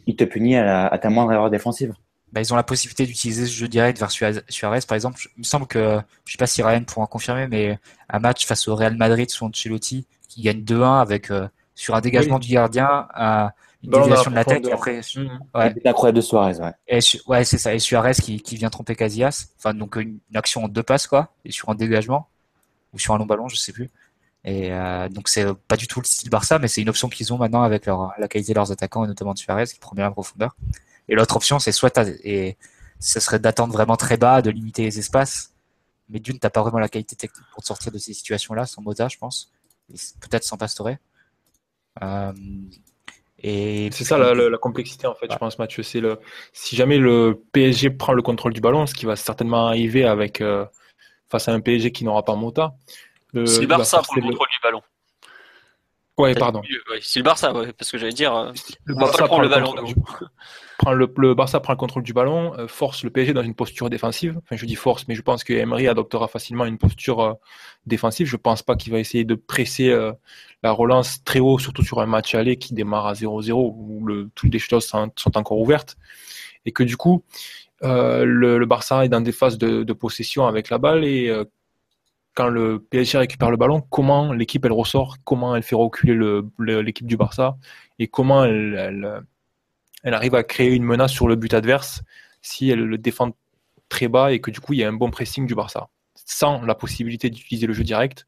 il 0.07 0.15
te 0.15 0.23
punit 0.23 0.57
à, 0.57 0.97
ta 1.01 1.09
moindre 1.09 1.31
erreur 1.31 1.49
défensive. 1.49 1.93
Bah, 2.31 2.41
ils 2.41 2.53
ont 2.53 2.55
la 2.55 2.63
possibilité 2.63 3.05
d'utiliser 3.05 3.45
ce 3.45 3.53
jeu 3.53 3.67
direct 3.67 3.99
vers 3.99 4.11
Suarez, 4.11 4.79
par 4.87 4.95
exemple. 4.95 5.19
Il 5.37 5.39
me 5.39 5.43
semble 5.43 5.67
que, 5.67 5.99
je 6.25 6.31
sais 6.31 6.37
pas 6.37 6.47
si 6.47 6.63
Ryan 6.63 6.83
pourra 6.83 7.03
en 7.03 7.07
confirmer, 7.07 7.47
mais 7.47 7.77
un 8.09 8.19
match 8.19 8.45
face 8.45 8.67
au 8.67 8.75
Real 8.75 8.95
Madrid 8.95 9.29
sous 9.29 9.45
Ancelotti, 9.45 10.07
qui 10.29 10.41
gagne 10.41 10.61
2-1 10.61 11.01
avec, 11.01 11.29
euh, 11.29 11.47
sur 11.75 11.95
un 11.95 12.01
dégagement 12.01 12.39
du 12.39 12.53
gardien, 12.53 13.07
une 13.83 13.89
déviation 13.89 14.31
de 14.31 14.35
la 14.35 14.45
tête, 14.45 14.65
et 14.67 14.71
après, 14.71 14.99
mmh. 14.99 15.39
ouais. 15.55 15.73
L'incroyable 15.83 16.17
de 16.17 16.21
Suarez, 16.21 16.59
ouais. 16.59 16.73
Et, 16.87 16.99
ouais, 17.27 17.43
c'est 17.43 17.57
ça. 17.57 17.73
Et 17.73 17.79
Suarez 17.79 18.13
qui, 18.13 18.41
qui 18.41 18.55
vient 18.55 18.69
tromper 18.69 18.95
Casillas. 18.95 19.47
Enfin, 19.57 19.73
donc, 19.73 19.95
une, 19.95 20.19
action 20.35 20.65
en 20.65 20.67
deux 20.67 20.83
passes, 20.83 21.07
quoi. 21.07 21.33
Et 21.45 21.51
sur 21.51 21.69
un 21.69 21.75
dégagement. 21.75 22.27
Ou 22.93 22.99
sur 22.99 23.13
un 23.13 23.17
long 23.17 23.25
ballon, 23.25 23.47
je 23.47 23.55
sais 23.55 23.71
plus. 23.71 23.89
Et 24.43 24.73
euh, 24.73 25.07
donc 25.07 25.29
c'est 25.29 25.45
pas 25.67 25.77
du 25.77 25.87
tout 25.87 25.99
le 25.99 26.05
style 26.05 26.29
Barça, 26.29 26.57
mais 26.57 26.67
c'est 26.67 26.81
une 26.81 26.89
option 26.89 27.09
qu'ils 27.09 27.31
ont 27.31 27.37
maintenant 27.37 27.61
avec 27.61 27.85
leur, 27.85 28.11
la 28.17 28.27
qualité 28.27 28.53
de 28.53 28.55
leurs 28.55 28.71
attaquants 28.71 29.05
et 29.05 29.07
notamment 29.07 29.33
de 29.33 29.37
Suarez 29.37 29.65
qui 29.65 29.79
prend 29.79 29.95
bien 29.95 30.05
la 30.05 30.11
profondeur. 30.11 30.55
Et 31.07 31.15
l'autre 31.15 31.35
option, 31.35 31.59
c'est 31.59 31.71
soit 31.71 31.95
et 32.23 32.57
ce 32.99 33.19
serait 33.19 33.39
d'attendre 33.39 33.73
vraiment 33.73 33.97
très 33.97 34.17
bas, 34.17 34.41
de 34.41 34.49
limiter 34.49 34.83
les 34.83 34.99
espaces. 34.99 35.53
Mais 36.09 36.19
d'une, 36.19 36.39
t'as 36.39 36.49
pas 36.49 36.61
vraiment 36.61 36.79
la 36.79 36.89
qualité 36.89 37.15
technique 37.15 37.45
pour 37.53 37.61
te 37.61 37.67
sortir 37.67 37.91
de 37.91 37.97
ces 37.97 38.13
situations-là, 38.13 38.65
sans 38.65 38.81
Mota, 38.81 39.07
je 39.07 39.17
pense. 39.17 39.51
Peut-être 40.19 40.43
sans 40.43 40.57
Pastore. 40.57 40.91
Euh, 42.01 42.33
Et 43.43 43.89
C'est 43.91 44.03
ça 44.03 44.17
la, 44.17 44.33
la- 44.33 44.49
la 44.49 44.57
complexité 44.57 45.07
en 45.07 45.15
fait, 45.15 45.25
je 45.31 45.37
pense, 45.37 45.57
Mathieu. 45.59 45.83
C'est 45.83 45.99
le 45.99 46.19
si 46.53 46.75
jamais 46.75 46.97
le 46.97 47.41
PSG 47.53 47.89
prend 47.89 48.13
le 48.13 48.21
contrôle 48.21 48.53
du 48.53 48.61
ballon, 48.61 48.85
ce 48.85 48.93
qui 48.93 49.05
va 49.05 49.15
certainement 49.15 49.67
arriver 49.67 50.05
avec 50.05 50.41
euh, 50.41 50.65
face 51.29 51.47
à 51.47 51.53
un 51.53 51.59
PSG 51.59 51.91
qui 51.91 52.03
n'aura 52.05 52.23
pas 52.23 52.35
Mota. 52.35 52.73
le- 53.33 53.45
C'est 53.45 53.65
Barça 53.77 53.97
pour 54.03 54.15
le 54.15 54.21
contrôle 54.31 54.47
du 54.49 54.59
ballon. 54.61 54.81
Ouais, 56.21 56.33
pardon. 56.35 56.61
Ouais, 56.89 56.99
c'est 57.01 57.19
le 57.19 57.23
Barça, 57.23 57.53
ouais, 57.53 57.73
parce 57.73 57.91
que 57.91 57.97
j'allais 57.97 58.13
dire, 58.13 58.35
euh, 58.35 58.51
Le 58.85 58.95
Barça 58.95 59.25
prendre 59.25 59.41
le 59.43 59.49
prend 59.49 59.73
ballon. 59.73 59.83
du- 59.83 59.95
prend 60.77 60.93
le, 60.93 61.11
le 61.17 61.33
Barça 61.33 61.59
prend 61.59 61.73
le 61.73 61.77
contrôle 61.77 62.03
du 62.03 62.13
ballon, 62.13 62.53
euh, 62.57 62.67
force 62.67 63.03
le 63.03 63.09
PSG 63.09 63.33
dans 63.33 63.43
une 63.43 63.55
posture 63.55 63.89
défensive. 63.89 64.39
Enfin, 64.43 64.55
je 64.55 64.65
dis 64.65 64.75
force, 64.75 65.07
mais 65.07 65.15
je 65.15 65.21
pense 65.21 65.43
que 65.43 65.53
Emery 65.53 65.87
adoptera 65.87 66.27
facilement 66.27 66.65
une 66.65 66.77
posture 66.77 67.19
euh, 67.21 67.33
défensive. 67.85 68.27
Je 68.27 68.37
pense 68.37 68.63
pas 68.63 68.75
qu'il 68.75 68.91
va 68.91 68.99
essayer 68.99 69.23
de 69.25 69.35
presser 69.35 69.95
la 70.63 70.71
relance 70.71 71.23
très 71.23 71.39
haut, 71.39 71.59
surtout 71.59 71.83
sur 71.83 71.99
un 71.99 72.05
match 72.05 72.35
aller 72.35 72.57
qui 72.57 72.73
démarre 72.73 73.07
à 73.07 73.13
0-0 73.13 73.51
où 73.75 74.05
le, 74.05 74.29
toutes 74.35 74.53
les 74.53 74.59
choses 74.59 74.85
sont, 74.85 75.11
sont 75.15 75.37
encore 75.37 75.59
ouvertes. 75.59 75.97
Et 76.65 76.71
que 76.71 76.83
du 76.83 76.97
coup, 76.97 77.23
le, 77.81 78.63
Barça 78.65 79.03
est 79.05 79.09
dans 79.09 79.21
des 79.21 79.31
phases 79.31 79.57
de, 79.57 79.83
de 79.83 79.93
possession 79.93 80.45
avec 80.47 80.69
la 80.69 80.77
balle 80.77 81.03
et 81.03 81.31
quand 82.33 82.47
le 82.47 82.79
PSG 82.79 83.17
récupère 83.17 83.51
le 83.51 83.57
ballon, 83.57 83.81
comment 83.81 84.31
l'équipe 84.33 84.63
elle 84.65 84.71
ressort, 84.71 85.17
comment 85.23 85.55
elle 85.55 85.63
fait 85.63 85.75
reculer 85.75 86.13
le- 86.13 86.47
le- 86.57 86.81
l'équipe 86.81 87.05
du 87.07 87.17
Barça 87.17 87.57
et 87.99 88.07
comment 88.07 88.45
elle 88.45 90.13
arrive 90.13 90.35
à 90.35 90.43
créer 90.43 90.71
une 90.73 90.83
menace 90.83 91.11
sur 91.11 91.27
le 91.27 91.35
but 91.35 91.53
adverse 91.53 92.01
si 92.41 92.69
elle 92.69 92.83
le 92.83 92.97
défend 92.97 93.31
très 93.89 94.07
bas 94.07 94.31
et 94.31 94.39
que 94.39 94.49
du 94.51 94.59
coup 94.59 94.73
il 94.73 94.79
y 94.79 94.83
a 94.83 94.87
un 94.87 94.93
bon 94.93 95.11
pressing 95.11 95.45
du 95.45 95.55
Barça 95.55 95.89
sans 96.15 96.61
la 96.63 96.75
possibilité 96.75 97.29
d'utiliser 97.29 97.67
le 97.67 97.73
jeu 97.73 97.83
direct. 97.83 98.25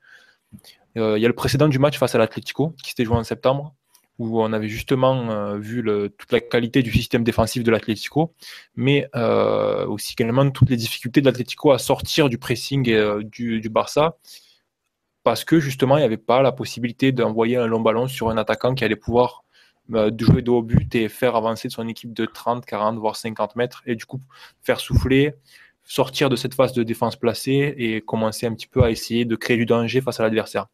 Euh, 0.98 1.18
il 1.18 1.22
y 1.22 1.26
a 1.26 1.28
le 1.28 1.36
précédent 1.36 1.68
du 1.68 1.80
match 1.80 1.98
face 1.98 2.14
à 2.16 2.18
l'Atlético 2.18 2.76
qui 2.84 2.90
s'était 2.90 3.06
joué 3.06 3.16
en 3.16 3.24
septembre 3.24 3.74
où 4.19 4.41
on 4.41 4.53
avait 4.53 4.68
justement 4.68 5.30
euh, 5.31 5.57
vu 5.57 5.84
toute 6.18 6.31
la 6.31 6.40
qualité 6.40 6.84
du 6.84 6.91
système 6.91 7.23
défensif 7.23 7.64
de 7.64 7.72
l'Atlético, 7.72 8.34
mais 8.76 9.07
euh, 9.15 9.85
aussi 9.88 10.14
également 10.14 10.49
toutes 10.52 10.69
les 10.69 10.77
difficultés 10.77 11.22
de 11.22 11.26
l'Atlético 11.26 11.72
à 11.72 11.80
sortir 11.80 12.30
du 12.30 12.38
pressing 12.38 12.90
euh, 12.90 13.23
du, 13.23 13.69
Barça 13.69 14.18
parce 15.23 15.45
que 15.45 15.60
justement 15.60 15.98
il 15.98 16.02
n'y 16.02 16.06
avait 16.06 16.18
pas 16.18 16.41
la 16.41 16.52
possibilité 16.52 17.11
d'envoyer 17.11 17.57
un 17.57 17.65
long 17.65 17.80
ballon 17.80 18.07
sur 18.07 18.30
un 18.30 18.38
attaquant 18.38 18.76
qui 18.76 18.84
allait 18.84 18.95
pouvoir 18.95 19.44
jouer 19.90 20.41
de 20.41 20.52
haut 20.52 20.61
but 20.61 20.95
et 20.95 21.10
faire 21.10 21.35
avancer 21.35 21.69
son 21.69 21.88
équipe 21.88 22.14
de 22.14 22.26
30, 22.26 22.65
40, 22.65 22.98
voire 22.98 23.15
50 23.15 23.56
mètres 23.56 23.81
et 23.85 23.95
du 23.95 24.06
coup 24.06 24.19
faire 24.61 24.80
souffler, 24.80 25.34
sortir 25.84 26.30
de 26.30 26.35
cette 26.35 26.53
phase 26.53 26.73
de 26.73 26.84
défense 26.84 27.15
placée 27.15 27.73
et 27.77 28.02
commencer 28.02 28.45
un 28.45 28.53
petit 28.53 28.68
peu 28.68 28.84
à 28.84 28.91
essayer 28.91 29.26
de 29.26 29.35
créer 29.35 29.57
du 29.57 29.65
danger 29.65 30.02
face 30.02 30.19
à 30.19 30.23
l'adversaire. 30.23 30.68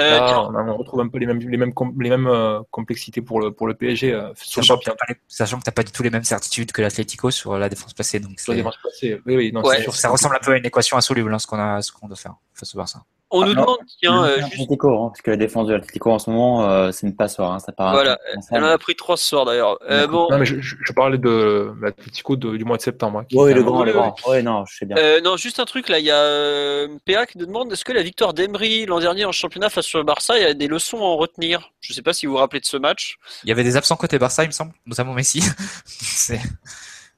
Euh, 0.00 0.18
Là, 0.18 0.48
on, 0.50 0.76
retrouve 0.76 1.00
un 1.00 1.08
peu 1.08 1.18
les 1.18 1.26
mêmes, 1.26 1.40
les 1.40 1.56
mêmes, 1.56 1.74
com- 1.74 1.94
les 2.00 2.10
mêmes 2.10 2.26
euh, 2.26 2.60
complexités 2.70 3.20
pour 3.22 3.40
le, 3.40 3.52
pour 3.52 3.66
le 3.66 3.74
PSG 3.74 4.12
euh, 4.12 4.32
Sachant, 4.36 4.78
que 4.78 4.90
les- 5.08 5.16
sachant 5.28 5.58
que 5.58 5.64
t'as 5.64 5.72
pas 5.72 5.82
du 5.82 5.92
tout 5.92 6.02
les 6.02 6.10
mêmes 6.10 6.24
certitudes 6.24 6.70
que 6.72 6.82
l'Atlético 6.82 7.30
sur 7.30 7.58
la 7.58 7.68
défense 7.68 7.94
placée. 7.94 8.20
Donc 8.20 8.38
sur 8.40 8.52
la 8.52 8.56
c'est- 8.56 8.62
défense 8.62 8.76
placée. 8.80 9.20
Oui, 9.26 9.36
oui, 9.36 9.52
non, 9.52 9.62
Ouais, 9.62 9.76
c'est 9.78 9.82
sûr. 9.84 9.94
ça 9.94 10.08
ressemble 10.08 10.36
un 10.36 10.40
peu 10.44 10.52
à 10.52 10.56
une 10.58 10.66
équation 10.66 10.96
insoluble, 10.96 11.32
hein, 11.32 11.38
ce 11.38 11.46
qu'on 11.46 11.58
a, 11.58 11.82
ce 11.82 11.90
qu'on 11.92 12.06
doit 12.08 12.16
faire 12.16 12.34
face 12.54 12.74
au 12.74 12.78
Barça. 12.78 13.02
On 13.30 13.42
Ah, 13.42 13.46
nous 13.46 13.54
non. 13.54 13.62
demande, 13.62 13.78
tiens, 14.00 14.24
euh, 14.24 14.36
juste, 14.36 14.52
Atlético, 14.54 14.88
hein, 15.04 15.08
parce 15.08 15.20
que 15.22 15.30
la 15.30 15.36
défense 15.36 15.66
de 15.68 15.74
l'Atlético 15.74 16.10
en 16.10 16.18
ce 16.18 16.30
moment, 16.30 16.68
euh, 16.70 16.90
c'est 16.92 17.06
une 17.06 17.14
passoire. 17.16 17.52
Hein, 17.52 17.58
ça 17.58 17.72
part 17.72 17.92
voilà, 17.92 18.18
elle 18.52 18.64
en 18.64 18.68
a 18.68 18.78
pris 18.78 18.94
trois 18.96 19.16
ce 19.16 19.24
soir 19.26 19.44
d'ailleurs. 19.44 19.78
Euh, 19.90 20.06
bon, 20.06 20.28
Non, 20.30 20.38
mais 20.38 20.46
je, 20.46 20.60
je- 20.60 20.92
parlais 20.94 21.18
de 21.18 21.72
l'Atlético 21.82 22.36
de- 22.36 22.56
du 22.56 22.64
mois 22.64 22.76
de 22.78 22.82
septembre. 22.82 23.18
hein, 23.20 23.26
Oui, 23.32 23.52
le 23.52 23.60
un- 23.60 23.64
grand, 23.64 23.84
le 23.84 23.92
grand. 23.92 24.14
Oui, 24.28 24.42
non, 24.42 24.64
je 24.66 24.76
sais 24.78 24.86
bien. 24.86 24.96
Euh, 24.96 25.20
non, 25.20 25.36
juste 25.36 25.60
un 25.60 25.64
truc 25.66 25.88
là, 25.88 25.98
il 25.98 26.06
y 26.06 26.10
a 26.10 26.16
euh, 26.16 26.88
PA 27.04 27.26
qui 27.26 27.38
nous 27.38 27.46
demande 27.46 27.72
est-ce 27.72 27.84
que 27.84 27.92
la 27.92 28.02
victoire 28.02 28.32
d'Emery 28.34 28.86
l'an 28.86 29.00
dernier 29.00 29.24
en 29.26 29.32
championnat 29.32 29.68
face 29.70 29.94
au 29.94 30.02
Barça, 30.04 30.38
il 30.38 30.42
y 30.42 30.46
a 30.46 30.54
des 30.54 30.66
leçons 30.68 30.98
à 30.98 31.02
en 31.04 31.16
retenir? 31.16 31.70
Je 31.80 31.92
sais 31.92 32.02
pas 32.02 32.12
si 32.12 32.26
vous 32.26 32.32
vous 32.32 32.38
rappelez 32.38 32.60
de 32.60 32.64
ce 32.66 32.76
match. 32.76 33.16
Il 33.44 33.48
y 33.48 33.52
avait 33.52 33.64
des 33.64 33.76
absents 33.76 33.96
côté 33.96 34.18
Barça, 34.18 34.44
il 34.44 34.48
me 34.48 34.52
semble, 34.52 34.72
notamment 34.86 35.12
Messi. 35.14 35.42
C'est- 35.84 36.40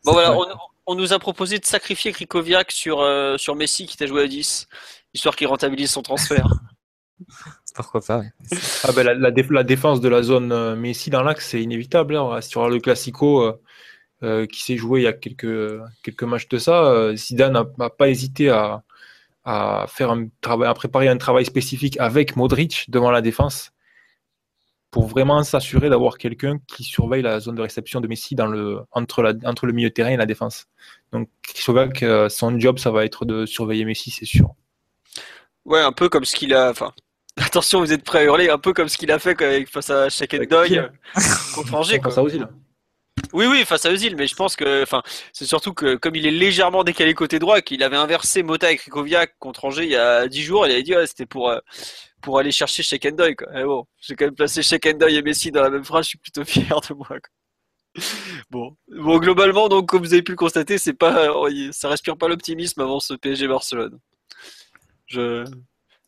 Bon 0.05 0.13
voilà, 0.13 0.33
on, 0.35 0.47
on 0.87 0.95
nous 0.95 1.13
a 1.13 1.19
proposé 1.19 1.59
de 1.59 1.65
sacrifier 1.67 2.13
Krikoviak 2.13 2.73
sur, 2.73 3.01
euh, 3.01 3.37
sur 3.37 3.55
Messi 3.55 3.87
qui 3.87 3.97
t'a 3.99 4.07
joué 4.07 4.23
à 4.25 4.27
10, 4.27 4.67
histoire 5.15 5.37
qu'il 5.37 5.47
rentabilise 5.47 5.91
son 5.91 6.03
transfert. 6.03 6.47
Pourquoi 7.75 8.01
pas, 8.01 8.19
ouais. 8.19 8.31
Ah 8.85 8.93
ben, 8.93 9.05
la, 9.05 9.15
la 9.15 9.31
déf- 9.31 9.53
la 9.53 9.63
défense 9.65 10.01
de 10.01 10.09
la 10.09 10.23
zone 10.23 10.53
euh, 10.53 10.75
Messi 10.77 11.11
dans 11.11 11.23
l'axe, 11.23 11.49
c'est 11.51 11.63
inévitable. 11.63 12.17
hein. 12.17 12.41
Sur 12.41 12.69
le 12.69 12.79
Classico 12.81 13.43
euh, 13.43 13.61
euh, 14.23 14.47
qui 14.47 14.63
s'est 14.63 14.77
joué 14.77 15.01
il 15.01 15.05
y 15.05 15.07
a 15.07 15.13
quelques, 15.13 15.81
quelques 16.03 16.23
matchs 16.25 16.49
de 16.49 16.59
ça, 16.59 16.85
euh, 16.85 17.15
Zidane 17.17 17.65
n'a 17.79 17.91
pas 17.91 18.09
hésité 18.09 18.51
à, 18.51 18.83
à, 19.45 19.87
faire 19.89 20.11
un 20.11 20.27
travail, 20.41 20.69
à 20.69 20.75
préparer 20.75 21.09
un 21.09 21.17
travail 21.19 21.45
spécifique 21.45 21.99
avec 22.01 22.37
Modric 22.37 22.87
devant 22.91 23.11
la 23.11 23.21
défense 23.23 23.73
pour 24.91 25.07
vraiment 25.07 25.43
s'assurer 25.45 25.89
d'avoir 25.89 26.19
quelqu'un 26.19 26.59
qui 26.67 26.83
surveille 26.83 27.23
la 27.23 27.39
zone 27.39 27.55
de 27.55 27.63
réception 27.63 28.01
de 28.01 28.09
Messi 28.09 28.35
dans 28.35 28.47
le, 28.47 28.81
entre, 28.91 29.23
la, 29.23 29.35
entre 29.45 29.67
le 29.67 29.73
milieu 29.73 29.89
de 29.89 29.95
terrain 29.95 30.11
et 30.11 30.17
la 30.17 30.27
défense. 30.27 30.67
Donc 31.13 31.29
euh, 32.03 32.29
son 32.29 32.59
job, 32.59 32.79
ça 32.79 32.91
va 32.91 33.05
être 33.05 33.25
de 33.25 33.47
surveiller 33.47 33.85
Messi, 33.85 34.11
c'est 34.11 34.25
sûr. 34.25 34.55
Ouais, 35.65 35.81
un 35.81 35.93
peu 35.93 36.09
comme 36.09 36.25
ce 36.25 36.35
qu'il 36.37 36.55
a. 36.55 36.71
Enfin, 36.71 36.93
attention, 37.37 37.81
vous 37.81 37.93
êtes 37.93 38.05
prêts 38.05 38.21
à 38.21 38.25
hurler, 38.25 38.51
un 38.51 38.59
peu 38.59 38.73
comme 38.73 38.89
ce 38.89 38.99
qu'il 38.99 39.11
a 39.13 39.19
fait 39.19 39.37
face 39.67 39.91
à 39.91 40.09
Shakendoy 40.09 40.79
Avec 40.79 40.93
contre 41.55 41.75
Angers. 41.75 41.99
Quoi. 41.99 42.11
Face 42.11 42.19
à 42.19 42.23
Ozil. 42.23 42.47
Oui, 43.33 43.47
oui, 43.47 43.65
face 43.65 43.85
à 43.85 43.91
Özil, 43.91 44.17
mais 44.17 44.27
je 44.27 44.35
pense 44.35 44.57
que, 44.57 44.83
enfin, 44.83 45.03
c'est 45.33 45.45
surtout 45.45 45.73
que 45.73 45.95
comme 45.97 46.17
il 46.17 46.27
est 46.27 46.33
légèrement 46.33 46.85
décalé 46.85 47.15
côté 47.15 47.39
droit, 47.39 47.61
qu'il 47.61 47.83
avait 47.83 47.97
inversé 47.97 48.43
Mota 48.43 48.67
avec 48.69 48.81
Krikoviak 48.81 49.37
contre 49.39 49.67
Angers 49.67 49.85
il 49.85 49.91
y 49.91 49.97
a 49.97 50.27
10 50.27 50.43
jours, 50.43 50.67
il 50.67 50.73
avait 50.73 50.83
dit 50.83 50.97
ouais, 50.97 51.07
c'était 51.07 51.27
pour 51.27 51.51
euh, 51.51 51.59
pour 52.23 52.39
aller 52.39 52.51
chercher 52.51 52.83
Shakendoy 52.83 53.37
quoi. 53.37 53.49
Et 53.59 53.65
bon, 53.65 53.85
j'ai 54.01 54.17
quand 54.17 54.25
même 54.25 54.35
placé 54.35 54.63
Shakendoy 54.63 55.15
et 55.15 55.23
Messi 55.23 55.51
dans 55.51 55.63
la 55.63 55.71
même 55.71 55.85
phrase, 55.85 56.07
je 56.07 56.09
suis 56.11 56.19
plutôt 56.19 56.45
fier 56.47 56.81
de 56.89 56.95
moi. 56.95 57.07
quoi. 57.09 58.05
Bon, 58.51 58.77
bon, 58.89 59.19
globalement, 59.19 59.69
donc 59.69 59.89
comme 59.89 60.03
vous 60.03 60.13
avez 60.13 60.23
pu 60.23 60.33
le 60.33 60.37
constater, 60.37 60.79
c'est 60.79 60.95
pas, 60.95 61.29
ça 61.73 61.89
respire 61.89 62.17
pas 62.17 62.29
l'optimisme 62.29 62.81
avant 62.81 63.01
ce 63.01 63.15
PSG 63.15 63.49
Barcelone. 63.49 63.99
Je, 65.11 65.45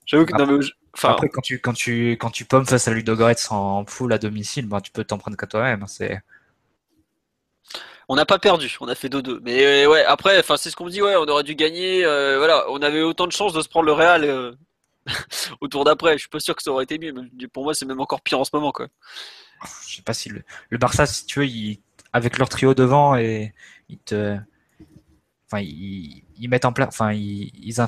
j'avoue 0.06 0.26
que 0.26 0.34
non, 0.34 0.46
mais 0.46 0.62
je- 0.62 0.72
enfin, 0.94 1.14
Après, 1.14 1.28
quand 1.28 1.40
tu, 1.42 1.60
quand 1.60 1.72
tu, 1.74 2.12
quand 2.12 2.30
tu 2.30 2.44
pommes 2.44 2.66
face 2.66 2.88
à 2.88 2.92
Ludogorets 2.92 3.36
en 3.50 3.84
full 3.86 4.12
à 4.12 4.18
domicile, 4.18 4.66
ben, 4.66 4.80
tu 4.80 4.90
peux 4.90 5.04
t'en 5.04 5.18
prendre 5.18 5.36
qu'à 5.36 5.46
toi-même. 5.46 5.82
hein, 5.84 5.86
C'est, 5.86 6.20
On 8.08 8.16
n'a 8.16 8.26
pas 8.26 8.38
perdu, 8.38 8.76
on 8.80 8.88
a 8.88 8.94
fait 8.94 9.08
2-2. 9.08 9.40
Mais 9.42 9.84
euh, 9.86 9.88
ouais, 9.90 10.04
après, 10.04 10.38
enfin, 10.38 10.56
c'est 10.56 10.70
ce 10.70 10.76
qu'on 10.76 10.84
me 10.84 10.90
dit, 10.90 11.02
ouais, 11.02 11.16
on 11.16 11.24
aurait 11.28 11.44
dû 11.44 11.54
gagner. 11.54 12.04
euh, 12.04 12.38
voilà, 12.38 12.64
on 12.70 12.82
avait 12.82 13.02
autant 13.02 13.26
de 13.26 13.32
chances 13.32 13.52
de 13.52 13.60
se 13.62 13.68
prendre 13.68 13.86
le 13.86 13.92
Real 13.92 14.24
euh, 14.24 14.52
au 15.60 15.68
tour 15.68 15.84
d'après. 15.84 16.14
Je 16.14 16.20
suis 16.20 16.28
pas 16.28 16.40
sûr 16.40 16.56
que 16.56 16.62
ça 16.62 16.70
aurait 16.72 16.84
été 16.84 16.98
mieux. 16.98 17.12
mais 17.12 17.48
Pour 17.48 17.64
moi, 17.64 17.74
c'est 17.74 17.86
même 17.86 18.00
encore 18.00 18.22
pire 18.22 18.40
en 18.40 18.44
ce 18.44 18.50
moment, 18.54 18.72
quoi. 18.72 18.88
je 19.88 19.96
sais 19.96 20.02
pas 20.02 20.14
si 20.14 20.28
le, 20.28 20.42
le 20.70 20.78
Barça, 20.78 21.06
si 21.06 21.26
tu 21.26 21.40
veux, 21.40 21.46
ils- 21.46 21.80
avec 22.12 22.38
leur 22.38 22.48
trio 22.48 22.74
devant 22.74 23.16
et 23.16 23.54
ils 23.88 23.98
te, 23.98 24.36
enfin, 25.52 25.62
ils, 25.62 26.48
mettent 26.48 26.64
en 26.64 26.72
place, 26.72 26.88
enfin, 26.88 27.12
ils, 27.12 27.50
ils, 27.54 27.80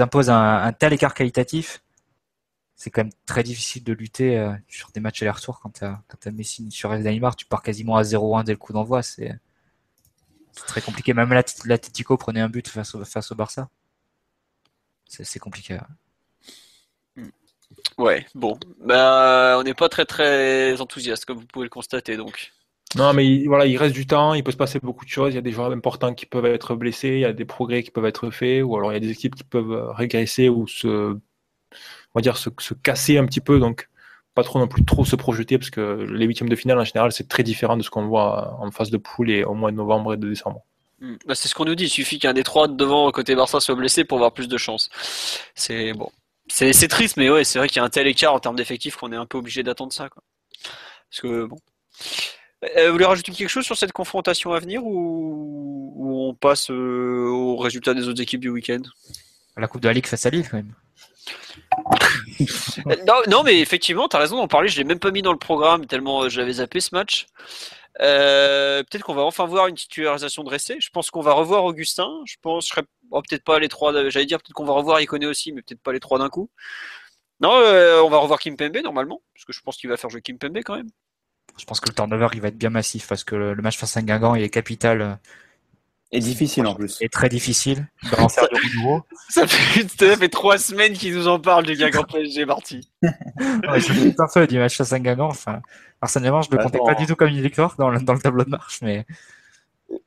imposent 0.00 0.30
un, 0.30 0.72
tel 0.72 0.92
écart 0.92 1.14
qualitatif. 1.14 1.82
C'est 2.76 2.90
quand 2.90 3.04
même 3.04 3.12
très 3.26 3.42
difficile 3.42 3.84
de 3.84 3.92
lutter 3.92 4.38
euh, 4.38 4.52
sur 4.68 4.90
des 4.90 5.00
matchs 5.00 5.22
aller-retour 5.22 5.60
quand 5.60 5.70
t'as, 5.70 6.00
quand 6.08 6.18
t'as 6.18 6.30
Messi 6.32 6.70
sur 6.70 6.92
Neymar, 6.92 7.36
tu 7.36 7.46
pars 7.46 7.62
quasiment 7.62 7.96
à 7.96 8.02
0-1 8.02 8.44
dès 8.44 8.52
le 8.52 8.58
coup 8.58 8.72
d'envoi. 8.72 9.02
C'est, 9.02 9.38
très 10.66 10.80
compliqué. 10.80 11.14
Même 11.14 11.32
l'At- 11.32 11.64
l'Atlético 11.64 12.16
prenait 12.16 12.40
un 12.40 12.48
but 12.48 12.68
face 12.68 12.94
au, 12.94 13.34
Barça. 13.34 13.68
C'est, 15.08 15.38
compliqué. 15.38 15.78
ouais. 17.98 18.26
Bon, 18.34 18.58
bah, 18.80 19.56
on 19.58 19.62
n'est 19.62 19.74
pas 19.74 19.88
très 19.88 20.06
très 20.06 20.80
enthousiaste, 20.80 21.24
comme 21.24 21.38
vous 21.38 21.46
pouvez 21.46 21.66
le 21.66 21.70
constater, 21.70 22.16
donc. 22.16 22.52
Non, 22.96 23.12
mais 23.14 23.26
il, 23.26 23.46
voilà, 23.46 23.66
il 23.66 23.76
reste 23.76 23.94
du 23.94 24.06
temps, 24.06 24.34
il 24.34 24.44
peut 24.44 24.52
se 24.52 24.56
passer 24.56 24.78
beaucoup 24.80 25.04
de 25.04 25.10
choses. 25.10 25.32
Il 25.32 25.36
y 25.36 25.38
a 25.38 25.42
des 25.42 25.52
joueurs 25.52 25.72
importants 25.72 26.14
qui 26.14 26.26
peuvent 26.26 26.46
être 26.46 26.74
blessés, 26.74 27.08
il 27.08 27.20
y 27.20 27.24
a 27.24 27.32
des 27.32 27.44
progrès 27.44 27.82
qui 27.82 27.90
peuvent 27.90 28.04
être 28.04 28.30
faits, 28.30 28.62
ou 28.62 28.76
alors 28.76 28.92
il 28.92 28.94
y 28.94 28.96
a 28.96 29.00
des 29.00 29.10
équipes 29.10 29.34
qui 29.34 29.44
peuvent 29.44 29.72
euh, 29.72 29.92
régresser 29.92 30.48
ou 30.48 30.66
se, 30.66 30.86
on 30.86 31.18
va 32.14 32.20
dire, 32.20 32.36
se, 32.36 32.50
se 32.58 32.74
casser 32.74 33.18
un 33.18 33.26
petit 33.26 33.40
peu. 33.40 33.58
Donc, 33.58 33.88
pas 34.34 34.42
trop 34.42 34.58
non 34.58 34.68
plus 34.68 34.84
trop 34.84 35.04
se 35.04 35.16
projeter, 35.16 35.58
parce 35.58 35.70
que 35.70 36.06
les 36.08 36.26
huitièmes 36.26 36.48
de 36.48 36.56
finale, 36.56 36.78
en 36.78 36.84
général, 36.84 37.12
c'est 37.12 37.28
très 37.28 37.42
différent 37.42 37.76
de 37.76 37.82
ce 37.82 37.90
qu'on 37.90 38.06
voit 38.06 38.56
en 38.60 38.70
phase 38.70 38.90
de 38.90 38.96
poule 38.96 39.30
et 39.30 39.44
au 39.44 39.54
mois 39.54 39.70
de 39.70 39.76
novembre 39.76 40.14
et 40.14 40.16
de 40.16 40.28
décembre. 40.28 40.62
Hmm. 41.00 41.16
Bah, 41.26 41.34
c'est 41.34 41.48
ce 41.48 41.54
qu'on 41.54 41.64
nous 41.64 41.74
dit. 41.74 41.84
Il 41.84 41.90
suffit 41.90 42.18
qu'un 42.18 42.32
des 42.32 42.44
trois 42.44 42.68
devant 42.68 43.10
côté 43.10 43.34
Barça 43.34 43.60
soit 43.60 43.74
blessé 43.74 44.04
pour 44.04 44.18
avoir 44.18 44.32
plus 44.32 44.48
de 44.48 44.56
chance. 44.56 44.90
C'est 45.54 45.92
bon. 45.92 46.10
C'est 46.48 46.88
triste, 46.88 47.16
mais 47.16 47.30
ouais, 47.30 47.44
c'est 47.44 47.58
vrai 47.58 47.68
qu'il 47.68 47.78
y 47.78 47.80
a 47.80 47.84
un 47.84 47.88
tel 47.90 48.06
écart 48.06 48.34
en 48.34 48.40
termes 48.40 48.56
d'effectifs 48.56 48.96
qu'on 48.96 49.12
est 49.12 49.16
un 49.16 49.26
peu 49.26 49.38
obligé 49.38 49.62
d'attendre 49.62 49.92
ça. 49.92 50.08
Parce 50.10 51.20
que 51.20 51.46
bon. 51.46 51.58
Euh, 52.64 52.86
vous 52.86 52.92
voulez 52.92 53.04
rajouter 53.04 53.32
quelque 53.32 53.48
chose 53.48 53.64
sur 53.64 53.76
cette 53.76 53.92
confrontation 53.92 54.52
à 54.52 54.60
venir 54.60 54.84
ou, 54.84 55.92
ou 55.96 56.28
on 56.28 56.34
passe 56.34 56.70
euh, 56.70 57.26
aux 57.28 57.56
résultats 57.56 57.94
des 57.94 58.08
autres 58.08 58.22
équipes 58.22 58.40
du 58.40 58.50
week-end? 58.50 58.82
La 59.56 59.68
Coupe 59.68 59.82
de 59.82 59.88
la 59.88 59.94
Ligue 59.94 60.06
à 60.10 60.30
Lille, 60.30 60.48
quand 60.48 60.56
même. 60.56 60.74
Euh, 62.86 62.96
non, 63.06 63.14
non, 63.28 63.42
mais 63.42 63.60
effectivement, 63.60 64.08
t'as 64.08 64.18
raison 64.18 64.36
d'en 64.36 64.48
parler. 64.48 64.68
Je 64.68 64.78
l'ai 64.78 64.84
même 64.84 64.98
pas 64.98 65.10
mis 65.10 65.22
dans 65.22 65.32
le 65.32 65.38
programme 65.38 65.86
tellement 65.86 66.22
euh, 66.22 66.28
j'avais 66.28 66.54
zappé 66.54 66.80
ce 66.80 66.94
match. 66.94 67.26
Euh, 68.00 68.82
peut-être 68.84 69.04
qu'on 69.04 69.14
va 69.14 69.22
enfin 69.22 69.44
voir 69.46 69.66
une 69.66 69.74
titularisation 69.74 70.42
de 70.44 70.50
Ressé. 70.50 70.76
Je 70.80 70.90
pense 70.90 71.10
qu'on 71.10 71.20
va 71.20 71.32
revoir 71.32 71.64
Augustin. 71.64 72.10
Je 72.24 72.36
pense, 72.40 72.66
je 72.66 72.70
serais 72.70 72.84
oh, 73.10 73.22
peut-être 73.22 73.44
pas 73.44 73.58
les 73.58 73.68
trois. 73.68 73.92
J'allais 74.08 74.26
dire 74.26 74.38
peut-être 74.38 74.54
qu'on 74.54 74.64
va 74.64 74.72
revoir 74.72 75.00
Iconé 75.00 75.26
aussi, 75.26 75.52
mais 75.52 75.62
peut-être 75.62 75.82
pas 75.82 75.92
les 75.92 76.00
trois 76.00 76.18
d'un 76.18 76.28
coup. 76.28 76.50
Non, 77.40 77.52
euh, 77.54 78.00
on 78.02 78.08
va 78.08 78.18
revoir 78.18 78.38
Kimpembe 78.38 78.78
normalement, 78.84 79.20
parce 79.34 79.44
que 79.44 79.52
je 79.52 79.60
pense 79.60 79.76
qu'il 79.76 79.90
va 79.90 79.96
faire 79.96 80.10
jouer 80.10 80.22
Kimpembe 80.22 80.58
quand 80.64 80.76
même. 80.76 80.88
Je 81.58 81.64
pense 81.64 81.80
que 81.80 81.88
le 81.88 81.94
turnover 81.94 82.28
il 82.34 82.40
va 82.40 82.48
être 82.48 82.58
bien 82.58 82.70
massif 82.70 83.06
parce 83.08 83.24
que 83.24 83.34
le, 83.34 83.54
match 83.56 83.76
face 83.78 83.96
à 83.96 84.02
Guingamp 84.02 84.34
il 84.34 84.42
est 84.42 84.48
capital 84.48 85.00
euh, 85.02 85.14
Et 86.10 86.20
difficile 86.20 86.66
en 86.66 86.74
plus. 86.74 86.98
et 87.00 87.08
très 87.08 87.28
difficile. 87.28 87.86
Il 88.02 88.08
va 88.10 88.22
en 88.24 88.28
faire 88.28 88.48
du 88.48 88.60
renouveau. 88.60 89.02
Ça 89.28 89.46
fait, 89.46 89.88
ça 89.88 90.16
fait 90.16 90.28
trois 90.28 90.58
semaines 90.58 90.92
qu'ils 90.92 91.14
nous 91.14 91.26
en 91.28 91.38
parlent 91.40 91.64
du 91.64 91.74
Guingamp 91.74 92.04
PSG, 92.04 92.44
Marty. 92.44 92.88
Ouais, 93.02 93.80
je 93.80 93.92
doute 93.92 94.20
un 94.20 94.26
peu 94.32 94.46
du 94.46 94.58
match 94.58 94.76
face 94.76 94.92
à 94.92 94.98
Guingamp. 94.98 95.28
Enfin, 95.28 95.60
personnellement, 96.00 96.42
je 96.42 96.50
ne 96.50 96.56
le 96.56 96.62
comptais 96.62 96.76
Attends. 96.76 96.86
pas 96.86 96.94
du 96.94 97.06
tout 97.06 97.16
comme 97.16 97.28
une 97.28 97.40
victoire 97.40 97.74
dans 97.78 97.88
le, 97.88 98.00
dans 98.00 98.12
le 98.12 98.20
tableau 98.20 98.44
de 98.44 98.50
marche, 98.50 98.80
mais 98.82 99.06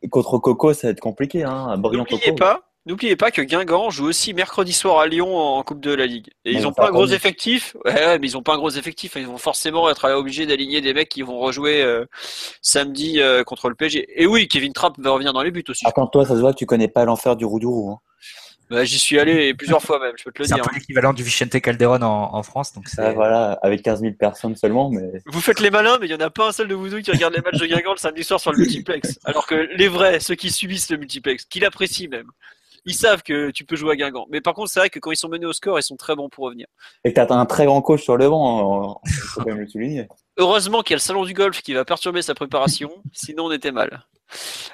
Contre 0.10 0.38
Coco, 0.40 0.74
ça 0.74 0.88
va 0.88 0.92
être 0.92 1.00
compliqué. 1.00 1.44
Hein. 1.44 1.78
Brillant 1.78 2.06
N'oubliez 2.10 2.32
Coco. 2.32 2.36
pas, 2.36 2.70
n'oubliez 2.86 3.16
pas 3.16 3.32
que 3.32 3.42
Guingamp 3.42 3.90
joue 3.90 4.06
aussi 4.08 4.34
mercredi 4.34 4.74
soir 4.74 5.00
à 5.00 5.08
Lyon 5.08 5.36
en 5.38 5.64
Coupe 5.64 5.80
de 5.80 5.94
la 5.94 6.06
Ligue. 6.06 6.30
Et 6.46 6.52
ils 6.54 6.62
Bon, 6.64 6.70
ont 6.70 6.74
ça 6.74 6.82
pas 6.84 6.88
un 6.90 6.92
gros 6.92 7.08
effectif. 7.08 7.76
Ouais, 7.86 7.94
ouais, 7.94 8.20
mais 8.20 8.28
ils 8.28 8.38
ont 8.38 8.44
pas 8.44 8.54
un 8.54 8.58
gros 8.58 8.70
effectif. 8.72 9.14
Ils 9.16 9.28
vont 9.28 9.38
forcément 9.38 9.90
être 9.90 10.10
obligés 10.12 10.46
d'aligner 10.46 10.82
des 10.82 10.94
mecs 10.94 11.10
qui 11.10 11.22
vont 11.22 11.40
rejouer 11.40 11.82
euh, 11.82 12.06
samedi 12.62 13.20
euh, 13.22 13.44
contre 13.44 13.70
le 13.70 13.76
PSG. 13.76 14.06
Et 14.22 14.26
oui, 14.28 14.48
Kevin 14.48 14.74
Trapp 14.74 14.94
va 15.00 15.12
revenir 15.12 15.34
dans 15.34 15.44
les 15.44 15.52
buts 15.52 15.64
aussi. 15.70 15.86
Attends, 15.88 16.08
toi, 16.08 16.26
ça 16.26 16.36
se 16.36 16.40
voit 16.40 16.54
que 16.54 16.58
tu 16.58 16.66
connais 16.66 16.88
pas 16.88 17.06
l'enfer 17.06 17.36
du 17.36 17.46
Roudourou. 17.46 17.92
Hein. 17.92 18.00
Bah, 18.72 18.84
J'y 18.84 18.98
suis 18.98 19.20
allé 19.20 19.54
plusieurs 19.54 19.82
fois 19.84 20.00
même, 20.00 20.14
je 20.18 20.24
peux 20.24 20.32
te 20.32 20.40
le 20.42 20.48
c'est 20.48 20.54
un 20.54 20.56
dire. 20.56 20.66
peu 20.66 20.74
l'équivalent 20.76 21.14
du 21.14 21.22
Vicente 21.22 21.62
Calderon 21.62 22.02
en, 22.02 22.34
en 22.36 22.42
France. 22.42 22.74
Donc 22.74 22.86
Ouais, 22.98 23.14
voilà, 23.14 23.60
avec 23.62 23.84
15 23.84 24.02
000 24.02 24.14
personnes 24.16 24.56
seulement, 24.56 24.90
mais 24.90 25.04
Vous 25.28 25.40
faites 25.40 25.60
les 25.60 25.70
malins, 25.70 26.00
mais 26.02 26.08
il 26.08 26.12
y 26.12 26.16
en 26.16 26.20
a 26.20 26.32
pas 26.32 26.48
un 26.48 26.52
seul 26.52 26.68
de 26.68 26.74
vous 26.74 26.90
deux 26.90 27.02
qui 27.02 27.12
regarde 27.12 27.36
les 27.36 27.42
matchs 27.42 27.60
de 27.60 27.68
Guingamp 27.68 27.92
le 27.92 27.98
samedi 28.00 28.24
soir 28.24 28.40
sur 28.40 28.52
le 28.52 28.58
multiplex. 28.58 29.20
Alors 29.24 29.46
que 29.46 29.54
les 29.54 29.88
vrais, 29.88 30.20
ceux 30.20 30.34
qui 30.34 30.50
subissent 30.50 30.90
le 30.90 30.98
multiplex, 30.98 31.46
qui 31.46 31.60
l'apprécient 31.60 32.10
même, 32.10 32.26
ils 32.86 32.94
savent 32.94 33.24
que 33.24 33.52
tu 33.52 33.66
peux 33.66 33.76
jouer 33.76 33.94
à 33.94 33.96
Guingamp. 33.96 34.26
Mais 34.30 34.42
par 34.42 34.54
contre, 34.54 34.70
c'est 34.70 34.80
vrai 34.80 34.90
que 34.90 35.00
quand 35.00 35.12
ils 35.12 35.18
sont 35.18 35.30
menés 35.30 35.46
au 35.46 35.54
score, 35.54 35.80
ils 35.80 35.84
sont 35.84 35.96
très 35.96 36.16
bons 36.16 36.30
pour 36.30 36.46
revenir. 36.46 36.68
et 37.04 37.10
que 37.12 37.16
t'as 37.16 37.34
un 37.36 37.46
très 37.46 37.66
grand 37.66 37.82
coach 37.82 38.04
sur 38.04 38.18
le 38.18 38.30
banc, 38.30 39.00
il 39.06 39.12
faut 39.12 39.42
quand 39.42 39.48
même 39.50 39.60
le 39.60 39.68
souligner. 39.68 40.08
Heureusement 40.38 40.82
qu'il 40.82 40.92
y 40.92 40.96
a 40.96 40.98
le 40.98 41.02
salon 41.02 41.24
du 41.24 41.34
golf 41.34 41.62
qui 41.62 41.74
va 41.74 41.86
perturber 41.86 42.22
sa 42.22 42.36
préparation, 42.36 42.92
sinon 43.14 43.46
on 43.46 43.52
était 43.52 43.72
mal. 43.72 44.06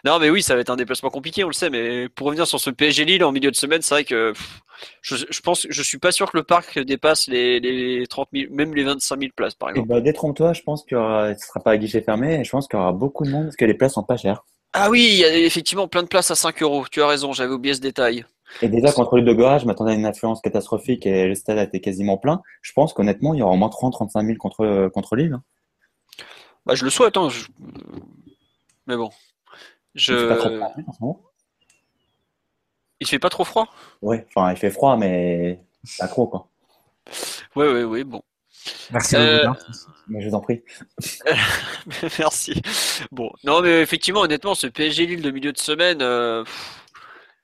Non, 0.05 0.17
mais 0.17 0.29
oui, 0.29 0.41
ça 0.41 0.55
va 0.55 0.61
être 0.61 0.69
un 0.69 0.75
déplacement 0.75 1.09
compliqué, 1.09 1.43
on 1.43 1.47
le 1.47 1.53
sait. 1.53 1.69
Mais 1.69 2.09
pour 2.09 2.27
revenir 2.27 2.47
sur 2.47 2.59
ce 2.59 2.69
PSG 2.69 3.05
Lille 3.05 3.23
en 3.23 3.31
milieu 3.31 3.51
de 3.51 3.55
semaine, 3.55 3.81
c'est 3.81 3.93
vrai 3.93 4.03
que 4.05 4.31
pff, 4.31 4.61
je, 5.01 5.15
je 5.29 5.41
pense, 5.41 5.67
je 5.69 5.83
suis 5.83 5.99
pas 5.99 6.11
sûr 6.11 6.31
que 6.31 6.37
le 6.37 6.43
parc 6.43 6.79
dépasse 6.79 7.27
les, 7.27 7.59
les 7.59 8.07
30 8.07 8.29
000, 8.33 8.51
même 8.53 8.73
les 8.73 8.83
25 8.83 9.19
000 9.19 9.31
places, 9.35 9.53
par 9.55 9.69
Et 9.75 9.81
exemple. 9.81 9.89
bah, 9.89 10.01
détrompe-toi, 10.01 10.53
je 10.53 10.61
pense 10.63 10.83
que 10.83 10.95
ce 10.95 11.47
sera 11.47 11.59
pas 11.59 11.71
à 11.71 11.77
guichet 11.77 12.01
fermé, 12.01 12.39
et 12.39 12.43
je 12.43 12.49
pense 12.49 12.67
qu'il 12.67 12.79
y 12.79 12.81
aura 12.81 12.91
beaucoup 12.93 13.25
de 13.25 13.29
monde 13.29 13.45
parce 13.45 13.55
que 13.57 13.65
les 13.65 13.73
places 13.75 13.93
sont 13.93 14.03
pas 14.03 14.17
chères. 14.17 14.43
Ah 14.73 14.89
oui, 14.89 15.09
il 15.11 15.17
y 15.17 15.25
a 15.25 15.35
effectivement 15.37 15.87
plein 15.87 16.03
de 16.03 16.07
places 16.07 16.31
à 16.31 16.35
5 16.35 16.61
euros. 16.63 16.85
Tu 16.89 17.01
as 17.01 17.07
raison, 17.07 17.33
j'avais 17.33 17.53
oublié 17.53 17.73
ce 17.75 17.81
détail. 17.81 18.25
Et 18.61 18.69
déjà, 18.69 18.91
contre 18.91 19.17
le 19.17 19.23
de 19.23 19.33
Goa, 19.33 19.57
je 19.57 19.65
m'attendais 19.65 19.91
à 19.91 19.95
une 19.95 20.05
affluence 20.05 20.41
catastrophique 20.41 21.05
et 21.05 21.27
le 21.27 21.35
stade 21.35 21.57
était 21.57 21.79
quasiment 21.81 22.17
plein. 22.17 22.41
Je 22.61 22.71
pense 22.73 22.93
qu'honnêtement, 22.93 23.33
il 23.33 23.39
y 23.39 23.41
aura 23.41 23.53
au 23.53 23.57
moins 23.57 23.69
30-35 23.69 24.25
000 24.25 24.37
contre, 24.37 24.87
contre 24.93 25.15
Lille. 25.15 25.33
hein. 25.33 25.43
Bah, 26.65 26.75
je 26.75 26.83
le 26.85 26.89
souhaite, 26.91 27.17
hein. 27.17 27.29
je- 27.29 27.47
Mais 28.87 28.95
bon. 28.95 29.09
Il 29.95 30.03
fait 30.03 30.27
pas 30.27 30.35
trop 30.37 30.49
Je... 30.49 30.55
froid 30.57 30.73
en 30.87 30.93
ce 30.93 31.01
moment? 31.01 31.21
Il 32.99 33.07
fait 33.07 33.19
pas 33.19 33.29
trop 33.29 33.43
froid? 33.43 33.67
Ouais, 34.01 34.25
enfin, 34.29 34.51
il 34.51 34.57
fait 34.57 34.69
froid, 34.69 34.95
mais 34.95 35.59
pas 35.97 36.07
trop, 36.07 36.27
quoi. 36.27 36.47
Ouais, 37.55 37.67
ouais, 37.71 37.83
ouais, 37.83 38.03
bon. 38.03 38.21
Merci 38.91 39.15
Euh. 39.15 39.47
Mais 40.07 40.21
je 40.21 40.27
vous 40.27 40.35
en 40.35 40.41
prie. 40.41 40.61
Merci. 42.19 42.61
Bon, 43.11 43.31
non, 43.45 43.61
mais 43.61 43.81
effectivement, 43.81 44.21
honnêtement, 44.21 44.55
ce 44.55 44.67
PSG 44.67 45.05
Lille 45.05 45.21
de 45.21 45.31
milieu 45.31 45.53
de 45.53 45.57
semaine, 45.57 46.01
euh, 46.01 46.43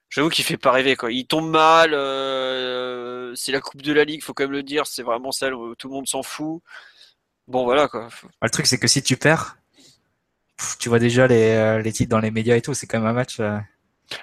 j'avoue 0.10 0.27
qu'il 0.30 0.44
fait 0.44 0.57
pas 0.57 0.72
rêver, 0.72 0.98
quoi. 0.98 1.11
Il 1.11 1.27
tombe 1.27 1.49
mal, 1.49 1.94
euh, 1.94 3.34
c'est 3.35 3.53
la 3.53 3.61
Coupe 3.61 3.81
de 3.81 3.94
la 3.94 4.03
Ligue, 4.03 4.22
faut 4.22 4.34
quand 4.34 4.44
même 4.44 4.52
le 4.52 4.64
dire, 4.64 4.85
c'est 4.85 5.03
vraiment 5.03 5.31
celle 5.31 5.53
où 5.53 5.76
tout 5.76 5.88
le 5.88 5.94
monde 5.94 6.07
s'en 6.07 6.23
fout. 6.23 6.61
Bon, 7.48 7.64
voilà, 7.64 7.88
quoi. 7.88 8.10
Le 8.41 8.49
truc, 8.49 8.68
c'est 8.68 8.77
que 8.77 8.88
si 8.88 9.02
tu 9.02 9.15
perds, 9.15 9.57
tu 10.80 10.89
vois 10.89 10.99
déjà 10.99 11.26
les, 11.27 11.52
euh, 11.52 11.81
les 11.81 11.94
titres 11.94 12.10
dans 12.10 12.19
les 12.19 12.31
médias 12.31 12.57
et 12.57 12.61
tout. 12.61 12.73
C'est 12.73 12.88
quand 12.88 12.99
même 12.99 13.07
un 13.07 13.14
match. 13.14 13.39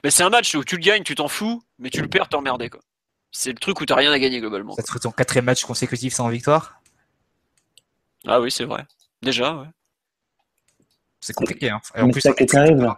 Mais 0.02 0.10
c'est 0.10 0.22
un 0.22 0.30
match 0.30 0.54
où 0.54 0.64
tu 0.64 0.76
le 0.76 0.82
gagnes, 0.82 1.02
tu 1.02 1.14
t'en 1.14 1.28
fous, 1.28 1.62
mais 1.78 1.88
tu 1.88 2.02
le 2.02 2.08
perds, 2.08 2.28
t'es 2.28 2.36
emmerdé, 2.36 2.68
quoi. 2.68 2.80
C'est 3.30 3.50
le 3.50 3.58
truc 3.58 3.80
où 3.80 3.86
t'as 3.86 3.96
rien 3.96 4.12
à 4.12 4.18
gagner, 4.18 4.40
globalement. 4.40 4.74
Ça 4.74 4.82
te 4.82 4.98
ton 4.98 5.10
quatrième 5.10 5.46
match 5.46 5.64
consécutif 5.64 6.12
sans 6.12 6.28
victoire. 6.28 6.80
Ah 8.26 8.40
oui, 8.40 8.50
c'est 8.50 8.64
vrai. 8.64 8.84
Déjà, 9.22 9.54
ouais. 9.56 9.66
C'est 11.20 11.32
compliqué. 11.34 11.70
Hein. 11.70 11.80
Et 11.94 12.00
en 12.00 12.06
Mais 12.06 12.12
plus, 12.12 12.20
ça 12.20 12.32
qui 12.32 12.42
est 12.42 12.46
terrible. 12.46 12.92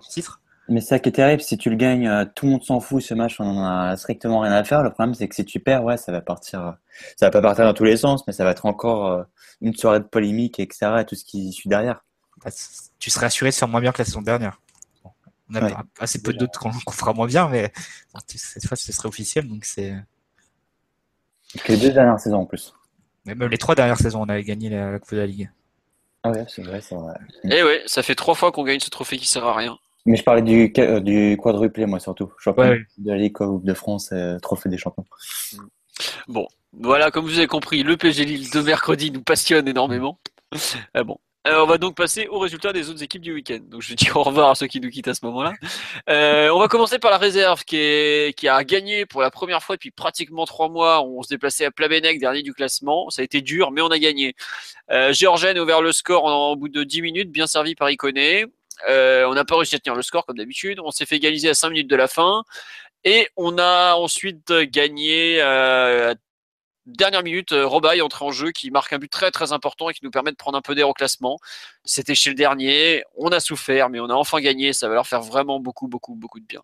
Mais 0.68 0.80
ça 0.80 0.98
qui 0.98 1.10
est 1.10 1.12
terrible, 1.12 1.40
si 1.42 1.56
tu 1.56 1.70
le 1.70 1.76
gagnes, 1.76 2.08
euh, 2.08 2.24
tout 2.34 2.46
le 2.46 2.52
monde 2.52 2.64
s'en 2.64 2.80
fout, 2.80 3.00
ce 3.00 3.14
match, 3.14 3.38
on 3.38 3.44
en 3.46 3.64
a 3.64 3.96
strictement 3.96 4.40
rien 4.40 4.50
à 4.52 4.64
faire. 4.64 4.82
Le 4.82 4.90
problème, 4.90 5.14
c'est 5.14 5.28
que 5.28 5.34
si 5.36 5.44
tu 5.44 5.60
perds, 5.60 5.84
ouais, 5.84 5.96
ça 5.96 6.10
va 6.10 6.20
partir, 6.20 6.60
euh, 6.60 6.72
ça 7.16 7.26
va 7.26 7.30
pas 7.30 7.40
partir 7.40 7.64
dans 7.64 7.72
tous 7.74 7.84
les 7.84 7.96
sens, 7.96 8.26
mais 8.26 8.32
ça 8.32 8.42
va 8.42 8.50
être 8.50 8.66
encore 8.66 9.06
euh, 9.06 9.22
une 9.60 9.74
soirée 9.76 10.00
de 10.00 10.04
polémique, 10.04 10.58
etc., 10.58 10.96
et 11.02 11.04
tout 11.04 11.14
ce 11.14 11.24
qui 11.24 11.52
suit 11.52 11.68
derrière. 11.68 12.04
Bah, 12.44 12.50
tu 12.98 13.10
serais 13.10 13.26
assuré 13.26 13.50
de 13.50 13.54
faire 13.54 13.68
moins 13.68 13.80
bien 13.80 13.92
que 13.92 13.98
la 13.98 14.04
saison 14.04 14.22
dernière. 14.22 14.60
Bon, 15.04 15.12
on 15.50 15.54
a 15.54 15.62
Ouais. 15.64 15.72
assez 16.00 16.20
peu 16.20 16.32
de 16.32 16.38
doutes 16.38 16.56
qu'on 16.56 16.72
fera 16.72 17.12
moins 17.12 17.28
bien, 17.28 17.48
mais 17.48 17.72
cette 18.26 18.66
fois, 18.66 18.76
ce 18.76 18.90
serait 18.92 19.08
officiel. 19.08 19.46
Donc 19.48 19.64
c'est. 19.64 19.94
Que 21.64 21.72
les 21.72 21.78
deux 21.78 21.92
dernières 21.92 22.18
saisons 22.18 22.38
en 22.40 22.46
plus. 22.46 22.74
Mais 23.26 23.34
même 23.34 23.50
les 23.50 23.58
trois 23.58 23.74
dernières 23.74 23.98
saisons, 23.98 24.22
on 24.22 24.28
avait 24.28 24.44
gagné 24.44 24.70
la, 24.70 24.92
la 24.92 24.98
Coupe 24.98 25.12
de 25.12 25.18
la 25.18 25.26
Ligue. 25.26 25.50
Ah 26.22 26.30
ouais, 26.30 26.44
c'est 26.48 26.62
vrai, 26.62 26.80
c'est 26.80 26.94
vrai. 26.94 27.14
Et 27.44 27.62
ouais, 27.62 27.82
ça 27.86 28.02
fait 28.02 28.14
trois 28.14 28.34
fois 28.34 28.52
qu'on 28.52 28.64
gagne 28.64 28.80
ce 28.80 28.90
trophée 28.90 29.18
qui 29.18 29.26
sert 29.26 29.44
à 29.44 29.54
rien. 29.54 29.78
Mais 30.06 30.16
je 30.16 30.22
parlais 30.22 30.42
du, 30.42 30.72
euh, 30.78 31.00
du 31.00 31.36
quadruplé, 31.36 31.84
moi, 31.86 31.98
surtout. 32.00 32.32
Champion 32.38 32.62
Ouais, 32.62 32.70
ouais. 32.70 32.86
de 32.98 33.10
la 33.10 33.16
Ligue, 33.18 33.32
Coupe 33.32 33.64
de 33.64 33.74
France, 33.74 34.12
et 34.12 34.36
Trophée 34.40 34.68
des 34.68 34.78
champions. 34.78 35.04
Bon, 36.28 36.46
voilà, 36.72 37.10
comme 37.10 37.24
vous 37.24 37.38
avez 37.38 37.46
compris, 37.48 37.82
le 37.82 37.96
PSG 37.96 38.24
Lille 38.24 38.50
de 38.50 38.60
mercredi 38.60 39.10
nous 39.10 39.22
passionne 39.22 39.66
énormément. 39.66 40.18
Ah 40.94 41.02
bon. 41.04 41.18
Euh, 41.46 41.62
on 41.62 41.66
va 41.66 41.78
donc 41.78 41.96
passer 41.96 42.26
aux 42.28 42.38
résultats 42.38 42.72
des 42.72 42.90
autres 42.90 43.02
équipes 43.02 43.22
du 43.22 43.32
week-end. 43.32 43.60
Donc 43.62 43.82
je 43.82 43.94
dire 43.94 44.16
au 44.16 44.22
revoir 44.22 44.50
à 44.50 44.54
ceux 44.54 44.66
qui 44.66 44.80
nous 44.80 44.90
quittent 44.90 45.08
à 45.08 45.14
ce 45.14 45.24
moment-là. 45.26 45.52
Euh, 46.08 46.50
on 46.50 46.58
va 46.58 46.68
commencer 46.68 46.98
par 46.98 47.10
la 47.10 47.18
réserve 47.18 47.64
qui, 47.64 47.76
a 48.48 48.64
gagné 48.64 49.06
pour 49.06 49.22
la 49.22 49.30
première 49.30 49.62
fois 49.62 49.76
depuis 49.76 49.90
pratiquement 49.90 50.44
trois 50.44 50.68
mois. 50.68 51.02
On 51.02 51.22
se 51.22 51.28
déplaçait 51.28 51.64
à 51.64 51.70
Plabennec, 51.70 52.18
dernier 52.18 52.42
du 52.42 52.52
classement. 52.52 53.10
Ça 53.10 53.22
a 53.22 53.24
été 53.24 53.40
dur, 53.40 53.70
mais 53.70 53.80
on 53.80 53.88
a 53.88 53.98
gagné. 53.98 54.34
Euh, 54.90 55.12
a 55.12 55.60
ouvert 55.60 55.82
le 55.82 55.92
score 55.92 56.24
en, 56.24 56.50
en 56.50 56.56
bout 56.56 56.68
de 56.68 56.82
10 56.84 57.02
minutes, 57.02 57.30
bien 57.30 57.46
servi 57.46 57.74
par 57.74 57.90
Iconé. 57.90 58.46
Euh, 58.88 59.26
on 59.26 59.34
n'a 59.34 59.44
pas 59.44 59.56
réussi 59.56 59.74
à 59.74 59.78
tenir 59.78 59.96
le 59.96 60.02
score 60.02 60.26
comme 60.26 60.36
d'habitude. 60.36 60.80
On 60.82 60.90
s'est 60.90 61.06
fait 61.06 61.16
égaliser 61.16 61.48
à 61.48 61.54
5 61.54 61.70
minutes 61.70 61.90
de 61.90 61.96
la 61.96 62.08
fin. 62.08 62.44
Et 63.04 63.28
on 63.36 63.58
a 63.58 63.94
ensuite 63.94 64.52
gagné 64.52 65.40
euh, 65.40 66.14
dernière 66.86 67.22
minute, 67.22 67.52
euh, 67.52 67.66
Robaille 67.66 68.00
entre 68.00 68.22
en 68.22 68.30
jeu 68.30 68.52
qui 68.52 68.70
marque 68.70 68.92
un 68.92 68.98
but 68.98 69.10
très 69.10 69.30
très 69.30 69.52
important 69.52 69.90
et 69.90 69.94
qui 69.94 70.04
nous 70.04 70.10
permet 70.10 70.30
de 70.30 70.36
prendre 70.36 70.56
un 70.56 70.62
peu 70.62 70.74
d'air 70.74 70.88
au 70.88 70.94
classement. 70.94 71.38
C'était 71.84 72.14
chez 72.14 72.30
le 72.30 72.36
dernier, 72.36 73.04
on 73.16 73.28
a 73.28 73.40
souffert, 73.40 73.90
mais 73.90 74.00
on 74.00 74.08
a 74.08 74.14
enfin 74.14 74.40
gagné. 74.40 74.72
Ça 74.72 74.88
va 74.88 74.94
leur 74.94 75.06
faire 75.06 75.22
vraiment 75.22 75.60
beaucoup 75.60 75.88
beaucoup 75.88 76.14
beaucoup 76.14 76.40
de 76.40 76.46
bien. 76.46 76.62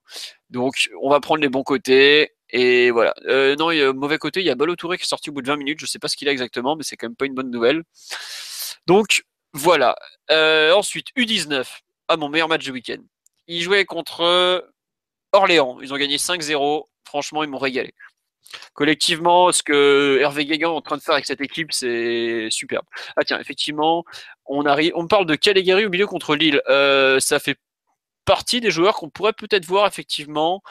Donc 0.50 0.90
on 1.00 1.10
va 1.10 1.20
prendre 1.20 1.42
les 1.42 1.48
bons 1.48 1.64
côtés. 1.64 2.32
Et 2.50 2.90
voilà. 2.90 3.14
Euh, 3.26 3.56
non, 3.56 3.70
il 3.70 3.78
y 3.78 3.82
a 3.82 3.92
mauvais 3.92 4.18
côté, 4.18 4.40
il 4.40 4.46
y 4.46 4.50
a 4.50 4.54
Balo 4.54 4.76
Touré 4.76 4.98
qui 4.98 5.04
est 5.04 5.06
sorti 5.06 5.30
au 5.30 5.32
bout 5.32 5.42
de 5.42 5.48
20 5.48 5.56
minutes. 5.56 5.80
Je 5.80 5.86
sais 5.86 5.98
pas 5.98 6.08
ce 6.08 6.16
qu'il 6.16 6.28
a 6.28 6.32
exactement, 6.32 6.76
mais 6.76 6.84
c'est 6.84 6.96
quand 6.96 7.06
même 7.08 7.16
pas 7.16 7.26
une 7.26 7.34
bonne 7.34 7.50
nouvelle. 7.50 7.82
Donc 8.86 9.24
voilà. 9.54 9.96
Euh, 10.30 10.72
ensuite, 10.74 11.08
U19. 11.16 11.66
Ah, 12.08 12.16
mon 12.16 12.28
meilleur 12.28 12.48
match 12.48 12.64
du 12.64 12.70
week-end. 12.70 13.02
Ils 13.48 13.62
jouaient 13.62 13.84
contre 13.86 14.64
Orléans. 15.32 15.78
Ils 15.80 15.92
ont 15.94 15.96
gagné 15.96 16.18
5-0. 16.18 16.84
Franchement, 17.04 17.42
ils 17.42 17.50
m'ont 17.50 17.58
régalé. 17.58 17.94
Collectivement, 18.74 19.52
ce 19.52 19.62
que 19.62 20.18
Hervé 20.20 20.44
Guégan 20.44 20.72
est 20.72 20.76
en 20.76 20.80
train 20.80 20.96
de 20.96 21.02
faire 21.02 21.14
avec 21.14 21.26
cette 21.26 21.40
équipe, 21.40 21.72
c'est 21.72 22.48
superbe. 22.50 22.84
Ah 23.16 23.24
tiens, 23.24 23.38
effectivement, 23.40 24.04
on 24.46 24.66
arrive, 24.66 24.92
on 24.94 25.06
parle 25.06 25.26
de 25.26 25.34
Caligari 25.34 25.86
au 25.86 25.90
milieu 25.90 26.06
contre 26.06 26.36
Lille. 26.36 26.60
Euh, 26.68 27.20
ça 27.20 27.38
fait 27.38 27.56
partie 28.24 28.60
des 28.60 28.70
joueurs 28.70 28.94
qu'on 28.96 29.10
pourrait 29.10 29.32
peut-être 29.32 29.64
voir 29.64 29.86
effectivement 29.86 30.62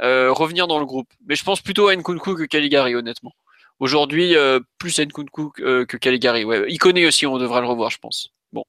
euh, 0.00 0.32
revenir 0.32 0.66
dans 0.66 0.78
le 0.78 0.86
groupe. 0.86 1.12
Mais 1.26 1.36
je 1.36 1.44
pense 1.44 1.60
plutôt 1.60 1.88
à 1.88 1.96
Nkunku 1.96 2.34
que 2.34 2.44
Caligari, 2.44 2.94
honnêtement. 2.94 3.32
Aujourd'hui, 3.80 4.36
euh, 4.36 4.60
plus 4.78 4.98
Nkunku 4.98 5.50
que, 5.50 5.96
Caligari. 5.96 6.44
Ouais. 6.44 6.76
Connaît 6.78 7.06
aussi, 7.06 7.26
on 7.26 7.38
devrait 7.38 7.60
le 7.60 7.66
revoir, 7.66 7.90
je 7.90 7.98
pense. 7.98 8.30
Bon. 8.52 8.64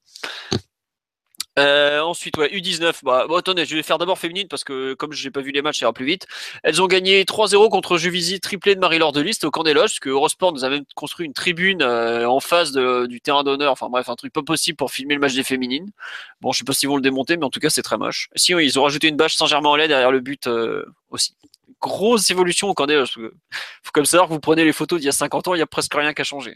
Euh, 1.58 2.02
ensuite, 2.02 2.38
ouais, 2.38 2.50
U19. 2.50 3.00
Bah, 3.04 3.26
bon, 3.28 3.36
attendez, 3.36 3.66
je 3.66 3.76
vais 3.76 3.84
faire 3.84 3.98
d'abord 3.98 4.20
féminine 4.20 4.48
parce 4.50 4.64
que 4.64 4.94
comme 4.94 5.14
je 5.14 5.24
n'ai 5.26 5.32
pas 5.32 5.42
vu 5.42 5.52
les 5.52 5.62
matchs, 5.62 5.80
ça 5.80 5.86
ira 5.86 5.94
plus 5.94 6.06
vite. 6.06 6.28
Elles 6.64 6.82
ont 6.82 6.88
gagné 6.88 7.24
3-0 7.24 7.70
contre 7.70 7.98
Juvisy, 7.98 8.40
triplé 8.42 8.76
de 8.76 8.80
Marie-Laure 8.82 9.14
de 9.14 9.22
Liste 9.22 9.46
au 9.46 9.52
camp 9.52 9.64
des 9.64 9.74
que 10.02 10.10
Eurosport 10.10 10.54
nous 10.54 10.66
a 10.66 10.70
même 10.70 10.84
construit 10.96 11.26
une 11.26 11.34
tribune 11.34 11.82
euh, 11.82 12.28
en 12.28 12.40
face 12.40 12.72
du 12.74 13.22
terrain 13.22 13.44
d'honneur. 13.44 13.72
Enfin 13.72 13.90
bref, 13.90 14.10
un 14.10 14.16
truc 14.16 14.34
pas 14.34 14.44
possible 14.44 14.76
pour 14.76 14.92
filmer 14.92 15.14
le 15.14 15.20
match 15.20 15.34
des 15.34 15.44
féminines. 15.44 15.92
Bon, 16.42 16.52
je 16.52 16.60
sais 16.60 16.66
pas 16.66 16.74
s'ils 16.74 16.90
vont 16.90 16.98
le 16.98 17.02
démonter, 17.02 17.38
mais 17.38 17.46
en 17.46 17.50
tout 17.50 17.60
cas, 17.60 17.70
c'est 17.70 17.84
très 17.84 17.98
moche. 17.98 18.30
Si, 18.36 18.52
ils 18.54 18.80
ont 18.80 18.84
rajouté 18.84 19.08
une 19.08 19.18
bâche 19.18 19.36
Saint-Germain-en-Laye 19.36 19.88
derrière 19.88 20.12
le 20.12 20.20
but 20.20 20.48
euh, 20.48 20.86
aussi. 21.10 21.36
Grosse 21.86 22.32
évolution 22.32 22.74
au 22.76 22.86
loges. 22.86 23.20
Faut 23.84 23.92
comme 23.94 24.06
savoir 24.06 24.28
que 24.28 24.34
vous 24.34 24.40
prenez 24.40 24.66
les 24.66 24.74
photos 24.74 25.00
d'il 25.00 25.06
y 25.06 25.10
a 25.10 25.12
50 25.12 25.48
ans, 25.48 25.54
il 25.54 25.60
y 25.60 25.62
a 25.62 25.68
presque 25.68 25.94
rien 25.94 26.14
qui 26.14 26.22
a 26.22 26.26
changé. 26.26 26.56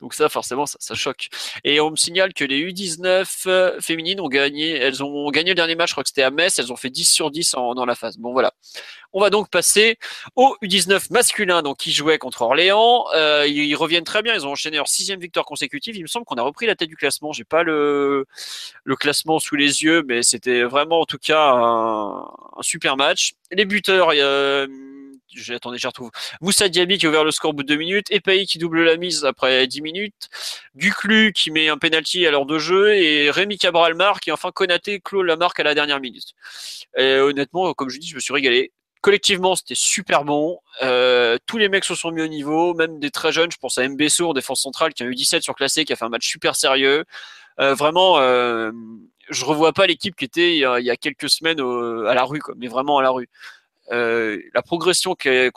Donc 0.00 0.14
ça, 0.14 0.28
forcément, 0.28 0.66
ça, 0.66 0.76
ça 0.80 0.94
choque. 0.94 1.28
Et 1.64 1.80
on 1.80 1.90
me 1.90 1.96
signale 1.96 2.32
que 2.32 2.44
les 2.44 2.60
U19 2.72 3.26
euh, 3.46 3.80
féminines 3.80 4.20
ont 4.20 4.28
gagné, 4.28 4.76
elles 4.76 5.02
ont 5.02 5.28
gagné 5.30 5.50
le 5.50 5.54
dernier 5.56 5.74
match, 5.74 5.90
je 5.90 5.94
crois 5.94 6.04
que 6.04 6.08
c'était 6.08 6.22
à 6.22 6.30
Metz, 6.30 6.58
elles 6.58 6.72
ont 6.72 6.76
fait 6.76 6.90
10 6.90 7.04
sur 7.04 7.30
10 7.30 7.54
en, 7.54 7.74
dans 7.74 7.84
la 7.84 7.96
phase. 7.96 8.16
Bon 8.16 8.32
voilà. 8.32 8.52
On 9.12 9.20
va 9.20 9.30
donc 9.30 9.50
passer 9.50 9.98
au 10.36 10.56
U19 10.62 11.12
masculin, 11.12 11.62
donc 11.62 11.78
qui 11.78 11.90
jouait 11.90 12.18
contre 12.18 12.42
Orléans. 12.42 13.06
Euh, 13.14 13.44
ils, 13.48 13.64
ils 13.64 13.74
reviennent 13.74 14.04
très 14.04 14.22
bien, 14.22 14.34
ils 14.34 14.46
ont 14.46 14.52
enchaîné 14.52 14.76
leur 14.76 14.88
sixième 14.88 15.18
victoire 15.18 15.44
consécutive. 15.44 15.96
Il 15.96 16.02
me 16.02 16.06
semble 16.06 16.24
qu'on 16.24 16.36
a 16.36 16.42
repris 16.42 16.66
la 16.66 16.76
tête 16.76 16.88
du 16.88 16.96
classement. 16.96 17.32
J'ai 17.32 17.44
pas 17.44 17.64
le, 17.64 18.26
le 18.84 18.96
classement 18.96 19.40
sous 19.40 19.56
les 19.56 19.82
yeux, 19.82 20.04
mais 20.06 20.22
c'était 20.22 20.62
vraiment 20.62 21.00
en 21.00 21.06
tout 21.06 21.18
cas 21.18 21.50
un, 21.50 22.30
un 22.56 22.62
super 22.62 22.96
match. 22.96 23.32
Les 23.50 23.64
buteurs, 23.64 24.14
il 24.14 24.18
y 24.18 24.20
a 24.22 24.66
j'ai- 25.32 25.54
attendez, 25.54 25.78
je 25.78 25.86
retrouve. 25.86 26.10
Moussa 26.40 26.68
Diaby 26.68 26.98
qui 26.98 27.06
a 27.06 27.08
ouvert 27.08 27.24
le 27.24 27.30
score 27.30 27.50
au 27.50 27.52
bout 27.52 27.62
de 27.62 27.68
deux 27.68 27.76
minutes, 27.76 28.06
Epaï 28.10 28.46
qui 28.46 28.58
double 28.58 28.82
la 28.82 28.96
mise 28.96 29.24
après 29.24 29.66
10 29.66 29.80
minutes, 29.80 30.28
Guclu 30.74 31.32
qui 31.32 31.50
met 31.52 31.68
un 31.68 31.78
penalty 31.78 32.26
à 32.26 32.30
l'heure 32.32 32.46
de 32.46 32.58
jeu 32.58 32.94
et 32.96 33.30
Rémi 33.30 33.56
Cabral-Mar 33.56 34.20
qui 34.20 34.32
enfin 34.32 34.50
Konaté 34.50 35.00
clôt 35.00 35.22
la 35.22 35.36
marque 35.36 35.60
à 35.60 35.62
la 35.62 35.74
dernière 35.74 36.00
minute. 36.00 36.34
Et 36.96 37.16
honnêtement, 37.16 37.72
comme 37.74 37.90
je 37.90 37.98
dis, 37.98 38.08
je 38.08 38.16
me 38.16 38.20
suis 38.20 38.32
régalé. 38.34 38.72
Collectivement, 39.02 39.54
c'était 39.56 39.74
super 39.76 40.24
bon. 40.24 40.58
Euh, 40.82 41.38
tous 41.46 41.56
les 41.58 41.68
mecs 41.68 41.84
se 41.84 41.94
sont 41.94 42.10
mis 42.10 42.20
au 42.22 42.26
niveau, 42.28 42.74
même 42.74 42.98
des 42.98 43.10
très 43.10 43.32
jeunes. 43.32 43.50
Je 43.50 43.56
pense 43.56 43.78
à 43.78 43.88
Mbesso 43.88 44.28
en 44.28 44.34
défense 44.34 44.60
centrale 44.62 44.92
qui 44.94 45.02
a 45.04 45.06
eu 45.06 45.14
17 45.14 45.42
sur 45.42 45.54
classé, 45.54 45.84
qui 45.84 45.92
a 45.92 45.96
fait 45.96 46.04
un 46.04 46.10
match 46.10 46.28
super 46.28 46.54
sérieux. 46.56 47.04
Euh, 47.60 47.74
vraiment, 47.74 48.18
euh, 48.18 48.72
je 49.30 49.44
revois 49.44 49.72
pas 49.72 49.86
l'équipe 49.86 50.16
qui 50.16 50.24
était 50.24 50.54
il 50.54 50.58
y 50.58 50.64
a, 50.64 50.80
il 50.80 50.86
y 50.86 50.90
a 50.90 50.96
quelques 50.96 51.30
semaines 51.30 51.60
à 51.60 52.14
la 52.14 52.24
rue, 52.24 52.40
quoi, 52.40 52.54
mais 52.56 52.68
vraiment 52.68 52.98
à 52.98 53.02
la 53.02 53.10
rue. 53.10 53.28
Euh, 53.92 54.38
la 54.54 54.62
progression 54.62 55.14
qu'elle 55.14 55.50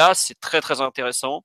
a, 0.00 0.14
c'est 0.14 0.38
très 0.40 0.60
très 0.60 0.80
intéressant. 0.80 1.44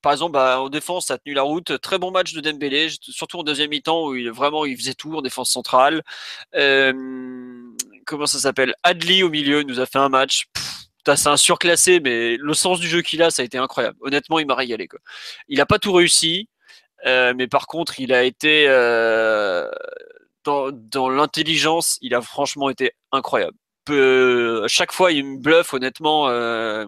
Par 0.00 0.12
exemple, 0.12 0.32
bah, 0.32 0.60
en 0.60 0.68
défense, 0.68 1.06
ça 1.06 1.14
a 1.14 1.18
tenu 1.18 1.34
la 1.34 1.42
route. 1.42 1.80
Très 1.80 1.98
bon 1.98 2.12
match 2.12 2.32
de 2.32 2.40
Dembélé, 2.40 2.88
surtout 3.00 3.40
en 3.40 3.42
deuxième 3.42 3.70
mi-temps 3.70 4.06
où 4.06 4.14
il 4.14 4.30
vraiment 4.30 4.64
il 4.64 4.76
faisait 4.76 4.94
tout 4.94 5.16
en 5.16 5.22
défense 5.22 5.50
centrale. 5.50 6.02
Euh, 6.54 6.92
comment 8.06 8.26
ça 8.26 8.38
s'appelle? 8.38 8.74
Adli 8.84 9.24
au 9.24 9.28
milieu 9.28 9.62
nous 9.62 9.80
a 9.80 9.86
fait 9.86 9.98
un 9.98 10.08
match. 10.08 10.46
C'est 11.16 11.28
un 11.28 11.38
surclassé, 11.38 12.00
mais 12.00 12.36
le 12.36 12.54
sens 12.54 12.80
du 12.80 12.86
jeu 12.86 13.00
qu'il 13.00 13.22
a, 13.22 13.30
ça 13.30 13.40
a 13.42 13.44
été 13.44 13.56
incroyable. 13.56 13.96
Honnêtement, 14.02 14.38
il 14.38 14.46
m'a 14.46 14.54
régalé. 14.54 14.88
Il 15.48 15.56
n'a 15.58 15.64
pas 15.64 15.78
tout 15.78 15.92
réussi, 15.92 16.48
euh, 17.06 17.32
mais 17.34 17.48
par 17.48 17.66
contre, 17.66 17.98
il 17.98 18.12
a 18.12 18.24
été 18.24 18.66
euh, 18.68 19.70
dans, 20.72 21.08
l'intelligence, 21.08 21.98
il 22.00 22.14
a 22.14 22.20
franchement 22.22 22.70
été 22.70 22.92
incroyable. 23.12 23.56
Peu, 23.84 24.66
chaque 24.68 24.92
fois, 24.92 25.12
il 25.12 25.24
me 25.24 25.38
bluffe, 25.38 25.72
honnêtement. 25.74 26.28
euh, 26.28 26.86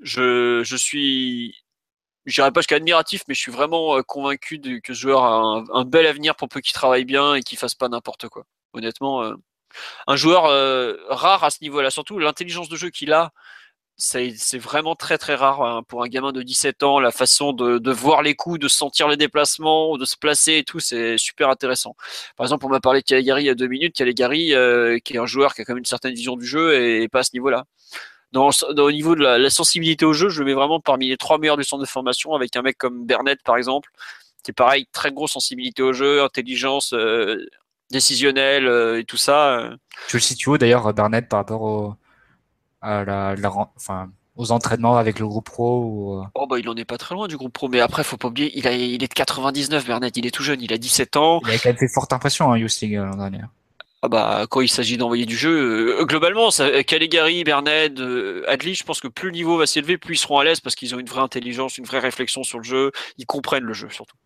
je, 0.00 0.62
je 0.64 0.76
suis, 0.76 1.56
pas 2.36 2.50
jusqu'à 2.56 2.76
admiratif, 2.76 3.22
mais 3.28 3.34
je 3.34 3.40
suis 3.40 3.52
vraiment 3.52 3.96
euh, 3.96 4.02
convaincu 4.02 4.60
que 4.82 4.94
ce 4.94 5.00
joueur 5.00 5.24
a 5.24 5.64
un, 5.72 5.84
bel 5.84 6.06
avenir 6.06 6.36
pour 6.36 6.48
peu 6.48 6.60
qu'il 6.60 6.74
travaille 6.74 7.04
bien 7.04 7.34
et 7.34 7.42
qu'il 7.42 7.58
fasse 7.58 7.74
pas 7.74 7.88
n'importe 7.88 8.28
quoi. 8.28 8.44
Honnêtement, 8.74 9.22
euh, 9.22 9.34
un 10.06 10.16
joueur 10.16 10.44
rare 11.10 11.44
à 11.44 11.50
ce 11.50 11.58
niveau-là, 11.62 11.90
surtout 11.90 12.18
l'intelligence 12.18 12.68
de 12.68 12.76
jeu 12.76 12.90
qu'il 12.90 13.12
a. 13.12 13.32
C'est 14.00 14.58
vraiment 14.58 14.94
très 14.94 15.18
très 15.18 15.34
rare 15.34 15.60
hein, 15.62 15.82
pour 15.82 16.04
un 16.04 16.06
gamin 16.06 16.30
de 16.30 16.42
17 16.42 16.84
ans, 16.84 17.00
la 17.00 17.10
façon 17.10 17.52
de, 17.52 17.90
voir 17.90 18.22
les 18.22 18.36
coups, 18.36 18.60
de 18.60 18.68
sentir 18.68 19.08
les 19.08 19.16
déplacements, 19.16 19.98
de 19.98 20.04
se 20.04 20.16
placer 20.16 20.58
et 20.58 20.62
tout, 20.62 20.78
c'est 20.78 21.18
super 21.18 21.48
intéressant. 21.48 21.96
Par 22.36 22.46
exemple, 22.46 22.64
on 22.66 22.68
m'a 22.68 22.78
parlé 22.78 23.00
de 23.00 23.04
Caligari 23.04 23.42
il 23.42 23.46
y 23.46 23.50
a 23.50 23.56
deux 23.56 23.66
minutes, 23.66 23.96
Caligari 23.96 24.54
euh, 24.54 25.00
qui 25.00 25.14
est 25.14 25.18
un 25.18 25.26
joueur 25.26 25.52
qui 25.52 25.62
a 25.62 25.64
quand 25.64 25.72
même 25.72 25.78
une 25.78 25.84
certaine 25.84 26.14
vision 26.14 26.36
du 26.36 26.46
jeu 26.46 26.80
et, 26.80 27.08
pas 27.08 27.20
à 27.20 27.22
ce 27.24 27.30
niveau-là. 27.34 27.64
Dans, 28.30 28.50
au 28.76 28.92
niveau 28.92 29.16
de 29.16 29.22
la, 29.22 29.50
sensibilité 29.50 30.04
au 30.04 30.12
jeu, 30.12 30.28
je 30.28 30.38
le 30.38 30.46
mets 30.46 30.54
vraiment 30.54 30.78
parmi 30.78 31.08
les 31.08 31.16
trois 31.16 31.38
meilleurs 31.38 31.56
du 31.56 31.64
centre 31.64 31.82
de 31.82 31.88
formation 31.88 32.34
avec 32.34 32.54
un 32.54 32.62
mec 32.62 32.78
comme 32.78 33.04
Bernet 33.04 33.42
par 33.44 33.56
exemple, 33.56 33.90
qui 34.44 34.52
est 34.52 34.54
pareil, 34.54 34.86
très 34.92 35.10
grosse 35.10 35.32
sensibilité 35.32 35.82
au 35.82 35.92
jeu, 35.92 36.22
intelligence 36.22 36.92
euh, 36.92 37.44
décisionnelle 37.90 38.68
euh, 38.68 39.00
et 39.00 39.04
tout 39.04 39.16
ça. 39.16 39.70
Tu 40.06 40.18
le 40.18 40.22
situes 40.22 40.56
d'ailleurs, 40.56 40.94
Bernard, 40.94 41.26
par 41.28 41.40
rapport 41.40 41.62
au, 41.62 41.94
à 42.80 43.04
la, 43.04 43.34
la 43.36 43.48
ren- 43.48 43.70
enfin, 43.76 44.10
aux 44.36 44.52
entraînements 44.52 44.96
avec 44.96 45.18
le 45.18 45.26
groupe 45.26 45.46
pro 45.46 45.82
ou, 45.84 46.20
euh, 46.20 46.24
Oh 46.34 46.46
bah 46.46 46.58
il 46.58 46.68
en 46.68 46.76
est 46.76 46.84
pas 46.84 46.98
très 46.98 47.14
loin 47.14 47.26
du 47.28 47.36
groupe 47.36 47.52
pro, 47.52 47.68
mais 47.68 47.80
après 47.80 48.04
faut 48.04 48.16
pas 48.16 48.28
oublier, 48.28 48.52
il, 48.56 48.66
a, 48.68 48.72
il 48.72 49.02
est 49.02 49.08
de 49.08 49.14
99 49.14 49.86
Bernet, 49.86 50.16
il 50.16 50.26
est 50.26 50.30
tout 50.30 50.42
jeune, 50.44 50.60
il 50.62 50.72
a 50.72 50.78
17 50.78 51.16
ans. 51.16 51.40
Il 51.44 51.48
avait 51.50 51.58
quand 51.58 51.70
même 51.70 51.76
fait 51.78 51.88
forte 51.88 52.12
impression, 52.12 52.52
hein, 52.52 52.60
euh, 52.60 53.04
l'an 53.04 53.16
dernier. 53.16 53.40
Ah 54.00 54.08
bah 54.08 54.46
quand 54.48 54.60
il 54.60 54.68
s'agit 54.68 54.96
d'envoyer 54.96 55.26
du 55.26 55.36
jeu, 55.36 55.98
euh, 56.00 56.04
globalement, 56.04 56.52
ça, 56.52 56.84
Caligari, 56.84 57.42
Bernet, 57.42 57.98
euh, 57.98 58.44
Adli, 58.46 58.76
je 58.76 58.84
pense 58.84 59.00
que 59.00 59.08
plus 59.08 59.26
le 59.26 59.32
niveau 59.32 59.58
va 59.58 59.66
s'élever, 59.66 59.98
plus 59.98 60.14
ils 60.14 60.18
seront 60.18 60.38
à 60.38 60.44
l'aise 60.44 60.60
parce 60.60 60.76
qu'ils 60.76 60.94
ont 60.94 61.00
une 61.00 61.08
vraie 61.08 61.20
intelligence, 61.20 61.78
une 61.78 61.84
vraie 61.84 61.98
réflexion 61.98 62.44
sur 62.44 62.58
le 62.58 62.64
jeu, 62.64 62.92
ils 63.18 63.26
comprennent 63.26 63.64
le 63.64 63.74
jeu 63.74 63.88
surtout. 63.90 64.16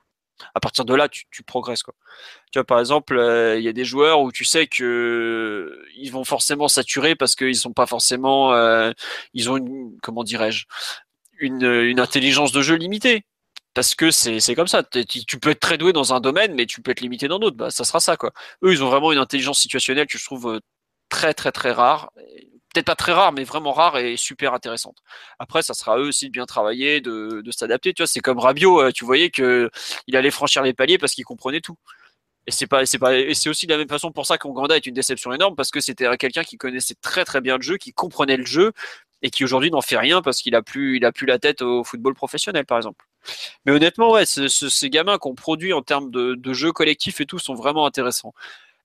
À 0.55 0.61
partir 0.61 0.85
de 0.85 0.95
là, 0.95 1.09
tu, 1.09 1.43
progresses 1.45 1.83
quoi. 1.83 1.95
Tu 2.53 2.59
vois 2.59 2.65
par 2.65 2.81
exemple, 2.81 3.17
euh, 3.17 3.59
il 3.59 3.65
y 3.65 3.69
a 3.69 3.73
des 3.73 3.85
joueurs 3.85 4.21
où 4.21 4.33
tu 4.33 4.45
sais 4.45 4.67
que 4.67 5.83
ils 5.97 6.11
vont 6.11 6.25
forcément 6.25 6.69
saturer 6.69 7.15
parce 7.15 7.37
qu'ils 7.37 7.57
sont 7.57 7.73
pas 7.73 7.87
forcément, 7.87 8.53
euh, 8.55 8.93
ils 9.35 9.51
ont 9.51 9.57
une, 9.57 9.97
comment 10.03 10.25
dirais-je, 10.25 10.67
une, 11.39 11.65
une 11.65 12.01
intelligence 12.01 12.53
de 12.53 12.63
jeu 12.63 12.77
limitée. 12.77 13.25
Parce 13.75 13.95
que 13.95 14.11
c'est 14.11 14.55
comme 14.55 14.67
ça. 14.67 14.83
Tu 14.83 15.39
peux 15.39 15.51
être 15.51 15.61
très 15.61 15.79
doué 15.79 15.93
dans 15.95 16.13
un 16.13 16.21
domaine, 16.21 16.55
mais 16.55 16.67
tu 16.67 16.83
peux 16.83 16.91
être 16.91 17.01
limité 17.01 17.27
dans 17.29 17.39
d'autres. 17.39 17.57
Bah, 17.57 17.71
ça 17.71 17.85
sera 17.85 18.01
ça, 18.01 18.17
quoi. 18.17 18.33
Eux, 18.63 18.73
ils 18.73 18.85
ont 18.85 18.89
vraiment 18.89 19.13
une 19.13 19.19
intelligence 19.19 19.61
situationnelle 19.61 20.07
que 20.07 20.19
je 20.19 20.25
trouve 20.25 20.49
euh, 20.57 20.61
très, 21.09 21.33
très, 21.35 21.53
très 21.53 21.73
rare. 21.73 22.13
Peut-être 22.75 22.87
pas 22.87 22.95
très 22.97 23.13
rare, 23.13 23.33
mais 23.33 23.45
vraiment 23.45 23.73
rare 23.73 23.99
et 23.99 24.17
super 24.17 24.55
intéressante. 24.55 24.97
Après, 25.39 25.63
ça 25.63 25.75
sera 25.75 25.95
à 25.95 25.99
eux 25.99 26.07
aussi 26.09 26.27
de 26.27 26.31
bien 26.33 26.47
travailler, 26.47 27.01
de, 27.03 27.43
s'adapter. 27.51 27.93
Tu 27.93 28.03
vois, 28.03 28.07
c'est 28.07 28.21
comme 28.21 28.39
Rabiot. 28.39 28.81
euh, 28.81 28.93
Tu 28.93 29.05
voyais 29.05 29.29
que 29.31 29.71
il 30.07 30.17
allait 30.17 30.31
franchir 30.31 30.63
les 30.63 30.73
paliers 30.73 30.97
parce 30.99 31.13
qu'il 31.15 31.25
comprenait 31.25 31.61
tout. 31.61 31.77
Et 32.47 32.51
c'est 32.53 32.67
pas, 32.67 32.83
et 32.85 33.35
c'est 33.35 33.49
aussi 33.51 33.67
de 33.67 33.73
la 33.73 33.79
même 33.79 33.89
façon 33.89 34.11
pour 34.13 34.27
ça 34.27 34.39
qu'Onganda 34.39 34.77
est 34.77 34.87
une 34.87 34.95
déception 34.95 35.33
énorme 35.33 35.55
parce 35.57 35.71
que 35.71 35.81
c'était 35.81 36.17
quelqu'un 36.19 36.43
qui 36.45 36.59
connaissait 36.59 36.97
très 37.01 37.25
très 37.25 37.41
bien 37.41 37.57
le 37.57 37.63
jeu, 37.63 37.77
qui 37.79 37.93
comprenait 37.93 38.37
le 38.37 38.47
jeu 38.47 38.73
et 39.23 39.31
qui 39.31 39.45
aujourd'hui 39.45 39.71
n'en 39.71 39.83
fait 39.83 39.99
rien 39.99 40.23
parce 40.23 40.43
qu'il 40.43 40.55
a 40.57 40.63
plus, 40.63 40.99
la 41.01 41.39
tête 41.39 41.63
au 41.63 41.85
football 41.85 42.15
professionnel, 42.15 42.67
par 42.67 42.79
exemple. 42.79 43.07
Mais 43.67 43.73
honnêtement, 43.73 44.13
ouais, 44.13 44.27
ce- 44.27 44.49
ce- 44.49 44.69
ces 44.69 44.91
gamins 44.91 45.19
qu'on 45.19 45.35
produit 45.37 45.73
en 45.73 45.83
termes 45.83 46.11
de, 46.11 46.35
de 46.37 46.53
jeux 46.53 46.73
collectifs 46.73 47.21
et 47.21 47.27
tout 47.27 47.39
sont 47.39 47.55
vraiment 47.55 47.87
intéressants. 47.87 48.35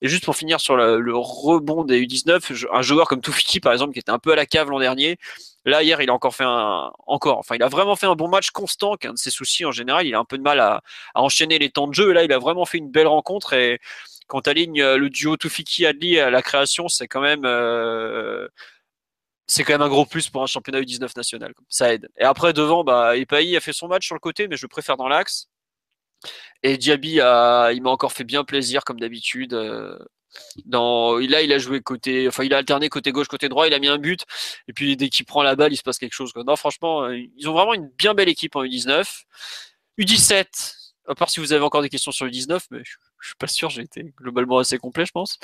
Et 0.02 0.08
juste 0.08 0.26
pour 0.26 0.36
finir 0.36 0.60
sur 0.60 0.76
le, 0.78 1.16
rebond 1.16 1.84
des 1.84 2.00
U19, 2.02 2.54
je- 2.54 2.68
un 2.72 2.82
joueur 2.82 3.08
comme 3.08 3.22
Toufiki, 3.22 3.60
par 3.60 3.74
exemple, 3.74 3.94
qui 3.94 4.00
était 4.00 4.12
un 4.12 4.20
peu 4.20 4.32
à 4.32 4.36
la 4.36 4.46
cave 4.46 4.70
l'an 4.70 4.80
dernier, 4.80 5.18
là, 5.66 5.84
hier, 5.84 6.02
il 6.02 6.10
a 6.10 6.14
encore 6.14 6.36
fait 6.36 6.44
un, 6.46 6.92
vraiment 7.70 7.96
fait 7.96 8.06
un 8.06 8.16
bon 8.16 8.28
match 8.28 8.52
constant, 8.52 8.96
qu'un 8.96 9.14
de 9.14 9.18
ses 9.18 9.32
soucis 9.32 9.66
en 9.66 9.72
général, 9.72 10.06
il 10.08 10.16
a 10.16 10.20
un 10.20 10.26
peu 10.26 10.38
de 10.38 10.44
mal 10.44 10.60
à, 10.60 10.82
enchaîner 11.16 11.60
les 11.60 11.70
temps 11.70 11.88
de 11.88 11.94
jeu. 11.94 12.12
Et 12.12 12.14
là, 12.14 12.24
il 12.24 12.32
a 12.34 12.40
vraiment 12.40 12.66
fait 12.66 12.78
une 12.78 12.92
belle 12.92 13.08
rencontre 13.08 13.54
et 13.54 13.80
quand 14.28 14.42
tu 14.42 14.50
alignes 14.50 14.84
le 14.84 15.10
duo 15.10 15.38
Toufiki-Adli 15.38 16.20
à 16.20 16.30
la 16.30 16.42
création, 16.42 16.88
c'est 16.90 17.08
quand 17.08 17.22
même, 17.22 17.46
euh, 17.46 18.48
c'est 19.48 19.64
quand 19.64 19.74
même 19.74 19.82
un 19.82 19.90
gros 19.90 20.06
plus 20.06 20.30
pour 20.30 20.44
un 20.44 20.48
championnat 20.48 20.82
U19 20.82 21.16
national. 21.16 21.54
Ça 21.70 21.94
aide. 21.94 22.10
Et 22.18 22.24
après, 22.24 22.54
devant, 22.54 22.84
bah, 22.84 23.12
a 23.12 23.60
fait 23.62 23.74
son 23.74 23.88
match 23.88 24.06
sur 24.06 24.16
le 24.16 24.20
côté, 24.20 24.48
mais 24.48 24.58
je 24.58 24.68
préfère 24.68 24.98
dans 24.98 25.08
l'axe. 25.08 25.48
Et 26.64 26.78
Diaby, 26.78 27.22
a, 27.22 27.72
il 27.72 27.82
m'a 27.82 27.90
encore 27.92 28.12
fait 28.14 28.24
bien 28.24 28.44
plaisir, 28.44 28.84
comme 28.84 29.00
d'habitude. 29.00 29.54
euh, 29.54 29.98
Dans, 30.66 31.18
là, 31.18 31.42
il 31.42 31.52
a 31.54 31.58
joué 31.60 31.82
côté, 31.82 32.28
enfin, 32.28 32.44
il 32.44 32.54
a 32.54 32.58
alterné 32.58 32.90
côté 32.90 33.12
gauche, 33.12 33.28
côté 33.28 33.50
droit. 33.50 33.68
Il 33.68 33.74
a 33.74 33.80
mis 33.80 33.88
un 33.88 33.98
but. 33.98 34.24
Et 34.68 34.74
puis, 34.74 34.98
dès 34.98 35.10
qu'il 35.10 35.26
prend 35.26 35.44
la 35.44 35.56
balle, 35.56 35.74
il 35.74 35.78
se 35.78 35.84
passe 35.84 35.98
quelque 36.00 36.14
chose. 36.14 36.32
Non, 36.36 36.56
franchement, 36.56 37.04
euh, 37.06 37.18
ils 37.38 37.50
ont 37.50 37.54
vraiment 37.54 37.74
une 37.74 37.90
bien 37.98 38.14
belle 38.14 38.30
équipe 38.30 38.56
en 38.56 38.64
U19. 38.64 39.24
U17, 40.00 40.46
à 41.08 41.16
part 41.16 41.30
si 41.30 41.40
vous 41.40 41.54
avez 41.54 41.64
encore 41.64 41.82
des 41.82 41.90
questions 41.90 42.12
sur 42.12 42.28
U19, 42.28 42.66
mais 42.72 42.80
je, 42.84 42.98
je 43.22 43.28
suis 43.30 43.36
pas 43.38 43.48
sûr, 43.48 43.70
j'ai 43.70 43.82
été 43.82 44.14
globalement 44.18 44.60
assez 44.60 44.78
complet, 44.78 45.06
je 45.06 45.12
pense. 45.12 45.40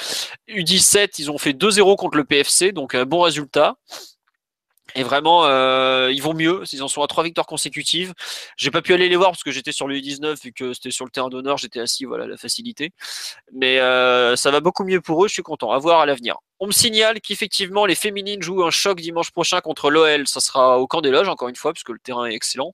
U17, 0.48 1.16
ils 1.20 1.32
ont 1.32 1.38
fait 1.38 1.54
2-0 1.54 1.96
contre 1.98 2.18
le 2.18 2.24
PFC, 2.26 2.72
donc 2.72 2.94
un 2.96 3.06
bon 3.06 3.22
résultat. 3.22 3.78
Et 4.96 5.04
vraiment, 5.04 5.46
euh, 5.46 6.12
ils 6.12 6.22
vont 6.22 6.34
mieux. 6.34 6.64
Ils 6.72 6.84
en 6.84 6.88
sont 6.88 7.02
à 7.02 7.08
trois 7.08 7.24
victoires 7.24 7.48
consécutives. 7.48 8.14
J'ai 8.58 8.72
pas 8.72 8.82
pu 8.82 8.94
aller 8.94 9.10
les 9.10 9.16
voir 9.16 9.32
parce 9.32 9.44
que 9.44 9.52
j'étais 9.52 9.72
sur 9.72 9.88
le 9.88 9.96
U19 9.96 10.44
vu 10.44 10.54
que 10.54 10.74
c'était 10.74 10.92
sur 10.92 11.06
le 11.06 11.12
terrain 11.12 11.30
d'honneur. 11.30 11.58
J'étais 11.58 11.80
assis, 11.80 12.06
voilà, 12.06 12.28
la 12.28 12.38
facilité. 12.38 12.92
Mais 13.54 13.80
euh, 13.80 14.36
ça 14.36 14.52
va 14.52 14.60
beaucoup 14.60 14.84
mieux 14.84 15.02
pour 15.02 15.24
eux. 15.24 15.28
Je 15.28 15.34
suis 15.34 15.44
content. 15.44 15.72
À 15.72 15.80
voir 15.80 16.02
à 16.02 16.06
l'avenir. 16.06 16.38
On 16.60 16.68
me 16.68 16.72
signale 16.72 17.20
qu'effectivement 17.22 17.86
les 17.86 17.96
féminines 17.96 18.42
jouent 18.42 18.64
un 18.64 18.72
choc 18.72 19.02
dimanche 19.02 19.32
prochain 19.32 19.60
contre 19.62 19.90
l'OL. 19.90 20.28
Ça 20.28 20.40
sera 20.40 20.80
au 20.80 20.88
camp 20.88 21.02
des 21.02 21.12
loges 21.12 21.28
encore 21.28 21.50
une 21.50 21.56
fois 21.56 21.74
puisque 21.74 21.90
le 21.90 22.00
terrain 22.00 22.26
est 22.26 22.34
excellent. 22.34 22.74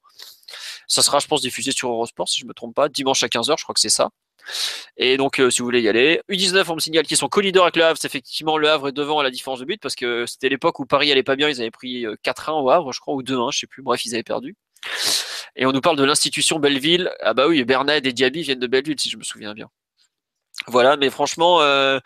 Ça 0.87 1.01
sera, 1.01 1.19
je 1.19 1.27
pense, 1.27 1.41
diffusé 1.41 1.71
sur 1.71 1.89
Eurosport 1.89 2.27
si 2.27 2.41
je 2.41 2.45
me 2.45 2.53
trompe 2.53 2.75
pas, 2.75 2.89
dimanche 2.89 3.23
à 3.23 3.27
15h. 3.27 3.55
Je 3.57 3.63
crois 3.63 3.73
que 3.73 3.79
c'est 3.81 3.89
ça. 3.89 4.09
Et 4.97 5.17
donc, 5.17 5.39
euh, 5.39 5.49
si 5.49 5.59
vous 5.59 5.65
voulez 5.65 5.81
y 5.81 5.89
aller. 5.89 6.21
U19, 6.29 6.65
on 6.69 6.75
me 6.75 6.79
signale 6.79 7.05
qu'ils 7.05 7.17
sont 7.17 7.29
co-leaders 7.29 7.63
avec 7.63 7.75
le 7.75 7.85
Havre. 7.85 7.97
C'est 7.99 8.07
effectivement, 8.07 8.57
le 8.57 8.69
Havre 8.69 8.89
est 8.89 8.91
devant 8.91 9.19
à 9.19 9.23
la 9.23 9.31
différence 9.31 9.59
de 9.59 9.65
but 9.65 9.81
parce 9.81 9.95
que 9.95 10.25
c'était 10.25 10.49
l'époque 10.49 10.79
où 10.79 10.85
Paris 10.85 11.11
allait 11.11 11.23
pas 11.23 11.35
bien. 11.35 11.49
Ils 11.49 11.61
avaient 11.61 11.71
pris 11.71 12.05
euh, 12.05 12.15
4-1 12.23 12.61
au 12.61 12.69
Havre, 12.69 12.91
je 12.91 12.99
crois, 12.99 13.13
ou 13.13 13.23
2-1, 13.23 13.51
je 13.53 13.59
sais 13.59 13.67
plus. 13.67 13.81
Bref, 13.81 14.03
ils 14.05 14.13
avaient 14.13 14.23
perdu. 14.23 14.55
Et 15.55 15.65
on 15.65 15.71
nous 15.71 15.81
parle 15.81 15.97
de 15.97 16.03
l'institution 16.03 16.59
Belleville. 16.59 17.11
Ah 17.21 17.33
bah 17.33 17.47
oui, 17.47 17.63
Bernard 17.63 17.97
et 17.97 18.13
Diaby 18.13 18.43
viennent 18.43 18.59
de 18.59 18.67
Belleville, 18.67 18.99
si 18.99 19.09
je 19.09 19.17
me 19.17 19.23
souviens 19.23 19.53
bien. 19.53 19.69
Voilà, 20.67 20.97
mais 20.97 21.09
franchement, 21.09 21.61
euh, 21.61 21.99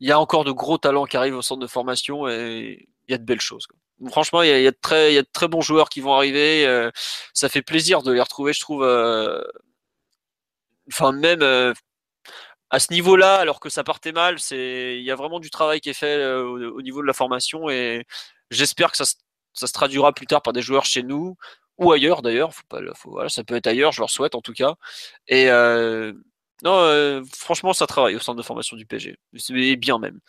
il 0.00 0.08
y 0.08 0.12
a 0.12 0.18
encore 0.18 0.44
de 0.44 0.50
gros 0.50 0.78
talents 0.78 1.04
qui 1.04 1.16
arrivent 1.16 1.36
au 1.36 1.42
centre 1.42 1.60
de 1.60 1.66
formation 1.66 2.26
et 2.28 2.88
il 3.06 3.12
y 3.12 3.14
a 3.14 3.18
de 3.18 3.24
belles 3.24 3.40
choses. 3.40 3.66
Franchement, 4.10 4.42
il 4.42 4.48
y 4.48 4.66
a 4.66 4.70
de 4.70 5.28
très 5.32 5.48
bons 5.48 5.60
joueurs 5.60 5.88
qui 5.90 6.00
vont 6.00 6.14
arriver. 6.14 6.66
ça 7.34 7.48
fait 7.48 7.62
plaisir 7.62 8.02
de 8.02 8.12
les 8.12 8.20
retrouver, 8.20 8.52
je 8.52 8.60
trouve. 8.60 8.84
Enfin, 10.90 11.12
même 11.12 11.42
à 12.70 12.78
ce 12.78 12.92
niveau-là, 12.92 13.36
alors 13.36 13.60
que 13.60 13.68
ça 13.70 13.84
partait 13.84 14.12
mal, 14.12 14.38
c'est 14.38 14.98
il 14.98 15.04
y 15.04 15.10
a 15.10 15.16
vraiment 15.16 15.40
du 15.40 15.50
travail 15.50 15.80
qui 15.80 15.90
est 15.90 15.94
fait 15.94 16.24
au, 16.24 16.82
niveau 16.82 17.00
de 17.02 17.06
la 17.06 17.12
formation 17.14 17.70
et 17.70 18.04
j'espère 18.50 18.90
que 18.90 18.98
ça, 18.98 19.04
ça 19.54 19.66
se 19.66 19.72
traduira 19.72 20.12
plus 20.12 20.26
tard 20.26 20.42
par 20.42 20.52
des 20.52 20.62
joueurs 20.62 20.84
chez 20.84 21.02
nous 21.02 21.36
ou 21.78 21.92
ailleurs 21.92 22.22
d'ailleurs. 22.22 22.52
Ça 23.28 23.44
peut 23.44 23.56
être 23.56 23.66
ailleurs, 23.66 23.92
je 23.92 24.00
leur 24.00 24.10
souhaite 24.10 24.34
en 24.34 24.42
tout 24.42 24.52
cas. 24.52 24.74
Et 25.28 25.50
euh, 25.50 26.12
non, 26.62 26.74
euh, 26.78 27.22
franchement, 27.34 27.72
ça 27.72 27.86
travaille 27.86 28.16
au 28.16 28.20
centre 28.20 28.38
de 28.38 28.42
formation 28.42 28.76
du 28.76 28.86
PG, 28.86 29.16
c'est 29.36 29.76
bien 29.76 29.98
même. 29.98 30.20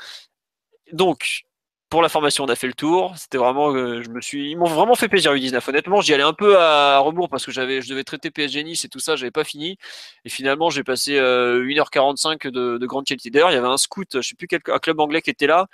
Donc, 0.94 1.44
pour 1.90 2.02
la 2.02 2.10
formation, 2.10 2.44
on 2.44 2.48
a 2.48 2.56
fait 2.56 2.68
le 2.68 2.74
tour. 2.74 3.14
C'était 3.18 3.38
vraiment, 3.38 3.74
euh, 3.74 4.02
je 4.04 4.10
me 4.10 4.22
suis, 4.22 4.52
ils 4.52 4.56
m'ont 4.56 4.66
vraiment 4.66 4.96
fait 4.96 5.08
plaisir 5.08 5.34
U19. 5.34 5.68
Honnêtement, 5.70 6.02
j'y 6.02 6.14
allais 6.14 6.24
un 6.24 6.34
peu 6.34 6.58
à 6.58 7.00
rebours 7.00 7.30
parce 7.30 7.46
que 7.46 7.52
je 7.52 7.90
devais 7.90 8.04
traiter 8.04 8.32
PSG 8.32 8.64
Nice 8.64 8.86
et 8.86 8.90
tout 8.90 9.00
ça, 9.00 9.16
j'avais 9.16 9.32
pas 9.32 9.44
fini. 9.44 9.78
Et 10.26 10.30
finalement, 10.30 10.70
j'ai 10.70 10.84
passé 10.84 11.14
1h45 11.14 12.48
de, 12.50 12.78
de 12.78 12.86
grande 12.86 13.06
qualité. 13.06 13.30
D'ailleurs, 13.32 13.52
il 13.52 13.56
y 13.56 13.58
avait 13.58 13.68
un 13.68 13.78
scout, 13.78 14.08
je 14.14 14.22
sais 14.22 14.36
plus 14.36 14.48
quel 14.48 14.62
un 14.68 14.80
club 14.80 15.00
anglais 15.00 15.22
qui 15.22 15.32
était 15.32 15.48
là. 15.48 15.68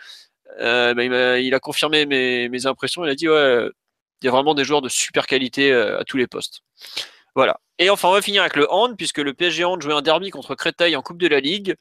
Euh, 0.60 0.94
bah, 0.94 1.40
il, 1.40 1.54
a, 1.54 1.60
confirmé 1.60 2.06
mes, 2.06 2.50
mes, 2.50 2.66
impressions. 2.66 3.04
Il 3.04 3.10
a 3.10 3.16
dit 3.16 3.28
ouais, 3.28 3.70
il 4.22 4.26
y 4.26 4.28
a 4.28 4.32
vraiment 4.32 4.54
des 4.54 4.64
joueurs 4.64 4.82
de 4.82 4.90
super 4.90 5.28
qualité 5.28 5.72
euh, 5.72 6.00
à 6.00 6.04
tous 6.04 6.18
les 6.18 6.28
postes. 6.28 6.62
Voilà. 7.36 7.60
Et 7.80 7.90
enfin, 7.90 8.08
on 8.08 8.14
va 8.14 8.22
finir 8.22 8.42
avec 8.42 8.56
le 8.56 8.72
hand, 8.72 8.96
puisque 8.96 9.18
le 9.18 9.34
PSG 9.34 9.66
hand 9.66 9.82
jouait 9.82 9.94
un 9.94 10.02
derby 10.02 10.30
contre 10.30 10.56
Créteil 10.56 10.96
en 10.96 11.02
Coupe 11.02 11.18
de 11.18 11.28
la 11.28 11.42
Ligue. 11.42 11.76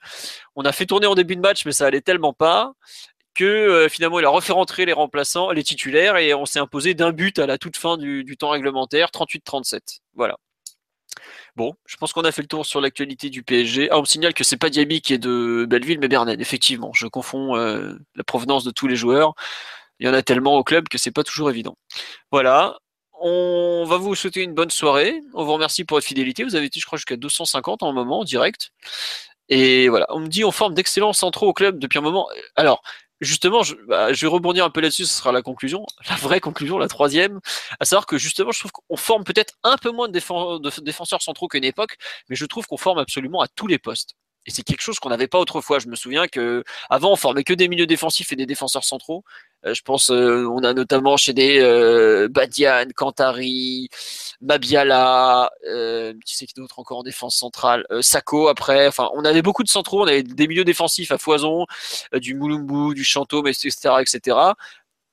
On 0.57 0.65
a 0.65 0.73
fait 0.73 0.87
tourner 0.87 1.07
en 1.07 1.15
début 1.15 1.37
de 1.37 1.41
match, 1.41 1.65
mais 1.65 1.73
ça 1.73 1.87
allait 1.87 2.01
tellement 2.01 2.33
pas 2.33 2.75
que 3.35 3.45
euh, 3.45 3.89
finalement 3.89 4.19
il 4.21 4.25
a 4.25 4.29
refait 4.29 4.53
rentrer 4.53 4.87
les 4.87 4.93
remplaçants, 4.93 5.51
les 5.51 5.65
titulaires, 5.65 6.17
et 6.17 6.35
on 6.35 6.47
s'est 6.47 6.59
imposé 6.59 6.95
d'un 6.95 7.13
but 7.13 7.39
à 7.39 7.47
la 7.47 7.59
toute 7.59 7.77
fin 7.77 7.97
du, 7.97 8.37
temps 8.39 8.51
réglementaire, 8.51 9.09
38-37. 9.11 10.01
Voilà. 10.15 10.39
Bon, 11.57 11.75
je 11.87 11.97
pense 11.97 12.13
qu'on 12.13 12.25
a 12.25 12.33
fait 12.33 12.43
le 12.43 12.49
tour 12.49 12.67
sur 12.67 12.81
l'actualité 12.81 13.31
du 13.31 13.43
PSG. 13.43 13.89
Ah, 13.91 13.99
on 13.99 14.01
me 14.01 14.07
signale 14.07 14.35
que 14.35 14.43
c'est 14.43 14.57
pas 14.57 14.71
Diaby 14.71 15.01
qui 15.01 15.15
est 15.15 15.19
de 15.19 15.67
Belleville, 15.69 16.01
mais 16.01 16.09
Bernard. 16.09 16.41
Effectivement, 16.41 16.93
je 16.93 17.07
confonds 17.07 17.57
euh, 17.57 17.95
la 18.17 18.25
provenance 18.25 18.65
de 18.65 18.73
tous 18.73 18.89
les 18.89 18.97
joueurs. 18.97 19.35
Il 20.01 20.07
y 20.07 20.11
en 20.11 20.15
a 20.15 20.23
tellement 20.23 20.57
au 20.59 20.65
club 20.65 20.89
que 20.89 20.99
c'est 20.99 21.13
pas 21.13 21.23
toujours 21.23 21.51
évident. 21.51 21.77
Voilà. 22.33 22.79
On 23.21 23.85
va 23.87 23.97
vous 23.97 24.15
souhaiter 24.17 24.43
une 24.43 24.55
bonne 24.55 24.71
soirée. 24.71 25.21
On 25.35 25.45
vous 25.45 25.53
remercie 25.53 25.85
pour 25.85 25.97
votre 25.97 26.07
fidélité. 26.07 26.43
Vous 26.45 26.57
avez 26.57 26.67
été, 26.67 26.81
je 26.81 26.87
crois, 26.87 26.99
jusqu'à 26.99 27.17
250 27.17 27.83
en 27.85 27.93
moment, 27.93 28.21
en 28.21 28.25
direct. 28.25 28.73
Et 29.49 29.89
voilà, 29.89 30.07
on 30.11 30.21
me 30.21 30.29
dit 30.29 30.45
on 30.45 30.51
forme 30.51 30.75
d'excellents 30.75 31.13
centraux 31.13 31.49
au 31.49 31.53
club 31.53 31.79
depuis 31.79 31.99
un 31.99 32.03
moment. 32.03 32.29
Alors, 32.57 32.83
justement, 33.21 33.63
je, 33.63 33.75
bah, 33.89 34.13
je, 34.13 34.21
vais 34.27 34.31
rebondir 34.31 34.65
un 34.65 34.71
peu 34.71 34.81
là-dessus, 34.81 35.05
ce 35.05 35.15
sera 35.19 35.33
la 35.33 35.43
conclusion, 35.43 35.87
la 36.09 36.17
vraie 36.17 36.41
conclusion, 36.41 36.79
la 36.79 36.89
troisième, 36.89 37.41
à 37.81 37.85
savoir 37.85 38.07
que 38.07 38.19
justement, 38.19 38.53
je 38.53 38.61
trouve 38.61 38.73
qu'on 38.73 38.97
forme 38.97 39.25
peut-être 39.25 39.55
un 39.63 39.77
peu 39.77 39.91
moins 39.91 40.09
de, 40.09 40.19
de 40.59 40.81
défenseurs 40.85 41.23
centraux 41.23 41.49
qu'à 41.49 41.59
une 41.59 41.65
époque, 41.65 41.97
mais 42.29 42.37
je 42.37 42.47
trouve 42.47 42.67
qu'on 42.67 42.77
forme 42.77 42.99
absolument 42.99 43.41
à 43.41 43.49
tous 43.49 43.67
les 43.67 43.79
postes. 43.79 44.15
Et 44.47 44.51
c'est 44.51 44.63
quelque 44.63 44.83
chose 44.83 44.99
qu'on 44.99 45.09
n'avait 45.09 45.27
pas 45.29 45.39
autrefois. 45.39 45.79
Je 45.79 45.89
me 45.89 45.97
souviens 45.97 46.29
que 46.29 46.65
avant 46.91 47.13
on 47.13 47.17
formait 47.17 47.45
que 47.45 47.55
des 47.55 47.69
milieux 47.69 47.87
défensifs 47.87 48.33
et 48.33 48.37
des 48.37 48.47
défenseurs 48.47 48.85
centraux. 48.85 49.25
Euh, 49.67 49.75
je 49.75 49.83
pense, 49.83 50.11
euh, 50.11 50.47
on 50.47 50.63
a 50.63 50.73
notamment 50.75 51.17
chez 51.17 51.33
des 51.33 51.61
euh, 51.61 52.29
Badian, 52.31 52.87
Kantari, 52.95 53.89
Mabiala, 54.41 55.51
qui 56.25 56.37
sais 56.37 56.47
qui 56.47 56.55
d'autre 56.55 56.79
encore 56.79 56.99
en 56.99 57.03
défense 57.03 57.37
centrale, 57.37 57.87
Sako 58.01 58.49
après. 58.49 58.87
Enfin, 58.89 59.11
on 59.15 59.25
avait 59.25 59.43
beaucoup 59.43 59.63
de 59.63 59.69
centraux, 59.69 60.03
on 60.03 60.07
avait 60.07 60.23
des 60.23 60.49
milieux 60.49 60.65
défensifs 60.65 61.13
à 61.13 61.19
foison, 61.19 61.67
du 62.15 62.35
Moulumbu, 62.35 62.95
du 62.95 63.05
Chantôme, 63.05 63.47
etc., 63.47 63.71
etc. 64.01 64.37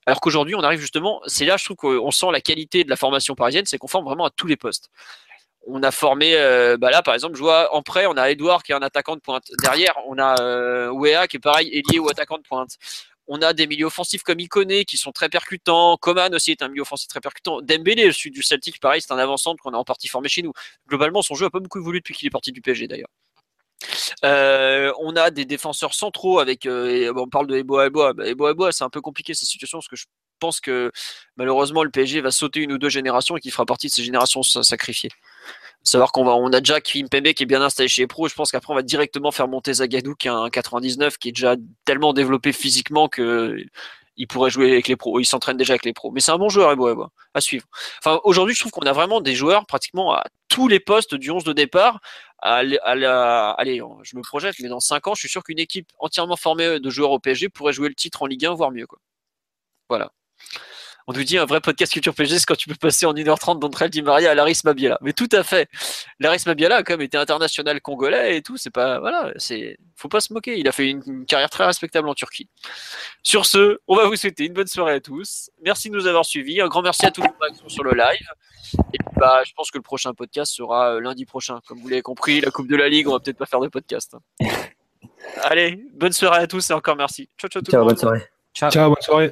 Alors 0.05 0.19
qu'aujourd'hui, 0.19 0.55
on 0.55 0.61
arrive 0.63 0.79
justement, 0.79 1.21
c'est 1.27 1.45
là, 1.45 1.57
je 1.57 1.65
trouve 1.65 1.77
qu'on 1.77 2.11
sent 2.11 2.27
la 2.31 2.41
qualité 2.41 2.83
de 2.83 2.89
la 2.89 2.95
formation 2.95 3.35
parisienne, 3.35 3.65
c'est 3.65 3.77
qu'on 3.77 3.87
forme 3.87 4.05
vraiment 4.05 4.25
à 4.25 4.31
tous 4.31 4.47
les 4.47 4.57
postes 4.57 4.89
on 5.67 5.83
a 5.83 5.91
formé, 5.91 6.33
bah 6.79 6.89
là 6.89 7.01
par 7.01 7.13
exemple, 7.13 7.35
je 7.35 7.41
vois 7.41 7.73
en 7.75 7.81
prêt, 7.81 8.05
on 8.07 8.17
a 8.17 8.29
Edouard 8.29 8.63
qui 8.63 8.71
est 8.71 8.75
un 8.75 8.81
attaquant 8.81 9.15
de 9.15 9.21
pointe. 9.21 9.51
Derrière, 9.61 9.93
on 10.07 10.17
a 10.17 10.41
euh, 10.41 11.27
qui 11.27 11.37
est 11.37 11.39
pareil, 11.39 11.69
ailier 11.69 11.99
ou 11.99 12.09
attaquant 12.09 12.37
de 12.37 12.43
pointe. 12.43 12.77
On 13.33 13.41
a 13.41 13.53
des 13.53 13.65
milieux 13.65 13.85
offensifs 13.85 14.23
comme 14.23 14.41
Iconé 14.41 14.83
qui 14.83 14.97
sont 14.97 15.13
très 15.13 15.29
percutants. 15.29 15.95
Coman 15.95 16.35
aussi 16.35 16.51
est 16.51 16.61
un 16.61 16.67
milieu 16.67 16.81
offensif 16.81 17.07
très 17.07 17.21
percutant. 17.21 17.61
Dembélé, 17.61 18.05
le 18.05 18.11
sud 18.11 18.33
du 18.33 18.43
Celtic, 18.43 18.81
pareil, 18.81 18.99
c'est 19.01 19.13
un 19.13 19.17
avant-centre 19.17 19.63
qu'on 19.63 19.73
a 19.73 19.77
en 19.77 19.85
partie 19.85 20.09
formé 20.09 20.27
chez 20.27 20.41
nous. 20.41 20.51
Globalement, 20.89 21.21
son 21.21 21.35
jeu 21.35 21.45
a 21.45 21.49
pas 21.49 21.61
beaucoup 21.61 21.79
évolué 21.79 21.99
depuis 21.99 22.13
qu'il 22.13 22.27
est 22.27 22.29
parti 22.29 22.51
du 22.51 22.59
PSG 22.59 22.89
d'ailleurs. 22.89 23.07
Euh, 24.25 24.91
on 24.99 25.15
a 25.15 25.31
des 25.31 25.45
défenseurs 25.45 25.93
centraux 25.93 26.39
avec. 26.39 26.67
on 26.67 27.27
parle 27.29 27.47
de 27.47 27.55
Eboa 27.55 27.85
Eboa. 27.85 28.11
Bah, 28.11 28.27
Eboa 28.27 28.51
Eboa, 28.51 28.73
c'est 28.73 28.83
un 28.83 28.89
peu 28.89 28.99
compliqué 28.99 29.33
cette 29.33 29.47
situation 29.47 29.77
parce 29.77 29.87
que 29.87 29.95
je 29.95 30.07
pense 30.39 30.59
que 30.59 30.91
malheureusement 31.37 31.85
le 31.85 31.89
PSG 31.89 32.19
va 32.19 32.31
sauter 32.31 32.59
une 32.59 32.73
ou 32.73 32.77
deux 32.77 32.89
générations 32.89 33.37
et 33.37 33.39
qu'il 33.39 33.53
fera 33.53 33.65
partie 33.65 33.87
de 33.87 33.93
ces 33.93 34.03
générations 34.03 34.43
sacrifiées. 34.43 35.09
Savoir 35.83 36.11
qu'on 36.11 36.23
va, 36.23 36.35
on 36.35 36.53
a 36.53 36.59
déjà 36.59 36.79
Kimpembe 36.79 37.33
qui 37.33 37.43
est 37.43 37.45
bien 37.47 37.61
installé 37.61 37.89
chez 37.89 38.03
les 38.03 38.07
pros. 38.07 38.27
Je 38.27 38.35
pense 38.35 38.51
qu'après 38.51 38.71
on 38.71 38.75
va 38.75 38.83
directement 38.83 39.31
faire 39.31 39.47
monter 39.47 39.73
Zagadou 39.73 40.15
qui 40.15 40.27
a 40.27 40.35
un 40.35 40.49
99 40.49 41.17
qui 41.17 41.29
est 41.29 41.31
déjà 41.31 41.55
tellement 41.85 42.13
développé 42.13 42.53
physiquement 42.53 43.07
que 43.07 43.57
il 44.17 44.27
pourrait 44.27 44.51
jouer 44.51 44.71
avec 44.71 44.87
les 44.87 44.95
pros. 44.95 45.19
Il 45.19 45.25
s'entraîne 45.25 45.57
déjà 45.57 45.73
avec 45.73 45.85
les 45.85 45.93
pros. 45.93 46.11
Mais 46.11 46.19
c'est 46.19 46.31
un 46.31 46.37
bon 46.37 46.49
joueur, 46.49 46.75
à 47.33 47.41
suivre. 47.41 47.65
Enfin, 47.99 48.19
aujourd'hui, 48.23 48.53
je 48.53 48.59
trouve 48.59 48.71
qu'on 48.71 48.85
a 48.85 48.93
vraiment 48.93 49.21
des 49.21 49.33
joueurs 49.33 49.65
pratiquement 49.65 50.13
à 50.13 50.23
tous 50.49 50.67
les 50.67 50.79
postes 50.79 51.15
du 51.15 51.31
11 51.31 51.43
de 51.43 51.53
départ. 51.53 51.99
Allez, 52.39 52.77
je 52.83 54.15
me 54.15 54.21
projette, 54.21 54.55
mais 54.59 54.69
dans 54.69 54.79
5 54.79 55.07
ans, 55.07 55.15
je 55.15 55.21
suis 55.21 55.29
sûr 55.29 55.43
qu'une 55.43 55.59
équipe 55.59 55.89
entièrement 55.97 56.35
formée 56.35 56.79
de 56.79 56.89
joueurs 56.89 57.11
au 57.11 57.19
PSG 57.19 57.49
pourrait 57.49 57.73
jouer 57.73 57.89
le 57.89 57.95
titre 57.95 58.21
en 58.21 58.27
Ligue 58.27 58.45
1, 58.45 58.53
voire 58.53 58.71
mieux. 58.71 58.85
Quoi. 58.85 58.99
Voilà 59.89 60.11
on 61.07 61.13
nous 61.13 61.23
dit 61.23 61.37
un 61.37 61.45
vrai 61.45 61.61
podcast 61.61 61.91
culture 61.91 62.13
PG, 62.13 62.39
c'est 62.39 62.45
quand 62.45 62.55
tu 62.55 62.69
peux 62.69 62.75
passer 62.75 63.05
en 63.05 63.13
1h30 63.13 63.59
d'entre 63.59 63.81
elles, 63.81 63.89
dit 63.89 64.01
Maria 64.01 64.31
à 64.31 64.35
Laris 64.35 64.61
Mabiala. 64.63 64.97
Mais 65.01 65.13
tout 65.13 65.29
à 65.31 65.43
fait. 65.43 65.69
Laris 66.19 66.43
Mabiala 66.45 66.77
a 66.77 66.83
quand 66.83 66.93
même 66.93 67.01
été 67.01 67.17
international 67.17 67.81
congolais 67.81 68.37
et 68.37 68.41
tout. 68.41 68.57
C'est 68.57 68.69
pas, 68.69 68.99
voilà, 68.99 69.31
c'est, 69.37 69.77
faut 69.95 70.09
pas 70.09 70.19
se 70.19 70.33
moquer. 70.33 70.59
Il 70.59 70.67
a 70.67 70.71
fait 70.71 70.89
une, 70.89 71.25
carrière 71.25 71.49
très 71.49 71.65
respectable 71.65 72.09
en 72.09 72.13
Turquie. 72.13 72.49
Sur 73.23 73.45
ce, 73.45 73.79
on 73.87 73.95
va 73.95 74.05
vous 74.05 74.15
souhaiter 74.15 74.45
une 74.45 74.53
bonne 74.53 74.67
soirée 74.67 74.93
à 74.93 74.99
tous. 74.99 75.49
Merci 75.63 75.89
de 75.89 75.95
nous 75.95 76.07
avoir 76.07 76.25
suivis. 76.25 76.61
Un 76.61 76.67
grand 76.67 76.81
merci 76.81 77.05
à 77.05 77.11
tous 77.11 77.21
les 77.21 77.29
qui 77.51 77.57
sont 77.57 77.69
sur 77.69 77.83
le 77.83 77.91
live. 77.91 78.27
Et 78.93 78.97
puis, 78.97 79.07
bah, 79.17 79.41
je 79.45 79.51
pense 79.53 79.71
que 79.71 79.77
le 79.77 79.83
prochain 79.83 80.13
podcast 80.13 80.53
sera 80.53 80.95
euh, 80.95 80.99
lundi 80.99 81.25
prochain. 81.25 81.59
Comme 81.67 81.79
vous 81.79 81.89
l'avez 81.89 82.01
compris, 82.01 82.41
la 82.41 82.51
Coupe 82.51 82.67
de 82.67 82.75
la 82.75 82.89
Ligue, 82.89 83.07
on 83.07 83.13
va 83.13 83.19
peut-être 83.19 83.37
pas 83.37 83.45
faire 83.45 83.59
de 83.59 83.67
podcast. 83.67 84.15
Allez, 85.43 85.83
bonne 85.93 86.13
soirée 86.13 86.39
à 86.39 86.47
tous 86.47 86.69
et 86.69 86.73
encore 86.73 86.95
merci. 86.95 87.29
Ciao, 87.37 87.49
ciao, 87.49 87.61
tout 87.61 87.71
ciao, 87.71 87.85
bonne 87.85 87.97
soirée. 87.97 88.23
Ciao, 88.53 88.71
ciao 88.71 88.89
bonne 88.89 89.01
soirée. 89.01 89.31